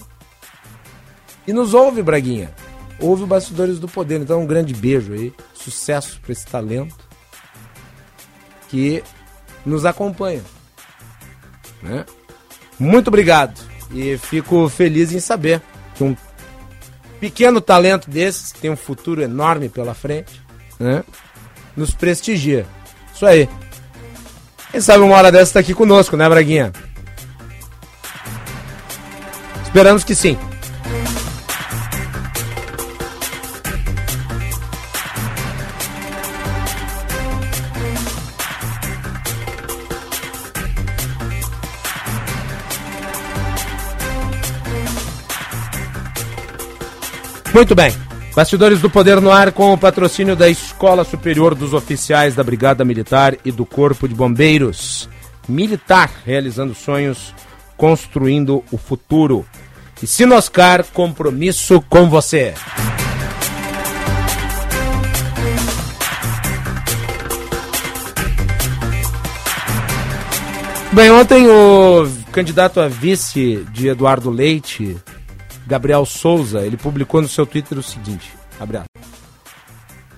E 1.45 1.53
nos 1.53 1.75
ouve, 1.75 2.01
Braguinha. 2.01 2.55
Ouve 3.01 3.25
o 3.25 3.27
Bastidores 3.27 3.81
do 3.81 3.89
Poder. 3.89 4.21
Então, 4.21 4.41
um 4.41 4.47
grande 4.47 4.73
beijo 4.73 5.13
aí. 5.13 5.35
Sucesso 5.53 6.21
para 6.21 6.31
esse 6.31 6.47
talento 6.47 6.95
que 8.69 9.03
nos 9.67 9.85
acompanha. 9.85 10.43
Né? 11.83 12.05
Muito 12.79 13.09
obrigado. 13.09 13.61
E 13.93 14.19
fico 14.19 14.69
feliz 14.69 15.13
em 15.13 15.21
saber 15.21 15.61
que 15.95 16.03
um 16.03 16.17
pequeno 17.21 17.61
talento 17.61 18.11
desses, 18.11 18.53
que 18.53 18.61
tem 18.61 18.71
um 18.71 18.77
futuro 18.77 19.23
enorme 19.23 19.69
pela 19.69 19.95
frente, 19.95 20.43
né, 20.79 21.05
nos 21.77 21.93
prestigia. 21.93 22.67
Isso 23.15 23.25
aí. 23.25 23.49
Quem 24.71 24.81
sabe 24.81 25.05
uma 25.05 25.17
hora 25.17 25.31
dessa 25.31 25.45
está 25.45 25.61
aqui 25.61 25.73
conosco, 25.73 26.17
né, 26.17 26.29
Braguinha? 26.29 26.73
Esperamos 29.65 30.05
que 30.05 30.15
sim. 30.15 30.37
Muito 47.55 47.73
bem. 47.73 47.95
Bastidores 48.35 48.81
do 48.81 48.91
Poder 48.91 49.21
no 49.21 49.31
Ar 49.31 49.53
com 49.53 49.73
o 49.73 49.79
patrocínio 49.79 50.35
da 50.35 50.49
Escola 50.49 51.05
Superior 51.05 51.55
dos 51.55 51.73
Oficiais 51.73 52.35
da 52.35 52.43
Brigada 52.43 52.85
Militar 52.85 53.37
e 53.45 53.53
do 53.53 53.65
Corpo 53.65 54.09
de 54.09 54.15
Bombeiros. 54.15 55.09
Militar, 55.49 56.11
realizando 56.27 56.75
sonhos, 56.75 57.33
construindo 57.77 58.65
o 58.73 58.77
futuro. 58.77 59.47
E 60.03 60.07
Sinoscar, 60.07 60.85
compromisso 60.93 61.81
com 61.89 62.11
você. 62.11 62.55
Bem, 70.93 71.11
ontem 71.13 71.47
o 71.47 72.09
candidato 72.33 72.81
a 72.81 72.89
vice 72.89 73.65
de 73.73 73.87
Eduardo 73.87 74.29
Leite 74.29 74.97
Gabriel 75.67 76.05
Souza, 76.05 76.61
ele 76.61 76.77
publicou 76.77 77.23
no 77.23 77.29
seu 77.29 77.47
Twitter 77.47 77.79
o 77.79 77.83
seguinte, 77.83 78.33
abre 78.61 78.81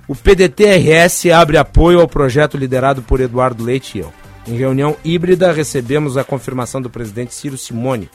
O 0.08 0.14
PDT-RS 0.14 1.26
abre 1.26 1.56
apoio 1.56 2.00
ao 2.00 2.08
projeto 2.08 2.56
liderado 2.56 3.02
por 3.02 3.20
Eduardo 3.20 3.64
Leite 3.64 3.98
e 3.98 4.00
eu. 4.00 4.12
Em 4.46 4.56
reunião 4.56 4.96
híbrida, 5.04 5.52
recebemos 5.52 6.16
a 6.16 6.24
confirmação 6.24 6.80
do 6.80 6.90
presidente 6.90 7.34
Ciro 7.34 7.58
Simone. 7.58 8.08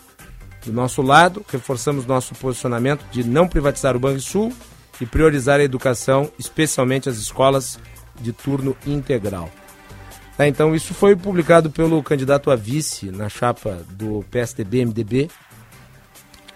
Do 0.66 0.72
nosso 0.72 1.02
lado, 1.02 1.44
reforçamos 1.50 2.06
nosso 2.06 2.36
posicionamento 2.36 3.04
de 3.12 3.24
não 3.24 3.48
privatizar 3.48 3.96
o 3.96 4.00
Banrisul 4.00 4.54
e 5.00 5.06
priorizar 5.06 5.60
a 5.60 5.64
educação, 5.64 6.32
especialmente 6.38 7.10
as 7.10 7.18
escolas 7.18 7.80
de 8.20 8.32
turno 8.32 8.78
integral. 8.86 9.50
Tá, 10.38 10.48
então, 10.48 10.76
isso 10.76 10.94
foi 10.94 11.16
publicado 11.16 11.70
pelo 11.70 12.02
candidato 12.02 12.50
a 12.50 12.56
vice 12.56 13.12
na 13.12 13.28
chapa 13.28 13.84
do 13.90 14.24
PSDB-MDB, 14.32 15.30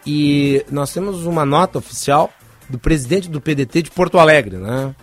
e 0.06 0.65
nós 0.72 0.94
temos 0.94 1.26
uma 1.26 1.45
nota 1.45 1.80
oficial 1.80 2.32
do 2.69 2.77
presidente 2.77 3.30
do 3.30 3.41
PDT 3.41 3.84
de 3.84 3.91
Porto 3.91 4.19
Alegre, 4.19 4.57
né? 4.57 4.94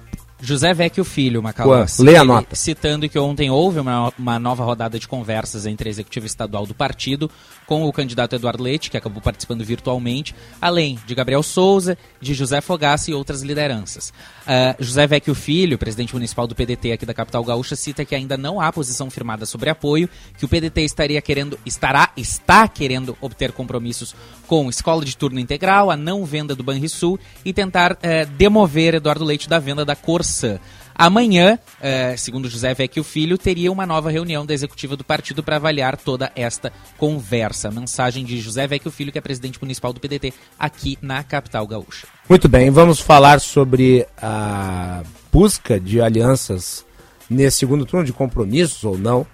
José 0.43 0.75
Vecchio 0.75 1.05
Filho, 1.05 1.41
Macalossi. 1.41 2.03
Lê 2.03 2.17
a 2.17 2.25
nota. 2.25 2.57
Citando 2.57 3.09
que 3.09 3.17
ontem 3.17 3.49
houve 3.49 3.79
uma, 3.79 4.13
uma 4.19 4.41
nova 4.41 4.65
rodada 4.65 4.99
de 4.99 5.07
conversas 5.07 5.67
entre 5.67 5.89
a 5.89 5.91
executiva 5.91 6.27
estadual 6.27 6.67
do 6.67 6.75
partido 6.75 7.31
com 7.67 7.85
o 7.85 7.93
candidato 7.93 8.35
Eduardo 8.35 8.63
Leite, 8.63 8.91
que 8.91 8.97
acabou 8.97 9.23
participando 9.23 9.65
virtualmente, 9.65 10.35
além 10.61 10.99
de 11.07 11.15
Gabriel 11.15 11.43
Souza, 11.43 11.97
de 12.21 12.35
José 12.35 12.61
Fogassi 12.61 13.11
e 13.11 13.15
outras 13.15 13.43
lideranças. 13.43 14.13
Uh, 14.43 14.83
José 14.83 15.07
Vecchio 15.07 15.35
Filho, 15.35 15.79
presidente 15.79 16.15
municipal 16.15 16.47
do 16.47 16.55
PDT 16.55 16.93
aqui 16.93 17.07
da 17.07 17.15
capital 17.15 17.45
gaúcha, 17.45 17.77
cita 17.77 18.05
que 18.05 18.15
ainda 18.15 18.37
não 18.37 18.61
há 18.61 18.73
posição 18.73 19.11
firmada 19.11 19.47
sobre 19.47 19.71
apoio, 19.71 20.09
que 20.37 20.45
o 20.45 20.49
PDT 20.49 20.83
estaria 20.83 21.21
querendo, 21.23 21.59
estará, 21.65 22.11
está 22.17 22.67
querendo 22.69 23.17
obter 23.21 23.53
compromissos 23.53 24.15
com 24.47 24.69
escola 24.69 25.05
de 25.05 25.17
turno 25.17 25.39
integral, 25.39 25.91
a 25.91 25.97
não 25.97 26.25
venda 26.25 26.55
do 26.55 26.63
Banrisul 26.63 27.19
e 27.45 27.53
tentar 27.53 27.93
uh, 27.93 28.27
demover 28.37 28.95
Eduardo 28.95 29.25
Leite 29.25 29.49
da 29.49 29.59
venda 29.59 29.85
da 29.85 29.97
Corsa. 29.97 30.61
Amanhã, 30.95 31.59
eh, 31.81 32.15
segundo 32.17 32.49
José 32.49 32.75
Vecchio 32.75 33.03
Filho, 33.03 33.39
teria 33.39 33.73
uma 33.73 33.87
nova 33.87 34.11
reunião 34.11 34.45
da 34.45 34.55
executiva 34.55 34.97
do 34.97 35.05
partido 35.05 35.43
para 35.43 35.57
avaliar 35.57 35.97
toda 35.97 36.31
esta 36.37 36.73
conversa. 36.99 37.71
Mensagem 37.71 38.25
de 38.25 38.41
José 38.41 38.67
Vecchio 38.67 38.91
Filho, 38.91 39.11
que 39.11 39.19
é 39.19 39.21
presidente 39.21 39.59
municipal 39.61 39.93
do 39.93 40.01
PDT 40.01 40.33
aqui 40.59 40.99
na 41.01 41.23
capital 41.23 41.67
gaúcha. 41.67 42.07
Muito 42.29 42.49
bem, 42.49 42.71
vamos 42.71 43.01
falar 43.01 43.41
sobre 43.41 44.07
a 44.21 45.03
busca 45.33 45.81
de 45.81 46.01
alianças 46.01 46.85
nesse 47.29 47.59
segundo 47.59 47.87
turno, 47.87 48.05
de 48.05 48.13
compromissos 48.13 48.85
ou 48.85 48.99
não, 48.99 49.27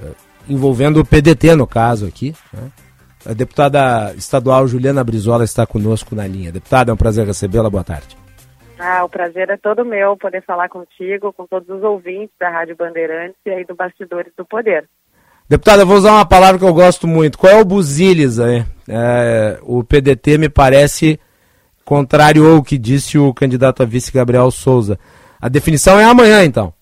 eh, 0.00 0.12
envolvendo 0.48 1.00
o 1.00 1.04
PDT 1.04 1.54
no 1.54 1.66
caso 1.66 2.06
aqui. 2.06 2.34
Né? 2.52 2.70
A 3.26 3.32
deputada 3.32 4.14
estadual 4.16 4.66
Juliana 4.66 5.04
Brizola 5.04 5.44
está 5.44 5.66
conosco 5.66 6.14
na 6.14 6.26
linha. 6.26 6.52
Deputada, 6.52 6.90
é 6.90 6.94
um 6.94 6.96
prazer 6.96 7.26
recebê-la. 7.26 7.68
Boa 7.68 7.84
tarde. 7.84 8.16
Ah, 8.78 9.04
o 9.04 9.08
prazer 9.08 9.50
é 9.50 9.56
todo 9.56 9.84
meu 9.84 10.16
poder 10.16 10.42
falar 10.44 10.68
contigo, 10.68 11.32
com 11.32 11.46
todos 11.46 11.68
os 11.68 11.82
ouvintes 11.82 12.34
da 12.38 12.48
Rádio 12.48 12.76
Bandeirantes 12.76 13.36
e 13.44 13.50
aí 13.50 13.64
do 13.64 13.74
Bastidores 13.74 14.32
do 14.36 14.44
Poder. 14.44 14.88
Deputada, 15.48 15.84
vou 15.84 15.96
usar 15.96 16.12
uma 16.12 16.26
palavra 16.26 16.58
que 16.58 16.64
eu 16.64 16.74
gosto 16.74 17.06
muito. 17.06 17.38
Qual 17.38 17.52
é 17.52 17.60
o 17.60 17.64
buziles 17.64 18.38
aí? 18.38 18.64
É, 18.88 19.58
o 19.62 19.82
PDT 19.82 20.38
me 20.38 20.48
parece 20.48 21.18
contrariou 21.84 22.58
o 22.58 22.62
que 22.62 22.76
disse 22.76 23.16
o 23.18 23.32
candidato 23.32 23.82
a 23.82 23.86
vice 23.86 24.12
Gabriel 24.12 24.50
Souza. 24.50 24.98
A 25.40 25.48
definição 25.48 25.98
é 25.98 26.04
amanhã, 26.04 26.44
então. 26.44 26.74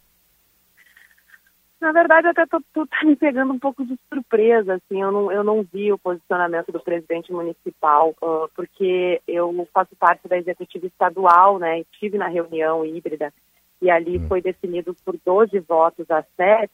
Na 1.80 1.92
verdade, 1.92 2.28
até 2.28 2.46
tu 2.46 2.86
tá 2.86 3.04
me 3.04 3.14
pegando 3.16 3.52
um 3.52 3.58
pouco 3.58 3.84
de 3.84 3.98
surpresa, 4.08 4.74
assim, 4.74 5.02
eu 5.02 5.12
não, 5.12 5.30
eu 5.30 5.44
não 5.44 5.62
vi 5.62 5.92
o 5.92 5.98
posicionamento 5.98 6.72
do 6.72 6.80
presidente 6.80 7.30
municipal, 7.30 8.14
uh, 8.22 8.48
porque 8.54 9.20
eu 9.28 9.68
faço 9.74 9.94
parte 9.96 10.26
da 10.26 10.38
executiva 10.38 10.86
estadual, 10.86 11.58
né, 11.58 11.80
estive 11.80 12.16
na 12.16 12.28
reunião 12.28 12.84
híbrida, 12.84 13.32
e 13.82 13.90
ali 13.90 14.18
foi 14.26 14.40
definido 14.40 14.96
por 15.04 15.16
12 15.22 15.58
votos 15.60 16.10
a 16.10 16.24
7 16.34 16.70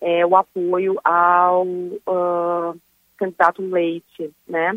é, 0.00 0.26
o 0.26 0.34
apoio 0.34 0.98
ao 1.04 1.64
uh, 1.64 2.76
candidato 3.16 3.62
Leite, 3.62 4.32
né. 4.48 4.76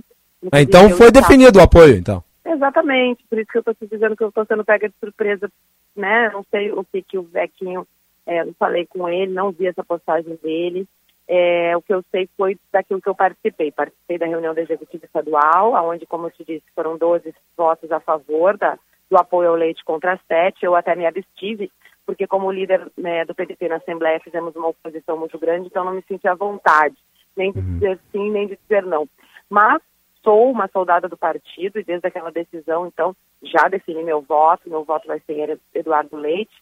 Ah, 0.51 0.61
então 0.61 0.89
foi 0.91 1.11
definido 1.11 1.57
o 1.57 1.63
apoio, 1.63 1.95
então. 1.95 2.23
Exatamente, 2.45 3.23
por 3.27 3.39
isso 3.39 3.49
que 3.49 3.57
eu 3.57 3.61
estou 3.61 3.73
te 3.73 3.87
dizendo 3.87 4.15
que 4.15 4.23
eu 4.23 4.29
estou 4.29 4.45
sendo 4.45 4.63
pega 4.63 4.87
de 4.87 4.95
surpresa, 4.99 5.49
né, 5.95 6.29
não 6.31 6.45
sei 6.51 6.71
o 6.71 6.83
que 6.83 7.01
que 7.01 7.17
o 7.17 7.23
Vequinho 7.23 7.87
é, 8.25 8.41
eu 8.41 8.53
falei 8.57 8.85
com 8.85 9.07
ele, 9.07 9.31
não 9.31 9.51
vi 9.51 9.67
essa 9.67 9.83
postagem 9.83 10.37
dele. 10.41 10.87
É, 11.27 11.75
o 11.77 11.81
que 11.81 11.93
eu 11.93 12.03
sei 12.11 12.29
foi 12.35 12.57
daquilo 12.71 13.01
que 13.01 13.09
eu 13.09 13.15
participei. 13.15 13.71
Participei 13.71 14.17
da 14.17 14.25
reunião 14.25 14.53
da 14.53 14.61
Executiva 14.61 15.05
Estadual, 15.05 15.73
onde, 15.89 16.05
como 16.05 16.27
eu 16.27 16.31
te 16.31 16.43
disse, 16.43 16.63
foram 16.75 16.97
12 16.97 17.33
votos 17.55 17.91
a 17.91 17.99
favor 17.99 18.57
da, 18.57 18.77
do 19.09 19.17
apoio 19.17 19.49
ao 19.49 19.55
leite 19.55 19.83
contra 19.83 20.19
7. 20.27 20.63
Eu 20.63 20.75
até 20.75 20.95
me 20.95 21.05
abstive, 21.05 21.71
porque 22.05 22.27
como 22.27 22.51
líder 22.51 22.91
né, 22.97 23.25
do 23.25 23.35
PDT 23.35 23.69
na 23.69 23.77
Assembleia 23.77 24.19
fizemos 24.19 24.55
uma 24.55 24.69
oposição 24.69 25.17
muito 25.17 25.37
grande, 25.39 25.67
então 25.67 25.85
não 25.85 25.93
me 25.93 26.03
senti 26.07 26.27
à 26.27 26.35
vontade, 26.35 26.95
nem 27.35 27.51
de 27.51 27.59
uhum. 27.59 27.73
dizer 27.73 27.99
sim, 28.11 28.29
nem 28.31 28.47
de 28.47 28.57
dizer 28.57 28.83
não. 28.83 29.07
Mas 29.49 29.81
sou 30.23 30.49
uma 30.49 30.67
soldada 30.69 31.07
do 31.07 31.17
partido 31.17 31.79
e 31.79 31.83
desde 31.83 32.07
aquela 32.07 32.31
decisão, 32.31 32.87
então, 32.87 33.15
já 33.41 33.67
defini 33.67 34.03
meu 34.03 34.21
voto, 34.21 34.69
meu 34.69 34.83
voto 34.83 35.07
vai 35.07 35.19
ser 35.21 35.59
Eduardo 35.73 36.15
Leite, 36.15 36.53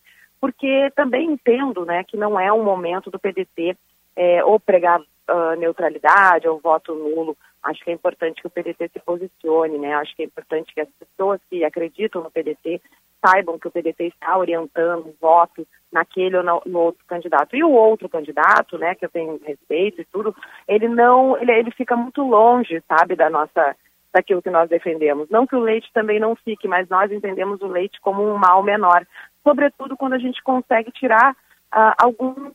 porque 0.41 0.91
também 0.95 1.31
entendo 1.31 1.85
né, 1.85 2.03
que 2.03 2.17
não 2.17 2.39
é 2.39 2.51
um 2.51 2.63
momento 2.63 3.11
do 3.11 3.19
PDT 3.19 3.77
é, 4.15 4.43
ou 4.43 4.59
pregar 4.59 4.99
uh, 4.99 5.55
neutralidade 5.57 6.47
ou 6.47 6.59
voto 6.59 6.95
nulo. 6.95 7.37
Acho 7.63 7.83
que 7.83 7.91
é 7.91 7.93
importante 7.93 8.41
que 8.41 8.47
o 8.47 8.49
PDT 8.49 8.89
se 8.91 8.99
posicione, 8.99 9.77
né? 9.77 9.93
Acho 9.93 10.15
que 10.15 10.23
é 10.23 10.25
importante 10.25 10.73
que 10.73 10.81
as 10.81 10.89
pessoas 10.99 11.39
que 11.47 11.63
acreditam 11.63 12.23
no 12.23 12.31
PDT 12.31 12.81
saibam 13.23 13.59
que 13.59 13.67
o 13.67 13.71
PDT 13.71 14.07
está 14.07 14.35
orientando 14.35 15.05
o 15.05 15.15
voto 15.21 15.65
naquele 15.91 16.37
ou 16.37 16.43
no, 16.43 16.61
no, 16.65 16.79
outro 16.79 17.05
candidato. 17.05 17.55
E 17.55 17.63
o 17.63 17.69
outro 17.69 18.09
candidato, 18.09 18.79
né, 18.79 18.95
que 18.95 19.05
eu 19.05 19.09
tenho 19.09 19.39
respeito 19.45 20.01
e 20.01 20.05
tudo, 20.05 20.35
ele 20.67 20.87
não, 20.87 21.37
ele, 21.37 21.51
ele 21.51 21.71
fica 21.71 21.95
muito 21.95 22.23
longe, 22.23 22.81
sabe, 22.87 23.15
da 23.15 23.29
nossa, 23.29 23.75
daquilo 24.11 24.41
que 24.41 24.49
nós 24.49 24.67
defendemos. 24.67 25.29
Não 25.29 25.45
que 25.45 25.55
o 25.55 25.59
leite 25.59 25.91
também 25.93 26.19
não 26.19 26.35
fique, 26.35 26.67
mas 26.67 26.89
nós 26.89 27.11
entendemos 27.11 27.61
o 27.61 27.67
leite 27.67 28.01
como 28.01 28.23
um 28.23 28.37
mal 28.37 28.63
menor 28.63 29.05
sobretudo 29.43 29.97
quando 29.97 30.13
a 30.13 30.19
gente 30.19 30.41
consegue 30.43 30.91
tirar 30.91 31.31
uh, 31.31 31.93
alguns, 31.97 32.53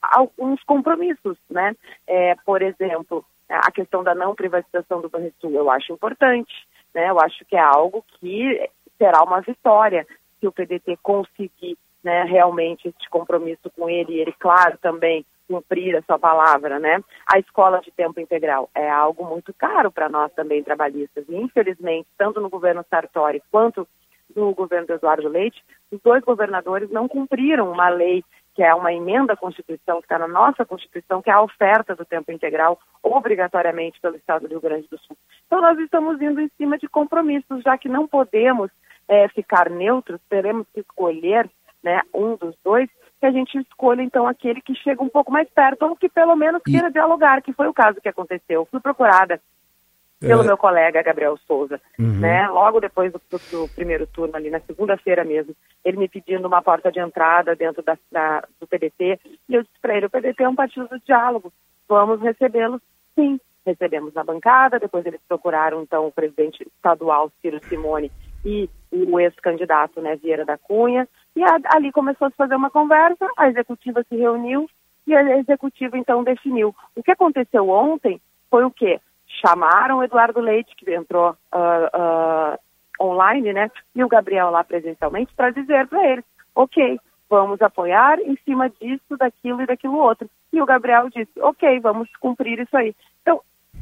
alguns 0.00 0.62
compromissos, 0.64 1.36
né? 1.50 1.74
É, 2.06 2.34
por 2.44 2.62
exemplo, 2.62 3.24
a 3.48 3.70
questão 3.70 4.02
da 4.02 4.14
não 4.14 4.34
privatização 4.34 5.00
do 5.00 5.08
Banrisul, 5.08 5.52
eu 5.52 5.70
acho 5.70 5.92
importante, 5.92 6.52
né? 6.94 7.10
Eu 7.10 7.20
acho 7.20 7.44
que 7.44 7.56
é 7.56 7.60
algo 7.60 8.04
que 8.18 8.68
será 8.98 9.22
uma 9.22 9.40
vitória 9.40 10.06
se 10.40 10.46
o 10.46 10.52
PDT 10.52 10.98
conseguir 11.02 11.76
né, 12.02 12.24
realmente 12.24 12.88
esse 12.88 13.08
compromisso 13.08 13.70
com 13.76 13.88
ele, 13.88 14.14
e 14.14 14.20
ele, 14.20 14.32
claro, 14.32 14.76
também 14.78 15.24
cumprir 15.46 15.96
a 15.96 16.02
sua 16.02 16.18
palavra, 16.18 16.78
né? 16.78 17.02
A 17.26 17.38
escola 17.38 17.80
de 17.80 17.90
tempo 17.90 18.18
integral 18.20 18.70
é 18.74 18.90
algo 18.90 19.24
muito 19.24 19.52
caro 19.54 19.90
para 19.90 20.08
nós 20.08 20.32
também 20.32 20.62
trabalhistas. 20.62 21.24
E, 21.28 21.36
infelizmente, 21.36 22.08
tanto 22.16 22.40
no 22.40 22.48
governo 22.48 22.84
Sartori 22.88 23.42
quanto 23.50 23.86
no 24.34 24.54
governo 24.54 24.86
do 24.86 24.94
Eduardo 24.94 25.28
Leite, 25.28 25.62
os 25.90 26.00
dois 26.00 26.22
governadores 26.22 26.90
não 26.90 27.08
cumpriram 27.08 27.70
uma 27.70 27.88
lei 27.88 28.24
que 28.54 28.62
é 28.62 28.74
uma 28.74 28.92
emenda 28.92 29.32
à 29.32 29.36
Constituição, 29.36 29.98
que 29.98 30.04
está 30.04 30.18
na 30.18 30.28
nossa 30.28 30.64
Constituição, 30.64 31.22
que 31.22 31.30
é 31.30 31.32
a 31.32 31.40
oferta 31.40 31.96
do 31.96 32.04
tempo 32.04 32.30
integral, 32.30 32.78
obrigatoriamente 33.02 34.00
pelo 34.00 34.16
Estado 34.16 34.42
do 34.42 34.48
Rio 34.48 34.60
Grande 34.60 34.86
do 34.90 34.98
Sul. 34.98 35.16
Então, 35.46 35.60
nós 35.60 35.78
estamos 35.78 36.20
indo 36.20 36.40
em 36.40 36.50
cima 36.58 36.78
de 36.78 36.88
compromissos, 36.88 37.62
já 37.62 37.78
que 37.78 37.88
não 37.88 38.06
podemos 38.06 38.70
é, 39.08 39.26
ficar 39.28 39.70
neutros, 39.70 40.20
teremos 40.28 40.66
que 40.72 40.80
escolher 40.80 41.50
né, 41.82 42.02
um 42.14 42.36
dos 42.36 42.54
dois, 42.62 42.90
que 43.18 43.26
a 43.26 43.30
gente 43.30 43.56
escolha, 43.58 44.02
então, 44.02 44.26
aquele 44.26 44.60
que 44.60 44.74
chega 44.74 45.02
um 45.02 45.08
pouco 45.08 45.32
mais 45.32 45.48
perto, 45.48 45.86
ou 45.86 45.96
que 45.96 46.08
pelo 46.08 46.36
menos 46.36 46.62
queira 46.62 46.90
dialogar, 46.90 47.40
que 47.40 47.52
foi 47.52 47.68
o 47.68 47.74
caso 47.74 48.00
que 48.00 48.08
aconteceu. 48.08 48.66
Fui 48.70 48.80
procurada 48.80 49.40
pelo 50.22 50.42
é. 50.42 50.46
meu 50.46 50.56
colega 50.56 51.02
Gabriel 51.02 51.36
Souza, 51.46 51.80
uhum. 51.98 52.20
né? 52.20 52.48
Logo 52.48 52.80
depois 52.80 53.12
do, 53.12 53.20
do, 53.30 53.68
primeiro 53.74 54.06
turno 54.06 54.36
ali 54.36 54.50
na 54.50 54.60
segunda-feira 54.60 55.24
mesmo, 55.24 55.54
ele 55.84 55.96
me 55.98 56.08
pedindo 56.08 56.46
uma 56.46 56.62
porta 56.62 56.90
de 56.90 57.00
entrada 57.00 57.56
dentro 57.56 57.82
da, 57.82 57.98
da 58.10 58.44
do 58.60 58.66
PDT 58.66 59.20
e 59.48 59.54
eu 59.54 59.62
disse 59.62 59.78
para 59.80 59.96
ele: 59.96 60.06
o 60.06 60.10
PDT 60.10 60.42
é 60.42 60.48
um 60.48 60.54
partido 60.54 60.88
do 60.88 61.00
diálogo, 61.00 61.52
vamos 61.88 62.20
recebê-los, 62.20 62.80
sim. 63.14 63.38
Recebemos 63.64 64.12
na 64.12 64.24
bancada, 64.24 64.80
depois 64.80 65.06
eles 65.06 65.20
procuraram 65.28 65.82
então 65.82 66.08
o 66.08 66.12
presidente 66.12 66.66
estadual 66.76 67.30
Ciro 67.40 67.60
Simone 67.68 68.10
e 68.44 68.68
o 68.90 69.20
ex-candidato, 69.20 70.00
né, 70.00 70.16
Vieira 70.16 70.44
da 70.44 70.58
Cunha, 70.58 71.08
e 71.36 71.44
a, 71.44 71.58
ali 71.72 71.92
começou 71.92 72.26
a 72.26 72.30
se 72.30 72.36
fazer 72.36 72.56
uma 72.56 72.70
conversa, 72.70 73.24
a 73.36 73.48
executiva 73.48 74.04
se 74.08 74.16
reuniu 74.16 74.68
e 75.06 75.14
a 75.14 75.38
executiva 75.38 75.96
então 75.96 76.24
definiu. 76.24 76.74
O 76.96 77.02
que 77.02 77.12
aconteceu 77.12 77.68
ontem 77.68 78.20
foi 78.50 78.64
o 78.64 78.70
quê? 78.70 79.00
Chamaram 79.40 80.02
Eduardo 80.02 80.40
Leite, 80.40 80.74
que 80.76 80.92
entrou 80.94 81.30
uh, 81.30 82.56
uh, 82.56 82.58
online, 83.00 83.52
né, 83.52 83.70
e 83.94 84.04
o 84.04 84.08
Gabriel 84.08 84.50
lá 84.50 84.62
presencialmente, 84.62 85.32
para 85.34 85.50
dizer 85.50 85.86
para 85.88 86.06
eles, 86.08 86.24
ok, 86.54 87.00
vamos 87.28 87.60
apoiar 87.62 88.20
em 88.20 88.36
cima 88.44 88.68
disso, 88.68 89.16
daquilo 89.16 89.62
e 89.62 89.66
daquilo 89.66 89.96
outro. 89.96 90.28
E 90.52 90.60
o 90.60 90.66
Gabriel 90.66 91.08
disse, 91.08 91.32
ok, 91.40 91.80
vamos 91.80 92.08
cumprir 92.20 92.60
isso 92.60 92.76
aí. 92.76 92.94
Então, 93.22 93.40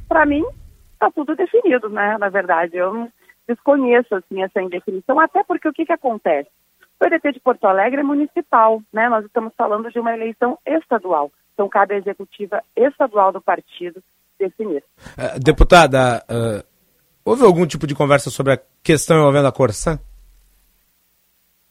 para 0.09 0.25
mim, 0.25 0.45
está 0.93 1.11
tudo 1.11 1.35
definido, 1.35 1.89
né, 1.89 2.17
na 2.19 2.29
verdade. 2.29 2.77
Eu 2.77 3.09
desconheço, 3.49 4.15
assim, 4.15 4.43
essa 4.43 4.63
indefinição, 4.63 5.19
até 5.19 5.43
porque 5.43 5.69
o 5.69 5.73
que, 5.73 5.85
que 5.85 5.93
acontece? 5.93 6.49
O 6.81 7.05
PDT 7.05 7.33
de 7.33 7.41
Porto 7.41 7.65
Alegre 7.65 8.01
é 8.01 8.05
municipal, 8.05 8.81
né? 8.93 9.09
Nós 9.09 9.25
estamos 9.25 9.55
falando 9.57 9.91
de 9.91 9.99
uma 9.99 10.13
eleição 10.13 10.59
estadual. 10.67 11.33
Então, 11.55 11.69
cabe 11.69 11.95
à 11.95 11.99
executiva 11.99 12.63
estadual 12.77 13.33
do 13.33 13.41
partido 13.41 14.03
definir. 14.41 14.83
Uh, 15.17 15.39
deputada, 15.39 16.25
uh, 16.29 16.65
houve 17.25 17.45
algum 17.45 17.67
tipo 17.67 17.87
de 17.87 17.95
conversa 17.95 18.31
sobre 18.31 18.55
a 18.55 18.61
questão 18.83 19.19
envolvendo 19.19 19.49
a 19.49 19.53
Corsã? 19.53 19.99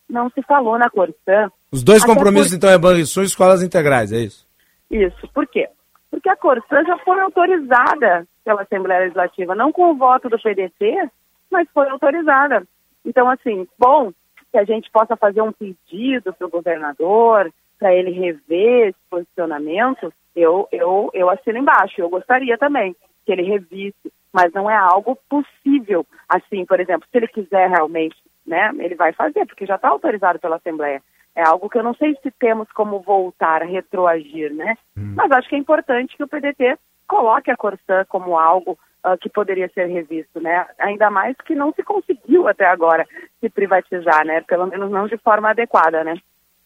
Não 0.09 0.29
se 0.29 0.41
falou 0.43 0.77
na 0.77 0.89
Corsã. 0.89 1.51
Os 1.71 1.83
dois 1.83 2.03
compromissos, 2.03 2.51
por... 2.51 2.57
então, 2.57 2.69
é 2.69 2.77
Banrisul 2.77 3.23
e 3.23 3.27
escolas 3.27 3.61
integrais, 3.61 4.11
é 4.11 4.19
isso? 4.19 4.47
Isso. 4.89 5.27
Por 5.33 5.45
quê? 5.47 5.69
Porque 6.09 6.29
a 6.29 6.35
Corsã 6.35 6.83
já 6.83 6.97
foi 6.99 7.19
autorizada 7.19 8.27
pela 8.43 8.63
Assembleia 8.63 9.01
Legislativa, 9.01 9.53
não 9.53 9.71
com 9.71 9.91
o 9.91 9.95
voto 9.95 10.27
do 10.29 10.39
PDT, 10.39 11.09
mas 11.51 11.67
foi 11.73 11.87
autorizada. 11.89 12.63
Então, 13.05 13.29
assim, 13.29 13.67
bom 13.77 14.11
que 14.51 14.57
a 14.57 14.63
gente 14.63 14.89
possa 14.91 15.15
fazer 15.15 15.41
um 15.41 15.51
pedido 15.51 16.33
para 16.33 16.47
o 16.47 16.49
governador, 16.49 17.51
para 17.77 17.93
ele 17.93 18.11
rever 18.11 18.89
esse 18.89 18.99
posicionamento, 19.09 20.11
eu, 20.39 20.67
eu, 20.71 21.09
eu 21.13 21.29
assino 21.29 21.57
embaixo. 21.57 21.99
Eu 21.99 22.09
gostaria 22.09 22.57
também 22.57 22.95
que 23.25 23.31
ele 23.31 23.43
revisse, 23.43 24.11
mas 24.31 24.51
não 24.53 24.69
é 24.69 24.75
algo 24.75 25.17
possível. 25.29 26.05
Assim, 26.27 26.65
por 26.65 26.79
exemplo, 26.79 27.07
se 27.11 27.17
ele 27.17 27.27
quiser 27.27 27.69
realmente, 27.69 28.15
né, 28.45 28.71
ele 28.79 28.95
vai 28.95 29.13
fazer, 29.13 29.45
porque 29.45 29.65
já 29.65 29.75
está 29.75 29.89
autorizado 29.89 30.39
pela 30.39 30.55
Assembleia. 30.55 31.01
É 31.35 31.43
algo 31.43 31.69
que 31.69 31.77
eu 31.77 31.83
não 31.83 31.93
sei 31.93 32.17
se 32.21 32.31
temos 32.31 32.69
como 32.71 32.99
voltar 33.01 33.61
a 33.61 33.65
retroagir, 33.65 34.53
né? 34.53 34.75
Hum. 34.97 35.13
Mas 35.15 35.31
acho 35.31 35.47
que 35.47 35.55
é 35.55 35.59
importante 35.59 36.17
que 36.17 36.23
o 36.23 36.27
PDT 36.27 36.77
coloque 37.07 37.51
a 37.51 37.55
Corsã 37.55 38.03
como 38.07 38.37
algo 38.37 38.77
uh, 39.05 39.17
que 39.19 39.29
poderia 39.29 39.69
ser 39.69 39.85
revisto, 39.85 40.41
né? 40.41 40.65
Ainda 40.79 41.09
mais 41.09 41.35
que 41.45 41.55
não 41.55 41.71
se 41.73 41.83
conseguiu 41.83 42.47
até 42.47 42.65
agora 42.65 43.07
se 43.39 43.49
privatizar, 43.49 44.25
né? 44.25 44.41
Pelo 44.41 44.67
menos 44.67 44.91
não 44.91 45.07
de 45.07 45.17
forma 45.17 45.49
adequada, 45.49 46.03
né? 46.03 46.15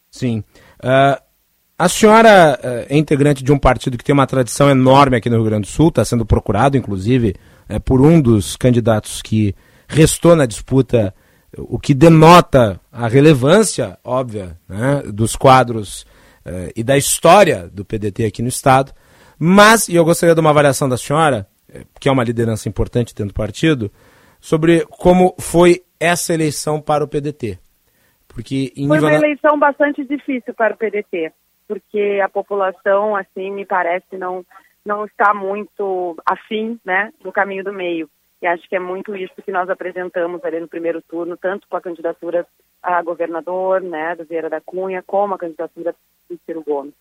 Sim. 0.09 0.43
Uh, 0.83 1.21
a 1.83 1.89
senhora 1.89 2.57
uh, 2.63 2.85
é 2.93 2.97
integrante 2.97 3.43
de 3.43 3.51
um 3.51 3.59
partido 3.59 3.97
que 3.97 4.05
tem 4.05 4.13
uma 4.13 4.25
tradição 4.25 4.69
enorme 4.69 5.17
aqui 5.17 5.29
no 5.29 5.35
Rio 5.35 5.45
Grande 5.45 5.67
do 5.67 5.71
Sul, 5.71 5.89
está 5.89 6.05
sendo 6.05 6.25
procurado, 6.25 6.77
inclusive, 6.77 7.35
uh, 7.69 7.77
por 7.81 7.99
um 7.99 8.21
dos 8.21 8.55
candidatos 8.55 9.21
que 9.21 9.53
restou 9.85 10.33
na 10.33 10.45
disputa, 10.45 11.13
o 11.57 11.77
que 11.77 11.93
denota 11.93 12.79
a 12.89 13.05
relevância 13.09 13.99
óbvia 14.01 14.57
né, 14.67 15.03
dos 15.13 15.35
quadros 15.35 16.05
e 16.75 16.83
da 16.83 16.97
história 16.97 17.69
do 17.71 17.85
PDT 17.85 18.25
aqui 18.25 18.41
no 18.41 18.47
Estado. 18.47 18.91
Mas, 19.37 19.87
e 19.87 19.95
eu 19.95 20.03
gostaria 20.03 20.33
de 20.33 20.41
uma 20.41 20.49
avaliação 20.49 20.89
da 20.89 20.97
senhora, 20.97 21.47
que 21.99 22.09
é 22.09 22.11
uma 22.11 22.23
liderança 22.23 22.67
importante 22.67 23.13
dentro 23.13 23.33
do 23.33 23.37
partido, 23.37 23.91
sobre 24.41 24.85
como 24.89 25.35
foi 25.39 25.83
essa 25.99 26.33
eleição 26.33 26.81
para 26.81 27.03
o 27.03 27.07
PDT. 27.07 27.59
Porque 28.27 28.73
Foi 28.75 28.99
uma 28.99 29.13
eleição 29.13 29.59
bastante 29.59 30.03
difícil 30.05 30.53
para 30.55 30.73
o 30.73 30.77
PDT, 30.77 31.31
porque 31.67 32.19
a 32.23 32.29
população, 32.29 33.15
assim, 33.15 33.51
me 33.51 33.65
parece, 33.65 34.17
não, 34.17 34.45
não 34.85 35.05
está 35.05 35.33
muito 35.33 36.15
afim 36.25 36.79
né, 36.85 37.11
do 37.21 37.31
caminho 37.31 37.63
do 37.63 37.73
meio. 37.73 38.09
E 38.41 38.47
acho 38.47 38.67
que 38.67 38.75
é 38.75 38.79
muito 38.79 39.15
isso 39.15 39.41
que 39.43 39.51
nós 39.51 39.69
apresentamos 39.69 40.43
ali 40.43 40.59
no 40.59 40.67
primeiro 40.67 41.01
turno, 41.01 41.37
tanto 41.37 41.67
com 41.67 41.77
a 41.77 41.81
candidatura 41.81 42.45
a 42.81 43.01
governador, 43.01 43.81
né, 43.81 44.15
do 44.15 44.25
Vieira 44.25 44.49
da 44.49 44.59
Cunha, 44.59 45.01
como 45.01 45.33
a 45.33 45.37
candidatura 45.37 45.95
do 46.29 46.37
Ciro 46.45 46.61
Gomes. 46.61 46.93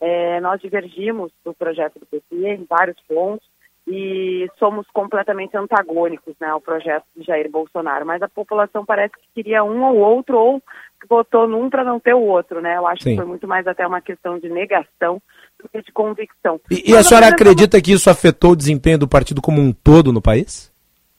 É, 0.00 0.40
nós 0.40 0.60
divergimos 0.60 1.30
do 1.44 1.52
projeto 1.52 1.98
do 1.98 2.06
PT 2.06 2.34
em 2.34 2.64
vários 2.64 2.98
pontos 3.02 3.46
e 3.86 4.50
somos 4.58 4.86
completamente 4.92 5.56
antagônicos 5.56 6.34
né, 6.40 6.48
ao 6.48 6.60
projeto 6.60 7.04
de 7.16 7.24
Jair 7.24 7.48
Bolsonaro, 7.48 8.04
mas 8.04 8.20
a 8.20 8.28
população 8.28 8.84
parece 8.84 9.14
que 9.14 9.42
queria 9.42 9.62
um 9.62 9.84
ou 9.84 9.96
outro 9.98 10.36
ou 10.36 10.62
votou 11.08 11.46
num 11.46 11.70
para 11.70 11.84
não 11.84 12.00
ter 12.00 12.14
o 12.14 12.22
outro, 12.22 12.60
né? 12.60 12.76
Eu 12.76 12.86
acho 12.86 13.04
Sim. 13.04 13.10
que 13.10 13.16
foi 13.16 13.24
muito 13.24 13.46
mais 13.46 13.66
até 13.66 13.86
uma 13.86 14.00
questão 14.00 14.38
de 14.38 14.48
negação 14.48 15.22
do 15.62 15.68
que 15.68 15.80
de 15.80 15.92
convicção. 15.92 16.60
E, 16.70 16.90
e 16.90 16.96
a 16.96 17.02
senhora 17.02 17.28
acredita 17.28 17.80
que 17.80 17.92
isso 17.92 18.10
afetou 18.10 18.52
o 18.52 18.56
desempenho 18.56 18.98
do 18.98 19.08
partido 19.08 19.40
como 19.40 19.60
um 19.60 19.72
todo 19.72 20.12
no 20.12 20.20
país? 20.20 20.74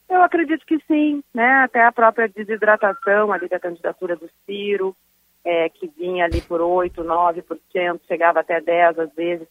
Eu 0.10 0.22
acredito 0.22 0.66
que 0.66 0.78
sim, 0.88 1.24
né? 1.34 1.64
Até 1.64 1.84
a 1.84 1.92
própria 1.92 2.28
desidratação 2.28 3.32
ali 3.32 3.48
da 3.48 3.60
candidatura 3.60 4.16
do 4.16 4.30
Ciro, 4.46 4.96
é, 5.46 5.70
que 5.70 5.90
vinha 5.98 6.26
ali 6.26 6.42
por 6.42 6.62
8, 6.62 7.02
9%, 7.02 8.00
chegava 8.08 8.42
até 8.42 8.60
10 8.60 9.00
às 9.00 9.14
vezes, 9.14 9.48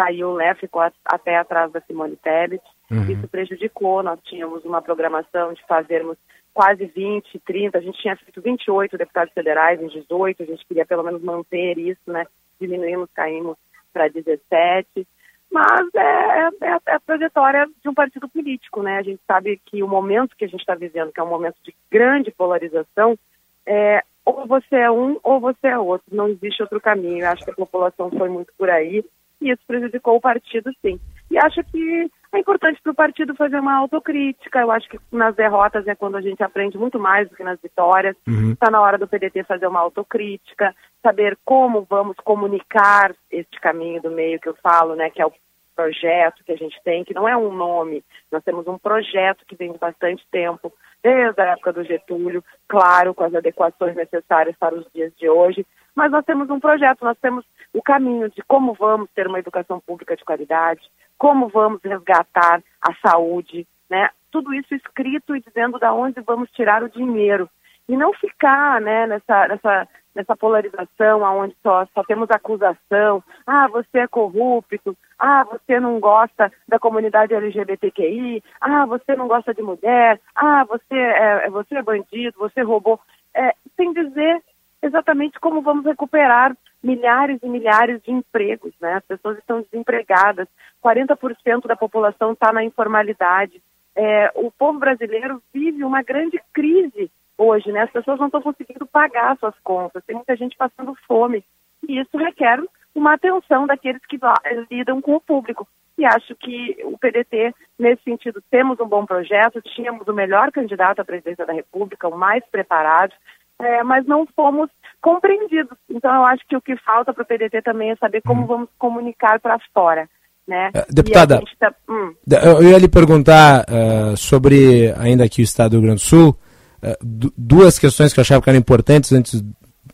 caiu, 0.00 0.34
né? 0.36 0.54
Ficou 0.54 0.80
a- 0.80 0.92
até 1.04 1.36
atrás 1.36 1.70
da 1.72 1.80
Simone 1.82 2.16
Tebet. 2.16 2.62
Uhum. 2.90 3.02
Isso 3.10 3.28
prejudicou, 3.28 4.02
nós 4.02 4.18
tínhamos 4.24 4.64
uma 4.64 4.80
programação 4.80 5.52
de 5.52 5.62
fazermos 5.66 6.16
quase 6.54 6.86
20, 6.86 7.38
30, 7.40 7.78
a 7.78 7.80
gente 7.80 8.00
tinha 8.00 8.16
feito 8.16 8.40
28 8.40 8.96
deputados 8.96 9.32
federais 9.32 9.80
em 9.80 9.86
18, 9.88 10.42
a 10.42 10.46
gente 10.46 10.66
queria 10.66 10.86
pelo 10.86 11.02
menos 11.04 11.22
manter 11.22 11.78
isso, 11.78 12.00
né? 12.06 12.26
Diminuímos, 12.60 13.08
caímos 13.14 13.56
para 13.92 14.08
17. 14.08 15.06
Mas 15.52 15.88
é, 15.94 16.00
é- 16.00 16.50
é 16.62 16.72
a- 16.72 16.80
é 16.88 16.94
a 16.94 17.00
trajetória 17.00 17.68
de 17.82 17.88
um 17.88 17.94
partido 17.94 18.28
político, 18.28 18.82
né? 18.82 18.98
A 18.98 19.02
gente 19.02 19.20
sabe 19.26 19.60
que 19.66 19.82
o 19.82 19.88
momento 19.88 20.36
que 20.36 20.44
a 20.44 20.48
gente 20.48 20.60
está 20.60 20.74
vivendo, 20.74 21.12
que 21.12 21.20
é 21.20 21.22
um 21.22 21.28
momento 21.28 21.56
de 21.62 21.74
grande 21.90 22.30
polarização, 22.30 23.18
é 23.66 24.02
ou 24.24 24.46
você 24.46 24.76
é 24.76 24.90
um 24.90 25.18
ou 25.22 25.40
você 25.40 25.68
é 25.68 25.78
outro. 25.78 26.06
Não 26.14 26.28
existe 26.28 26.62
outro 26.62 26.80
caminho. 26.80 27.24
Eu 27.24 27.28
acho 27.30 27.44
que 27.44 27.50
a 27.50 27.54
população 27.54 28.10
foi 28.10 28.28
muito 28.28 28.52
por 28.56 28.70
aí 28.70 29.04
e 29.40 29.50
isso 29.50 29.62
prejudicou 29.66 30.16
o 30.16 30.20
partido, 30.20 30.70
sim. 30.82 30.98
E 31.30 31.38
acho 31.38 31.62
que 31.64 32.10
é 32.32 32.38
importante 32.38 32.80
para 32.82 32.92
o 32.92 32.94
partido 32.94 33.34
fazer 33.34 33.58
uma 33.58 33.74
autocrítica. 33.76 34.60
Eu 34.60 34.70
acho 34.70 34.88
que 34.88 34.98
nas 35.10 35.34
derrotas 35.34 35.86
é 35.86 35.94
quando 35.94 36.16
a 36.16 36.20
gente 36.20 36.42
aprende 36.42 36.78
muito 36.78 36.98
mais 36.98 37.28
do 37.28 37.36
que 37.36 37.42
nas 37.42 37.60
vitórias. 37.60 38.16
Uhum. 38.26 38.52
Está 38.52 38.70
na 38.70 38.80
hora 38.80 38.98
do 38.98 39.06
PDT 39.06 39.44
fazer 39.44 39.66
uma 39.66 39.80
autocrítica, 39.80 40.74
saber 41.02 41.38
como 41.44 41.86
vamos 41.88 42.16
comunicar 42.24 43.14
este 43.30 43.60
caminho 43.60 44.02
do 44.02 44.10
meio 44.10 44.38
que 44.40 44.48
eu 44.48 44.54
falo, 44.62 44.94
né, 44.94 45.10
que 45.10 45.20
é 45.20 45.26
o 45.26 45.32
projeto 45.74 46.44
que 46.44 46.52
a 46.52 46.56
gente 46.56 46.80
tem, 46.82 47.04
que 47.04 47.14
não 47.14 47.28
é 47.28 47.36
um 47.36 47.52
nome, 47.52 48.04
nós 48.30 48.42
temos 48.44 48.66
um 48.66 48.78
projeto 48.78 49.44
que 49.46 49.56
vem 49.56 49.72
de 49.72 49.78
bastante 49.78 50.26
tempo, 50.30 50.72
desde 51.02 51.40
a 51.40 51.52
época 51.52 51.72
do 51.72 51.84
Getúlio, 51.84 52.44
claro, 52.68 53.14
com 53.14 53.24
as 53.24 53.34
adequações 53.34 53.96
necessárias 53.96 54.56
para 54.58 54.74
os 54.74 54.86
dias 54.92 55.12
de 55.16 55.28
hoje, 55.28 55.66
mas 55.94 56.10
nós 56.10 56.24
temos 56.24 56.48
um 56.50 56.60
projeto, 56.60 57.04
nós 57.04 57.18
temos 57.18 57.44
o 57.72 57.82
caminho 57.82 58.30
de 58.30 58.42
como 58.42 58.74
vamos 58.74 59.10
ter 59.14 59.26
uma 59.26 59.38
educação 59.38 59.80
pública 59.80 60.16
de 60.16 60.24
qualidade, 60.24 60.80
como 61.18 61.48
vamos 61.48 61.80
resgatar 61.82 62.62
a 62.80 62.94
saúde, 63.06 63.66
né? 63.88 64.10
Tudo 64.30 64.54
isso 64.54 64.74
escrito 64.74 65.34
e 65.34 65.40
dizendo 65.40 65.78
da 65.78 65.92
onde 65.92 66.20
vamos 66.20 66.50
tirar 66.52 66.82
o 66.82 66.88
dinheiro. 66.88 67.48
E 67.88 67.96
não 67.96 68.12
ficar, 68.14 68.80
né, 68.80 69.06
nessa 69.06 69.48
nessa 69.48 69.88
nessa 70.14 70.36
polarização 70.36 71.24
aonde 71.24 71.56
só 71.62 71.86
só 71.92 72.02
temos 72.04 72.30
acusação, 72.30 73.22
ah, 73.46 73.68
você 73.68 73.98
é 73.98 74.08
corrupto, 74.08 74.96
ah, 75.20 75.44
você 75.44 75.78
não 75.78 76.00
gosta 76.00 76.50
da 76.66 76.78
comunidade 76.78 77.34
LGBTQI, 77.34 78.42
ah, 78.60 78.86
você 78.86 79.14
não 79.14 79.28
gosta 79.28 79.52
de 79.52 79.62
mulher, 79.62 80.18
ah, 80.34 80.64
você 80.64 80.94
é, 80.94 81.46
é- 81.46 81.50
você 81.50 81.76
é 81.76 81.82
bandido, 81.82 82.38
você 82.38 82.62
roubou, 82.62 82.98
é, 83.34 83.54
sem 83.76 83.92
dizer 83.92 84.42
exatamente 84.82 85.38
como 85.38 85.60
vamos 85.60 85.84
recuperar 85.84 86.56
milhares 86.82 87.38
e 87.42 87.48
milhares 87.48 88.02
de 88.02 88.10
empregos, 88.10 88.72
né? 88.80 88.94
As 88.94 89.04
pessoas 89.04 89.36
estão 89.38 89.60
desempregadas, 89.60 90.48
40% 90.80 91.68
da 91.68 91.76
população 91.76 92.32
está 92.32 92.50
na 92.52 92.64
informalidade. 92.64 93.62
É, 93.94 94.32
o 94.34 94.50
povo 94.50 94.78
brasileiro 94.78 95.42
vive 95.52 95.84
uma 95.84 96.02
grande 96.02 96.40
crise 96.54 97.10
hoje, 97.36 97.70
né? 97.70 97.82
As 97.82 97.90
pessoas 97.90 98.18
não 98.18 98.26
estão 98.26 98.40
conseguindo 98.40 98.86
pagar 98.86 99.36
suas 99.36 99.54
contas, 99.62 100.02
tem 100.06 100.16
muita 100.16 100.34
gente 100.36 100.56
passando 100.56 100.96
fome. 101.06 101.44
E 101.86 101.98
isso 102.00 102.16
requer 102.16 102.62
uma 102.94 103.14
atenção 103.14 103.66
daqueles 103.66 104.00
que 104.08 104.18
lá- 104.20 104.34
lidam 104.70 105.00
com 105.00 105.14
o 105.16 105.20
público. 105.20 105.66
E 105.98 106.04
acho 106.04 106.34
que 106.36 106.78
o 106.84 106.96
PDT, 106.98 107.54
nesse 107.78 108.02
sentido, 108.02 108.42
temos 108.50 108.80
um 108.80 108.86
bom 108.88 109.04
projeto, 109.04 109.60
tínhamos 109.74 110.06
o 110.08 110.12
melhor 110.14 110.50
candidato 110.50 111.00
à 111.00 111.04
presidência 111.04 111.44
da 111.44 111.52
República, 111.52 112.08
o 112.08 112.16
mais 112.16 112.42
preparado, 112.50 113.12
é, 113.58 113.82
mas 113.82 114.06
não 114.06 114.26
fomos 114.34 114.70
compreendidos. 115.02 115.76
Então, 115.90 116.14
eu 116.14 116.24
acho 116.24 116.42
que 116.48 116.56
o 116.56 116.60
que 116.62 116.74
falta 116.78 117.12
para 117.12 117.22
o 117.22 117.26
PDT 117.26 117.60
também 117.62 117.90
é 117.90 117.96
saber 117.96 118.22
como 118.22 118.46
vamos 118.46 118.68
comunicar 118.78 119.38
para 119.40 119.58
fora. 119.74 120.08
Né? 120.48 120.70
Eh, 120.74 120.86
deputada, 120.90 121.40
tá- 121.60 121.74
hum. 121.88 122.12
Eu 122.26 122.70
ia 122.70 122.78
lhe 122.78 122.88
perguntar 122.88 123.64
eh, 123.68 124.16
sobre, 124.16 124.92
ainda 124.98 125.24
aqui 125.24 125.42
o 125.42 125.44
estado 125.44 125.72
do 125.72 125.76
Rio 125.76 125.82
Grande 125.82 126.02
do 126.02 126.06
Sul, 126.06 126.36
eh, 126.82 126.96
du- 127.00 127.32
duas 127.36 127.78
questões 127.78 128.12
que 128.12 128.18
eu 128.18 128.22
achava 128.22 128.42
que 128.42 128.48
eram 128.50 128.58
importantes 128.58 129.12
antes 129.12 129.40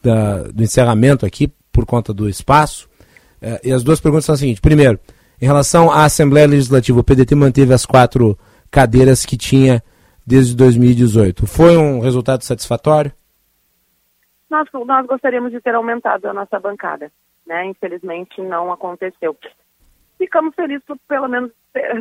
da- 0.02 0.44
do 0.44 0.62
encerramento 0.62 1.26
aqui, 1.26 1.52
por 1.76 1.84
conta 1.84 2.14
do 2.14 2.26
espaço. 2.26 2.88
Eh, 3.42 3.60
e 3.64 3.72
as 3.72 3.82
duas 3.82 4.00
perguntas 4.00 4.24
são 4.24 4.32
as 4.32 4.40
seguintes. 4.40 4.60
Primeiro, 4.60 4.98
em 5.40 5.44
relação 5.44 5.90
à 5.90 6.04
Assembleia 6.04 6.46
Legislativa, 6.46 6.98
o 6.98 7.04
PDT 7.04 7.34
manteve 7.34 7.74
as 7.74 7.84
quatro 7.84 8.38
cadeiras 8.70 9.26
que 9.26 9.36
tinha 9.36 9.82
desde 10.26 10.56
2018. 10.56 11.46
Foi 11.46 11.76
um 11.76 12.00
resultado 12.00 12.42
satisfatório? 12.42 13.12
nós, 14.48 14.68
nós 14.86 15.06
gostaríamos 15.06 15.52
de 15.52 15.60
ter 15.60 15.74
aumentado 15.74 16.26
a 16.26 16.32
nossa 16.32 16.58
bancada, 16.58 17.10
né? 17.46 17.66
Infelizmente 17.66 18.40
não 18.40 18.72
aconteceu. 18.72 19.36
Ficamos 20.18 20.54
felizes 20.54 20.84
por 20.86 20.98
pelo 21.06 21.28
menos 21.28 21.52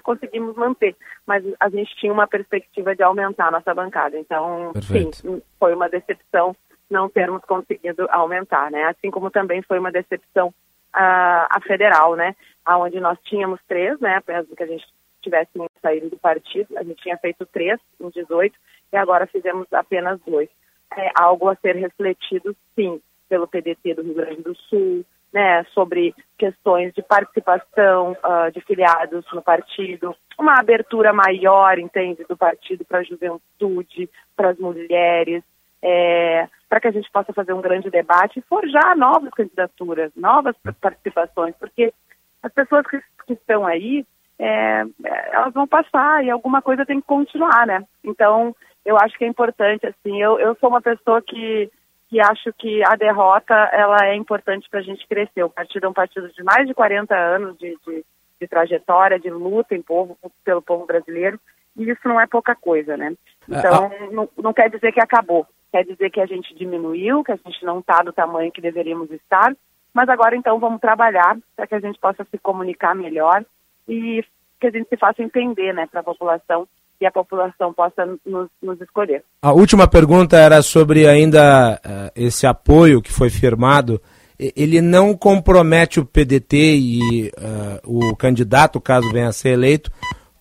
conseguimos 0.04 0.56
manter, 0.56 0.96
mas 1.28 1.44
a 1.60 1.70
gente 1.70 1.94
tinha 1.98 2.14
uma 2.14 2.28
perspectiva 2.28 2.96
de 2.96 3.04
aumentar 3.04 3.48
a 3.48 3.52
nossa 3.52 3.74
bancada. 3.74 4.18
Então, 4.18 4.72
Perfeito. 4.74 5.18
sim, 5.18 5.42
foi 5.60 5.74
uma 5.74 5.90
decepção 5.90 6.56
não 6.90 7.10
termos 7.10 7.42
conseguido 7.46 8.08
aumentar, 8.10 8.70
né? 8.72 8.84
Assim 8.86 9.10
como 9.12 9.32
também 9.32 9.62
foi 9.62 9.80
uma 9.80 9.92
decepção 9.92 10.54
ah, 10.94 11.48
a 11.50 11.62
federal, 11.62 12.16
né? 12.16 12.36
Aonde 12.64 13.00
nós 13.00 13.18
tínhamos 13.24 13.60
três, 13.68 14.00
né? 14.00 14.22
Do 14.48 14.56
que 14.56 14.64
a 14.64 14.68
gente 14.68 14.86
tivesse 15.22 15.50
saído 15.82 16.10
do 16.10 16.18
partido, 16.18 16.78
a 16.78 16.84
gente 16.84 17.02
tinha 17.02 17.18
feito 17.18 17.46
três 17.48 17.80
em 18.00 18.10
18 18.10 18.56
e 18.94 18.98
agora 18.98 19.26
fizemos 19.26 19.68
apenas 19.74 20.20
dois. 20.26 20.50
É 20.96 21.12
algo 21.16 21.50
a 21.50 21.56
ser 21.56 21.76
refletido, 21.76 22.56
sim, 22.76 23.02
pelo 23.28 23.48
PDT 23.48 23.96
do 23.96 24.04
Rio 24.04 24.14
Grande 24.14 24.44
do 24.44 24.56
Sul, 24.56 25.04
né, 25.34 25.66
sobre 25.74 26.16
questões 26.38 26.94
de 26.94 27.02
participação 27.02 28.16
ah, 28.24 28.50
de 28.50 28.62
filiados 28.62 29.26
no 29.34 29.42
partido, 29.42 30.16
uma 30.40 30.60
abertura 30.60 31.12
maior, 31.12 31.78
entende, 31.78 32.24
do 32.24 32.38
partido 32.38 32.86
para 32.86 33.00
a 33.00 33.04
juventude, 33.04 34.10
para 34.36 34.52
as 34.52 34.58
mulheres, 34.58 35.44
é, 35.88 36.48
para 36.68 36.80
que 36.80 36.88
a 36.88 36.92
gente 36.92 37.12
possa 37.12 37.32
fazer 37.32 37.54
um 37.54 37.62
grande 37.62 37.92
debate 37.92 38.40
e 38.40 38.42
forjar 38.42 38.98
novas 38.98 39.30
candidaturas, 39.32 40.12
novas 40.16 40.56
participações, 40.82 41.54
porque 41.60 41.94
as 42.42 42.52
pessoas 42.52 42.88
que, 42.88 43.00
que 43.28 43.34
estão 43.34 43.68
aí, 43.68 44.04
é, 44.40 44.84
é, 45.06 45.30
elas 45.32 45.54
vão 45.54 45.68
passar 45.68 46.26
e 46.26 46.32
alguma 46.32 46.60
coisa 46.60 46.88
tem 46.88 47.00
que 47.00 47.06
continuar, 47.06 47.68
né? 47.68 47.84
Então, 48.04 48.56
eu 48.84 48.98
acho 48.98 49.16
que 49.16 49.26
é 49.26 49.28
importante, 49.28 49.86
assim, 49.86 50.20
eu, 50.20 50.40
eu 50.40 50.56
sou 50.56 50.70
uma 50.70 50.82
pessoa 50.82 51.22
que, 51.22 51.70
que 52.10 52.20
acho 52.20 52.52
que 52.58 52.82
a 52.84 52.96
derrota, 52.96 53.54
ela 53.72 53.98
é 54.08 54.16
importante 54.16 54.68
para 54.68 54.80
a 54.80 54.84
gente 54.84 55.08
crescer. 55.08 55.44
O 55.44 55.50
partido 55.52 55.86
é 55.86 55.90
um 55.90 55.94
partido 55.94 56.28
de 56.30 56.44
mais 56.44 56.68
de 56.68 56.74
40 56.74 57.16
anos 57.16 57.58
de, 57.60 57.78
de, 57.86 58.04
de 58.42 58.48
trajetória, 58.48 59.20
de 59.20 59.30
luta 59.30 59.76
em 59.76 59.84
povo, 59.84 60.18
pelo 60.44 60.64
povo 60.64 60.88
brasileiro, 60.88 61.40
e 61.78 61.90
isso 61.90 62.08
não 62.08 62.20
é 62.20 62.26
pouca 62.26 62.56
coisa, 62.56 62.98
né? 62.98 63.14
Então, 63.48 63.92
não, 64.12 64.30
não 64.36 64.54
quer 64.54 64.70
dizer 64.70 64.92
que 64.92 65.02
acabou, 65.02 65.46
quer 65.72 65.84
dizer 65.84 66.10
que 66.10 66.22
a 66.22 66.26
gente 66.26 66.54
diminuiu, 66.56 67.24
que 67.24 67.32
a 67.32 67.40
gente 67.46 67.64
não 67.64 67.80
está 67.80 68.02
do 68.04 68.14
tamanho 68.14 68.52
que 68.52 68.62
deveríamos 68.62 69.12
estar, 69.12 69.56
mas 69.94 70.10
agora 70.10 70.36
então 70.36 70.60
vamos 70.60 70.82
trabalhar 70.82 71.38
para 71.56 71.68
que 71.68 71.76
a 71.76 71.80
gente 71.80 72.00
possa 72.00 72.26
se 72.30 72.38
comunicar 72.38 72.96
melhor 72.96 73.46
e 73.88 74.24
que 74.60 74.68
a 74.68 74.72
gente 74.72 74.90
se 74.90 74.98
faça 74.98 75.22
entender, 75.22 75.74
né, 75.74 75.88
para 75.90 76.02
a 76.02 76.04
população 76.04 76.68
e 77.00 77.06
a 77.06 77.12
população 77.12 77.74
possa 77.74 78.06
nos, 78.26 78.50
nos 78.62 78.80
escolher. 78.82 79.24
A 79.42 79.52
última 79.52 79.88
pergunta 79.88 80.38
era 80.38 80.62
sobre 80.62 81.08
ainda 81.08 81.80
eh, 81.84 82.12
esse 82.16 82.48
apoio 82.48 83.02
que 83.02 83.12
foi 83.12 83.30
firmado. 83.30 84.02
Ele 84.38 84.82
não 84.82 85.16
compromete 85.16 86.00
o 86.00 86.06
PDT 86.06 86.58
e 86.58 87.28
eh, 87.28 87.82
o 87.86 88.16
candidato, 88.16 88.82
caso 88.82 89.12
venha 89.12 89.28
a 89.28 89.34
ser 89.34 89.50
eleito, 89.50 89.92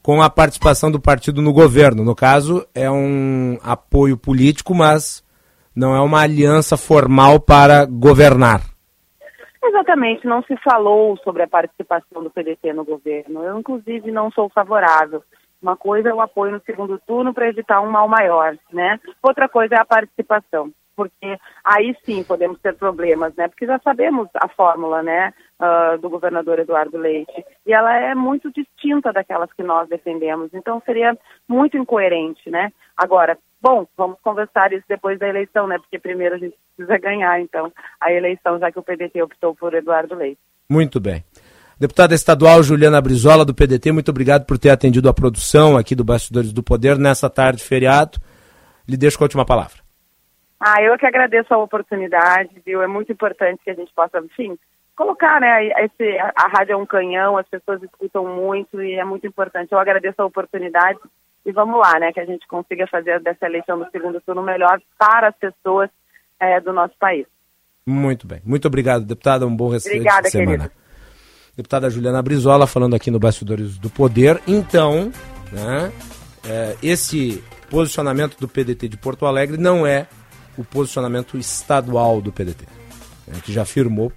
com 0.04 0.20
a 0.20 0.28
participação 0.28 0.90
do 0.90 1.00
partido 1.00 1.40
no 1.40 1.50
governo. 1.50 2.04
No 2.04 2.14
caso, 2.14 2.66
é 2.74 2.90
um 2.90 3.56
apoio 3.64 4.18
político, 4.18 4.74
mas 4.74 5.24
não 5.74 5.96
é 5.96 6.00
uma 6.02 6.20
aliança 6.20 6.76
formal 6.76 7.40
para 7.40 7.86
governar. 7.86 8.60
Exatamente, 9.64 10.26
não 10.26 10.42
se 10.42 10.54
falou 10.58 11.16
sobre 11.24 11.42
a 11.42 11.48
participação 11.48 12.22
do 12.22 12.28
PDT 12.28 12.74
no 12.74 12.84
governo. 12.84 13.42
Eu, 13.42 13.58
inclusive, 13.58 14.12
não 14.12 14.30
sou 14.30 14.50
favorável. 14.50 15.24
Uma 15.62 15.74
coisa 15.74 16.10
é 16.10 16.14
o 16.14 16.20
apoio 16.20 16.52
no 16.52 16.60
segundo 16.66 17.00
turno 17.06 17.32
para 17.32 17.48
evitar 17.48 17.80
um 17.80 17.90
mal 17.90 18.06
maior, 18.06 18.54
né? 18.70 19.00
Outra 19.22 19.48
coisa 19.48 19.76
é 19.76 19.80
a 19.80 19.86
participação, 19.86 20.70
porque 20.94 21.38
aí 21.64 21.96
sim 22.04 22.22
podemos 22.22 22.60
ter 22.60 22.74
problemas, 22.74 23.34
né? 23.36 23.48
Porque 23.48 23.64
já 23.64 23.78
sabemos 23.78 24.28
a 24.34 24.48
fórmula, 24.48 25.02
né, 25.02 25.32
uh, 25.64 25.98
do 25.98 26.10
governador 26.10 26.58
Eduardo 26.58 26.98
Leite, 26.98 27.44
e 27.66 27.72
ela 27.72 27.94
é 27.96 28.14
muito 28.14 28.52
distinta 28.52 29.12
daquelas 29.12 29.52
que 29.52 29.62
nós 29.62 29.88
defendemos, 29.88 30.52
então 30.52 30.82
seria 30.84 31.16
muito 31.48 31.76
incoerente, 31.76 32.50
né? 32.50 32.72
Agora, 32.96 33.38
bom, 33.60 33.86
vamos 33.96 34.18
conversar 34.22 34.72
isso 34.72 34.84
depois 34.88 35.18
da 35.18 35.28
eleição, 35.28 35.66
né? 35.66 35.78
Porque 35.78 35.98
primeiro 35.98 36.34
a 36.34 36.38
gente 36.38 36.56
precisa 36.76 36.98
ganhar, 36.98 37.40
então, 37.40 37.72
a 38.00 38.12
eleição, 38.12 38.58
já 38.58 38.70
que 38.70 38.78
o 38.78 38.82
PDT 38.82 39.22
optou 39.22 39.54
por 39.54 39.74
Eduardo 39.74 40.14
Leite. 40.14 40.40
Muito 40.68 41.00
bem. 41.00 41.24
Deputada 41.78 42.14
estadual 42.14 42.62
Juliana 42.62 43.00
Brizola, 43.00 43.44
do 43.44 43.54
PDT, 43.54 43.90
muito 43.90 44.10
obrigado 44.10 44.46
por 44.46 44.58
ter 44.58 44.70
atendido 44.70 45.08
a 45.08 45.14
produção 45.14 45.76
aqui 45.76 45.94
do 45.94 46.04
Bastidores 46.04 46.52
do 46.52 46.62
Poder 46.62 46.96
nessa 46.98 47.28
tarde 47.28 47.58
de 47.58 47.64
feriado. 47.64 48.18
Lhe 48.88 48.96
deixo 48.96 49.18
com 49.18 49.24
a 49.24 49.26
última 49.26 49.44
palavra. 49.44 49.82
Ah, 50.60 50.80
eu 50.80 50.96
que 50.96 51.04
agradeço 51.04 51.52
a 51.52 51.58
oportunidade, 51.58 52.62
viu? 52.64 52.80
É 52.80 52.86
muito 52.86 53.12
importante 53.12 53.60
que 53.62 53.70
a 53.70 53.74
gente 53.74 53.92
possa, 53.94 54.18
enfim, 54.18 54.56
colocar, 54.96 55.40
né? 55.40 55.68
Esse, 55.84 56.18
a, 56.18 56.48
rádio 56.48 56.72
é 56.72 56.76
um 56.76 56.86
canhão, 56.86 57.36
as 57.36 57.48
pessoas 57.48 57.82
escutam 57.82 58.26
muito 58.26 58.82
e 58.82 58.94
é 58.94 59.04
muito 59.04 59.26
importante. 59.26 59.72
Eu 59.72 59.78
agradeço 59.78 60.20
a 60.20 60.26
oportunidade 60.26 60.98
e 61.44 61.52
vamos 61.52 61.78
lá, 61.78 61.98
né? 61.98 62.12
Que 62.12 62.20
a 62.20 62.24
gente 62.24 62.46
consiga 62.46 62.86
fazer 62.86 63.20
dessa 63.20 63.46
eleição 63.46 63.78
do 63.78 63.90
segundo 63.90 64.20
turno 64.20 64.42
melhor 64.42 64.80
para 64.98 65.28
as 65.28 65.36
pessoas 65.36 65.90
é, 66.40 66.60
do 66.60 66.72
nosso 66.72 66.94
país. 66.98 67.26
Muito 67.86 68.26
bem. 68.26 68.40
Muito 68.44 68.66
obrigado, 68.66 69.04
deputada. 69.04 69.46
Um 69.46 69.54
bom 69.54 69.68
restante 69.68 69.96
Obrigada, 69.96 70.22
de 70.22 70.30
semana. 70.30 70.64
querido. 70.64 70.84
Deputada 71.56 71.90
Juliana 71.90 72.22
Brizola 72.22 72.66
falando 72.66 72.96
aqui 72.96 73.10
no 73.10 73.20
Bastidores 73.20 73.78
do 73.78 73.88
Poder. 73.88 74.40
Então, 74.46 75.12
né, 75.52 75.92
é, 76.48 76.76
esse 76.82 77.44
posicionamento 77.70 78.38
do 78.38 78.48
PDT 78.48 78.88
de 78.88 78.96
Porto 78.96 79.24
Alegre 79.26 79.56
não 79.56 79.86
é 79.86 80.06
o 80.56 80.64
posicionamento 80.64 81.36
estadual 81.36 82.20
do 82.20 82.32
PDT, 82.32 82.66
né, 83.26 83.40
que 83.44 83.52
já 83.52 83.62
afirmou 83.62 84.12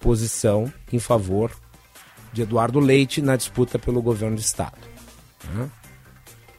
posição 0.00 0.72
em 0.92 0.98
favor 0.98 1.52
de 2.32 2.42
Eduardo 2.42 2.80
Leite 2.80 3.20
na 3.20 3.36
disputa 3.36 3.78
pelo 3.78 4.02
governo 4.02 4.36
do 4.36 4.40
Estado. 4.40 4.78
né. 5.54 5.68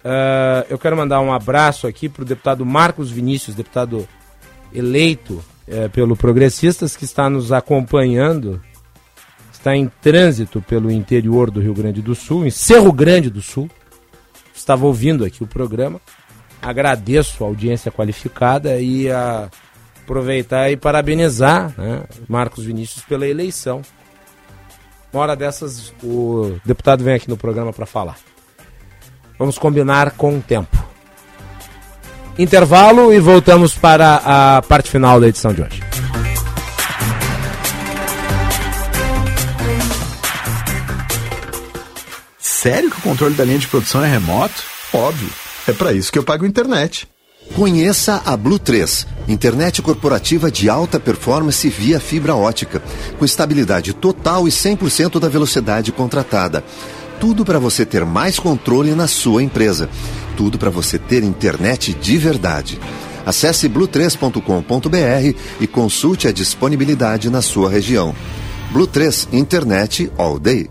Ah, 0.03 0.65
eu 0.69 0.77
quero 0.77 0.97
mandar 0.97 1.21
um 1.21 1.31
abraço 1.31 1.87
aqui 1.87 2.09
para 2.09 2.23
o 2.23 2.25
deputado 2.25 2.65
Marcos 2.65 3.11
Vinícius, 3.11 3.55
deputado 3.55 4.07
eleito 4.73 5.43
eh, 5.67 5.87
pelo 5.89 6.15
Progressistas, 6.15 6.95
que 6.95 7.05
está 7.05 7.29
nos 7.29 7.51
acompanhando, 7.51 8.61
está 9.51 9.75
em 9.75 9.87
trânsito 10.01 10.61
pelo 10.61 10.89
interior 10.89 11.51
do 11.51 11.59
Rio 11.59 11.73
Grande 11.73 12.01
do 12.01 12.15
Sul, 12.15 12.45
em 12.45 12.49
Cerro 12.49 12.91
Grande 12.91 13.29
do 13.29 13.41
Sul. 13.41 13.69
Estava 14.55 14.85
ouvindo 14.85 15.23
aqui 15.23 15.43
o 15.43 15.47
programa. 15.47 15.99
Agradeço 16.61 17.43
a 17.43 17.47
audiência 17.47 17.91
qualificada 17.91 18.79
e 18.79 19.09
a 19.09 19.49
aproveitar 20.03 20.71
e 20.71 20.77
parabenizar 20.77 21.73
né, 21.77 22.03
Marcos 22.27 22.65
Vinícius 22.65 23.03
pela 23.05 23.27
eleição. 23.27 23.81
Uma 25.13 25.23
hora 25.23 25.35
dessas, 25.35 25.93
o 26.03 26.57
deputado 26.65 27.03
vem 27.03 27.15
aqui 27.15 27.29
no 27.29 27.37
programa 27.37 27.73
para 27.73 27.85
falar. 27.85 28.17
Vamos 29.37 29.57
combinar 29.57 30.11
com 30.11 30.37
o 30.37 30.41
tempo. 30.41 30.77
Intervalo 32.37 33.13
e 33.13 33.19
voltamos 33.19 33.75
para 33.75 34.21
a 34.23 34.61
parte 34.61 34.89
final 34.89 35.19
da 35.19 35.27
edição 35.27 35.53
de 35.53 35.61
hoje. 35.61 35.81
Sério 42.39 42.91
que 42.91 42.99
o 42.99 43.01
controle 43.01 43.33
da 43.33 43.43
linha 43.43 43.57
de 43.59 43.67
produção 43.67 44.03
é 44.03 44.07
remoto? 44.07 44.63
Óbvio. 44.93 45.29
É 45.67 45.73
para 45.73 45.93
isso 45.93 46.11
que 46.11 46.19
eu 46.19 46.23
pago 46.23 46.45
internet. 46.45 47.10
Conheça 47.55 48.21
a 48.25 48.37
Blue 48.37 48.57
3, 48.57 49.05
internet 49.27 49.81
corporativa 49.81 50.49
de 50.49 50.69
alta 50.69 50.97
performance 50.99 51.67
via 51.67 51.99
fibra 51.99 52.33
ótica, 52.33 52.81
com 53.19 53.25
estabilidade 53.25 53.93
total 53.93 54.47
e 54.47 54.51
100% 54.51 55.19
da 55.19 55.27
velocidade 55.27 55.91
contratada. 55.91 56.63
Tudo 57.19 57.43
para 57.43 57.59
você 57.59 57.85
ter 57.85 58.05
mais 58.05 58.39
controle 58.39 58.95
na 58.95 59.05
sua 59.05 59.43
empresa. 59.43 59.89
Tudo 60.37 60.57
para 60.57 60.69
você 60.69 60.97
ter 60.97 61.23
internet 61.23 61.93
de 61.93 62.17
verdade. 62.17 62.79
Acesse 63.25 63.67
blue3.com.br 63.67 65.37
e 65.59 65.67
consulte 65.67 66.27
a 66.27 66.31
disponibilidade 66.31 67.29
na 67.29 67.41
sua 67.41 67.69
região. 67.69 68.15
Blue 68.71 68.87
3 68.87 69.27
Internet 69.33 70.09
All 70.17 70.39
Day. 70.39 70.69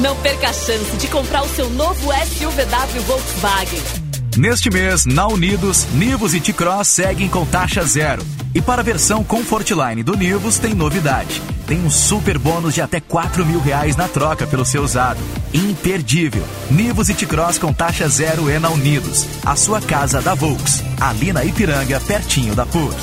Não 0.00 0.16
perca 0.16 0.48
a 0.48 0.52
chance 0.52 0.96
de 0.98 1.06
comprar 1.06 1.42
o 1.42 1.48
seu 1.48 1.70
novo 1.70 2.10
SUVW 2.12 3.02
Volkswagen. 3.06 4.07
Neste 4.38 4.70
mês, 4.70 5.04
na 5.04 5.26
Unidos, 5.26 5.84
Nivus 5.94 6.32
e 6.32 6.40
T-Cross 6.40 6.86
seguem 6.86 7.28
com 7.28 7.44
taxa 7.44 7.82
zero. 7.82 8.24
E 8.54 8.62
para 8.62 8.82
a 8.82 8.84
versão 8.84 9.24
Comfortline 9.24 10.04
do 10.04 10.16
Nivus 10.16 10.58
tem 10.58 10.74
novidade. 10.74 11.42
Tem 11.66 11.80
um 11.84 11.90
super 11.90 12.38
bônus 12.38 12.72
de 12.72 12.80
até 12.80 13.00
4 13.00 13.44
mil 13.44 13.58
reais 13.58 13.96
na 13.96 14.06
troca 14.06 14.46
pelo 14.46 14.64
seu 14.64 14.84
usado. 14.84 15.18
Imperdível. 15.52 16.44
Nivus 16.70 17.08
e 17.08 17.14
T-Cross 17.14 17.58
com 17.58 17.72
taxa 17.72 18.08
zero 18.08 18.48
é 18.48 18.60
na 18.60 18.70
Unidos. 18.70 19.26
A 19.44 19.56
sua 19.56 19.80
casa 19.80 20.22
da 20.22 20.36
Volks. 20.36 20.84
Ali 21.00 21.32
na 21.32 21.44
Ipiranga, 21.44 21.98
pertinho 21.98 22.54
da 22.54 22.64
PUC. 22.64 22.94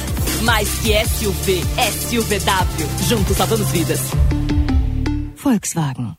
Mais 0.42 0.70
que 0.80 0.94
SUV, 1.06 1.66
SUVW. 1.92 3.08
Juntos 3.10 3.36
salvamos 3.36 3.70
vidas. 3.72 4.00
Volkswagen. 5.36 6.16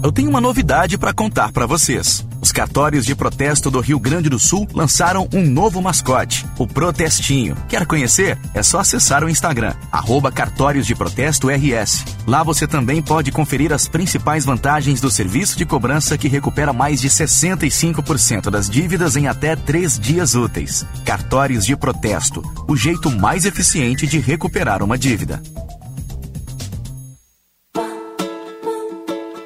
Eu 0.00 0.12
tenho 0.12 0.30
uma 0.30 0.40
novidade 0.40 0.96
para 0.96 1.12
contar 1.12 1.50
para 1.50 1.66
vocês. 1.66 2.24
Os 2.40 2.52
cartórios 2.52 3.04
de 3.04 3.16
protesto 3.16 3.68
do 3.68 3.80
Rio 3.80 3.98
Grande 3.98 4.28
do 4.28 4.38
Sul 4.38 4.66
lançaram 4.72 5.28
um 5.34 5.42
novo 5.42 5.82
mascote, 5.82 6.46
o 6.56 6.68
Protestinho. 6.68 7.56
Quer 7.68 7.84
conhecer? 7.84 8.38
É 8.54 8.62
só 8.62 8.78
acessar 8.78 9.24
o 9.24 9.28
Instagram, 9.28 9.74
arroba 9.90 10.30
Cartórios 10.30 10.86
de 10.86 10.94
Protesto 10.94 11.48
RS. 11.48 12.04
Lá 12.28 12.44
você 12.44 12.64
também 12.64 13.02
pode 13.02 13.32
conferir 13.32 13.72
as 13.72 13.88
principais 13.88 14.44
vantagens 14.44 15.00
do 15.00 15.10
serviço 15.10 15.58
de 15.58 15.66
cobrança 15.66 16.16
que 16.16 16.28
recupera 16.28 16.72
mais 16.72 17.00
de 17.00 17.10
65% 17.10 18.50
das 18.50 18.70
dívidas 18.70 19.16
em 19.16 19.26
até 19.26 19.56
três 19.56 19.98
dias 19.98 20.36
úteis. 20.36 20.86
Cartórios 21.04 21.66
de 21.66 21.76
Protesto, 21.76 22.40
o 22.68 22.76
jeito 22.76 23.10
mais 23.10 23.44
eficiente 23.44 24.06
de 24.06 24.20
recuperar 24.20 24.80
uma 24.80 24.96
dívida. 24.96 25.42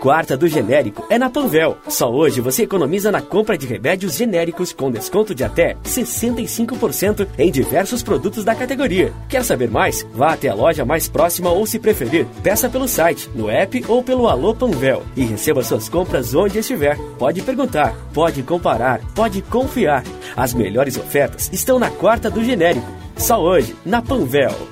Quarta 0.03 0.37
do 0.37 0.49
genérico 0.49 1.07
é 1.09 1.17
na 1.17 1.31
Panvel. 1.31 1.79
Só 1.87 2.11
hoje 2.11 2.41
você 2.41 2.65
economiza 2.65 3.13
na 3.13 3.23
compra 3.23 3.57
de 3.57 3.69
remédios 3.69 4.17
genéricos 4.17 4.73
com 4.73 4.91
desconto 4.91 5.33
de 5.33 5.45
até 5.45 5.77
65% 5.85 7.29
em 7.39 7.53
diversos 7.53 8.03
produtos 8.03 8.43
da 8.43 8.53
categoria. 8.53 9.13
Quer 9.29 9.45
saber 9.45 9.71
mais? 9.71 10.05
Vá 10.13 10.33
até 10.33 10.49
a 10.49 10.55
loja 10.55 10.85
mais 10.85 11.09
próxima 11.09 11.53
ou, 11.53 11.65
se 11.67 11.79
preferir, 11.79 12.27
peça 12.43 12.69
pelo 12.69 12.89
site, 12.89 13.31
no 13.33 13.49
app 13.49 13.85
ou 13.87 14.03
pelo 14.03 14.27
Alô 14.27 14.53
Panvel 14.53 15.05
e 15.17 15.25
receba 15.25 15.63
suas 15.63 15.89
compras 15.89 16.35
onde 16.35 16.59
estiver. 16.59 16.99
Pode 17.17 17.41
perguntar, 17.41 17.95
pode 18.13 18.43
comparar, 18.43 19.01
pode 19.15 19.41
confiar. 19.43 20.03
As 20.37 20.53
melhores 20.53 20.97
ofertas 20.97 21.49
estão 21.53 21.79
na 21.79 21.91
quarta 21.91 22.29
do 22.29 22.43
genérico. 22.43 22.91
Só 23.17 23.41
hoje, 23.41 23.77
na 23.87 24.03
Panvel. 24.03 24.72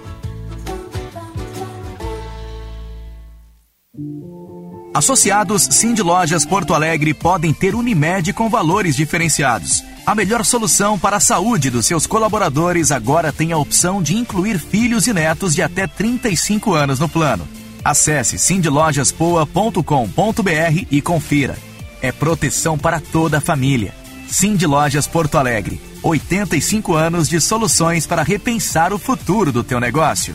Associados 4.92 5.68
Cindy 5.70 6.02
Lojas 6.02 6.44
Porto 6.44 6.74
Alegre 6.74 7.14
podem 7.14 7.52
ter 7.52 7.76
Unimed 7.76 8.32
com 8.32 8.50
valores 8.50 8.96
diferenciados. 8.96 9.84
A 10.04 10.16
melhor 10.16 10.44
solução 10.44 10.98
para 10.98 11.18
a 11.18 11.20
saúde 11.20 11.70
dos 11.70 11.86
seus 11.86 12.08
colaboradores 12.08 12.90
agora 12.90 13.32
tem 13.32 13.52
a 13.52 13.56
opção 13.56 14.02
de 14.02 14.16
incluir 14.16 14.58
filhos 14.58 15.06
e 15.06 15.12
netos 15.12 15.54
de 15.54 15.62
até 15.62 15.86
35 15.86 16.74
anos 16.74 16.98
no 16.98 17.08
plano. 17.08 17.46
Acesse 17.84 18.36
cindylojaspoa.com.br 18.36 20.86
e 20.90 21.00
confira. 21.00 21.56
É 22.02 22.10
proteção 22.10 22.76
para 22.76 22.98
toda 22.98 23.38
a 23.38 23.40
família. 23.40 23.94
Cindy 24.26 24.66
Lojas 24.66 25.06
Porto 25.06 25.38
Alegre. 25.38 25.80
85 26.02 26.94
anos 26.94 27.28
de 27.28 27.40
soluções 27.40 28.08
para 28.08 28.24
repensar 28.24 28.92
o 28.92 28.98
futuro 28.98 29.52
do 29.52 29.62
teu 29.62 29.78
negócio. 29.78 30.34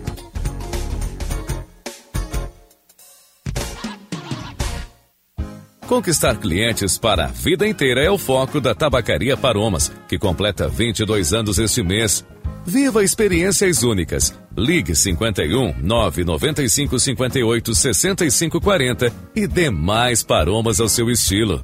Conquistar 5.91 6.37
clientes 6.37 6.97
para 6.97 7.25
a 7.25 7.27
vida 7.27 7.67
inteira 7.67 8.01
é 8.01 8.09
o 8.09 8.17
foco 8.17 8.61
da 8.61 8.73
Tabacaria 8.73 9.35
Paromas, 9.35 9.91
que 10.07 10.17
completa 10.17 10.69
22 10.69 11.33
anos 11.33 11.59
este 11.59 11.83
mês. 11.83 12.25
Viva 12.65 13.03
experiências 13.03 13.83
únicas. 13.83 14.33
Ligue 14.57 14.95
51 14.95 15.75
995 15.81 16.97
58 16.97 17.75
65 17.75 18.61
40 18.61 19.13
e 19.35 19.45
dê 19.45 19.69
mais 19.69 20.23
paromas 20.23 20.79
ao 20.79 20.87
seu 20.87 21.11
estilo. 21.11 21.61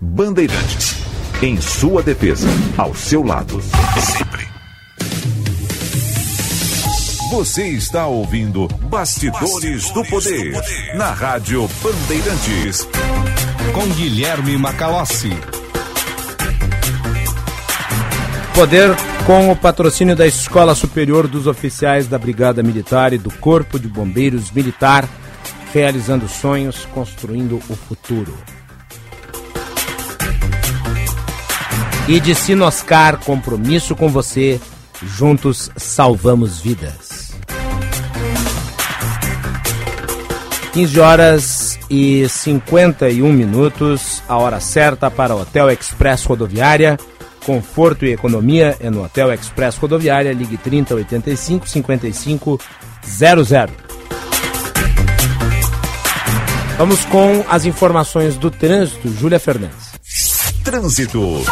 Bandeirantes. 0.00 0.98
Em 1.42 1.60
sua 1.60 2.04
defesa. 2.04 2.46
Ao 2.76 2.94
seu 2.94 3.24
lado. 3.24 3.60
Sempre. 4.16 4.57
Você 7.30 7.68
está 7.68 8.06
ouvindo 8.06 8.66
Bastidores, 8.84 9.90
do, 9.90 10.02
Poder, 10.04 10.52
na 10.94 11.12
Rádio 11.12 11.68
Bandeirantes. 11.82 12.88
Com 13.74 13.86
Guilherme 13.94 14.56
Macalossi. 14.56 15.30
Poder 18.54 18.96
com 19.26 19.52
o 19.52 19.56
patrocínio 19.56 20.16
da 20.16 20.26
Escola 20.26 20.74
Superior 20.74 21.28
dos 21.28 21.46
Oficiais 21.46 22.06
da 22.06 22.18
Brigada 22.18 22.62
Militar 22.62 23.12
e 23.12 23.18
do 23.18 23.30
Corpo 23.30 23.78
de 23.78 23.88
Bombeiros 23.88 24.50
Militar, 24.50 25.06
realizando 25.70 26.26
sonhos, 26.28 26.86
construindo 26.94 27.60
o 27.68 27.76
futuro. 27.76 28.34
E 32.08 32.18
de 32.18 32.34
Sinoscar, 32.34 33.18
compromisso 33.18 33.94
com 33.94 34.08
você, 34.08 34.58
juntos 35.02 35.70
salvamos 35.76 36.58
vidas. 36.58 37.07
15 40.78 41.00
horas 41.00 41.78
e 41.90 42.28
51 42.28 43.32
minutos, 43.32 44.22
a 44.28 44.36
hora 44.36 44.60
certa 44.60 45.10
para 45.10 45.34
o 45.34 45.40
Hotel 45.40 45.68
Express 45.72 46.24
Rodoviária. 46.24 46.96
Conforto 47.44 48.04
e 48.04 48.12
economia 48.12 48.76
é 48.78 48.88
no 48.88 49.02
Hotel 49.02 49.32
Express 49.32 49.76
Rodoviária, 49.76 50.32
ligue 50.32 50.56
30 50.56 50.94
85 50.94 51.68
55 51.68 52.60
00. 53.04 53.72
Vamos 56.76 57.04
com 57.06 57.44
as 57.48 57.64
informações 57.64 58.36
do 58.36 58.48
trânsito, 58.48 59.08
Júlia 59.08 59.40
Fernandes. 59.40 59.94
Trânsito. 60.62 61.42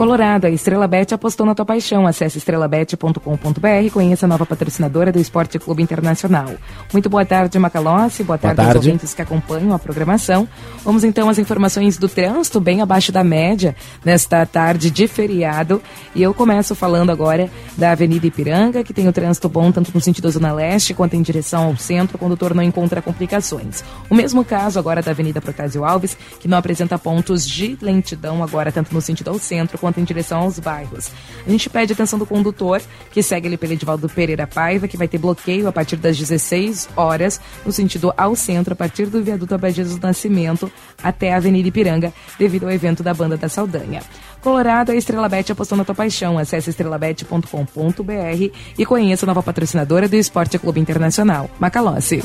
Colorado, 0.00 0.46
a 0.46 0.50
Estrela 0.50 0.88
Bet 0.88 1.12
apostou 1.12 1.44
na 1.44 1.54
tua 1.54 1.66
paixão. 1.66 2.06
Acesse 2.06 2.38
estrelabet.com.br 2.38 3.84
e 3.84 3.90
conheça 3.90 4.24
a 4.24 4.28
nova 4.30 4.46
patrocinadora 4.46 5.12
do 5.12 5.18
Esporte 5.18 5.58
Clube 5.58 5.82
Internacional. 5.82 6.54
Muito 6.90 7.10
boa 7.10 7.22
tarde, 7.26 7.58
Macalossi. 7.58 8.24
Boa 8.24 8.38
tarde, 8.38 8.56
tarde. 8.56 8.78
aos 8.78 8.86
ouvintes 8.86 9.12
que 9.12 9.20
acompanham 9.20 9.74
a 9.74 9.78
programação. 9.78 10.48
Vamos 10.82 11.04
então 11.04 11.28
às 11.28 11.38
informações 11.38 11.98
do 11.98 12.08
trânsito, 12.08 12.58
bem 12.58 12.80
abaixo 12.80 13.12
da 13.12 13.22
média, 13.22 13.76
nesta 14.02 14.46
tarde 14.46 14.90
de 14.90 15.06
feriado. 15.06 15.82
E 16.14 16.22
eu 16.22 16.32
começo 16.32 16.74
falando 16.74 17.10
agora 17.10 17.50
da 17.76 17.90
Avenida 17.92 18.26
Ipiranga, 18.26 18.82
que 18.82 18.94
tem 18.94 19.06
o 19.06 19.12
trânsito 19.12 19.50
bom 19.50 19.70
tanto 19.70 19.90
no 19.92 20.00
sentido 20.00 20.30
Zona 20.30 20.50
Leste 20.50 20.94
quanto 20.94 21.12
em 21.12 21.20
direção 21.20 21.66
ao 21.66 21.76
centro, 21.76 22.16
o 22.16 22.18
condutor 22.18 22.54
não 22.54 22.62
encontra 22.62 23.02
complicações. 23.02 23.84
O 24.08 24.14
mesmo 24.14 24.46
caso 24.46 24.78
agora 24.78 25.02
da 25.02 25.10
Avenida 25.10 25.42
Protásio 25.42 25.84
Alves, 25.84 26.16
que 26.40 26.48
não 26.48 26.56
apresenta 26.56 26.98
pontos 26.98 27.46
de 27.46 27.76
lentidão 27.82 28.42
agora 28.42 28.72
tanto 28.72 28.94
no 28.94 29.02
sentido 29.02 29.28
ao 29.28 29.38
centro 29.38 29.76
quanto 29.76 29.89
em 29.98 30.04
direção 30.04 30.40
aos 30.40 30.58
bairros. 30.58 31.10
A 31.46 31.50
gente 31.50 31.70
pede 31.70 31.92
atenção 31.92 32.18
do 32.18 32.26
condutor, 32.26 32.80
que 33.10 33.22
segue 33.22 33.48
ali 33.48 33.56
pelo 33.56 33.72
Edivaldo 33.72 34.08
Pereira 34.08 34.46
Paiva, 34.46 34.86
que 34.86 34.96
vai 34.96 35.08
ter 35.08 35.18
bloqueio 35.18 35.66
a 35.66 35.72
partir 35.72 35.96
das 35.96 36.18
16 36.18 36.90
horas, 36.94 37.40
no 37.64 37.72
sentido 37.72 38.12
ao 38.16 38.36
centro, 38.36 38.74
a 38.74 38.76
partir 38.76 39.06
do 39.06 39.22
viaduto 39.22 39.54
Abadia 39.54 39.84
do 39.84 39.98
Nascimento 39.98 40.70
até 41.02 41.32
a 41.32 41.36
Avenida 41.36 41.68
Ipiranga, 41.68 42.12
devido 42.38 42.64
ao 42.64 42.70
evento 42.70 43.02
da 43.02 43.14
Banda 43.14 43.36
da 43.36 43.48
Saldanha. 43.48 44.02
Colorado, 44.40 44.90
a 44.90 44.94
Estrela 44.94 45.28
Bet 45.28 45.52
apostou 45.52 45.76
na 45.76 45.84
tua 45.84 45.94
paixão. 45.94 46.38
Acesse 46.38 46.70
estrelabet.com.br 46.70 48.50
e 48.78 48.86
conheça 48.86 49.26
a 49.26 49.28
nova 49.28 49.42
patrocinadora 49.42 50.08
do 50.08 50.16
Esporte 50.16 50.58
Clube 50.58 50.80
Internacional, 50.80 51.50
Macalossi. 51.58 52.22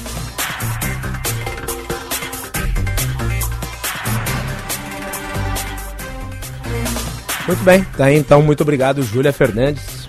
Muito 7.48 7.64
bem, 7.64 7.84
tá 7.96 8.06
aí 8.06 8.18
então, 8.18 8.42
muito 8.42 8.62
obrigado, 8.62 9.04
Júlia 9.04 9.32
Fernandes. 9.32 10.06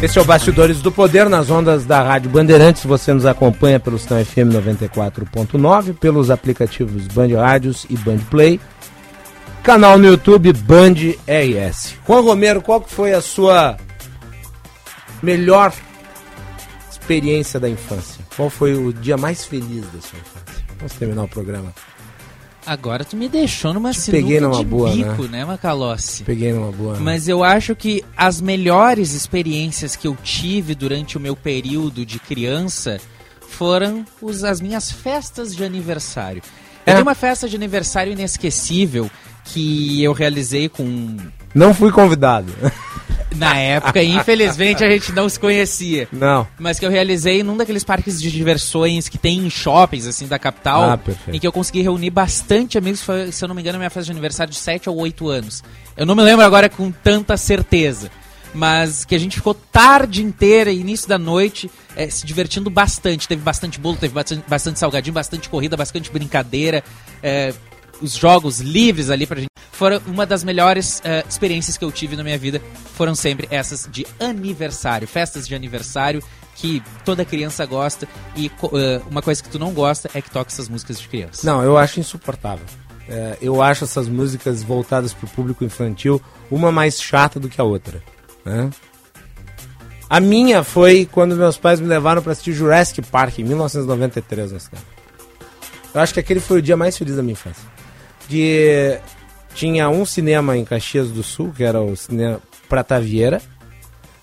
Esse 0.00 0.18
é 0.18 0.22
o 0.22 0.26
Bastidores 0.26 0.82
do 0.82 0.92
Poder 0.92 1.26
nas 1.26 1.50
ondas 1.50 1.86
da 1.86 2.02
Rádio 2.02 2.30
Bandeirantes. 2.30 2.84
Você 2.84 3.14
nos 3.14 3.24
acompanha 3.24 3.80
pelo 3.80 3.98
São 3.98 4.22
FM 4.22 4.52
94.9, 4.52 5.94
pelos 5.94 6.30
aplicativos 6.30 7.08
Band 7.08 7.34
Rádios 7.34 7.86
e 7.88 7.96
Band 7.96 8.18
Play. 8.30 8.60
Canal 9.62 9.98
no 9.98 10.06
YouTube 10.06 10.52
Band 10.52 10.94
RS. 11.26 11.94
Juan 12.06 12.20
Romero, 12.20 12.60
qual 12.60 12.84
foi 12.86 13.14
a 13.14 13.22
sua 13.22 13.78
melhor 15.22 15.72
experiência 16.90 17.58
da 17.58 17.68
infância? 17.68 18.22
Qual 18.36 18.50
foi 18.50 18.74
o 18.74 18.92
dia 18.92 19.16
mais 19.16 19.46
feliz 19.46 19.86
da 19.86 20.00
sua 20.02 20.18
infância? 20.18 20.35
Vamos 20.78 20.92
terminar 20.94 21.24
o 21.24 21.28
programa. 21.28 21.72
Agora 22.64 23.04
tu 23.04 23.16
me 23.16 23.28
deixou 23.28 23.72
numa 23.72 23.92
Te 23.92 24.00
sinuca 24.00 24.22
peguei 24.22 24.40
numa 24.40 24.56
de 24.58 24.64
boa, 24.64 24.90
bico, 24.90 25.22
né? 25.24 25.38
né, 25.38 25.44
Macalossi? 25.44 26.24
Peguei 26.24 26.52
numa 26.52 26.72
boa. 26.72 26.94
né? 26.94 27.00
Mas 27.00 27.28
eu 27.28 27.44
acho 27.44 27.76
que 27.76 28.04
as 28.16 28.40
melhores 28.40 29.12
experiências 29.12 29.94
que 29.94 30.08
eu 30.08 30.16
tive 30.20 30.74
durante 30.74 31.16
o 31.16 31.20
meu 31.20 31.36
período 31.36 32.04
de 32.04 32.18
criança 32.18 32.98
foram 33.48 34.04
os, 34.20 34.42
as 34.42 34.60
minhas 34.60 34.90
festas 34.90 35.54
de 35.54 35.62
aniversário. 35.62 36.42
Eu 36.84 36.90
É? 36.90 36.94
tenho 36.94 37.02
uma 37.06 37.14
festa 37.14 37.48
de 37.48 37.54
aniversário 37.54 38.12
inesquecível 38.12 39.08
que 39.44 40.02
eu 40.02 40.12
realizei 40.12 40.68
com. 40.68 41.16
Não 41.54 41.72
fui 41.72 41.92
convidado. 41.92 42.52
Na 43.34 43.58
época, 43.58 44.02
infelizmente, 44.02 44.84
a 44.84 44.90
gente 44.90 45.12
não 45.12 45.28
se 45.28 45.38
conhecia. 45.38 46.08
Não. 46.12 46.46
Mas 46.58 46.78
que 46.78 46.86
eu 46.86 46.90
realizei 46.90 47.42
num 47.42 47.56
daqueles 47.56 47.84
parques 47.84 48.20
de 48.20 48.30
diversões 48.30 49.08
que 49.08 49.18
tem 49.18 49.38
em 49.38 49.50
shoppings, 49.50 50.06
assim, 50.06 50.26
da 50.26 50.38
capital. 50.38 50.90
Ah, 50.90 50.96
perfeito. 50.98 51.36
em 51.36 51.40
que 51.40 51.46
eu 51.46 51.52
consegui 51.52 51.82
reunir 51.82 52.10
bastante 52.10 52.78
amigos. 52.78 53.02
Foi, 53.02 53.32
se 53.32 53.44
eu 53.44 53.48
não 53.48 53.54
me 53.54 53.60
engano, 53.62 53.78
minha 53.78 53.90
festa 53.90 54.06
de 54.06 54.12
aniversário 54.12 54.52
de 54.52 54.58
7 54.58 54.88
ou 54.88 54.96
8 54.98 55.28
anos. 55.28 55.62
Eu 55.96 56.06
não 56.06 56.14
me 56.14 56.22
lembro 56.22 56.44
agora 56.44 56.68
com 56.68 56.90
tanta 56.90 57.36
certeza. 57.36 58.10
Mas 58.54 59.04
que 59.04 59.14
a 59.14 59.18
gente 59.18 59.36
ficou 59.36 59.52
tarde 59.52 60.22
inteira, 60.22 60.70
início 60.70 61.06
da 61.08 61.18
noite, 61.18 61.70
eh, 61.94 62.08
se 62.08 62.24
divertindo 62.24 62.70
bastante. 62.70 63.28
Teve 63.28 63.42
bastante 63.42 63.78
bolo, 63.78 63.96
teve 63.96 64.14
bastante, 64.14 64.44
bastante 64.48 64.78
salgadinho, 64.78 65.12
bastante 65.12 65.48
corrida, 65.50 65.76
bastante 65.76 66.10
brincadeira. 66.10 66.82
eh, 67.22 67.52
os 68.00 68.14
jogos 68.14 68.60
livres 68.60 69.08
ali 69.10 69.26
pra 69.26 69.38
gente. 69.40 69.48
Foram 69.76 70.00
uma 70.06 70.24
das 70.24 70.42
melhores 70.42 71.02
eh, 71.04 71.22
experiências 71.28 71.76
que 71.76 71.84
eu 71.84 71.92
tive 71.92 72.16
na 72.16 72.24
minha 72.24 72.38
vida. 72.38 72.62
Foram 72.94 73.14
sempre 73.14 73.46
essas 73.50 73.86
de 73.90 74.06
aniversário, 74.18 75.06
festas 75.06 75.46
de 75.46 75.54
aniversário 75.54 76.22
que 76.54 76.82
toda 77.04 77.26
criança 77.26 77.66
gosta. 77.66 78.08
E 78.34 78.46
eh, 78.46 79.02
uma 79.10 79.20
coisa 79.20 79.42
que 79.42 79.50
tu 79.50 79.58
não 79.58 79.72
gosta 79.72 80.10
é 80.14 80.22
que 80.22 80.30
toca 80.30 80.50
essas 80.50 80.66
músicas 80.66 80.98
de 80.98 81.06
criança. 81.06 81.46
Não, 81.46 81.62
eu 81.62 81.76
acho 81.76 82.00
insuportável. 82.00 82.64
É, 83.06 83.36
eu 83.40 83.60
acho 83.62 83.84
essas 83.84 84.08
músicas 84.08 84.62
voltadas 84.62 85.12
para 85.12 85.26
o 85.26 85.28
público 85.28 85.62
infantil 85.62 86.20
uma 86.50 86.72
mais 86.72 87.00
chata 87.00 87.38
do 87.38 87.48
que 87.48 87.60
a 87.60 87.64
outra. 87.64 88.02
né? 88.44 88.70
A 90.08 90.20
minha 90.20 90.64
foi 90.64 91.06
quando 91.10 91.36
meus 91.36 91.58
pais 91.58 91.80
me 91.80 91.86
levaram 91.86 92.22
para 92.22 92.32
assistir 92.32 92.52
Jurassic 92.52 93.02
Park 93.02 93.40
em 93.40 93.44
1993 93.44 94.52
no 94.52 94.58
cinema. 94.58 94.86
Eu 95.94 96.00
acho 96.00 96.14
que 96.14 96.20
aquele 96.20 96.40
foi 96.40 96.60
o 96.60 96.62
dia 96.62 96.76
mais 96.76 96.96
feliz 96.96 97.14
da 97.16 97.22
minha 97.22 97.34
infância. 97.34 97.62
De 98.28 98.98
tinha 99.56 99.88
um 99.88 100.04
cinema 100.04 100.56
em 100.56 100.64
Caxias 100.64 101.10
do 101.10 101.22
Sul, 101.22 101.52
que 101.56 101.64
era 101.64 101.80
o 101.80 101.96
cinema 101.96 102.38
Prata 102.68 103.00
Vieira, 103.00 103.40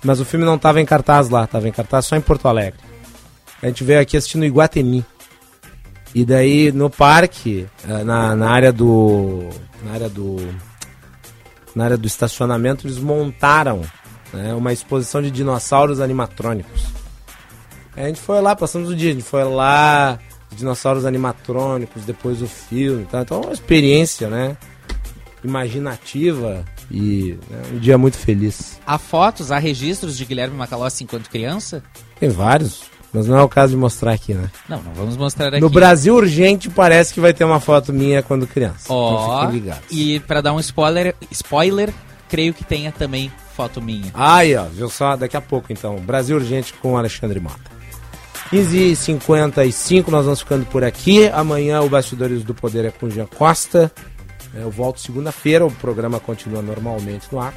mas 0.03 0.19
o 0.19 0.25
filme 0.25 0.45
não 0.45 0.55
estava 0.55 0.79
em 0.79 0.85
cartaz 0.85 1.27
lá, 1.29 1.45
estava 1.45 1.67
em 1.67 1.71
cartaz 1.71 2.05
só 2.05 2.15
em 2.15 2.21
Porto 2.21 2.47
Alegre. 2.47 2.79
A 3.61 3.67
gente 3.67 3.83
veio 3.83 3.99
aqui 3.99 4.15
assistindo 4.15 4.45
Iguatemi. 4.45 5.03
E 6.13 6.23
daí 6.23 6.71
no 6.71 6.89
parque, 6.89 7.65
eh, 7.87 8.03
na, 8.03 8.35
na 8.35 8.51
área 8.51 8.71
do. 8.71 9.49
Na 9.83 9.93
área 9.93 10.09
do. 10.09 10.37
Na 11.75 11.85
área 11.85 11.97
do 11.97 12.05
estacionamento, 12.05 12.85
eles 12.85 12.99
montaram 12.99 13.81
né, 14.31 14.53
uma 14.53 14.71
exposição 14.71 15.23
de 15.23 15.31
dinossauros 15.31 15.99
animatrônicos. 15.99 16.85
A 17.95 18.01
gente 18.01 18.19
foi 18.19 18.39
lá, 18.41 18.55
passamos 18.55 18.91
o 18.91 18.95
dia, 18.95 19.09
a 19.09 19.13
gente 19.13 19.25
foi 19.25 19.43
lá, 19.43 20.19
os 20.51 20.57
dinossauros 20.57 21.05
animatrônicos, 21.05 22.03
depois 22.03 22.43
o 22.43 22.47
filme. 22.47 23.05
Tá? 23.05 23.21
Então 23.21 23.41
é 23.41 23.45
uma 23.47 23.53
experiência, 23.53 24.29
né? 24.29 24.55
Imaginativa 25.43 26.63
e 26.91 27.37
né, 27.49 27.61
um 27.73 27.77
dia 27.79 27.97
muito 27.97 28.17
feliz. 28.17 28.79
Há 28.85 28.97
fotos, 28.97 29.51
há 29.51 29.57
registros 29.57 30.17
de 30.17 30.25
Guilherme 30.25 30.55
Macalossi 30.55 31.03
enquanto 31.03 31.29
criança? 31.29 31.83
Tem 32.19 32.29
vários, 32.29 32.83
mas 33.13 33.27
não 33.27 33.37
é 33.37 33.41
o 33.43 33.49
caso 33.49 33.71
de 33.71 33.77
mostrar 33.77 34.13
aqui, 34.13 34.33
né? 34.33 34.49
Não, 34.69 34.81
não 34.81 34.93
vamos 34.93 35.17
mostrar 35.17 35.47
aqui. 35.49 35.59
No 35.59 35.69
Brasil 35.69 36.15
Urgente 36.15 36.69
parece 36.69 37.13
que 37.13 37.19
vai 37.19 37.33
ter 37.33 37.43
uma 37.43 37.59
foto 37.59 37.91
minha 37.93 38.23
quando 38.23 38.47
criança. 38.47 38.83
então 38.85 38.95
Ó, 38.95 39.41
fiquem 39.41 39.59
ligados. 39.59 39.83
e 39.91 40.19
pra 40.21 40.41
dar 40.41 40.53
um 40.53 40.59
spoiler, 40.59 41.15
spoiler, 41.31 41.93
creio 42.29 42.53
que 42.53 42.63
tenha 42.63 42.91
também 42.91 43.31
foto 43.55 43.81
minha. 43.81 44.09
Aí, 44.13 44.55
ó, 44.55 44.63
viu 44.65 44.89
só? 44.89 45.15
Daqui 45.15 45.37
a 45.37 45.41
pouco, 45.41 45.71
então. 45.71 45.97
Brasil 45.97 46.35
Urgente 46.37 46.73
com 46.73 46.97
Alexandre 46.97 47.39
Mota. 47.39 47.71
15h55, 48.51 50.07
nós 50.09 50.25
vamos 50.25 50.39
ficando 50.41 50.65
por 50.65 50.83
aqui. 50.83 51.27
Amanhã 51.29 51.81
o 51.81 51.89
Bastidores 51.89 52.43
do 52.43 52.53
Poder 52.53 52.85
é 52.85 52.91
com 52.91 53.09
Jean 53.09 53.25
Costa. 53.25 53.91
Eu 54.53 54.69
volto 54.69 54.99
segunda-feira, 54.99 55.65
o 55.65 55.71
programa 55.71 56.19
continua 56.19 56.61
normalmente 56.61 57.27
no 57.31 57.39
ar. 57.39 57.53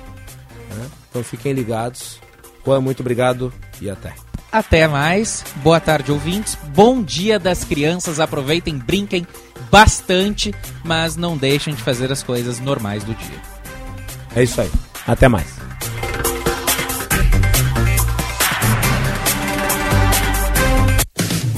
né? 0.71 0.89
Então 1.11 1.23
fiquem 1.23 1.53
ligados. 1.53 2.19
Juan, 2.65 2.81
muito 2.81 3.01
obrigado 3.01 3.53
e 3.81 3.89
até. 3.89 4.15
Até 4.51 4.89
mais. 4.89 5.45
Boa 5.57 5.79
tarde, 5.79 6.11
ouvintes. 6.11 6.57
Bom 6.75 7.03
dia 7.03 7.39
das 7.39 7.63
crianças. 7.65 8.19
Aproveitem, 8.21 8.79
brinquem 8.79 9.27
bastante, 9.71 10.55
mas 10.85 11.17
não 11.17 11.37
deixem 11.37 11.75
de 11.75 11.83
fazer 11.83 12.11
as 12.11 12.23
coisas 12.23 12.59
normais 12.61 13.05
do 13.05 13.15
dia. 13.15 13.43
É 14.35 14.43
isso 14.43 14.61
aí. 14.61 14.71
Até 15.07 15.29
mais. 15.29 15.56